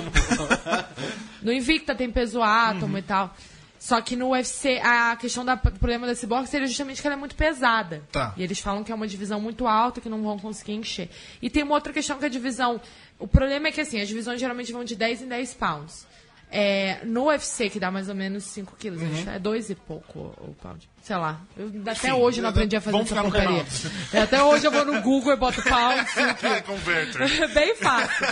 No 1.42 1.52
Invicta 1.54 1.94
tem 1.96 2.10
peso 2.10 2.42
átomo 2.42 2.98
e 2.98 3.02
tal. 3.02 3.36
Só 3.84 4.00
que 4.00 4.16
no 4.16 4.30
UFC, 4.30 4.80
a 4.82 5.14
questão 5.18 5.44
da- 5.44 5.56
do 5.56 5.72
problema 5.78 6.08
da 6.08 6.16
Cyborg 6.16 6.48
seria 6.48 6.66
justamente 6.68 7.02
que 7.02 7.06
ela 7.08 7.18
é 7.18 7.20
muito 7.20 7.36
pesada. 7.36 8.02
Tá. 8.14 8.34
E 8.38 8.42
eles 8.42 8.58
falam 8.58 8.82
que 8.82 8.94
é 8.94 8.96
uma 8.96 9.06
divisão 9.06 9.42
muito 9.42 9.68
alta, 9.68 10.00
que 10.00 10.08
não 10.08 10.24
vão 10.24 10.40
conseguir 10.40 10.72
encher. 10.72 11.10
E 11.42 11.50
tem 11.50 11.64
uma 11.64 11.76
outra 11.76 11.92
questão 11.92 12.18
que 12.18 12.24
a 12.24 12.30
divisão. 12.30 12.80
O 13.20 13.28
problema 13.28 13.68
é 13.68 13.72
que 13.74 13.82
assim, 13.82 14.00
as 14.00 14.08
divisões 14.08 14.40
geralmente 14.40 14.72
vão 14.72 14.86
de 14.86 14.96
10 14.96 15.22
em 15.22 15.28
10 15.28 15.54
pounds. 15.54 16.08
É, 16.56 17.00
no 17.04 17.30
UFC, 17.30 17.68
que 17.68 17.80
dá 17.80 17.90
mais 17.90 18.08
ou 18.10 18.14
menos 18.14 18.44
5 18.44 18.76
quilos, 18.78 19.02
acho, 19.02 19.28
é 19.28 19.40
2 19.40 19.72
e 19.72 19.76
pouco 19.76 20.20
o, 20.20 20.56
pound. 20.62 20.88
Sei 21.02 21.16
lá. 21.16 21.42
Eu, 21.58 21.68
até 21.82 21.92
Enfim, 21.94 22.12
hoje 22.12 22.40
eu 22.40 22.44
não 22.44 22.52
aprendi 22.52 22.76
a 22.76 22.82
fazer 22.82 22.96
essa 22.96 23.22
porcaria. 23.24 23.66
É, 24.14 24.20
até 24.20 24.44
hoje 24.44 24.68
eu 24.68 24.72
vou 24.72 24.86
no 24.86 25.02
Google 25.02 25.34
e 25.34 25.36
boto 25.36 25.64
pound. 25.64 26.06
converter. 26.64 27.50
Bem 27.50 27.76
fácil. 27.76 28.28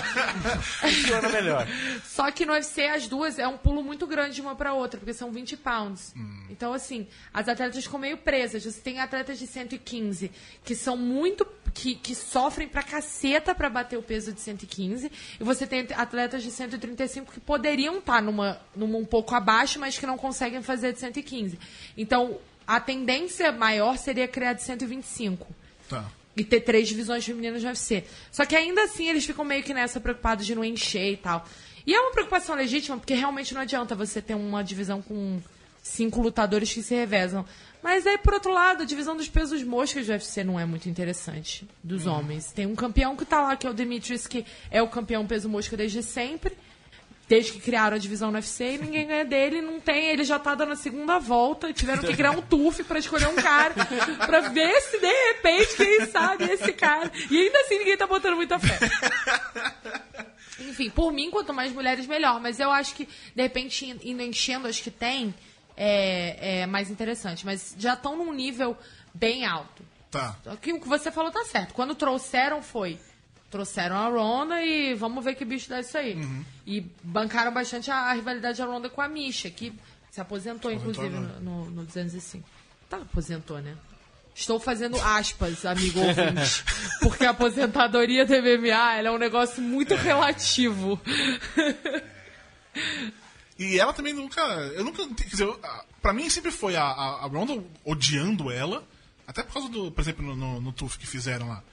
Funciona 0.61 1.29
melhor. 1.29 1.67
Só 2.05 2.29
que 2.29 2.45
no 2.45 2.53
UFC 2.53 2.85
as 2.85 3.07
duas 3.07 3.39
é 3.39 3.47
um 3.47 3.57
pulo 3.57 3.83
muito 3.83 4.05
grande 4.05 4.35
de 4.35 4.41
uma 4.41 4.55
pra 4.55 4.73
outra, 4.73 4.99
porque 4.99 5.13
são 5.13 5.31
20 5.31 5.57
pounds. 5.57 6.13
Então, 6.47 6.73
assim, 6.73 7.07
as 7.33 7.49
atletas 7.49 7.83
ficam 7.83 7.99
meio 7.99 8.17
presas. 8.17 8.63
Você 8.63 8.79
tem 8.81 8.99
atletas 8.99 9.39
de 9.39 9.47
115 9.47 10.29
que 10.63 10.75
são 10.75 10.95
muito. 10.95 11.43
Que, 11.73 11.95
que 11.95 12.13
sofrem 12.15 12.67
pra 12.67 12.83
caceta 12.83 13.53
pra 13.55 13.69
bater 13.69 13.97
o 13.97 14.03
peso 14.03 14.31
de 14.33 14.39
115. 14.41 15.11
E 15.39 15.43
você 15.43 15.65
tem 15.65 15.87
atletas 15.95 16.43
de 16.43 16.51
135 16.51 17.31
que 17.31 17.39
poderiam 17.39 17.97
estar 17.99 18.21
numa, 18.21 18.59
numa 18.75 18.97
um 18.97 19.05
pouco 19.05 19.33
abaixo, 19.35 19.79
mas 19.79 19.97
que 19.97 20.05
não 20.05 20.17
conseguem 20.17 20.61
fazer 20.61 20.93
de 20.93 20.99
115. 20.99 21.57
Então, 21.97 22.37
a 22.67 22.79
tendência 22.79 23.51
maior 23.51 23.97
seria 23.97 24.27
criar 24.27 24.53
de 24.53 24.63
125 24.63 25.47
Tá. 25.89 26.09
e 26.37 26.43
ter 26.43 26.61
três 26.61 26.87
divisões 26.87 27.25
femininas 27.25 27.61
no 27.61 27.69
UFC. 27.69 28.05
Só 28.31 28.45
que 28.45 28.55
ainda 28.55 28.83
assim 28.83 29.09
eles 29.09 29.25
ficam 29.25 29.43
meio 29.43 29.61
que 29.63 29.73
nessa 29.73 29.99
preocupados 29.99 30.45
de 30.45 30.55
não 30.55 30.63
encher 30.63 31.11
e 31.11 31.17
tal. 31.17 31.45
E 31.85 31.93
é 31.93 31.99
uma 31.99 32.11
preocupação 32.11 32.55
legítima, 32.55 32.97
porque 32.97 33.13
realmente 33.13 33.53
não 33.53 33.61
adianta 33.61 33.95
você 33.95 34.21
ter 34.21 34.35
uma 34.35 34.63
divisão 34.63 35.01
com 35.01 35.41
cinco 35.81 36.21
lutadores 36.21 36.71
que 36.73 36.81
se 36.83 36.93
revezam. 36.95 37.45
Mas 37.83 38.05
aí, 38.05 38.17
por 38.19 38.33
outro 38.35 38.53
lado, 38.53 38.83
a 38.83 38.85
divisão 38.85 39.15
dos 39.17 39.27
pesos 39.27 39.63
moscas 39.63 40.05
do 40.05 40.11
UFC 40.11 40.43
não 40.43 40.59
é 40.59 40.65
muito 40.65 40.87
interessante 40.87 41.67
dos 41.83 42.05
homens. 42.05 42.51
Tem 42.51 42.67
um 42.67 42.75
campeão 42.75 43.15
que 43.15 43.25
tá 43.25 43.41
lá, 43.41 43.55
que 43.55 43.65
é 43.65 43.69
o 43.69 43.73
Demetrius, 43.73 44.27
que 44.27 44.45
é 44.69 44.81
o 44.83 44.87
campeão 44.87 45.25
peso 45.25 45.49
mosca 45.49 45.75
desde 45.75 46.03
sempre. 46.03 46.55
Desde 47.27 47.53
que 47.53 47.59
criaram 47.61 47.95
a 47.95 47.99
divisão 47.99 48.29
no 48.29 48.35
UFC 48.35 48.73
e 48.73 48.77
ninguém 48.77 49.07
ganha 49.07 49.23
dele, 49.23 49.61
não 49.61 49.79
tem, 49.79 50.07
ele 50.09 50.23
já 50.25 50.37
tá 50.37 50.53
dando 50.53 50.73
a 50.73 50.75
segunda 50.75 51.17
volta, 51.17 51.71
tiveram 51.71 52.03
que 52.03 52.13
criar 52.13 52.31
um 52.31 52.41
TUF 52.41 52.83
pra 52.83 52.99
escolher 52.99 53.29
um 53.29 53.35
cara, 53.35 53.73
pra 54.27 54.41
ver 54.49 54.81
se 54.81 54.99
de 54.99 55.07
repente, 55.29 55.77
quem 55.77 56.05
sabe, 56.07 56.43
esse 56.43 56.73
cara. 56.73 57.09
E 57.31 57.37
ainda 57.41 57.57
assim 57.61 57.79
ninguém 57.79 57.95
tá 57.95 58.05
botando 58.05 58.35
muita 58.35 58.59
fé. 58.59 58.77
Enfim, 60.59 60.89
por 60.89 61.11
mim, 61.13 61.31
quanto 61.31 61.53
mais 61.53 61.71
mulheres, 61.71 62.05
melhor. 62.05 62.39
Mas 62.41 62.59
eu 62.59 62.69
acho 62.69 62.93
que, 62.95 63.05
de 63.35 63.41
repente, 63.41 63.85
in- 63.85 63.99
indo 64.11 64.21
enchendo 64.21 64.67
as 64.67 64.79
que 64.79 64.91
tem, 64.91 65.33
é, 65.83 66.59
é 66.59 66.65
mais 66.67 66.91
interessante. 66.91 67.43
Mas 67.43 67.75
já 67.77 67.93
estão 67.93 68.15
num 68.15 68.31
nível 68.31 68.77
bem 69.13 69.45
alto. 69.45 69.83
Tá. 70.11 70.35
Só 70.43 70.55
que 70.55 70.73
o 70.73 70.79
que 70.79 70.87
você 70.87 71.11
falou 71.11 71.31
tá 71.31 71.43
certo. 71.45 71.73
Quando 71.73 71.95
trouxeram, 71.95 72.61
foi. 72.61 72.99
Trouxeram 73.49 73.95
a 73.95 74.07
Ronda 74.07 74.63
e 74.63 74.93
vamos 74.93 75.25
ver 75.25 75.35
que 75.35 75.43
bicho 75.43 75.69
dá 75.69 75.79
isso 75.79 75.97
aí. 75.97 76.15
Uhum. 76.15 76.45
E 76.67 76.81
bancaram 77.03 77.51
bastante 77.51 77.89
a, 77.89 77.95
a 77.95 78.13
rivalidade 78.13 78.59
da 78.59 78.65
Ronda 78.65 78.89
com 78.89 79.01
a 79.01 79.07
Misha, 79.07 79.49
que 79.49 79.73
se 80.09 80.21
aposentou, 80.21 80.71
Aposentou 80.71 81.05
inclusive, 81.05 81.41
no, 81.41 81.65
no, 81.65 81.71
no 81.71 81.85
205. 81.85 82.47
Tá, 82.89 82.97
aposentou, 82.97 83.59
né? 83.59 83.75
Estou 84.33 84.59
fazendo 84.59 84.97
aspas, 85.01 85.65
amigo 85.65 85.99
ouvinte. 85.99 86.63
Porque 87.01 87.25
a 87.25 87.31
aposentadoria 87.31 88.25
do 88.25 88.33
MMA 88.33 89.01
é 89.03 89.11
um 89.11 89.17
negócio 89.17 89.61
muito 89.61 89.95
relativo. 89.95 90.99
E 93.63 93.79
ela 93.79 93.93
também 93.93 94.13
nunca. 94.13 94.41
Eu 94.41 94.83
nunca. 94.83 95.07
Quer 95.07 95.25
dizer, 95.27 95.43
eu- 95.43 95.59
pra 96.01 96.13
mim 96.13 96.29
sempre 96.29 96.51
foi 96.51 96.75
a, 96.75 96.83
a, 96.83 97.23
a 97.23 97.27
Ronda 97.27 97.63
odiando 97.85 98.49
ela. 98.51 98.83
Até 99.27 99.43
por 99.43 99.53
causa 99.53 99.69
do. 99.69 99.91
Por 99.91 100.01
exemplo, 100.01 100.25
no, 100.25 100.35
no, 100.35 100.61
no 100.61 100.71
TUF 100.71 100.97
que 100.97 101.05
fizeram 101.07 101.47
lá. 101.49 101.63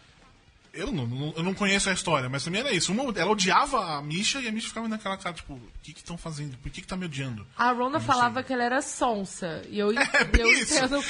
Eu 0.71 0.93
não, 0.93 1.07
não- 1.07 1.35
eu 1.37 1.43
não 1.43 1.55
conheço 1.55 1.89
a 1.89 1.93
história, 1.95 2.29
mas 2.29 2.45
também 2.45 2.61
era 2.61 2.73
isso. 2.73 2.93
Uma, 2.93 3.05
ela 3.19 3.31
odiava 3.33 3.97
a 3.97 4.03
Misha 4.03 4.39
e 4.39 4.47
a 4.47 4.53
Misha 4.53 4.69
ficava 4.69 4.87
naquela 4.87 5.17
cara, 5.17 5.35
tipo, 5.35 5.55
o 5.55 5.61
que 5.83 5.93
que 5.95 6.01
estão 6.01 6.17
fazendo? 6.19 6.57
Por 6.59 6.71
que 6.71 6.83
que 6.83 6.87
tá 6.87 6.95
me 6.97 7.07
odiando? 7.07 7.45
A 7.57 7.73
Ronda 7.73 7.99
falava 7.99 8.43
que 8.43 8.53
ela 8.53 8.63
era 8.63 8.83
sonsa. 8.83 9.63
E 9.69 9.79
eu, 9.79 9.91
É 10.13 10.25
bem 10.25 10.43
eu 10.43 10.53
isso. 10.53 10.75
entendo. 10.77 11.03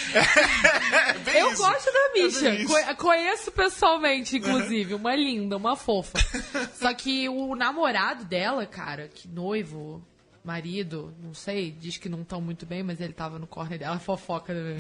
É 1.27 1.43
Eu 1.43 1.53
isso. 1.53 1.63
gosto 1.63 1.93
da 1.93 2.13
Misha. 2.15 2.49
É 2.49 2.55
isso. 2.63 2.73
Co- 2.73 2.97
conheço 2.97 3.51
pessoalmente, 3.53 4.37
inclusive. 4.37 4.95
Uma 4.95 5.15
linda, 5.15 5.57
uma 5.57 5.77
fofa. 5.77 6.19
Só 6.79 6.95
que 6.95 7.29
o 7.29 7.55
namorado 7.55 8.25
dela, 8.25 8.65
cara, 8.65 9.09
que 9.09 9.29
noivo, 9.29 10.03
marido, 10.49 11.15
não 11.23 11.35
sei, 11.35 11.71
diz 11.71 11.99
que 11.99 12.09
não 12.09 12.23
estão 12.23 12.41
muito 12.41 12.65
bem, 12.65 12.83
mas 12.83 13.01
ele 13.01 13.13
tava 13.13 13.39
no 13.39 13.47
corner 13.47 13.79
dela, 13.79 13.99
fofoca. 13.99 14.55
Né? 14.55 14.77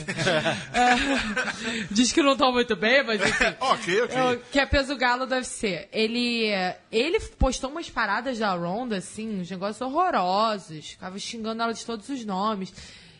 É, 0.72 1.84
diz 1.92 2.10
que 2.10 2.22
não 2.22 2.32
estão 2.32 2.50
muito 2.50 2.74
bem, 2.74 3.04
mas 3.04 3.20
enfim. 3.20 3.54
ok, 3.60 4.02
ok. 4.02 4.16
É 4.16 4.24
o- 4.24 4.38
que 4.50 4.58
é 4.58 4.64
peso 4.66 4.96
galo 4.96 5.26
do 5.26 5.34
UFC. 5.34 5.88
Ele, 5.92 6.46
ele 6.90 7.20
postou 7.38 7.70
umas 7.70 7.90
paradas 7.90 8.38
da 8.38 8.52
Ronda, 8.54 8.96
assim, 8.96 9.40
uns 9.40 9.50
negócios 9.50 9.80
horrorosos. 9.80 10.90
Ficava 10.90 11.18
xingando 11.18 11.62
ela 11.62 11.74
de 11.74 11.84
todos 11.84 12.08
os 12.08 12.24
nomes. 12.24 12.72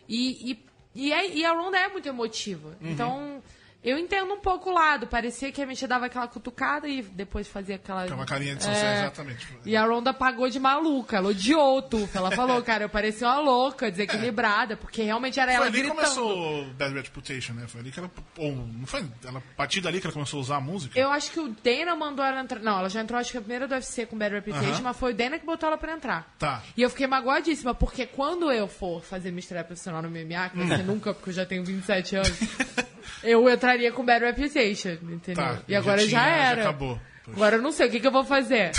E, 0.08 0.52
e, 0.52 0.58
e, 0.94 1.12
é- 1.12 1.30
e 1.36 1.44
a 1.44 1.52
Ronda 1.52 1.76
é 1.78 1.88
muito 1.88 2.08
emotiva. 2.08 2.68
Uhum. 2.80 2.90
Então, 2.90 3.42
eu 3.82 3.96
entendo 3.98 4.32
um 4.34 4.40
pouco 4.40 4.70
o 4.70 4.72
lado. 4.72 5.06
Parecia 5.06 5.50
que 5.52 5.62
a 5.62 5.66
Misha 5.66 5.86
dava 5.86 6.06
aquela 6.06 6.26
cutucada 6.26 6.88
e 6.88 7.02
depois 7.02 7.46
fazia 7.48 7.76
aquela... 7.76 8.06
Com 8.08 8.14
uma 8.14 8.26
carinha 8.26 8.54
de 8.56 8.60
É. 8.66 8.74
sucesso, 8.74 9.00
exatamente. 9.02 9.48
E 9.64 9.76
a 9.76 9.84
Ronda 9.86 10.12
pagou 10.12 10.48
de 10.50 10.58
maluca, 10.58 11.16
ela 11.16 11.28
odiou 11.28 11.78
o 11.78 11.82
Tuf. 11.82 12.16
Ela 12.16 12.30
falou, 12.32 12.60
cara, 12.62 12.84
eu 12.84 12.88
parecia 12.88 13.26
uma 13.28 13.38
louca, 13.40 13.90
desequilibrada, 13.90 14.76
porque 14.76 15.02
realmente 15.02 15.38
era 15.38 15.52
Foi 15.52 15.56
ela 15.56 15.66
ali 15.66 15.74
que 15.74 15.78
gritando. 15.82 16.00
começou 16.00 16.62
o 16.62 16.64
Bad 16.74 16.94
Reputation, 16.94 17.52
né? 17.54 17.66
Foi 17.68 17.80
ali 17.80 17.90
que 17.90 17.98
ela. 17.98 18.10
Ou, 18.36 18.52
não 18.52 18.86
foi? 18.86 19.04
Ela, 19.24 19.38
a 19.38 19.56
partir 19.56 19.80
dali 19.80 20.00
que 20.00 20.06
ela 20.06 20.14
começou 20.14 20.38
a 20.38 20.42
usar 20.42 20.56
a 20.56 20.60
música? 20.60 20.98
Eu 20.98 21.10
acho 21.10 21.30
que 21.30 21.40
o 21.40 21.48
Dana 21.62 21.94
mandou 21.96 22.24
ela 22.24 22.40
entrar. 22.40 22.60
Não, 22.60 22.78
ela 22.80 22.88
já 22.88 23.00
entrou, 23.00 23.18
acho 23.18 23.30
que 23.30 23.38
a 23.38 23.40
primeira 23.40 23.66
do 23.68 23.74
UFC 23.74 24.06
com 24.06 24.18
Bad 24.18 24.34
Reputation, 24.34 24.70
Aham. 24.72 24.82
mas 24.82 24.96
foi 24.96 25.12
o 25.12 25.14
Dana 25.14 25.38
que 25.38 25.46
botou 25.46 25.68
ela 25.68 25.78
pra 25.78 25.92
entrar. 25.92 26.34
Tá. 26.38 26.62
E 26.76 26.82
eu 26.82 26.90
fiquei 26.90 27.06
magoadíssima, 27.06 27.74
porque 27.74 28.06
quando 28.06 28.50
eu 28.52 28.66
for 28.68 29.02
fazer 29.02 29.32
estreia 29.38 29.62
profissional 29.64 30.02
no 30.02 30.10
MMA, 30.10 30.48
que 30.50 30.56
vai 30.58 30.76
ser 30.76 30.82
nunca, 30.84 31.14
porque 31.14 31.30
eu 31.30 31.34
já 31.34 31.46
tenho 31.46 31.64
27 31.64 32.16
anos, 32.16 32.28
eu 33.22 33.48
entraria 33.48 33.92
com 33.92 34.04
Bad 34.04 34.24
Reputation, 34.24 34.90
entendeu? 35.02 35.34
Tá, 35.34 35.62
e 35.68 35.74
agora 35.74 36.00
já 36.00 36.06
já, 36.06 36.08
tinha- 36.08 36.20
já 36.38 36.46
era. 36.50 36.62
acabou. 36.62 37.00
Agora 37.30 37.56
eu 37.56 37.62
não 37.62 37.72
sei 37.72 37.88
o 37.88 37.90
que, 37.90 38.00
que 38.00 38.06
eu 38.06 38.12
vou 38.12 38.24
fazer. 38.24 38.70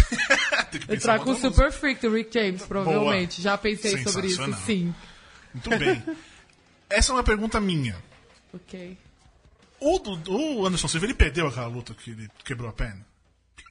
Entrar 0.90 1.20
com 1.20 1.32
o 1.32 1.36
Super 1.36 1.72
Freak 1.72 2.02
do 2.02 2.12
Rick 2.14 2.34
James, 2.34 2.64
provavelmente. 2.64 3.42
Boa. 3.42 3.44
Já 3.44 3.58
pensei 3.58 3.98
sobre 4.04 4.28
isso, 4.28 4.54
sim. 4.66 4.94
Muito 5.54 5.70
bem. 5.70 6.04
Essa 6.90 7.12
é 7.12 7.16
uma 7.16 7.24
pergunta 7.24 7.60
minha. 7.62 7.96
Ok. 8.54 8.98
O, 9.80 10.00
o 10.32 10.66
Anderson 10.66 10.88
Silva, 10.88 11.06
ele 11.06 11.14
perdeu 11.14 11.48
aquela 11.48 11.68
luta 11.68 11.94
que 11.94 12.10
ele 12.12 12.28
quebrou 12.44 12.68
a 12.70 12.74
perna? 12.74 13.06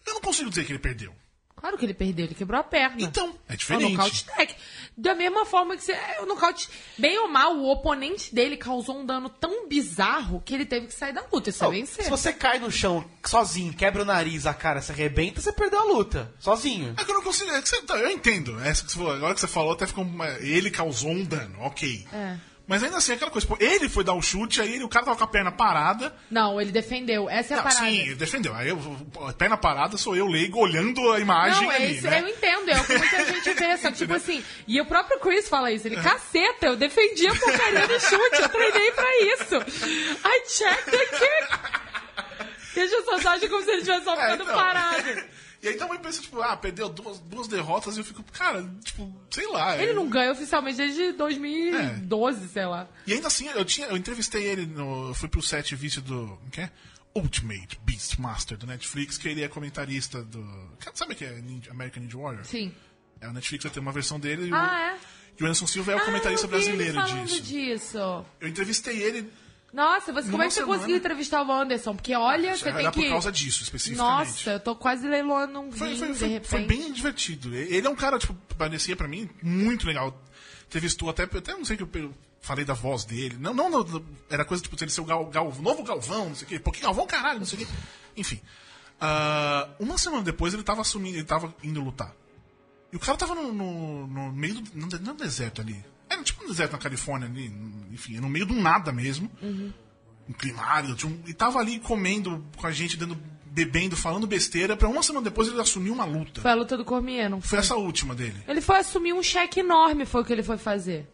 Eu 0.07 0.15
não 0.15 0.21
consigo 0.21 0.49
dizer 0.49 0.65
que 0.65 0.73
ele 0.73 0.79
perdeu. 0.79 1.13
Claro 1.61 1.77
que 1.77 1.85
ele 1.85 1.95
perdeu, 1.95 2.27
ele 2.27 2.35
quebrou 2.35 2.61
a 2.61 2.63
perna. 2.65 2.97
Então, 3.01 3.35
é 3.49 3.53
É 3.53 3.55
um 3.55 3.57
diferente. 3.57 3.91
nocaute 3.93 4.25
técnico. 4.25 4.61
Da 4.97 5.15
mesma 5.15 5.45
forma 5.45 5.77
que 5.77 5.83
você. 5.85 5.93
É, 5.93 6.21
o 6.23 6.27
nocaute. 6.27 6.69
Bem 6.97 7.19
ou 7.19 7.29
mal, 7.29 7.57
o 7.57 7.71
oponente 7.71 8.35
dele 8.35 8.57
causou 8.57 8.99
um 8.99 9.05
dano 9.07 9.29
tão 9.29 9.69
bizarro 9.69 10.41
que 10.45 10.55
ele 10.55 10.65
teve 10.67 10.87
que 10.87 10.95
sair 10.95 11.13
da 11.13 11.25
luta. 11.33 11.51
Isso 11.51 11.63
é 11.63 11.67
Não, 11.67 11.73
vencer. 11.73 12.05
se 12.05 12.11
você 12.11 12.33
cai 12.33 12.59
no 12.59 12.71
chão 12.71 13.05
sozinho, 13.25 13.73
quebra 13.73 14.03
o 14.03 14.05
nariz, 14.05 14.47
a 14.47 14.55
cara 14.55 14.81
se 14.81 14.91
arrebenta, 14.93 15.41
você 15.41 15.53
perdeu 15.53 15.81
a 15.81 15.85
luta. 15.85 16.33
Sozinho. 16.39 16.95
É 16.97 17.05
que 17.05 17.11
eu 17.11 17.15
não 17.15 17.23
consigo. 17.23 17.51
é 17.51 17.61
que 17.63 17.69
você- 17.69 17.83
tá, 17.83 17.97
eu 17.97 18.11
entendo. 18.11 18.57
Falou, 18.95 19.13
agora 19.13 19.35
que 19.35 19.41
você 19.41 19.47
falou, 19.49 19.73
até 19.73 19.87
ficou. 19.87 20.05
uma- 20.05 20.29
Ele 20.41 20.71
causou 20.71 21.11
um 21.11 21.25
dano, 21.25 21.57
ok. 21.61 22.07
É. 22.13 22.37
Mas 22.69 22.83
ainda 22.83 22.99
assim, 22.99 23.15
aquela 23.15 23.31
coisa, 23.31 23.47
pô, 23.47 23.57
ele 23.59 23.89
foi 23.89 24.05
dar 24.05 24.13
o 24.13 24.21
chute, 24.21 24.61
aí 24.61 24.75
ele- 24.75 24.85
o 24.85 24.89
cara 24.91 25.07
tava 25.07 25.17
com 25.17 25.25
a 25.25 25.27
perna 25.27 25.51
parada. 25.51 26.15
Não, 26.31 26.61
ele 26.61 26.71
defendeu. 26.71 27.29
Essa 27.29 27.55
é 27.55 27.59
a 27.59 27.63
Não, 27.63 27.65
parada. 27.65 27.87
sim, 27.87 28.01
ele 28.03 28.15
defendeu. 28.15 28.55
Aí 28.55 28.69
eu, 28.69 28.79
a 29.27 29.33
perna 29.33 29.57
parada 29.57 29.97
sou 29.97 30.15
eu 30.15 30.27
leigo 30.27 30.59
olhando 30.61 31.11
a 31.13 31.19
imagem 31.19 31.65
Não, 31.65 31.73
é 31.73 31.77
ali, 31.77 31.97
isso, 31.97 32.07
né? 32.07 32.21
eu 32.21 32.29
entendo, 32.29 32.71
é 32.71 32.79
o 32.79 32.85
que 32.85 32.99
muita 32.99 33.25
gente 33.33 33.55
vê, 33.55 33.77
só 33.79 33.91
que 33.91 33.97
tipo 33.97 34.13
assim, 34.15 34.45
e 34.67 34.79
o 34.81 34.85
próprio 34.85 35.19
Chris 35.19 35.49
fala 35.49 35.73
isso, 35.73 35.89
ele, 35.89 35.97
caceta, 35.97 36.67
eu 36.67 36.77
defendi 36.77 37.27
a 37.27 37.35
porcaria 37.35 37.87
do 37.89 37.99
chute, 38.01 38.43
eu 38.43 38.49
treinei 38.51 38.93
pra 38.93 39.17
isso. 39.23 39.57
I 39.57 40.43
checked 40.47 40.91
the 40.91 41.07
kick. 41.07 41.79
E 42.77 42.81
as 42.81 42.91
pessoas 42.91 43.27
acham 43.27 43.49
como 43.49 43.63
se 43.65 43.71
ele 43.71 43.81
tivesse 43.81 44.05
só 44.05 44.13
É, 44.15 44.17
ficando 44.31 44.43
então. 44.45 44.55
parado. 44.55 45.23
E 45.61 45.69
aí 45.69 45.75
também 45.75 45.99
pensa, 45.99 46.23
tipo, 46.23 46.41
ah, 46.41 46.57
perdeu 46.57 46.89
duas, 46.89 47.19
duas 47.21 47.49
derrotas 47.49 47.97
e 47.97 48.01
eu 48.01 48.05
fico, 48.05 48.23
cara, 48.33 48.63
tipo, 48.85 49.13
sei 49.31 49.47
lá. 49.49 49.77
Ele 49.77 49.91
é- 49.91 49.95
não 49.95 50.09
ganha 50.09 50.31
oficialmente 50.31 50.77
desde 50.77 51.13
2012, 51.13 52.49
sei 52.49 52.65
lá. 52.67 52.89
E 53.07 53.13
ainda 53.13 53.27
assim, 53.27 53.49
eu, 53.49 53.65
tinha, 53.65 53.87
eu 53.89 53.97
entrevistei 53.97 54.45
ele, 54.45 54.67
no, 54.67 55.09
eu 55.09 55.15
fui 55.15 55.29
pro 55.29 55.43
set 55.43 55.75
vídeo 55.75 56.01
do. 56.03 56.29
como 56.39 56.51
que 56.51 56.61
é? 56.61 56.71
Ultimate 57.15 57.81
Beastmaster 57.83 58.57
do 58.57 58.67
Netflix, 58.67 59.19
que 59.19 59.29
ele 59.29 59.43
é 59.43 59.49
comentarista 59.49 60.23
do. 60.23 60.45
Sabe 60.95 61.15
o 61.15 61.17
que 61.17 61.25
é 61.25 61.43
American 61.71 62.03
Ninja 62.05 62.19
Warrior? 62.19 62.45
Sim. 62.45 62.73
É, 63.21 63.27
o 63.29 63.33
Netflix 63.33 63.65
vai 63.65 63.73
ter 63.73 63.81
uma 63.81 63.91
versão 63.91 64.21
dele 64.21 64.47
e, 64.49 64.53
o, 64.53 64.55
Ah, 64.55 64.93
é? 64.95 64.99
e 65.39 65.43
o 65.43 65.47
Anderson 65.47 65.67
Silva 65.67 65.93
é 65.93 65.97
o 65.97 66.05
comentarista 66.05 66.47
ah, 66.47 66.51
ele 66.57 66.65
brasileiro 66.77 67.05
disso. 67.27 67.43
disso. 67.43 68.25
Eu 68.41 68.49
entrevistei 68.49 69.03
ele. 69.03 69.29
Nossa, 69.73 70.13
você, 70.13 70.31
como 70.31 70.43
é 70.43 70.49
que 70.49 70.55
você 70.55 70.65
conseguiu 70.65 70.97
entrevistar 70.97 71.43
o 71.43 71.53
Anderson? 71.53 71.95
Porque 71.95 72.15
olha, 72.15 72.57
você 72.57 72.69
era 72.69 72.79
tem 72.79 72.91
que... 72.91 73.03
por 73.03 73.11
causa 73.11 73.31
disso, 73.31 73.63
especificamente. 73.63 74.27
Nossa, 74.27 74.51
eu 74.53 74.61
tô 74.61 74.75
quase 74.75 75.07
leiloando 75.07 75.61
um 75.61 75.71
Foi, 75.71 75.89
vinho, 75.89 75.99
foi, 75.99 76.13
de 76.13 76.19
foi, 76.19 76.29
repente. 76.29 76.49
foi 76.49 76.65
bem 76.65 76.93
divertido. 76.93 77.55
Ele 77.55 77.87
é 77.87 77.91
um 77.91 77.97
cara, 77.97 78.19
tipo, 78.19 78.35
parecia 78.57 78.97
pra 78.97 79.07
mim 79.07 79.29
muito 79.43 79.87
legal. 79.87 80.19
Entrevistou 80.67 81.11
até, 81.11 81.25
até 81.25 81.53
não 81.53 81.65
sei 81.65 81.77
o 81.77 81.87
que 81.87 81.99
eu 81.99 82.15
falei 82.41 82.65
da 82.65 82.75
voz 82.75 83.05
dele. 83.05 83.37
Não, 83.39 83.53
não, 83.53 83.69
não, 83.69 84.05
era 84.31 84.45
coisa 84.45 84.63
tipo 84.63 84.77
ele 84.83 84.91
ser 84.91 85.03
o 85.03 85.05
gal, 85.05 85.27
gal, 85.27 85.55
novo 85.61 85.83
Galvão, 85.83 86.31
não 86.31 86.35
sei 86.35 86.47
o 86.47 86.49
quê. 86.49 86.59
Porque 86.59 86.81
Galvão, 86.81 87.07
caralho, 87.07 87.39
não 87.39 87.47
sei 87.47 87.63
o 87.63 87.67
quê. 87.67 87.73
Enfim. 88.17 88.41
Ah, 89.01 89.69
uma 89.79 89.99
semana 89.99 90.23
depois 90.23 90.55
ele 90.55 90.63
tava 90.63 90.81
assumindo, 90.81 91.19
ele 91.19 91.25
tava 91.25 91.55
indo 91.63 91.81
lutar. 91.83 92.15
E 92.93 92.97
o 92.97 93.01
cara 93.01 93.19
tava 93.19 93.35
no, 93.35 93.53
no, 93.53 94.07
no 94.07 94.33
meio 94.33 94.55
do. 94.55 94.71
No, 94.75 94.87
no 94.87 95.15
deserto 95.15 95.61
ali. 95.61 95.85
Era 96.11 96.23
tipo 96.23 96.45
um 96.45 96.49
deserto 96.49 96.73
na 96.73 96.79
Califórnia 96.79 97.29
ali, 97.29 97.47
enfim, 97.93 98.19
no 98.21 98.29
meio 98.29 98.47
do 98.47 98.55
nada 98.55 98.93
mesmo. 98.93 99.31
Um 99.43 100.33
clima 100.33 100.63
árido, 100.63 100.95
tinha 100.95 101.11
um- 101.13 101.23
e 101.27 101.33
tava 101.35 101.59
ali 101.59 101.79
comendo 101.79 102.45
com 102.57 102.67
a 102.67 102.71
gente, 102.71 102.97
dando, 102.97 103.19
bebendo, 103.47 103.97
falando 103.97 104.27
besteira. 104.27 104.77
Pra 104.77 104.89
uma 104.89 105.03
semana 105.03 105.25
depois 105.25 105.49
ele 105.49 105.61
assumiu 105.61 105.93
uma 105.95 106.05
luta. 106.05 106.41
Foi 106.43 106.51
a 106.51 106.55
luta 106.55 106.77
do 106.77 106.85
Cormier, 106.85 107.31
não 107.31 107.41
Foi 107.41 107.59
essa 107.59 107.77
última 107.77 108.15
dele. 108.15 108.37
Ele 108.47 108.61
foi 108.61 108.79
assumir 108.79 109.13
um 109.15 109.23
cheque 109.23 109.61
enorme, 109.61 110.05
foi 110.05 110.21
o 110.23 110.25
que 110.25 110.33
ele 110.33 110.43
foi 110.43 110.59
fazer. 110.59 111.09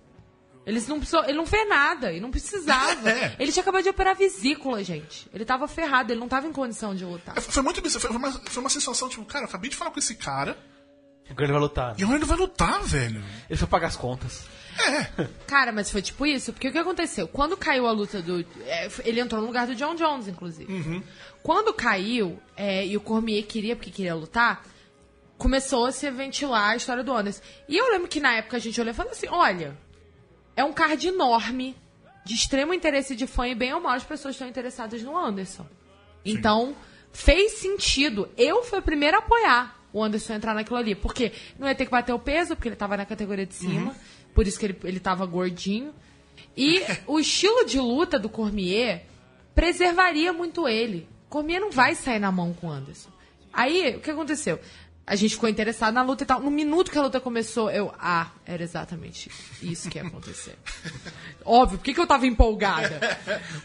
Eles 0.67 0.89
não 0.89 0.97
precisou, 0.99 1.23
ele 1.25 1.35
não 1.37 1.45
fez 1.47 1.69
nada, 1.69 2.11
e 2.13 2.21
não 2.21 2.31
precisava. 2.31 2.95
É. 3.11 3.37
Ele 3.39 3.53
tinha 3.53 3.63
acabado 3.63 3.83
de 3.83 3.91
operar 3.91 4.15
a 4.15 4.19
vesícula, 4.19 4.83
gente. 4.83 5.29
Ele 5.33 5.45
tava 5.45 5.69
ferrado, 5.69 6.11
ele 6.13 6.19
não 6.19 6.27
tava 6.29 6.47
em 6.47 6.53
condição 6.53 6.95
de 6.95 7.05
lutar. 7.05 7.37
É, 7.37 7.41
Foi 7.41 7.63
muito 7.63 7.81
bizarro. 7.83 8.01
Foi 8.09 8.17
uma, 8.17 8.33
foi 8.33 8.63
uma 8.63 8.71
sensação, 8.71 9.09
tipo, 9.09 9.25
cara, 9.27 9.45
eu 9.45 9.49
acabei 9.49 9.69
de 9.71 9.77
falar 9.77 9.91
com 9.91 9.99
esse 9.99 10.15
cara 10.15 10.57
Agora 11.29 11.45
ele 11.45 11.53
vai 11.53 11.61
lutar. 11.61 11.95
e 11.99 12.03
agora 12.03 12.19
ele 12.19 12.25
vai 12.27 12.37
lutar, 12.37 12.83
velho. 12.83 13.23
Ele 13.49 13.59
foi 13.59 13.69
pagar 13.69 13.89
as 13.89 13.97
contas. 13.97 14.45
Cara, 15.47 15.73
mas 15.73 15.91
foi 15.91 16.03
tipo 16.03 16.27
isso, 16.27 16.53
porque 16.53 16.69
o 16.69 16.73
que 16.73 16.79
aconteceu? 16.79 17.29
Quando 17.29 17.57
caiu 17.57 17.87
a 17.87 17.93
luta 17.93 18.21
do. 18.21 18.41
é, 18.67 18.89
ele 19.05 19.21
entrou 19.21 19.41
no 19.41 19.47
lugar 19.47 19.67
do 19.67 19.75
John 19.75 19.95
Jones, 19.95 20.29
inclusive. 20.29 20.73
Quando 21.43 21.73
caiu, 21.73 22.39
é, 22.57 22.87
e 22.87 22.97
o 22.97 23.01
Cormier 23.01 23.45
queria, 23.45 23.77
porque 23.77 23.91
queria 23.91 24.15
lutar, 24.15 24.65
começou 25.37 25.87
a 25.87 25.93
se 25.93 26.11
ventilar 26.11 26.71
a 26.71 26.77
história 26.77 27.05
do 27.05 27.13
Anderson. 27.13 27.43
E 27.69 27.77
eu 27.77 27.91
lembro 27.91 28.09
que 28.09 28.21
na 28.21 28.35
época 28.37 28.57
a 28.57 28.61
gente 28.61 28.81
olhou 28.81 28.93
e 28.93 28.97
falou 28.97 29.13
assim: 29.13 29.29
olha, 29.29 29.77
é 30.57 30.65
um 30.65 30.73
card 30.73 31.07
enorme, 31.07 31.77
de 32.25 32.35
extremo 32.35 32.73
interesse 32.73 33.15
de 33.15 33.27
fã, 33.27 33.47
e 33.47 33.55
bem 33.55 33.73
ou 33.75 33.81
mal 33.81 33.95
as 33.95 34.05
pessoas 34.05 34.35
estão 34.35 34.49
interessadas 34.49 35.03
no 35.03 35.17
Anderson. 35.17 35.67
Então, 36.25 36.75
fez 37.13 37.53
sentido. 37.53 38.29
Eu 38.37 38.65
fui 38.65 38.79
a 38.79 38.83
primeira 38.83 39.19
a 39.19 39.21
apoiar 39.21 39.84
o 39.95 40.03
Anderson 40.03 40.35
entrar 40.35 40.55
naquilo 40.55 40.77
ali. 40.77 40.95
Porque 40.95 41.33
não 41.59 41.69
ia 41.69 41.75
ter 41.75 41.87
que 41.87 41.91
bater 41.91 42.13
o 42.13 42.19
peso, 42.19 42.57
porque 42.57 42.69
ele 42.69 42.77
tava 42.77 42.97
na 42.97 43.07
categoria 43.07 43.47
de 43.47 43.55
cima. 43.55 43.95
Por 44.35 44.47
isso 44.47 44.59
que 44.59 44.67
ele, 44.67 44.77
ele 44.83 45.01
tava 45.01 45.25
gordinho. 45.25 45.95
E 46.57 46.83
o 47.07 47.21
estilo 47.21 47.65
de 47.65 47.79
luta 47.79 48.19
do 48.19 48.29
Cormier 48.29 49.07
preservaria 49.55 50.33
muito 50.33 50.69
ele. 50.69 51.09
Cormier 51.31 51.61
não 51.61 51.71
vai 51.71 51.95
sair 51.95 52.19
na 52.19 52.33
mão 52.33 52.53
com 52.53 52.67
o 52.67 52.71
Anderson. 52.71 53.09
Aí, 53.53 53.95
o 53.97 54.01
que 54.01 54.11
aconteceu? 54.11 54.59
A 55.07 55.17
gente 55.17 55.35
ficou 55.35 55.49
interessado 55.51 55.93
na 55.93 56.03
luta 56.03 56.23
e 56.23 56.27
tal. 56.27 56.41
No 56.41 56.51
minuto 56.51 56.91
que 56.91 56.97
a 56.99 57.03
luta 57.03 57.21
começou, 57.21 57.71
eu. 57.71 57.95
Ah, 57.99 58.29
era 58.47 58.63
exatamente 58.63 59.31
isso 59.63 59.91
que 59.91 59.99
ia 59.99 60.07
acontecer. 60.07 60.57
Óbvio, 61.45 61.79
por 61.79 61.85
que, 61.85 61.93
que 61.93 62.01
eu 62.01 62.07
tava 62.07 62.27
empolgada? 62.27 62.99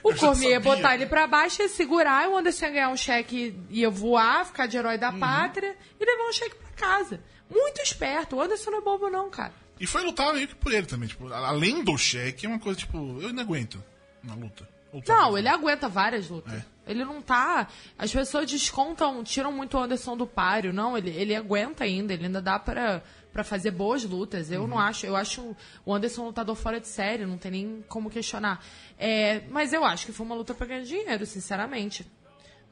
O 0.03 0.13
Cormier 0.13 0.51
ia 0.51 0.59
botar 0.59 0.95
ele 0.95 1.05
pra 1.05 1.27
baixo, 1.27 1.61
ia 1.61 1.69
segurar, 1.69 2.25
e 2.25 2.27
o 2.27 2.37
Anderson 2.37 2.65
ia 2.65 2.71
ganhar 2.71 2.89
um 2.89 2.97
cheque, 2.97 3.57
ia 3.69 3.89
voar, 3.89 4.45
ficar 4.45 4.65
de 4.67 4.75
herói 4.77 4.95
Uhum. 4.95 4.99
da 4.99 5.11
pátria 5.13 5.75
e 5.99 6.05
levar 6.05 6.29
um 6.29 6.33
cheque 6.33 6.55
pra 6.55 6.71
casa. 6.87 7.21
Muito 7.49 7.81
esperto. 7.81 8.35
O 8.35 8.41
Anderson 8.41 8.71
não 8.71 8.79
é 8.79 8.81
bobo, 8.81 9.09
não, 9.09 9.29
cara. 9.29 9.53
E 9.79 9.87
foi 9.87 10.03
lutar 10.03 10.33
meio 10.33 10.47
que 10.47 10.55
por 10.55 10.73
ele 10.73 10.85
também. 10.87 11.07
Tipo, 11.07 11.31
além 11.31 11.83
do 11.85 11.97
cheque, 11.97 12.45
é 12.45 12.49
uma 12.49 12.59
coisa, 12.59 12.77
tipo, 12.79 12.97
eu 13.21 13.31
não 13.31 13.41
aguento 13.43 13.81
na 14.21 14.35
luta. 14.35 14.67
Não, 15.07 15.37
ele 15.37 15.47
aguenta 15.47 15.87
várias 15.87 16.27
lutas. 16.27 16.53
É. 16.53 16.65
Ele 16.89 17.05
não 17.05 17.21
tá. 17.21 17.67
As 17.97 18.11
pessoas 18.11 18.49
descontam, 18.49 19.23
tiram 19.23 19.51
muito 19.51 19.77
o 19.77 19.79
Anderson 19.81 20.17
do 20.17 20.25
páreo. 20.27 20.73
Não, 20.73 20.97
ele, 20.97 21.11
ele 21.11 21.35
aguenta 21.35 21.83
ainda, 21.83 22.13
ele 22.13 22.25
ainda 22.25 22.41
dá 22.41 22.57
pra, 22.59 23.01
pra 23.31 23.43
fazer 23.43 23.71
boas 23.71 24.03
lutas. 24.03 24.51
Eu 24.51 24.61
Uhum. 24.63 24.67
não 24.67 24.79
acho. 24.79 25.05
Eu 25.05 25.15
acho 25.15 25.55
o 25.85 25.93
Anderson 25.93 26.25
lutador 26.25 26.55
fora 26.55 26.79
de 26.79 26.87
série, 26.87 27.25
não 27.25 27.37
tem 27.37 27.51
nem 27.51 27.85
como 27.87 28.09
questionar. 28.09 28.63
É, 28.97 29.43
mas 29.49 29.71
eu 29.71 29.85
acho 29.85 30.05
que 30.05 30.11
foi 30.11 30.25
uma 30.25 30.35
luta 30.35 30.53
pra 30.53 30.65
ganhar 30.67 30.81
dinheiro, 30.83 31.25
sinceramente. 31.25 32.05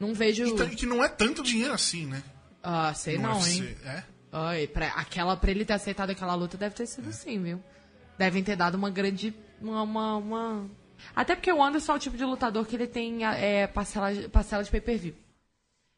Não 0.00 0.12
vejo. 0.14 0.44
E 0.46 0.76
que 0.76 0.84
não 0.86 1.02
é 1.02 1.08
tanto 1.08 1.42
dinheiro 1.42 1.72
assim, 1.72 2.06
né? 2.06 2.22
Ah, 2.62 2.92
sei 2.94 3.16
No 3.16 3.22
não, 3.28 3.34
UFC. 3.38 3.58
hein? 3.62 3.76
É? 3.84 4.02
Ai, 4.32 4.66
pra, 4.66 4.88
aquela, 4.88 5.36
pra 5.36 5.50
ele 5.50 5.64
ter 5.64 5.72
aceitado 5.72 6.10
aquela 6.10 6.34
luta 6.34 6.56
deve 6.58 6.74
ter 6.74 6.86
sido 6.86 7.08
assim, 7.08 7.42
viu? 7.42 7.62
Devem 8.18 8.42
ter 8.44 8.56
dado 8.56 8.74
uma 8.74 8.90
grande. 8.90 9.32
Uma, 9.60 9.82
uma, 9.82 10.16
uma- 10.16 10.70
Até 11.14 11.34
porque 11.34 11.52
o 11.52 11.62
Anderson 11.62 11.92
é 11.92 11.96
o 11.96 11.98
tipo 11.98 12.16
de 12.16 12.24
lutador 12.24 12.66
que 12.66 12.76
ele 12.76 12.86
tem 12.86 13.24
é, 13.24 13.66
parcela, 13.66 14.10
parcela 14.28 14.62
de 14.62 14.70
pay-per-view. 14.70 15.14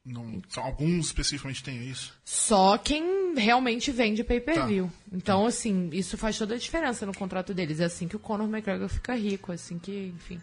Não, 0.04 0.40
alguns 0.56 1.06
especificamente 1.06 1.62
têm 1.62 1.88
isso. 1.88 2.14
Só 2.24 2.78
quem 2.78 3.34
realmente 3.36 3.92
vende 3.92 4.24
pay-per-view. 4.24 4.86
Tá. 4.86 4.92
Então, 5.12 5.46
assim, 5.46 5.90
isso 5.92 6.16
faz 6.16 6.38
toda 6.38 6.54
a 6.54 6.58
diferença 6.58 7.04
no 7.04 7.14
contrato 7.14 7.52
deles. 7.52 7.80
É 7.80 7.84
assim 7.84 8.08
que 8.08 8.16
o 8.16 8.20
Conor 8.20 8.48
McGregor 8.48 8.88
fica 8.88 9.14
rico, 9.14 9.52
é 9.52 9.56
assim 9.56 9.78
que, 9.78 10.12
enfim. 10.16 10.40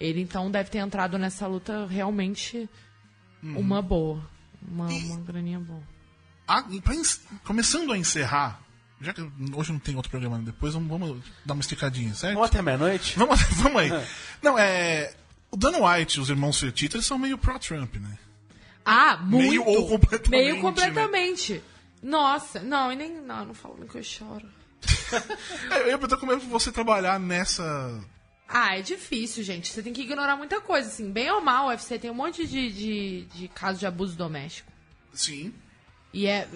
Ele 0.00 0.20
então 0.20 0.50
deve 0.50 0.70
ter 0.70 0.78
entrado 0.78 1.18
nessa 1.18 1.46
luta 1.46 1.86
realmente 1.86 2.68
Uhum. 3.44 3.58
uma 3.58 3.82
boa. 3.82 4.26
Uma, 4.66 4.86
uma 4.86 5.20
graninha 5.20 5.60
boa. 5.60 5.82
E 6.70 6.80
pra 6.80 6.94
começando 7.44 7.92
a 7.92 7.98
encerrar, 7.98 8.60
já 9.04 9.12
que 9.12 9.22
hoje 9.54 9.72
não 9.72 9.78
tem 9.78 9.94
outro 9.96 10.10
programa 10.10 10.38
depois, 10.38 10.74
vamos, 10.74 10.88
vamos 10.88 11.24
dar 11.44 11.54
uma 11.54 11.60
esticadinha, 11.60 12.14
certo? 12.14 12.34
Vamos 12.34 12.48
até 12.48 12.62
meia-noite? 12.62 13.14
Vamos, 13.18 13.40
vamos 13.54 13.82
aí. 13.82 13.90
Não, 14.42 14.58
é. 14.58 15.14
O 15.50 15.56
Dan 15.56 15.78
White 15.78 16.18
e 16.18 16.20
os 16.20 16.28
irmãos 16.28 16.58
Fertitta, 16.58 16.96
eles 16.96 17.06
são 17.06 17.18
meio 17.18 17.38
pró-Trump, 17.38 17.94
né? 17.96 18.18
Ah, 18.84 19.16
muito. 19.16 19.48
Meio 19.48 19.64
ou 19.64 19.88
completamente, 19.88 20.42
Meio 20.42 20.56
né? 20.56 20.60
completamente. 20.60 21.62
Nossa, 22.02 22.60
não, 22.60 22.92
e 22.92 22.96
nem. 22.96 23.20
Não, 23.20 23.46
não 23.46 23.54
falo 23.54 23.76
nem 23.78 23.88
que 23.88 23.96
eu 23.98 24.02
choro. 24.02 24.46
É, 25.70 25.82
Eu 25.82 25.86
ia 25.88 25.98
perguntar 25.98 26.16
como 26.16 26.32
é 26.32 26.38
que 26.38 26.46
você 26.46 26.72
trabalhar 26.72 27.18
nessa. 27.20 28.00
Ah, 28.48 28.76
é 28.76 28.82
difícil, 28.82 29.42
gente. 29.42 29.72
Você 29.72 29.82
tem 29.82 29.92
que 29.92 30.02
ignorar 30.02 30.36
muita 30.36 30.60
coisa, 30.60 30.88
assim. 30.88 31.10
Bem 31.10 31.30
ou 31.30 31.40
mal, 31.40 31.66
o 31.66 31.68
UFC 31.68 31.98
tem 31.98 32.10
um 32.10 32.14
monte 32.14 32.46
de, 32.46 32.70
de, 32.72 33.22
de 33.34 33.48
casos 33.48 33.80
de 33.80 33.86
abuso 33.86 34.16
doméstico. 34.16 34.70
Sim. 35.12 35.54
E 36.12 36.26
é. 36.26 36.48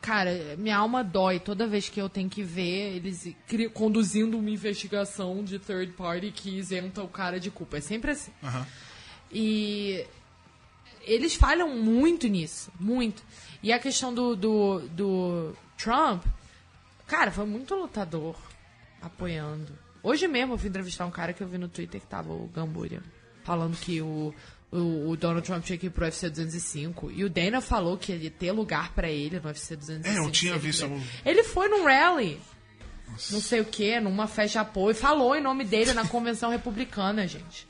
Cara, 0.00 0.56
minha 0.56 0.76
alma 0.76 1.02
dói 1.02 1.40
toda 1.40 1.66
vez 1.66 1.88
que 1.88 2.00
eu 2.00 2.08
tenho 2.08 2.30
que 2.30 2.42
ver 2.42 2.96
eles 2.96 3.34
conduzindo 3.74 4.38
uma 4.38 4.50
investigação 4.50 5.42
de 5.42 5.58
third 5.58 5.92
party 5.92 6.30
que 6.30 6.56
isenta 6.56 7.02
o 7.02 7.08
cara 7.08 7.38
de 7.40 7.50
culpa. 7.50 7.78
É 7.78 7.80
sempre 7.80 8.12
assim. 8.12 8.32
Aham. 8.42 8.66
E 9.30 10.06
eles 11.02 11.34
falham 11.34 11.68
muito 11.76 12.28
nisso, 12.28 12.70
muito. 12.78 13.22
E 13.62 13.72
a 13.72 13.78
questão 13.78 14.14
do, 14.14 14.36
do, 14.36 14.80
do 14.88 15.56
Trump, 15.76 16.24
cara, 17.06 17.30
foi 17.30 17.44
muito 17.44 17.74
lutador 17.74 18.36
apoiando. 19.02 19.76
Hoje 20.02 20.28
mesmo 20.28 20.54
eu 20.54 20.58
fui 20.58 20.68
entrevistar 20.68 21.06
um 21.06 21.10
cara 21.10 21.32
que 21.32 21.42
eu 21.42 21.48
vi 21.48 21.58
no 21.58 21.68
Twitter 21.68 22.00
que 22.00 22.06
tava 22.06 22.32
o 22.32 22.46
Gambúria. 22.48 23.02
falando 23.42 23.76
que 23.76 24.00
o, 24.00 24.34
o, 24.70 25.10
o 25.10 25.16
Donald 25.16 25.46
Trump 25.46 25.64
tinha 25.64 25.78
que 25.78 25.86
ir 25.86 25.90
pro 25.90 26.04
UFC 26.04 26.28
205. 26.28 27.10
E 27.10 27.24
o 27.24 27.30
Dana 27.30 27.60
falou 27.60 27.96
que 27.96 28.12
ia 28.12 28.30
ter 28.30 28.52
lugar 28.52 28.92
pra 28.92 29.08
ele 29.10 29.40
no 29.40 29.46
UFC 29.46 29.76
205. 29.76 30.08
É, 30.16 30.18
eu 30.26 30.30
tinha 30.30 30.52
ele 30.52 30.60
visto 30.60 30.82
algum- 30.84 31.00
Ele 31.24 31.42
foi 31.44 31.68
num 31.68 31.84
rally. 31.84 32.38
Não 33.30 33.40
sei 33.40 33.60
o 33.60 33.64
que, 33.64 33.98
numa 34.00 34.26
festa 34.26 34.52
de 34.52 34.58
apoio. 34.68 34.94
Falou 34.94 35.34
em 35.34 35.40
nome 35.40 35.64
dele 35.64 35.92
na 35.94 36.06
convenção 36.06 36.50
republicana, 36.50 37.26
gente. 37.26 37.66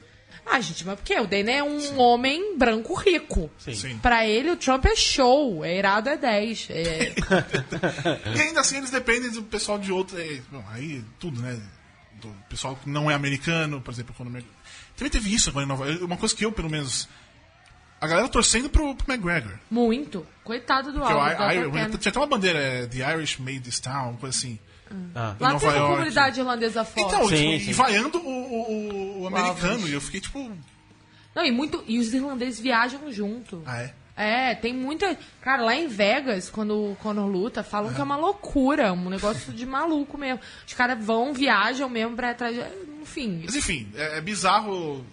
Ah, 0.51 0.61
gente, 0.61 0.85
mas 0.87 0.99
por 0.99 1.05
quê? 1.05 1.21
O 1.21 1.27
Dana 1.27 1.51
é 1.51 1.63
um 1.63 1.99
homem 2.01 2.57
branco 2.57 2.95
rico. 2.95 3.51
Sim. 3.59 3.99
Pra 3.99 4.27
ele, 4.27 4.51
o 4.51 4.57
Trump 4.57 4.85
é 4.87 4.97
show. 4.97 5.63
É 5.65 5.77
irado, 5.79 6.09
é 6.09 6.17
10. 6.17 6.69
É... 6.71 7.13
E 8.35 8.41
ainda 8.41 8.61
assim 8.61 8.79
eles 8.79 8.91
dependem 8.91 9.31
do 9.31 9.43
pessoal 9.43 9.79
de 9.79 9.93
outro. 9.93 10.19
é, 10.19 10.41
bom, 10.51 10.65
aí 10.71 11.05
tudo, 11.19 11.41
né? 11.41 11.61
Do 12.21 12.29
pessoal 12.49 12.75
que 12.77 12.89
não 12.89 13.11
é 13.11 13.15
americano, 13.15 13.81
por 13.81 13.93
exemplo, 13.93 14.15
quando. 14.17 14.43
Também 14.99 15.11
teve 15.11 15.33
isso 15.33 15.49
agora 15.49 15.65
em 15.65 15.69
Nova 15.69 15.87
York. 15.87 16.05
Uma 16.05 16.17
coisa 16.17 16.35
que 16.35 16.45
eu, 16.45 16.53
pelo 16.53 16.69
menos. 16.69 17.09
A 18.01 18.07
galera 18.07 18.29
torcendo 18.29 18.69
pro, 18.69 18.95
pro 18.95 19.13
McGregor. 19.13 19.59
Muito. 19.71 20.27
Coitado 20.45 20.93
do 20.93 21.01
Ken. 21.01 21.99
tinha 21.99 22.11
aquela 22.11 22.27
bandeira, 22.27 22.59
é, 22.59 22.87
The 22.87 23.15
Irish 23.15 23.39
Made 23.39 23.61
This 23.61 23.81
Town, 23.81 24.17
coisa 24.17 24.37
assim. 24.37 24.59
Ah. 25.15 25.35
em 25.39 25.43
Lá 25.43 25.53
Nova 25.53 25.71
tem 25.71 25.81
uma 25.81 25.89
comunidade 25.89 26.41
irlandesa 26.41 26.85
forte. 26.85 27.15
Então, 27.15 27.29
Sim, 27.29 27.53
tipo, 27.59 27.65
sim. 27.65 27.71
e 27.71 27.73
vaiando 27.75 28.19
o, 28.19 28.29
o, 28.29 28.73
o- 29.19 29.23
o 29.23 29.27
americano. 29.27 29.87
E 29.89 29.93
eu 29.93 30.01
fiquei 30.01 30.21
tipo. 30.21 30.51
Não, 31.35 31.45
e, 31.45 31.51
muito, 31.51 31.85
e 31.87 31.99
os 31.99 32.13
irlandeses 32.15 32.59
viajam 32.61 33.13
junto. 33.13 33.63
Ah, 33.67 33.83
é? 33.83 33.95
É, 34.17 34.55
tem 34.55 34.75
muita. 34.75 35.17
Cara, 35.41 35.63
lá 35.63 35.75
em 35.77 35.87
Vegas, 35.87 36.51
quando 36.51 36.93
o 36.93 36.97
Conor 36.97 37.27
luta, 37.29 37.63
falam 37.63 37.93
que 37.95 38.01
é 38.01 38.05
uma 38.05 38.17
loucura, 38.17 38.93
um 38.93 39.09
negócio 39.09 39.53
de 39.53 39.65
maluco 39.65 40.19
mesmo. 40.19 40.41
Os 40.67 40.73
caras 40.75 40.99
vão, 41.05 41.33
viajam 41.33 41.89
mesmo 41.89 42.17
pra 42.17 42.35
trás. 42.35 42.57
Enfim. 43.09 43.43
Mas 43.45 43.57
enfim, 43.57 43.89
é, 43.95 44.19
é 44.19 44.21
bizarro 44.21 45.05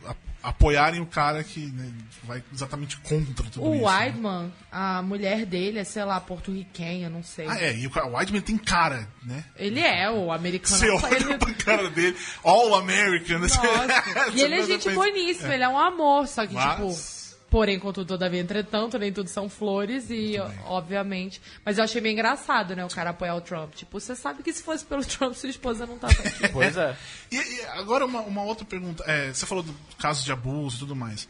apoiarem 0.43 1.01
o 1.01 1.07
cara 1.07 1.43
que 1.43 1.59
né, 1.59 1.91
vai 2.23 2.43
exatamente 2.53 2.97
contra 2.97 3.43
tudo 3.49 3.65
O 3.65 3.73
isso. 3.75 3.83
né? 3.83 3.89
Weidman, 3.89 4.53
a 4.71 5.01
mulher 5.01 5.43
dele 5.43 5.79
é, 5.79 5.83
sei 5.83 6.03
lá, 6.03 6.19
porto-riquenha, 6.19 7.09
não 7.09 7.23
sei. 7.23 7.47
Ah, 7.49 7.59
é, 7.59 7.75
e 7.75 7.87
o, 7.87 7.91
o 7.91 8.15
Weidman 8.15 8.41
tem 8.41 8.55
cara, 8.57 9.07
né? 9.23 9.43
Ele 9.55 9.79
é 9.79 10.09
o 10.11 10.31
americano. 10.31 10.77
Você 10.77 10.89
olha 10.91 11.15
ele... 11.15 11.37
pra 11.37 11.53
cara 11.53 11.89
dele, 11.89 12.15
All 12.43 12.75
American. 12.75 13.39
né? 13.39 13.47
Nossa. 13.47 14.31
e 14.37 14.41
ele 14.41 14.55
é 14.55 14.63
gente 14.65 14.87
boníssima, 14.91 15.53
ele 15.55 15.63
é 15.63 15.69
um 15.69 15.77
amor, 15.79 16.27
só 16.27 16.45
que, 16.45 16.53
Mas- 16.53 16.75
tipo. 16.75 17.24
Porém, 17.55 17.79
contudo, 17.79 18.05
todavia, 18.05 18.41
entretanto, 18.41 18.99
nem 18.99 19.13
tudo 19.13 19.29
são 19.29 19.47
flores 19.49 20.09
e, 20.09 20.35
obviamente. 20.65 21.41
Mas 21.63 21.77
eu 21.77 21.85
achei 21.85 22.01
meio 22.01 22.11
engraçado, 22.11 22.75
né, 22.75 22.83
o 22.83 22.89
cara 22.89 23.11
apoiar 23.11 23.33
o 23.33 23.39
Trump. 23.39 23.73
Tipo, 23.75 23.97
você 23.97 24.13
sabe 24.13 24.43
que 24.43 24.51
se 24.51 24.61
fosse 24.61 24.83
pelo 24.83 25.01
Trump, 25.07 25.33
sua 25.35 25.47
esposa 25.47 25.85
não 25.85 25.97
tava 25.97 26.11
aqui. 26.11 26.49
Pois 26.49 26.75
é. 26.75 26.97
E, 27.31 27.37
e 27.37 27.61
agora 27.67 28.05
uma, 28.05 28.19
uma 28.19 28.41
outra 28.43 28.65
pergunta. 28.65 29.05
É, 29.07 29.31
você 29.33 29.45
falou 29.45 29.63
do 29.63 29.73
caso 29.97 30.25
de 30.25 30.33
abuso 30.33 30.75
e 30.75 30.79
tudo 30.79 30.97
mais. 30.97 31.29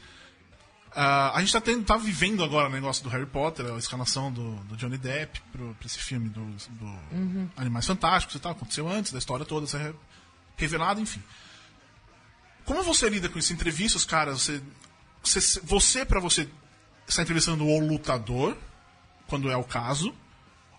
Ah, 0.96 1.38
a 1.38 1.42
gente 1.42 1.54
tá, 1.54 1.62
tendo, 1.62 1.84
tá 1.86 1.96
vivendo 1.96 2.44
agora 2.44 2.70
o 2.70 2.72
negócio 2.72 3.04
do 3.04 3.10
Harry 3.12 3.28
Potter, 3.28 3.72
a 3.72 3.78
escalação 3.78 4.32
do, 4.32 4.56
do 4.64 4.76
Johnny 4.78 4.98
Depp 4.98 5.40
pro, 5.52 5.76
pra 5.76 5.86
esse 5.86 6.00
filme 6.00 6.28
do, 6.30 6.44
do 6.44 7.00
Animais 7.56 7.86
Fantásticos 7.86 8.36
e 8.36 8.40
tal. 8.40 8.54
Aconteceu 8.54 8.90
antes 8.90 9.12
da 9.12 9.20
história 9.20 9.46
toda 9.46 9.68
ser 9.68 9.78
re- 9.78 9.94
revelada, 10.58 11.00
enfim. 11.00 11.22
Como 12.66 12.82
você 12.82 13.08
lida 13.10 13.30
com 13.30 13.38
isso? 13.38 13.54
Entrevista 13.54 13.96
os 14.00 14.06
caras, 14.06 14.42
você, 14.42 14.60
você, 15.26 15.60
você 15.62 16.06
para 16.06 16.20
você, 16.20 16.48
está 17.08 17.22
entrevistando 17.22 17.66
o 17.66 17.80
lutador, 17.80 18.56
quando 19.28 19.50
é 19.50 19.58
o 19.58 19.64
caso, 19.64 20.14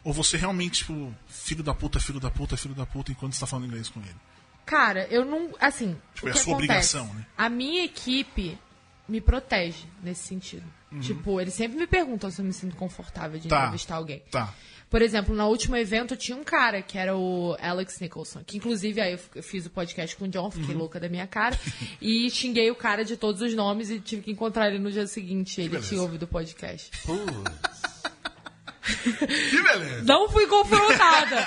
ou 0.04 0.12
você 0.12 0.36
realmente, 0.36 0.78
tipo, 0.78 1.14
filho 1.26 1.62
da 1.62 1.74
puta, 1.74 1.98
filho 2.00 2.20
da 2.20 2.30
puta, 2.30 2.56
filho 2.56 2.74
da 2.74 2.86
puta, 2.86 3.10
enquanto 3.12 3.32
você 3.34 3.40
tá 3.40 3.46
falando 3.46 3.66
inglês 3.66 3.88
com 3.88 4.00
ele? 4.00 4.16
Cara, 4.64 5.06
eu 5.08 5.24
não. 5.24 5.50
Assim. 5.60 5.96
Tipo, 6.14 6.28
é 6.28 6.30
a 6.32 6.34
sua 6.34 6.54
acontece? 6.54 6.96
obrigação, 6.96 7.14
né? 7.14 7.26
A 7.38 7.48
minha 7.48 7.84
equipe 7.84 8.58
me 9.08 9.20
protege 9.20 9.84
nesse 10.02 10.26
sentido. 10.26 10.64
Tipo, 11.00 11.40
eles 11.40 11.52
sempre 11.54 11.76
me 11.76 11.86
perguntam 11.86 12.30
se 12.30 12.40
eu 12.40 12.44
me 12.44 12.52
sinto 12.52 12.74
confortável 12.74 13.38
de 13.38 13.46
Uhum. 13.46 13.50
Tá. 13.50 13.58
entrevistar 13.64 13.96
alguém. 13.96 14.20
Tá. 14.30 14.54
Por 14.96 15.02
exemplo, 15.02 15.34
no 15.36 15.46
último 15.48 15.76
evento 15.76 16.16
tinha 16.16 16.34
um 16.34 16.42
cara 16.42 16.80
que 16.80 16.96
era 16.96 17.14
o 17.14 17.54
Alex 17.60 18.00
Nicholson, 18.00 18.42
que 18.42 18.56
inclusive 18.56 18.98
aí 18.98 19.18
eu 19.34 19.42
fiz 19.42 19.66
o 19.66 19.70
podcast 19.70 20.16
com 20.16 20.24
o 20.24 20.28
John, 20.28 20.50
fiquei 20.50 20.74
Uhum. 20.74 20.80
louca 20.80 20.98
da 20.98 21.06
minha 21.06 21.26
cara, 21.26 21.54
e 22.00 22.30
xinguei 22.30 22.70
o 22.70 22.74
cara 22.74 23.04
de 23.04 23.14
todos 23.14 23.42
os 23.42 23.52
nomes 23.52 23.90
e 23.90 24.00
tive 24.00 24.22
que 24.22 24.30
encontrar 24.30 24.68
ele 24.68 24.78
no 24.78 24.90
dia 24.90 25.06
seguinte. 25.06 25.60
Ele 25.60 25.78
tinha 25.82 26.00
ouvido 26.00 26.22
o 26.22 26.26
podcast. 26.26 26.90
Que 28.86 29.62
beleza. 29.62 30.02
Não 30.04 30.30
fui 30.30 30.46
confrontada. 30.46 31.46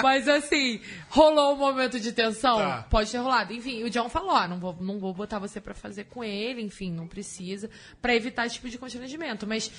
mas 0.00 0.28
assim, 0.28 0.80
rolou 1.08 1.54
um 1.54 1.58
momento 1.58 1.98
de 1.98 2.12
tensão? 2.12 2.58
Tá. 2.58 2.86
Pode 2.88 3.10
ter 3.10 3.18
rolado. 3.18 3.52
Enfim, 3.52 3.82
o 3.82 3.90
John 3.90 4.08
falou: 4.08 4.30
ah, 4.30 4.46
não 4.46 4.60
vou, 4.60 4.76
não 4.80 5.00
vou 5.00 5.12
botar 5.12 5.40
você 5.40 5.60
pra 5.60 5.74
fazer 5.74 6.04
com 6.04 6.22
ele, 6.22 6.62
enfim, 6.62 6.92
não 6.92 7.08
precisa, 7.08 7.68
pra 8.00 8.14
evitar 8.14 8.46
esse 8.46 8.54
tipo 8.54 8.68
de 8.70 8.78
constrangimento. 8.78 9.44
Mas. 9.44 9.72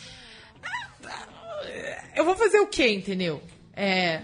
Eu 2.16 2.26
vou 2.26 2.36
fazer 2.36 2.60
o 2.60 2.68
quê, 2.68 2.90
entendeu? 2.94 3.42
É, 3.74 4.22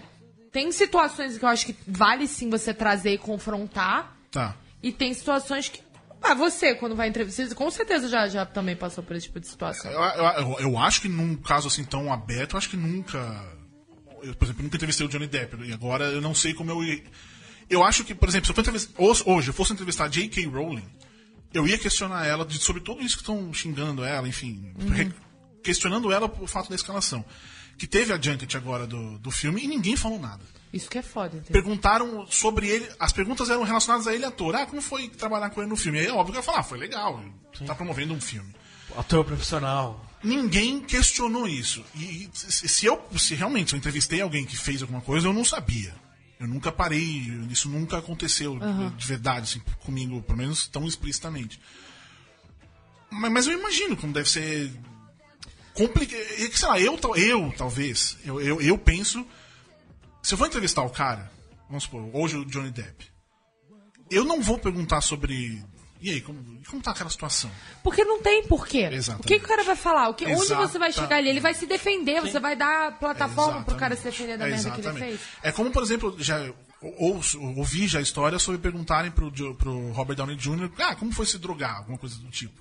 tem 0.52 0.70
situações 0.72 1.36
que 1.38 1.44
eu 1.44 1.48
acho 1.48 1.66
que 1.66 1.76
vale 1.86 2.26
sim 2.26 2.48
você 2.50 2.72
trazer 2.74 3.12
e 3.12 3.18
confrontar. 3.18 4.16
Tá. 4.30 4.56
E 4.82 4.92
tem 4.92 5.12
situações 5.14 5.68
que. 5.68 5.80
Ah, 6.22 6.34
você, 6.34 6.74
quando 6.74 6.96
vai 6.96 7.08
entrevistar, 7.08 7.54
com 7.54 7.70
certeza 7.70 8.08
já, 8.08 8.26
já 8.28 8.46
também 8.46 8.74
passou 8.74 9.04
por 9.04 9.14
esse 9.14 9.26
tipo 9.26 9.38
de 9.40 9.46
situação. 9.46 9.90
Eu, 9.90 10.00
eu, 10.00 10.56
eu- 10.60 10.78
acho 10.78 11.02
que 11.02 11.08
num 11.08 11.36
caso 11.36 11.68
assim 11.68 11.84
tão 11.84 12.10
aberto, 12.12 12.52
eu 12.54 12.58
acho 12.58 12.70
que 12.70 12.76
nunca. 12.76 13.18
Eu, 14.22 14.34
por 14.34 14.44
exemplo, 14.46 14.62
nunca 14.62 14.76
entrevistei 14.76 15.04
o 15.06 15.08
Johnny 15.08 15.26
Depp. 15.26 15.56
E 15.64 15.72
agora 15.72 16.04
eu 16.06 16.20
não 16.20 16.34
sei 16.34 16.54
como 16.54 16.70
eu 16.70 16.82
ia. 16.82 17.02
Eu 17.68 17.82
acho 17.84 18.04
que, 18.04 18.14
por 18.14 18.28
exemplo, 18.28 18.46
se 18.46 18.52
eu 18.52 18.54
for 18.54 18.60
entrevistar, 18.62 18.94
hoje, 19.02 19.48
eu 19.48 19.54
fosse 19.54 19.72
entrevistar 19.72 20.04
a 20.04 20.08
J.K. 20.08 20.46
Rowling, 20.46 20.84
eu 21.52 21.66
ia 21.66 21.78
questionar 21.78 22.26
ela 22.26 22.44
de- 22.44 22.58
sobre 22.58 22.80
tudo 22.82 23.02
isso 23.02 23.16
que 23.16 23.22
estão 23.22 23.52
xingando 23.52 24.02
ela, 24.04 24.26
enfim. 24.28 24.72
re- 24.90 25.12
questionando 25.64 26.12
ela 26.12 26.28
por 26.28 26.46
fato 26.46 26.68
da 26.68 26.76
escalação. 26.76 27.24
Que 27.76 27.88
teve 27.88 28.12
a 28.12 28.20
junket 28.20 28.56
agora 28.56 28.86
do, 28.86 29.18
do 29.18 29.30
filme 29.32 29.64
e 29.64 29.66
ninguém 29.66 29.96
falou 29.96 30.20
nada. 30.20 30.44
Isso 30.72 30.88
que 30.88 30.98
é 30.98 31.02
foda, 31.02 31.36
entendeu? 31.36 31.52
perguntaram 31.52 32.26
sobre 32.28 32.68
ele. 32.68 32.88
As 33.00 33.12
perguntas 33.12 33.48
eram 33.48 33.64
relacionadas 33.64 34.06
a 34.06 34.14
ele, 34.14 34.24
ator. 34.24 34.54
Ah, 34.54 34.66
como 34.66 34.82
foi 34.82 35.08
trabalhar 35.08 35.50
com 35.50 35.60
ele 35.60 35.70
no 35.70 35.76
filme? 35.76 35.98
Aí 35.98 36.06
é 36.06 36.12
óbvio 36.12 36.32
que 36.32 36.38
eu 36.38 36.40
ia 36.40 36.42
falar, 36.42 36.60
ah, 36.60 36.62
foi 36.62 36.78
legal, 36.78 37.24
tá 37.66 37.74
promovendo 37.74 38.14
um 38.14 38.20
filme. 38.20 38.52
Ator 38.96 39.24
profissional. 39.24 40.04
Ninguém 40.22 40.80
questionou 40.80 41.48
isso. 41.48 41.84
E, 41.94 42.28
e 42.28 42.30
se 42.34 42.86
eu 42.86 43.00
se 43.16 43.34
realmente 43.34 43.72
eu 43.72 43.78
entrevistei 43.78 44.20
alguém 44.20 44.44
que 44.44 44.56
fez 44.56 44.82
alguma 44.82 45.00
coisa, 45.00 45.26
eu 45.26 45.32
não 45.32 45.44
sabia. 45.44 45.94
Eu 46.38 46.48
nunca 46.48 46.72
parei, 46.72 47.02
isso 47.50 47.68
nunca 47.68 47.98
aconteceu 47.98 48.58
de 48.96 49.06
verdade 49.06 49.44
assim, 49.50 49.62
comigo, 49.84 50.20
pelo 50.22 50.38
menos 50.38 50.66
tão 50.66 50.86
explicitamente. 50.86 51.60
Mas, 53.10 53.30
mas 53.30 53.46
eu 53.46 53.58
imagino 53.58 53.96
como 53.96 54.12
deve 54.12 54.28
ser 54.28 54.72
complicado. 55.74 56.20
Sei 56.52 56.68
lá, 56.68 56.80
eu, 56.80 56.98
eu 57.16 57.54
talvez, 57.56 58.16
eu, 58.24 58.40
eu, 58.40 58.60
eu 58.60 58.78
penso, 58.78 59.26
se 60.22 60.34
eu 60.34 60.38
vou 60.38 60.46
entrevistar 60.46 60.82
o 60.82 60.90
cara, 60.90 61.30
vamos 61.68 61.84
supor, 61.84 62.08
hoje 62.12 62.36
o 62.36 62.44
Johnny 62.44 62.70
Depp, 62.70 63.06
eu 64.10 64.24
não 64.24 64.40
vou 64.42 64.58
perguntar 64.58 65.00
sobre. 65.00 65.62
E 66.00 66.10
aí, 66.10 66.20
como, 66.20 66.60
como 66.68 66.82
tá 66.82 66.90
aquela 66.90 67.08
situação? 67.08 67.50
Porque 67.82 68.04
não 68.04 68.20
tem 68.20 68.46
porquê. 68.46 68.88
Exatamente. 68.92 69.24
O 69.24 69.26
que, 69.28 69.38
que 69.38 69.44
o 69.46 69.48
cara 69.48 69.64
vai 69.64 69.74
falar? 69.76 70.10
O 70.10 70.14
que, 70.14 70.26
onde 70.26 70.54
você 70.54 70.78
vai 70.78 70.92
chegar 70.92 71.16
ali? 71.16 71.30
Ele 71.30 71.40
vai 71.40 71.54
se 71.54 71.64
defender, 71.66 72.20
você 72.20 72.38
vai 72.38 72.54
dar 72.54 72.98
plataforma 72.98 73.62
pro 73.64 73.74
cara 73.76 73.96
se 73.96 74.06
Exatamente. 74.08 74.36
defender 74.36 74.38
da 74.38 74.44
merda 74.46 74.70
que 74.70 74.80
ele 74.80 74.88
Exatamente. 74.88 75.18
fez. 75.18 75.20
É 75.42 75.50
como, 75.50 75.70
por 75.70 75.82
exemplo, 75.82 76.14
já 76.18 76.38
ou, 76.82 76.94
ou- 77.16 77.56
ouvi 77.56 77.88
já 77.88 78.00
a 78.00 78.02
história 78.02 78.38
sobre 78.38 78.60
perguntarem 78.60 79.10
pro, 79.10 79.32
pro 79.56 79.92
Robert 79.92 80.16
Downey 80.16 80.36
Jr. 80.36 80.70
Ah, 80.78 80.94
como 80.94 81.10
foi 81.10 81.24
se 81.24 81.38
drogar? 81.38 81.78
Alguma 81.78 81.96
coisa 81.96 82.16
do 82.16 82.28
tipo. 82.30 82.52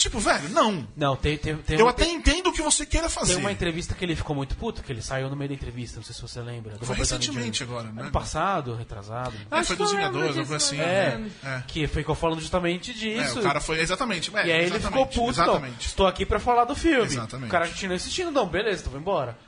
Tipo, 0.00 0.18
velho, 0.18 0.48
não. 0.48 0.86
Não, 0.96 1.14
tem, 1.16 1.36
tem, 1.38 1.56
tem 1.58 1.78
Eu 1.78 1.84
uma- 1.84 1.90
até 1.90 2.04
entendo 2.06 2.48
o 2.48 2.52
que 2.52 2.62
você 2.62 2.84
queira 2.86 3.08
fazer. 3.08 3.34
Tem 3.34 3.40
uma 3.42 3.52
entrevista 3.52 3.94
que 3.94 4.04
ele 4.04 4.16
ficou 4.16 4.34
muito 4.34 4.56
puto, 4.56 4.82
que 4.82 4.90
ele 4.90 5.02
saiu 5.02 5.28
no 5.30 5.36
meio 5.36 5.48
da 5.50 5.54
entrevista, 5.54 5.96
não 5.98 6.04
sei 6.04 6.14
se 6.14 6.20
você 6.22 6.40
lembra. 6.40 6.76
Foi 6.80 6.96
recentemente 6.96 7.62
agora, 7.62 7.90
né? 7.92 8.02
Ano 8.02 8.10
passado, 8.10 8.74
retrasado. 8.74 9.34
É, 9.50 9.56
Acho 9.56 9.68
foi 9.68 9.76
dos 9.76 9.92
Vingadores, 9.92 10.36
algo 10.38 10.54
assim. 10.54 10.80
É, 10.80 11.16
lembro. 11.16 11.30
É. 11.44 11.62
que 11.66 11.86
ficou 11.86 12.14
falando 12.14 12.40
justamente 12.40 12.90
É, 12.90 12.94
disso. 12.94 13.38
o 13.40 13.42
cara 13.42 13.60
foi 13.60 13.78
exatamente. 13.80 14.34
é, 14.36 14.46
E 14.46 14.52
aí 14.52 14.64
ele 14.66 14.80
ficou 14.80 15.06
puto, 15.06 15.30
Exatamente. 15.30 15.72
não. 15.72 15.78
Estou 15.80 16.06
aqui 16.06 16.24
pra 16.26 16.40
falar 16.40 16.64
do 16.64 16.74
filme. 16.74 17.04
Exatamente. 17.04 17.48
O 17.48 17.50
cara 17.50 17.68
continua 17.68 17.96
insistindo, 17.96 18.30
não, 18.30 18.46
beleza, 18.48 18.80
então 18.80 18.92
vou 18.92 19.00
embora. 19.00 19.38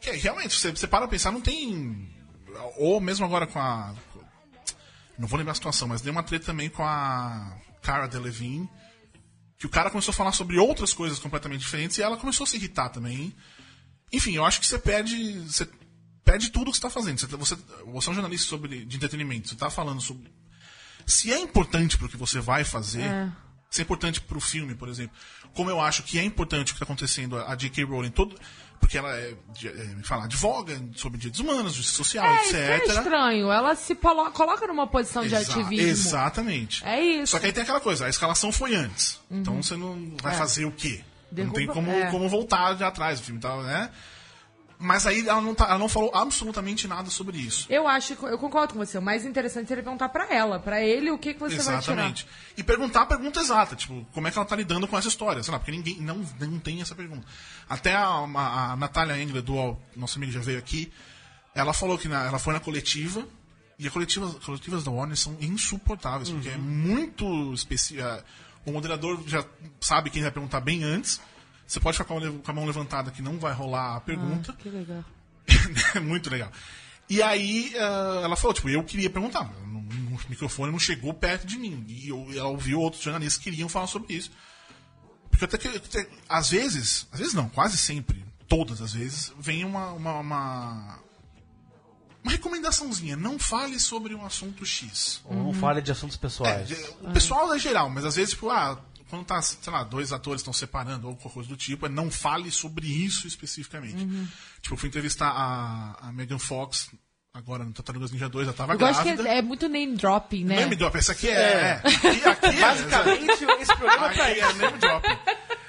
Que, 0.00 0.10
realmente, 0.10 0.54
você, 0.54 0.70
você 0.70 0.86
para 0.86 1.00
pra 1.00 1.08
pensar, 1.08 1.30
não 1.30 1.40
tem. 1.40 2.08
Ou 2.76 3.00
mesmo 3.00 3.24
agora 3.24 3.46
com 3.46 3.58
a. 3.58 3.94
Não 5.18 5.26
vou 5.26 5.38
lembrar 5.38 5.52
a 5.52 5.54
situação, 5.54 5.88
mas 5.88 6.00
deu 6.02 6.12
uma 6.12 6.22
treta 6.22 6.46
também 6.46 6.68
com 6.68 6.82
a 6.84 7.56
Cara 7.82 8.06
Delevingne. 8.06 8.68
Que 9.58 9.66
o 9.66 9.70
cara 9.70 9.90
começou 9.90 10.12
a 10.12 10.14
falar 10.14 10.32
sobre 10.32 10.58
outras 10.58 10.92
coisas 10.92 11.18
completamente 11.18 11.60
diferentes 11.60 11.96
e 11.98 12.02
ela 12.02 12.16
começou 12.16 12.44
a 12.44 12.46
se 12.46 12.56
irritar 12.56 12.90
também. 12.90 13.34
Enfim, 14.12 14.34
eu 14.34 14.44
acho 14.44 14.60
que 14.60 14.66
você 14.66 14.78
perde. 14.78 15.40
Você 15.40 15.68
perde 16.24 16.50
tudo 16.50 16.70
que 16.70 16.76
você 16.76 16.86
está 16.86 16.90
fazendo. 16.90 17.18
Você, 17.18 17.26
você, 17.26 17.56
você 17.86 18.08
é 18.08 18.10
um 18.10 18.14
jornalista 18.14 18.46
sobre, 18.48 18.84
de 18.84 18.96
entretenimento. 18.96 19.48
Você 19.48 19.54
está 19.54 19.70
falando 19.70 20.00
sobre. 20.00 20.30
Se 21.06 21.32
é 21.32 21.38
importante 21.38 21.96
pro 21.96 22.08
que 22.08 22.16
você 22.16 22.40
vai 22.40 22.64
fazer. 22.64 23.32
Se 23.70 23.80
é 23.80 23.84
importante 23.84 24.20
pro 24.20 24.40
filme, 24.40 24.74
por 24.74 24.88
exemplo. 24.88 25.16
Como 25.54 25.70
eu 25.70 25.80
acho 25.80 26.02
que 26.02 26.18
é 26.18 26.24
importante 26.24 26.72
o 26.72 26.74
que 26.74 26.82
está 26.82 26.84
acontecendo, 26.84 27.38
a 27.38 27.54
J.K. 27.54 27.84
Rowling. 27.84 28.10
Todo, 28.10 28.38
Porque 28.80 28.98
ela 28.98 29.10
é, 29.16 29.34
de- 29.52 29.68
é, 29.68 29.96
fala, 30.04 30.24
advoga 30.24 30.80
sobre 30.94 31.18
direitos 31.18 31.40
humanos, 31.40 31.74
justiça 31.74 31.96
social, 31.96 32.26
É, 32.26 32.44
isso 32.44 32.56
é 32.56 32.76
etc. 32.76 32.96
estranho. 32.98 33.50
Ela 33.50 33.74
se 33.74 33.94
coloca 33.94 34.66
numa 34.66 34.86
posição 34.86 35.26
de 35.26 35.34
Exa- 35.34 35.52
ativismo. 35.52 35.88
Exatamente. 35.90 36.84
É 36.84 37.00
isso. 37.00 37.32
Só 37.32 37.38
que 37.38 37.46
aí 37.46 37.52
tem 37.52 37.62
aquela 37.62 37.80
coisa, 37.80 38.06
a 38.06 38.08
escalação 38.08 38.52
foi 38.52 38.74
antes. 38.74 39.18
Então 39.30 39.62
você 39.62 39.76
não 39.76 40.12
vai 40.22 40.34
É. 40.34 40.38
fazer 40.38 40.64
o 40.64 40.70
quê? 40.72 41.00
não 41.28 41.36
Derruba- 41.36 41.54
tem 41.56 41.66
como, 41.66 41.90
é. 41.90 42.10
como 42.10 42.28
voltar 42.28 42.74
de 42.74 42.84
atrás. 42.84 43.18
O 43.18 43.22
filme 43.24 43.40
tava, 43.40 43.62
né? 43.64 43.90
Mas 44.78 45.06
aí 45.06 45.26
ela 45.26 45.40
não, 45.40 45.54
tá- 45.54 45.66
ela 45.68 45.78
não 45.78 45.88
falou 45.88 46.10
absolutamente 46.14 46.86
nada 46.86 47.08
sobre 47.08 47.38
isso. 47.38 47.66
Eu 47.70 47.88
acho, 47.88 48.12
eu 48.26 48.38
concordo 48.38 48.74
com 48.74 48.78
você. 48.78 48.98
O 48.98 49.02
mais 49.02 49.24
interessante 49.24 49.68
seria 49.68 49.82
perguntar 49.82 50.10
pra 50.10 50.26
ela, 50.32 50.58
pra 50.60 50.82
ele, 50.82 51.10
o 51.10 51.16
que, 51.18 51.32
que 51.32 51.40
você 51.40 51.56
vai 51.56 51.76
Exatamente. 51.76 52.26
E 52.58 52.62
perguntar 52.62 53.02
a 53.02 53.06
pergunta 53.06 53.40
exata, 53.40 53.74
tipo, 53.74 54.06
como 54.12 54.28
é 54.28 54.30
que 54.30 54.36
ela 54.36 54.46
tá 54.46 54.54
lidando 54.54 54.86
com 54.86 54.98
essa 54.98 55.08
história? 55.08 55.42
Sei 55.42 55.50
lá, 55.50 55.58
porque 55.58 55.70
ninguém 55.72 55.98
não, 56.00 56.22
não 56.40 56.58
tem 56.58 56.82
essa 56.82 56.94
pergunta. 56.94 57.26
Até 57.68 57.94
a, 57.94 58.04
a, 58.06 58.72
a 58.72 58.76
Natália 58.76 59.18
Engler, 59.22 59.42
do 59.42 59.76
nosso 59.96 60.18
amigo 60.18 60.30
já 60.32 60.40
veio 60.40 60.58
aqui, 60.58 60.92
ela 61.54 61.72
falou 61.72 61.96
que 61.96 62.06
na- 62.06 62.24
ela 62.26 62.38
foi 62.38 62.52
na 62.52 62.60
coletiva, 62.60 63.26
e 63.78 63.86
as 63.86 63.92
coletivas, 63.92 64.34
coletivas 64.44 64.84
da 64.84 64.90
Warner 64.90 65.16
são 65.16 65.36
insuportáveis, 65.40 66.28
porque 66.30 66.48
é 66.50 66.56
muito 66.58 67.52
especial. 67.54 68.20
O 68.66 68.72
moderador 68.72 69.22
já 69.26 69.42
sabe 69.80 70.10
quem 70.10 70.20
vai 70.22 70.30
perguntar 70.30 70.60
bem 70.60 70.82
antes. 70.84 71.18
Você 71.66 71.80
pode 71.80 71.96
ficar 71.98 72.04
com 72.08 72.50
a 72.50 72.52
mão 72.52 72.64
levantada 72.64 73.10
que 73.10 73.20
não 73.20 73.38
vai 73.38 73.52
rolar 73.52 73.96
a 73.96 74.00
pergunta. 74.00 74.52
tirar. 74.52 74.58
Que 74.58 74.68
legal. 74.70 75.04
É 75.96 76.00
muito 76.00 76.30
legal. 76.30 76.50
E 77.08 77.22
aí 77.22 77.72
eh, 77.74 78.20
ela 78.24 78.36
falou, 78.36 78.52
tipo, 78.54 78.68
eu 78.68 78.82
queria 78.84 79.08
perguntar, 79.10 79.44
mas 79.44 79.66
no 79.72 80.18
microfone 80.28 80.72
não 80.72 80.78
chegou 80.78 81.12
perto 81.14 81.46
de 81.46 81.56
mim. 81.58 81.84
E 81.88 82.08
eu, 82.08 82.26
ela 82.32 82.48
ouviu 82.48 82.80
outros 82.80 83.02
jornalistas 83.02 83.38
que 83.42 83.50
queriam 83.50 83.68
falar 83.68 83.86
sobre 83.86 84.14
isso. 84.14 84.30
Porque 85.30 85.44
até 85.44 85.58
que, 85.58 85.68
até- 85.68 86.08
às 86.28 86.50
vezes, 86.50 87.06
às 87.12 87.18
vezes 87.20 87.34
não, 87.34 87.48
quase 87.48 87.76
sempre, 87.76 88.24
todas 88.48 88.80
as 88.80 88.92
vezes, 88.94 89.32
vem 89.38 89.64
uma, 89.64 89.92
uma, 89.92 90.14
uma, 90.18 90.98
uma 92.24 92.32
recomendaçãozinha. 92.32 93.16
Não 93.16 93.38
fale 93.38 93.78
sobre 93.78 94.14
um 94.14 94.24
assunto 94.24 94.64
X. 94.64 95.20
Ou 95.24 95.34
não 95.36 95.52
fale 95.54 95.80
de 95.82 95.92
assuntos 95.92 96.16
É, 96.16 96.20
pessoais. 96.20 96.68
de- 96.68 96.74
o 97.02 97.12
pessoal 97.12 97.52
é 97.54 97.58
geral, 97.58 97.88
mas 97.90 98.04
às 98.04 98.16
vezes, 98.16 98.30
tipo, 98.34 98.50
ah, 98.50 98.80
quando 99.08 99.24
tá, 99.24 99.40
sei 99.42 99.72
lá, 99.72 99.84
dois 99.84 100.12
atores 100.12 100.40
estão 100.40 100.52
separando 100.52 101.08
ou 101.08 101.14
qualquer 101.16 101.34
coisa 101.34 101.48
do 101.48 101.56
tipo, 101.56 101.86
é 101.86 101.88
não 101.88 102.10
fale 102.10 102.50
sobre 102.50 102.86
isso 102.86 103.26
especificamente. 103.26 103.96
Tipo, 104.60 104.74
eu 104.74 104.78
fui 104.78 104.88
entrevistar 104.88 105.28
a, 105.30 106.08
a 106.08 106.12
Megan 106.12 106.38
Fox 106.38 106.90
agora 107.32 107.64
no 107.64 107.72
Tartarugas 107.72 108.10
Ninja 108.10 108.28
2, 108.30 108.46
ela 108.48 108.56
tava 108.56 108.72
Eu 108.72 108.78
gosto 108.78 109.02
que 109.02 109.12
grávida. 109.12 109.28
é, 109.28 109.38
é 109.38 109.42
muito 109.42 109.68
name 109.68 109.94
dropping, 109.96 110.44
né? 110.44 110.56
Name 110.60 110.74
drop, 110.74 110.96
essa 110.96 111.12
aqui 111.12 111.28
é. 111.28 111.32
é. 111.32 111.72
Aqui, 111.84 112.24
aqui 112.24 112.46
é. 112.46 112.52
Basicamente, 112.60 113.44
esse 113.60 113.76
programa 113.76 114.06
é 114.06 114.14
pra 114.14 114.24
Aqui 114.24 114.38
isso. 114.40 114.48
é 114.48 114.52
name 114.54 114.78
drop. 114.78 115.08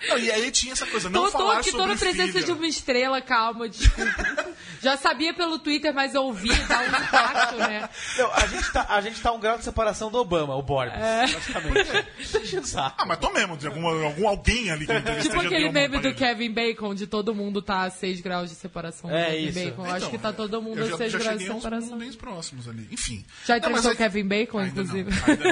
Não, 0.09 0.18
e 0.18 0.31
aí 0.31 0.51
tinha 0.51 0.72
essa 0.73 0.85
coisa, 0.85 1.09
não 1.09 1.26
Tô, 1.26 1.31
tô 1.31 1.38
falar 1.39 1.57
aqui, 1.59 1.72
tô 1.72 1.77
sobre 1.80 1.93
na 1.93 1.99
presença 1.99 2.31
filha. 2.34 2.45
de 2.45 2.51
uma 2.53 2.68
estrela, 2.68 3.22
calma, 3.22 3.68
desculpa. 3.68 4.47
Já 4.88 4.95
sabia 4.95 5.34
pelo 5.34 5.59
Twitter, 5.59 5.93
mas 5.93 6.15
ouvi, 6.15 6.47
dá 6.65 6.80
um 6.80 6.85
impacto, 6.88 7.55
né? 7.57 7.89
Não, 8.18 8.31
a, 8.34 8.47
gente 8.47 8.72
tá, 8.72 8.85
a 8.89 9.01
gente 9.01 9.22
tá 9.22 9.31
um 9.34 9.39
grau 9.39 9.57
de 9.57 9.65
separação 9.65 10.09
do 10.09 10.18
Obama, 10.18 10.55
o 10.55 10.61
Borbs, 10.61 10.93
basicamente. 10.97 12.05
Deixa 12.18 12.55
eu 12.55 12.61
usar. 12.61 12.95
Ah, 12.97 13.05
mas 13.05 13.18
tô 13.18 13.30
mesmo, 13.31 13.57
de 13.57 13.68
algum, 13.68 13.85
algum 13.85 14.27
alguém 14.30 14.72
ali 14.72 14.85
que 14.85 14.93
entrevistei 14.95 15.30
Tipo 15.31 15.41
já 15.41 15.47
aquele 15.49 15.72
meme 15.72 15.99
do. 15.99 16.15
Kevin 16.15 16.51
Bacon, 16.53 16.95
de 16.95 17.05
todo 17.05 17.35
mundo 17.35 17.61
tá 17.61 17.81
a 17.81 17.89
6 17.89 18.22
graus 18.22 18.49
de 18.49 18.55
separação 18.55 19.09
do 19.09 19.15
É 19.15 19.31
Kevin 19.31 19.47
isso. 19.47 19.59
Bacon. 19.72 19.84
Acho 19.85 19.97
Então, 19.97 20.09
que 20.11 20.18
tá 20.19 20.31
todo 20.31 20.61
mundo 20.61 20.80
eu 20.80 20.85
a 20.85 20.89
já, 20.91 20.97
6 20.97 21.11
já 21.11 21.19
graus 21.19 21.39
de 21.39 21.49
a 21.49 21.53
uns 21.53 21.64
separação. 21.64 21.97
bem 21.97 22.14
próximos 22.14 22.68
ali. 22.69 22.88
Enfim. 22.89 23.26
Já 23.45 23.57
entrevistou 23.57 23.91
é 23.91 23.93
o 23.93 23.97
Kevin 23.97 24.26
Bacon, 24.26 24.59
Ainda 24.59 24.69
inclusive? 24.81 25.11
não, 25.11 25.27
ainda 25.27 25.43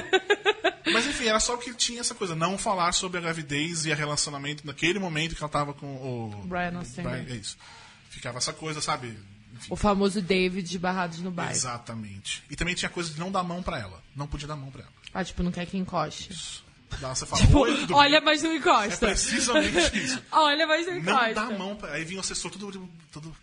não. 0.85 0.93
Mas 0.93 1.07
enfim, 1.07 1.25
era 1.27 1.39
só 1.39 1.57
que 1.57 1.73
tinha 1.73 1.99
essa 1.99 2.15
coisa, 2.15 2.35
não 2.35 2.57
falar 2.57 2.93
sobre 2.93 3.17
a 3.17 3.21
gravidez 3.21 3.85
e 3.85 3.91
a 3.91 3.95
relacionamento 3.95 4.65
naquele 4.65 4.99
momento 4.99 5.35
que 5.35 5.41
ela 5.43 5.49
tava 5.49 5.73
com 5.73 5.87
o. 5.87 6.29
Brian 6.45 6.83
Singer. 6.83 7.09
Brian, 7.11 7.25
é 7.33 7.37
isso. 7.37 7.57
Ficava 8.15 8.37
essa 8.39 8.53
coisa, 8.53 8.81
sabe? 8.81 9.07
Enfim, 9.53 9.67
O 9.69 9.75
famoso 9.75 10.21
David 10.21 10.77
Barrados 10.79 11.19
no 11.19 11.29
Bairro. 11.31 11.51
exatamente. 11.53 12.43
E 12.49 12.55
também 12.55 12.73
tinha 12.75 12.89
coisa 12.89 13.13
de 13.13 13.19
não 13.19 13.31
dar 13.31 13.43
mão 13.43 13.61
pra 13.61 13.79
ela. 13.79 14.01
Não 14.15 14.25
podia 14.27 14.47
dar 14.47 14.55
mão 14.55 14.71
pra 14.71 14.81
ela. 14.81 14.91
Ah, 15.13 15.23
tipo, 15.23 15.43
não 15.43 15.51
quer 15.51 15.65
que 15.65 15.77
encoste. 15.77 16.63
Daí 16.99 17.15
você 17.15 17.25
fala, 17.25 17.41
Tipo, 17.41 17.65
olha, 17.93 18.21
mas 18.21 18.41
não 18.43 18.51
É 18.51 18.55
encosta. 18.57 19.07
precisamente 19.07 19.97
isso. 19.97 20.21
Olha, 20.31 20.65
mas 20.67 20.85
não 20.87 20.93
Não 20.93 21.01
encosta. 21.01 21.33
dá 21.33 21.49
mão 21.57 21.75
pra... 21.75 21.91
Aí 21.93 22.05
vinha 22.05 22.19
o 22.19 22.21
assessor 22.21 22.51
todo, 22.51 22.89
todo... 23.11 23.35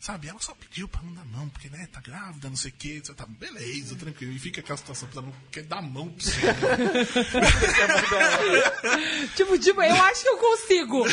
Sabe, 0.00 0.28
ela 0.28 0.40
só 0.40 0.54
pediu 0.54 0.88
pra 0.88 1.02
não 1.02 1.12
dar 1.12 1.26
mão, 1.26 1.46
porque, 1.50 1.68
né, 1.68 1.86
tá 1.92 2.00
grávida, 2.00 2.48
não 2.48 2.56
sei 2.56 2.70
o 2.70 2.74
quê. 2.78 3.02
Você 3.04 3.12
tá, 3.12 3.26
beleza, 3.26 3.94
tranquilo. 3.94 4.32
E 4.32 4.38
fica 4.38 4.62
aquela 4.62 4.78
situação, 4.78 5.06
ela 5.12 5.20
não 5.20 5.34
quer 5.52 5.62
dar 5.64 5.82
mão 5.82 6.08
pra 6.08 6.24
você. 6.24 6.40
né? 6.40 6.54
Tipo, 9.36 9.58
tipo, 9.58 9.82
eu 9.82 9.94
acho 9.94 10.22
que 10.22 10.28
eu 10.28 10.38
consigo. 10.38 11.06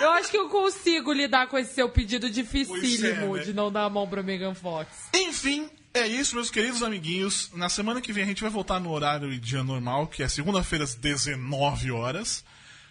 Eu 0.00 0.10
acho 0.12 0.30
que 0.30 0.36
eu 0.36 0.48
consigo 0.48 1.12
lidar 1.12 1.48
com 1.48 1.58
esse 1.58 1.74
seu 1.74 1.88
pedido 1.88 2.30
dificílimo 2.30 3.36
é, 3.36 3.40
né? 3.40 3.44
de 3.44 3.52
não 3.52 3.70
dar 3.70 3.84
a 3.84 3.90
mão 3.90 4.08
pra 4.08 4.22
Megan 4.22 4.54
Fox. 4.54 4.88
Enfim, 5.14 5.68
é 5.92 6.06
isso, 6.06 6.36
meus 6.36 6.50
queridos 6.50 6.84
amiguinhos. 6.84 7.50
Na 7.52 7.68
semana 7.68 8.00
que 8.00 8.12
vem 8.12 8.22
a 8.22 8.26
gente 8.26 8.42
vai 8.42 8.50
voltar 8.50 8.78
no 8.78 8.92
horário 8.92 9.32
e 9.32 9.38
dia 9.38 9.64
normal, 9.64 10.06
que 10.06 10.22
é 10.22 10.28
segunda-feira 10.28 10.84
às 10.84 10.94
19 10.94 11.90
horas. 11.90 12.44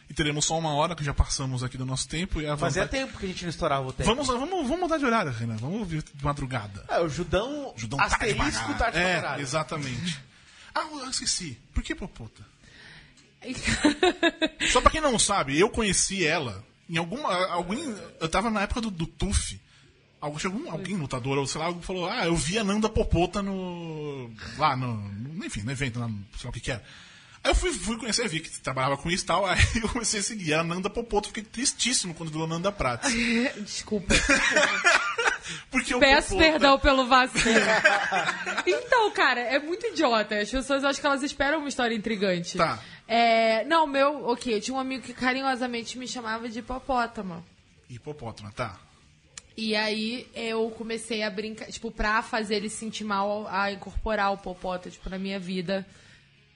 E 0.09 0.13
teremos 0.13 0.43
só 0.45 0.57
uma 0.57 0.73
hora, 0.73 0.95
que 0.95 1.03
já 1.03 1.13
passamos 1.13 1.61
aqui 1.63 1.77
do 1.77 1.85
nosso 1.85 2.07
tempo. 2.07 2.41
E 2.41 2.47
a 2.47 2.57
Fazia 2.57 2.83
vontade- 2.85 3.05
tempo 3.05 3.19
que 3.19 3.25
a 3.25 3.29
gente 3.29 3.43
não 3.43 3.49
estourava 3.51 3.87
o 3.87 3.93
tempo. 3.93 4.09
Vamos, 4.09 4.25
vamos, 4.27 4.49
vamos 4.67 4.79
mudar 4.79 4.97
de 4.97 5.05
horário, 5.05 5.31
Renan. 5.31 5.55
Vamos 5.57 5.79
ouvir 5.79 6.01
de 6.01 6.23
madrugada. 6.25 6.83
É, 6.89 6.99
o 6.99 7.07
Judão, 7.07 7.73
Judão 7.77 7.97
pra 7.97 8.07
asterisco 8.07 8.73
tarde 8.73 8.97
pra 8.97 9.01
É, 9.01 9.15
caralho. 9.21 9.41
exatamente. 9.41 10.19
Ah, 10.73 10.81
eu 11.03 11.09
esqueci. 11.09 11.59
Por 11.73 11.83
que 11.83 11.93
Popota? 11.93 12.43
Só 14.71 14.81
pra 14.81 14.91
quem 14.91 15.01
não 15.01 15.17
sabe, 15.17 15.57
eu 15.59 15.69
conheci 15.69 16.25
ela 16.25 16.63
em 16.89 16.97
alguma. 16.97 17.31
Alguém, 17.47 17.95
eu 18.19 18.27
tava 18.29 18.49
na 18.49 18.61
época 18.61 18.81
do, 18.81 18.91
do 18.91 19.05
TUF. 19.05 19.59
Algum, 20.19 20.37
um- 20.67 20.71
alguém 20.71 20.97
lutador, 20.97 21.37
ou 21.37 21.47
sei 21.47 21.61
lá, 21.61 21.73
falou: 21.81 22.09
Ah, 22.09 22.25
eu 22.25 22.35
vi 22.35 22.57
a 22.59 22.63
Nanda 22.63 22.89
Popota 22.89 23.41
no. 23.41 24.29
lá 24.57 24.75
no. 24.75 25.45
enfim, 25.45 25.61
no 25.61 25.71
evento, 25.71 25.99
lá, 25.99 26.07
no- 26.07 26.25
sei 26.37 26.45
lá 26.45 26.49
o 26.49 26.53
que 26.53 26.59
que 26.59 26.71
era. 26.71 26.83
Aí 27.43 27.51
eu 27.51 27.55
fui, 27.55 27.71
fui 27.71 27.97
conhecer, 27.97 28.27
vi 28.27 28.41
que 28.41 28.49
trabalhava 28.59 28.97
com 28.97 29.09
isso 29.09 29.23
e 29.23 29.27
tal, 29.27 29.45
aí 29.47 29.57
eu 29.81 29.87
comecei 29.89 30.19
a 30.19 30.23
seguir 30.23 30.53
a 30.53 30.63
Nanda 30.63 30.89
Popota, 30.89 31.27
fiquei 31.29 31.43
tristíssimo 31.43 32.13
quando 32.13 32.31
virou 32.31 32.47
Nanda 32.47 32.71
Prates. 32.71 33.11
Desculpa. 33.63 34.13
Porque 35.71 35.97
Peço 35.97 36.29
Popota- 36.29 36.51
perdão 36.51 36.79
pelo 36.79 37.07
vacilo. 37.07 37.59
então, 38.67 39.11
cara, 39.11 39.39
é 39.41 39.57
muito 39.59 39.85
idiota. 39.87 40.35
As 40.39 40.49
pessoas 40.49 40.83
acham 40.83 41.01
que 41.01 41.07
elas 41.07 41.23
esperam 41.23 41.59
uma 41.59 41.69
história 41.69 41.95
intrigante. 41.95 42.57
Tá. 42.57 42.79
É, 43.07 43.63
não, 43.65 43.87
meu, 43.87 44.27
ok, 44.27 44.53
eu 44.55 44.61
tinha 44.61 44.75
um 44.75 44.79
amigo 44.79 45.03
que 45.03 45.13
carinhosamente 45.13 45.97
me 45.97 46.07
chamava 46.07 46.47
de 46.47 46.59
hipopótamo. 46.59 47.43
Hipopótamo, 47.89 48.51
tá. 48.51 48.77
E 49.57 49.75
aí 49.75 50.27
eu 50.35 50.69
comecei 50.77 51.23
a 51.23 51.29
brincar, 51.29 51.65
tipo, 51.67 51.89
pra 51.91 52.21
fazer 52.21 52.55
ele 52.55 52.69
se 52.69 52.77
sentir 52.77 53.03
mal, 53.03 53.47
a 53.49 53.71
incorporar 53.71 54.31
o 54.31 54.37
popota, 54.37 54.89
tipo, 54.89 55.09
na 55.09 55.17
minha 55.17 55.39
vida. 55.39 55.85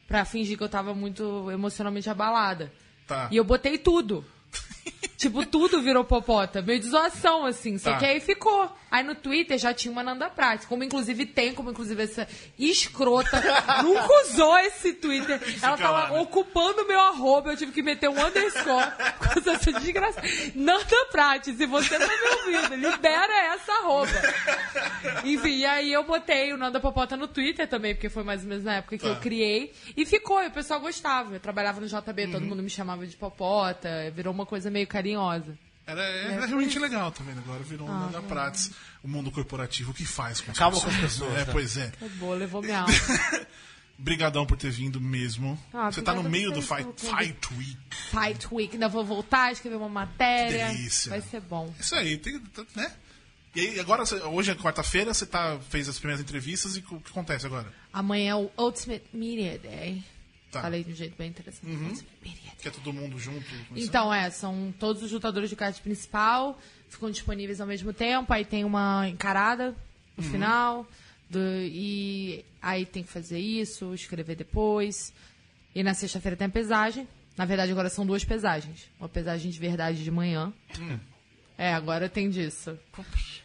Pra 0.08 0.26
fingir 0.26 0.58
que 0.58 0.64
eu 0.64 0.70
tava 0.70 0.94
muito 0.94 1.50
emocionalmente 1.52 2.10
abalada. 2.10 2.72
Tá. 3.08 3.28
E 3.32 3.38
eu 3.38 3.44
botei 3.44 3.78
tudo. 3.78 4.24
tipo, 5.18 5.46
tudo 5.46 5.82
virou 5.82 6.04
popota. 6.04 6.62
Meio 6.62 6.80
de 6.80 6.88
zoação, 6.90 7.46
assim. 7.46 7.78
Só 7.78 7.92
Tá. 7.94 7.98
que 8.00 8.06
aí 8.06 8.20
ficou. 8.20 8.70
Aí 8.94 9.04
no 9.04 9.16
Twitter 9.16 9.58
já 9.58 9.74
tinha 9.74 9.92
uma 9.92 10.04
Nanda 10.04 10.30
Prats. 10.30 10.68
Como 10.68 10.84
inclusive 10.84 11.26
tem, 11.26 11.52
como 11.52 11.72
inclusive 11.72 12.04
essa 12.04 12.28
escrota 12.60 13.42
nunca 13.82 14.08
usou 14.28 14.56
esse 14.60 14.94
Twitter. 14.94 15.42
Ela 15.64 15.76
tava 15.76 15.92
lá, 15.92 16.10
né? 16.12 16.20
ocupando 16.20 16.84
o 16.84 16.88
meu 16.88 17.00
arroba. 17.00 17.52
Eu 17.52 17.58
tive 17.58 17.72
que 17.72 17.82
meter 17.82 18.08
um 18.08 18.24
underscore. 18.24 18.86
por 19.18 19.30
causa 19.30 19.42
dessa 19.42 19.74
desgraça. 19.74 20.22
Nanda 20.54 21.06
Prats, 21.12 21.58
se 21.58 21.66
você 21.66 21.98
tá 21.98 22.06
me 22.06 22.56
ouvindo, 22.56 22.76
libera 22.76 23.34
essa 23.56 23.72
arroba. 23.80 24.12
Enfim, 25.24 25.58
e 25.58 25.66
aí 25.66 25.92
eu 25.92 26.04
botei 26.04 26.54
o 26.54 26.58
Nanda 26.58 26.80
Popota 26.80 27.18
no 27.18 27.28
Twitter 27.28 27.68
também, 27.68 27.96
porque 27.96 28.10
foi 28.10 28.24
mais 28.24 28.44
ou 28.44 28.48
menos 28.50 28.64
na 28.64 28.76
época 28.76 28.96
que 28.98 29.04
Tá. 29.04 29.10
eu 29.10 29.16
criei. 29.16 29.74
E 29.98 30.06
ficou, 30.06 30.44
e 30.44 30.48
o 30.48 30.52
pessoal 30.52 30.80
gostava. 30.80 31.34
Eu 31.34 31.40
trabalhava 31.40 31.82
no 31.82 31.88
JB, 31.88 32.26
Uhum. 32.26 32.32
todo 32.32 32.46
mundo 32.46 32.62
me 32.62 32.70
chamava 32.70 33.08
de 33.08 33.16
Popota. 33.16 33.90
Virou 34.16 34.32
uma 34.32 34.46
coisa 34.46 34.70
meio 34.70 34.86
carinhosa. 34.86 35.58
Era, 35.86 36.02
era 36.02 36.46
realmente 36.46 36.80
legal 36.80 37.12
também, 37.12 37.36
agora 37.38 37.62
virou 37.64 37.88
um 37.90 37.92
Nanda 38.00 38.22
Prates. 38.22 38.72
O 39.04 39.08
mundo 39.08 39.30
corporativo, 39.32 39.92
o 39.92 39.94
que 39.94 40.06
faz 40.06 40.40
com 40.40 40.52
as 40.52 40.58
Acaba 40.58 40.80
com 40.80 40.88
as 40.88 40.96
pessoas? 40.96 41.12
pessoas, 41.14 41.34
É, 41.34 41.46
né? 41.46 41.52
pois 41.52 41.78
é. 41.78 41.88
Acabou, 41.88 42.34
levou 42.34 42.62
minha 42.62 42.80
alma. 42.88 42.94
Brigadão 43.98 44.46
por 44.46 44.58
ter 44.58 44.72
vindo 44.72 45.00
mesmo. 45.00 45.60
Ah, 45.74 45.92
Você 45.92 46.02
tá 46.02 46.14
no 46.14 46.24
meio 46.24 46.52
do 46.52 46.62
Fight. 46.62 46.88
Fight 46.98 47.54
Week. 47.54 47.78
Fight 48.10 48.48
Week, 48.52 48.74
ainda 48.74 48.90
vou 48.90 49.06
voltar, 49.06 49.52
escrever 49.52 49.76
uma 49.76 49.88
matéria. 49.90 50.68
Que 50.70 50.74
delícia. 50.78 51.10
Vai 51.12 51.22
ser 51.22 51.42
bom. 51.42 51.74
Isso 51.80 51.94
aí, 51.96 52.18
tem, 52.18 52.42
né? 52.76 52.92
E 53.56 53.60
aí, 53.62 53.80
agora, 53.80 54.04
você- 54.06 54.16
hoje 54.24 54.50
é 54.52 54.56
quarta-feira, 54.56 55.14
você 55.14 55.26
tá, 55.28 55.60
fez 55.70 55.88
as 55.88 56.00
primeiras 56.00 56.20
entrevistas 56.22 56.76
e 56.76 56.80
o 56.80 57.00
que 57.00 57.12
acontece 57.12 57.46
agora? 57.46 57.72
Amanhã 57.94 58.32
é 58.32 58.36
o 58.36 58.50
Ultimate 58.58 59.04
Media 59.14 59.60
Day. 59.60 60.04
Tá. 60.54 60.62
Falei 60.62 60.84
de 60.84 60.92
um 60.92 60.96
jeito 60.96 61.18
bem 61.18 61.30
interessante. 61.30 61.66
Day. 62.24 62.34
Que 62.62 62.68
é 62.68 62.72
todo 62.72 62.94
mundo 62.94 63.18
junto? 63.20 63.44
Então, 63.76 64.14
é, 64.14 64.30
são 64.30 64.74
todos 64.80 65.02
os 65.04 65.12
lutadores 65.12 65.50
do 65.50 65.56
card 65.56 65.82
principal, 65.82 66.58
ficam 66.90 67.10
disponíveis 67.10 67.60
ao 67.60 67.68
mesmo 67.68 67.92
tempo, 67.92 68.32
aí 68.32 68.46
tem 68.46 68.64
uma 68.64 69.10
encarada 69.10 69.76
no 70.16 70.24
final, 70.24 70.88
do- 71.30 71.40
e 71.62 72.46
aí 72.62 72.86
tem 72.86 73.02
que 73.04 73.10
fazer 73.10 73.40
isso, 73.40 73.94
escrever 73.94 74.36
depois. 74.36 75.12
E 75.76 75.82
na 75.82 75.94
sexta-feira 75.96 76.38
tem 76.38 76.46
a 76.48 76.50
pesagem. 76.52 77.08
Na 77.36 77.46
verdade, 77.46 77.72
agora 77.72 77.90
são 77.90 78.06
duas 78.06 78.24
pesagens. 78.24 78.88
Uma 79.00 79.10
pesagem 79.10 79.50
de 79.50 79.58
verdade 79.60 80.04
de 80.04 80.12
manhã. 80.12 80.54
É, 80.70 81.00
É, 81.64 81.74
agora 81.74 82.10
tem 82.10 82.30
disso. 82.30 82.78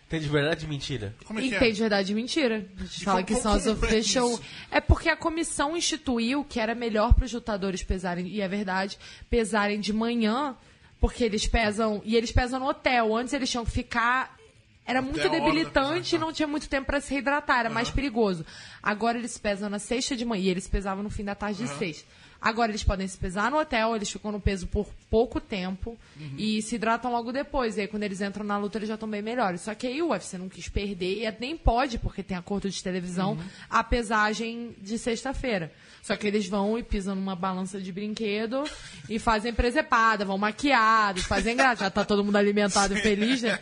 Tem 0.08 0.18
de 0.18 0.28
verdade 0.28 0.64
e 0.64 0.68
mentira? 0.68 1.14
Como 1.24 1.38
é 1.38 1.44
E 1.44 1.50
que 1.50 1.56
tem 1.56 1.68
é? 1.68 1.70
de 1.70 1.78
verdade 1.80 2.10
e 2.10 2.14
mentira. 2.16 2.66
A 2.76 2.82
gente 2.82 3.02
E 3.02 3.04
fala 3.04 3.22
que 3.22 3.36
são 3.36 3.52
as 3.52 3.64
é 3.64 3.70
official. 3.70 4.40
É 4.72 4.80
porque 4.80 5.08
a 5.08 5.14
comissão 5.16 5.76
instituiu 5.76 6.42
que 6.42 6.58
era 6.58 6.74
melhor 6.74 7.14
para 7.14 7.26
os 7.26 7.32
lutadores 7.32 7.84
pesarem, 7.84 8.26
e 8.26 8.40
é 8.40 8.48
verdade, 8.48 8.98
pesarem 9.30 9.78
de 9.78 9.92
manhã, 9.92 10.56
porque 11.00 11.22
eles 11.22 11.46
pesam. 11.46 12.02
E 12.04 12.16
eles 12.16 12.32
pesam 12.32 12.58
no 12.58 12.66
hotel. 12.66 13.16
Antes 13.16 13.32
eles 13.34 13.48
tinham 13.48 13.64
que 13.64 13.70
ficar. 13.70 14.36
Era 14.84 15.00
muito 15.00 15.28
debilitante 15.28 16.16
e 16.16 16.18
não 16.18 16.32
tinha 16.32 16.48
muito 16.48 16.68
tempo 16.68 16.86
para 16.86 17.00
se 17.00 17.14
reidratar, 17.14 17.60
era 17.60 17.70
mais 17.70 17.88
perigoso. 17.88 18.44
Agora 18.82 19.16
eles 19.16 19.38
pesam 19.38 19.70
na 19.70 19.78
sexta 19.78 20.16
de 20.16 20.24
manhã, 20.24 20.42
e 20.42 20.48
eles 20.48 20.66
pesavam 20.66 21.04
no 21.04 21.10
fim 21.10 21.22
da 21.22 21.36
tarde 21.36 21.62
de 21.62 21.68
sexta. 21.68 22.04
Agora 22.40 22.70
eles 22.70 22.82
podem 22.82 23.06
se 23.06 23.18
pesar 23.18 23.50
no 23.50 23.58
hotel, 23.58 23.94
eles 23.94 24.10
ficam 24.10 24.32
no 24.32 24.40
peso 24.40 24.66
por 24.66 24.88
pouco 25.10 25.40
tempo 25.40 25.98
Uhum. 26.20 26.34
e 26.36 26.60
se 26.62 26.74
hidratam 26.74 27.10
logo 27.12 27.32
depois. 27.32 27.76
E 27.76 27.82
aí 27.82 27.88
quando 27.88 28.02
eles 28.02 28.20
entram 28.20 28.44
na 28.44 28.58
luta 28.58 28.78
eles 28.78 28.88
já 28.88 28.94
estão 28.94 29.08
bem 29.08 29.22
melhores. 29.22 29.60
Só 29.62 29.74
que 29.74 29.86
aí 29.86 30.02
o 30.02 30.08
UFC 30.10 30.36
não 30.38 30.48
quis 30.48 30.68
perder 30.68 31.22
e 31.24 31.36
nem 31.40 31.56
pode, 31.56 31.98
porque 31.98 32.22
tem 32.22 32.36
acordo 32.36 32.68
de 32.68 32.82
televisão, 32.82 33.32
Uhum. 33.32 33.44
a 33.70 33.82
pesagem 33.84 34.74
de 34.80 34.98
sexta-feira. 34.98 35.72
Só 36.02 36.16
que 36.16 36.26
eles 36.26 36.48
vão 36.48 36.78
e 36.78 36.82
pisam 36.82 37.14
numa 37.14 37.34
balança 37.36 37.80
de 37.80 37.92
brinquedo 37.92 38.64
e 39.08 39.18
fazem 39.18 39.52
presepada, 39.52 40.24
vão 40.24 40.38
maquiados, 40.38 41.24
fazem 41.24 41.56
graça. 41.56 41.84
Já 41.84 41.90
tá 41.90 42.04
todo 42.04 42.24
mundo 42.24 42.36
alimentado 42.36 42.94
e 42.96 43.00
feliz, 43.00 43.42
né? 43.42 43.58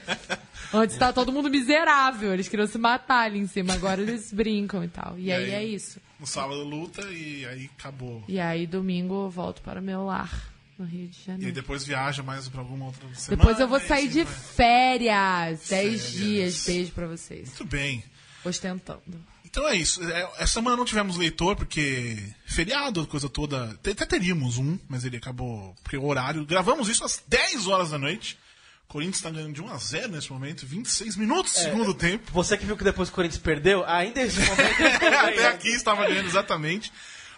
Antes 0.73 0.97
tá 0.97 1.13
todo 1.13 1.33
mundo 1.33 1.49
miserável, 1.51 2.33
eles 2.35 2.49
queriam 2.49 2.67
se 2.67 2.77
matar 2.79 3.25
ali 3.27 3.39
em 3.39 3.47
cima, 3.47 3.73
agora 3.75 4.01
eles 4.03 4.33
brincam 4.33 4.83
e 4.85 4.89
tal. 4.89 5.19
E, 5.19 5.27
E 5.27 5.33
aí, 5.33 5.45
aí? 5.47 5.51
é 5.53 5.65
isso. 5.65 6.01
No 6.21 6.27
sábado 6.27 6.63
luta 6.65 7.03
e 7.11 7.45
aí 7.47 7.71
acabou. 7.79 8.23
E 8.29 8.39
aí 8.41 8.67
domingo 8.67 9.25
eu 9.27 9.31
volto 9.31 9.61
para 9.63 9.81
o 9.81 9.83
meu 9.83 10.05
lar, 10.05 10.31
no 10.79 10.85
Rio 10.85 11.09
de 11.09 11.19
E 11.19 11.25
Janeiro. 11.27 11.53
depois 11.53 11.85
viaja 11.85 12.23
mais 12.23 12.49
pra 12.49 12.61
alguma 12.61 12.87
outra 12.87 13.03
semana. 13.15 13.37
Depois 13.43 13.61
eu 13.61 13.69
vou 13.69 13.79
e 13.79 13.87
sair 13.87 14.05
assim 14.09 14.19
de 14.19 14.25
vai. 14.25 14.35
férias. 14.35 15.69
Dez 15.69 15.69
Férias. 15.69 16.13
dias. 16.13 16.65
Beijo 16.67 16.93
pra 16.93 17.07
vocês. 17.07 17.49
Muito 17.49 17.65
bem. 17.65 18.05
Ostentando. 18.45 19.03
Então 19.45 19.67
é 19.69 19.75
isso. 19.77 20.03
É, 20.09 20.23
Essa 20.39 20.55
semana 20.55 20.77
não 20.77 20.85
tivemos 20.85 21.17
leitor, 21.17 21.57
porque 21.57 22.19
feriado, 22.45 23.07
coisa 23.07 23.29
toda. 23.29 23.71
Até 23.71 23.95
teríamos 24.07 24.59
um, 24.59 24.79
mas 24.89 25.05
ele 25.05 25.17
acabou. 25.17 25.75
Porque 25.83 25.97
o 25.97 26.05
horário. 26.05 26.45
Gravamos 26.45 26.89
isso 26.89 27.05
às 27.05 27.23
10 27.27 27.67
horas 27.67 27.91
da 27.91 27.99
noite. 27.99 28.39
O 28.85 28.93
Corinthians 28.93 29.17
está 29.17 29.31
ganhando 29.31 29.53
de 29.53 29.61
1 29.63 29.69
a 29.69 29.79
0 29.79 30.09
nesse 30.13 30.31
momento, 30.31 30.65
26 30.65 31.17
minutos 31.17 31.53
do 31.55 31.59
segundo 31.59 31.93
tempo. 31.93 32.31
Você 32.33 32.57
que 32.57 32.65
viu 32.65 32.77
que 32.77 32.85
depois 32.85 33.09
o 33.09 33.13
Corinthians 33.13 33.43
perdeu, 33.43 33.85
ainda 33.85 34.21
esse 34.23 34.39
momento. 34.39 34.61
Até 35.27 35.49
aqui 35.49 35.69
estava 35.71 36.07
ganhando 36.07 36.29
exatamente. 36.29 36.93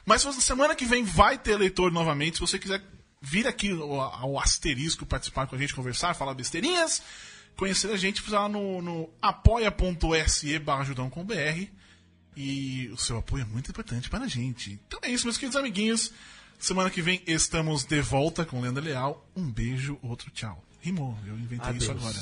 Mas 0.05 0.21
se- 0.23 0.43
semana 0.43 0.75
que 0.75 0.85
vem 0.85 1.05
vai 1.05 1.39
ter 1.39 1.57
leitor 1.57 1.91
novamente. 1.91 2.35
Se 2.35 2.41
você 2.41 2.59
quiser 2.59 2.83
vir 3.21 3.47
aqui 3.47 3.71
ao, 3.71 4.39
asterisco 4.39 5.07
participar 5.07 5.47
com 5.47 5.57
a 5.57 5.59
gente, 5.59 5.75
conversar, 5.75 6.15
falar 6.15 6.35
besteirinhas, 6.35 7.03
conhecer 7.57 7.91
a 7.91 7.97
gente, 7.97 8.29
lá 8.31 8.49
no, 8.49 8.81
no 8.81 9.11
apoia.se 9.21 10.59
barra 10.59 10.95
com 11.11 11.25
BR. 11.25 11.69
E 12.37 12.89
o 12.93 12.97
seu 12.97 13.19
apoio 13.19 13.43
é 13.43 13.45
muito 13.45 13.71
importante 13.71 14.09
para 14.09 14.25
a 14.25 14.29
gente. 14.29 14.79
Então 14.87 15.01
é 15.03 15.11
isso, 15.11 15.27
meus 15.27 15.37
queridos 15.37 15.57
amiguinhos. 15.57 16.13
Semana 16.57 16.89
que 16.89 17.03
vem 17.03 17.21
estamos 17.27 17.85
de 17.85 18.01
volta 18.01 18.45
com 18.45 18.61
Lenda 18.61 18.81
Leal. 18.81 19.29
Um 19.35 19.51
beijo, 19.51 19.99
outro 20.03 20.31
tchau. 20.31 20.63
Rimou, 20.81 21.19
eu 21.27 21.37
inventei 21.37 21.77
isso 21.77 21.91
Adeus. 21.91 22.05
agora. 22.05 22.19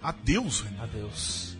Adeus, 0.00 0.60
Renan. 0.60 0.82
Adeus. 0.82 1.58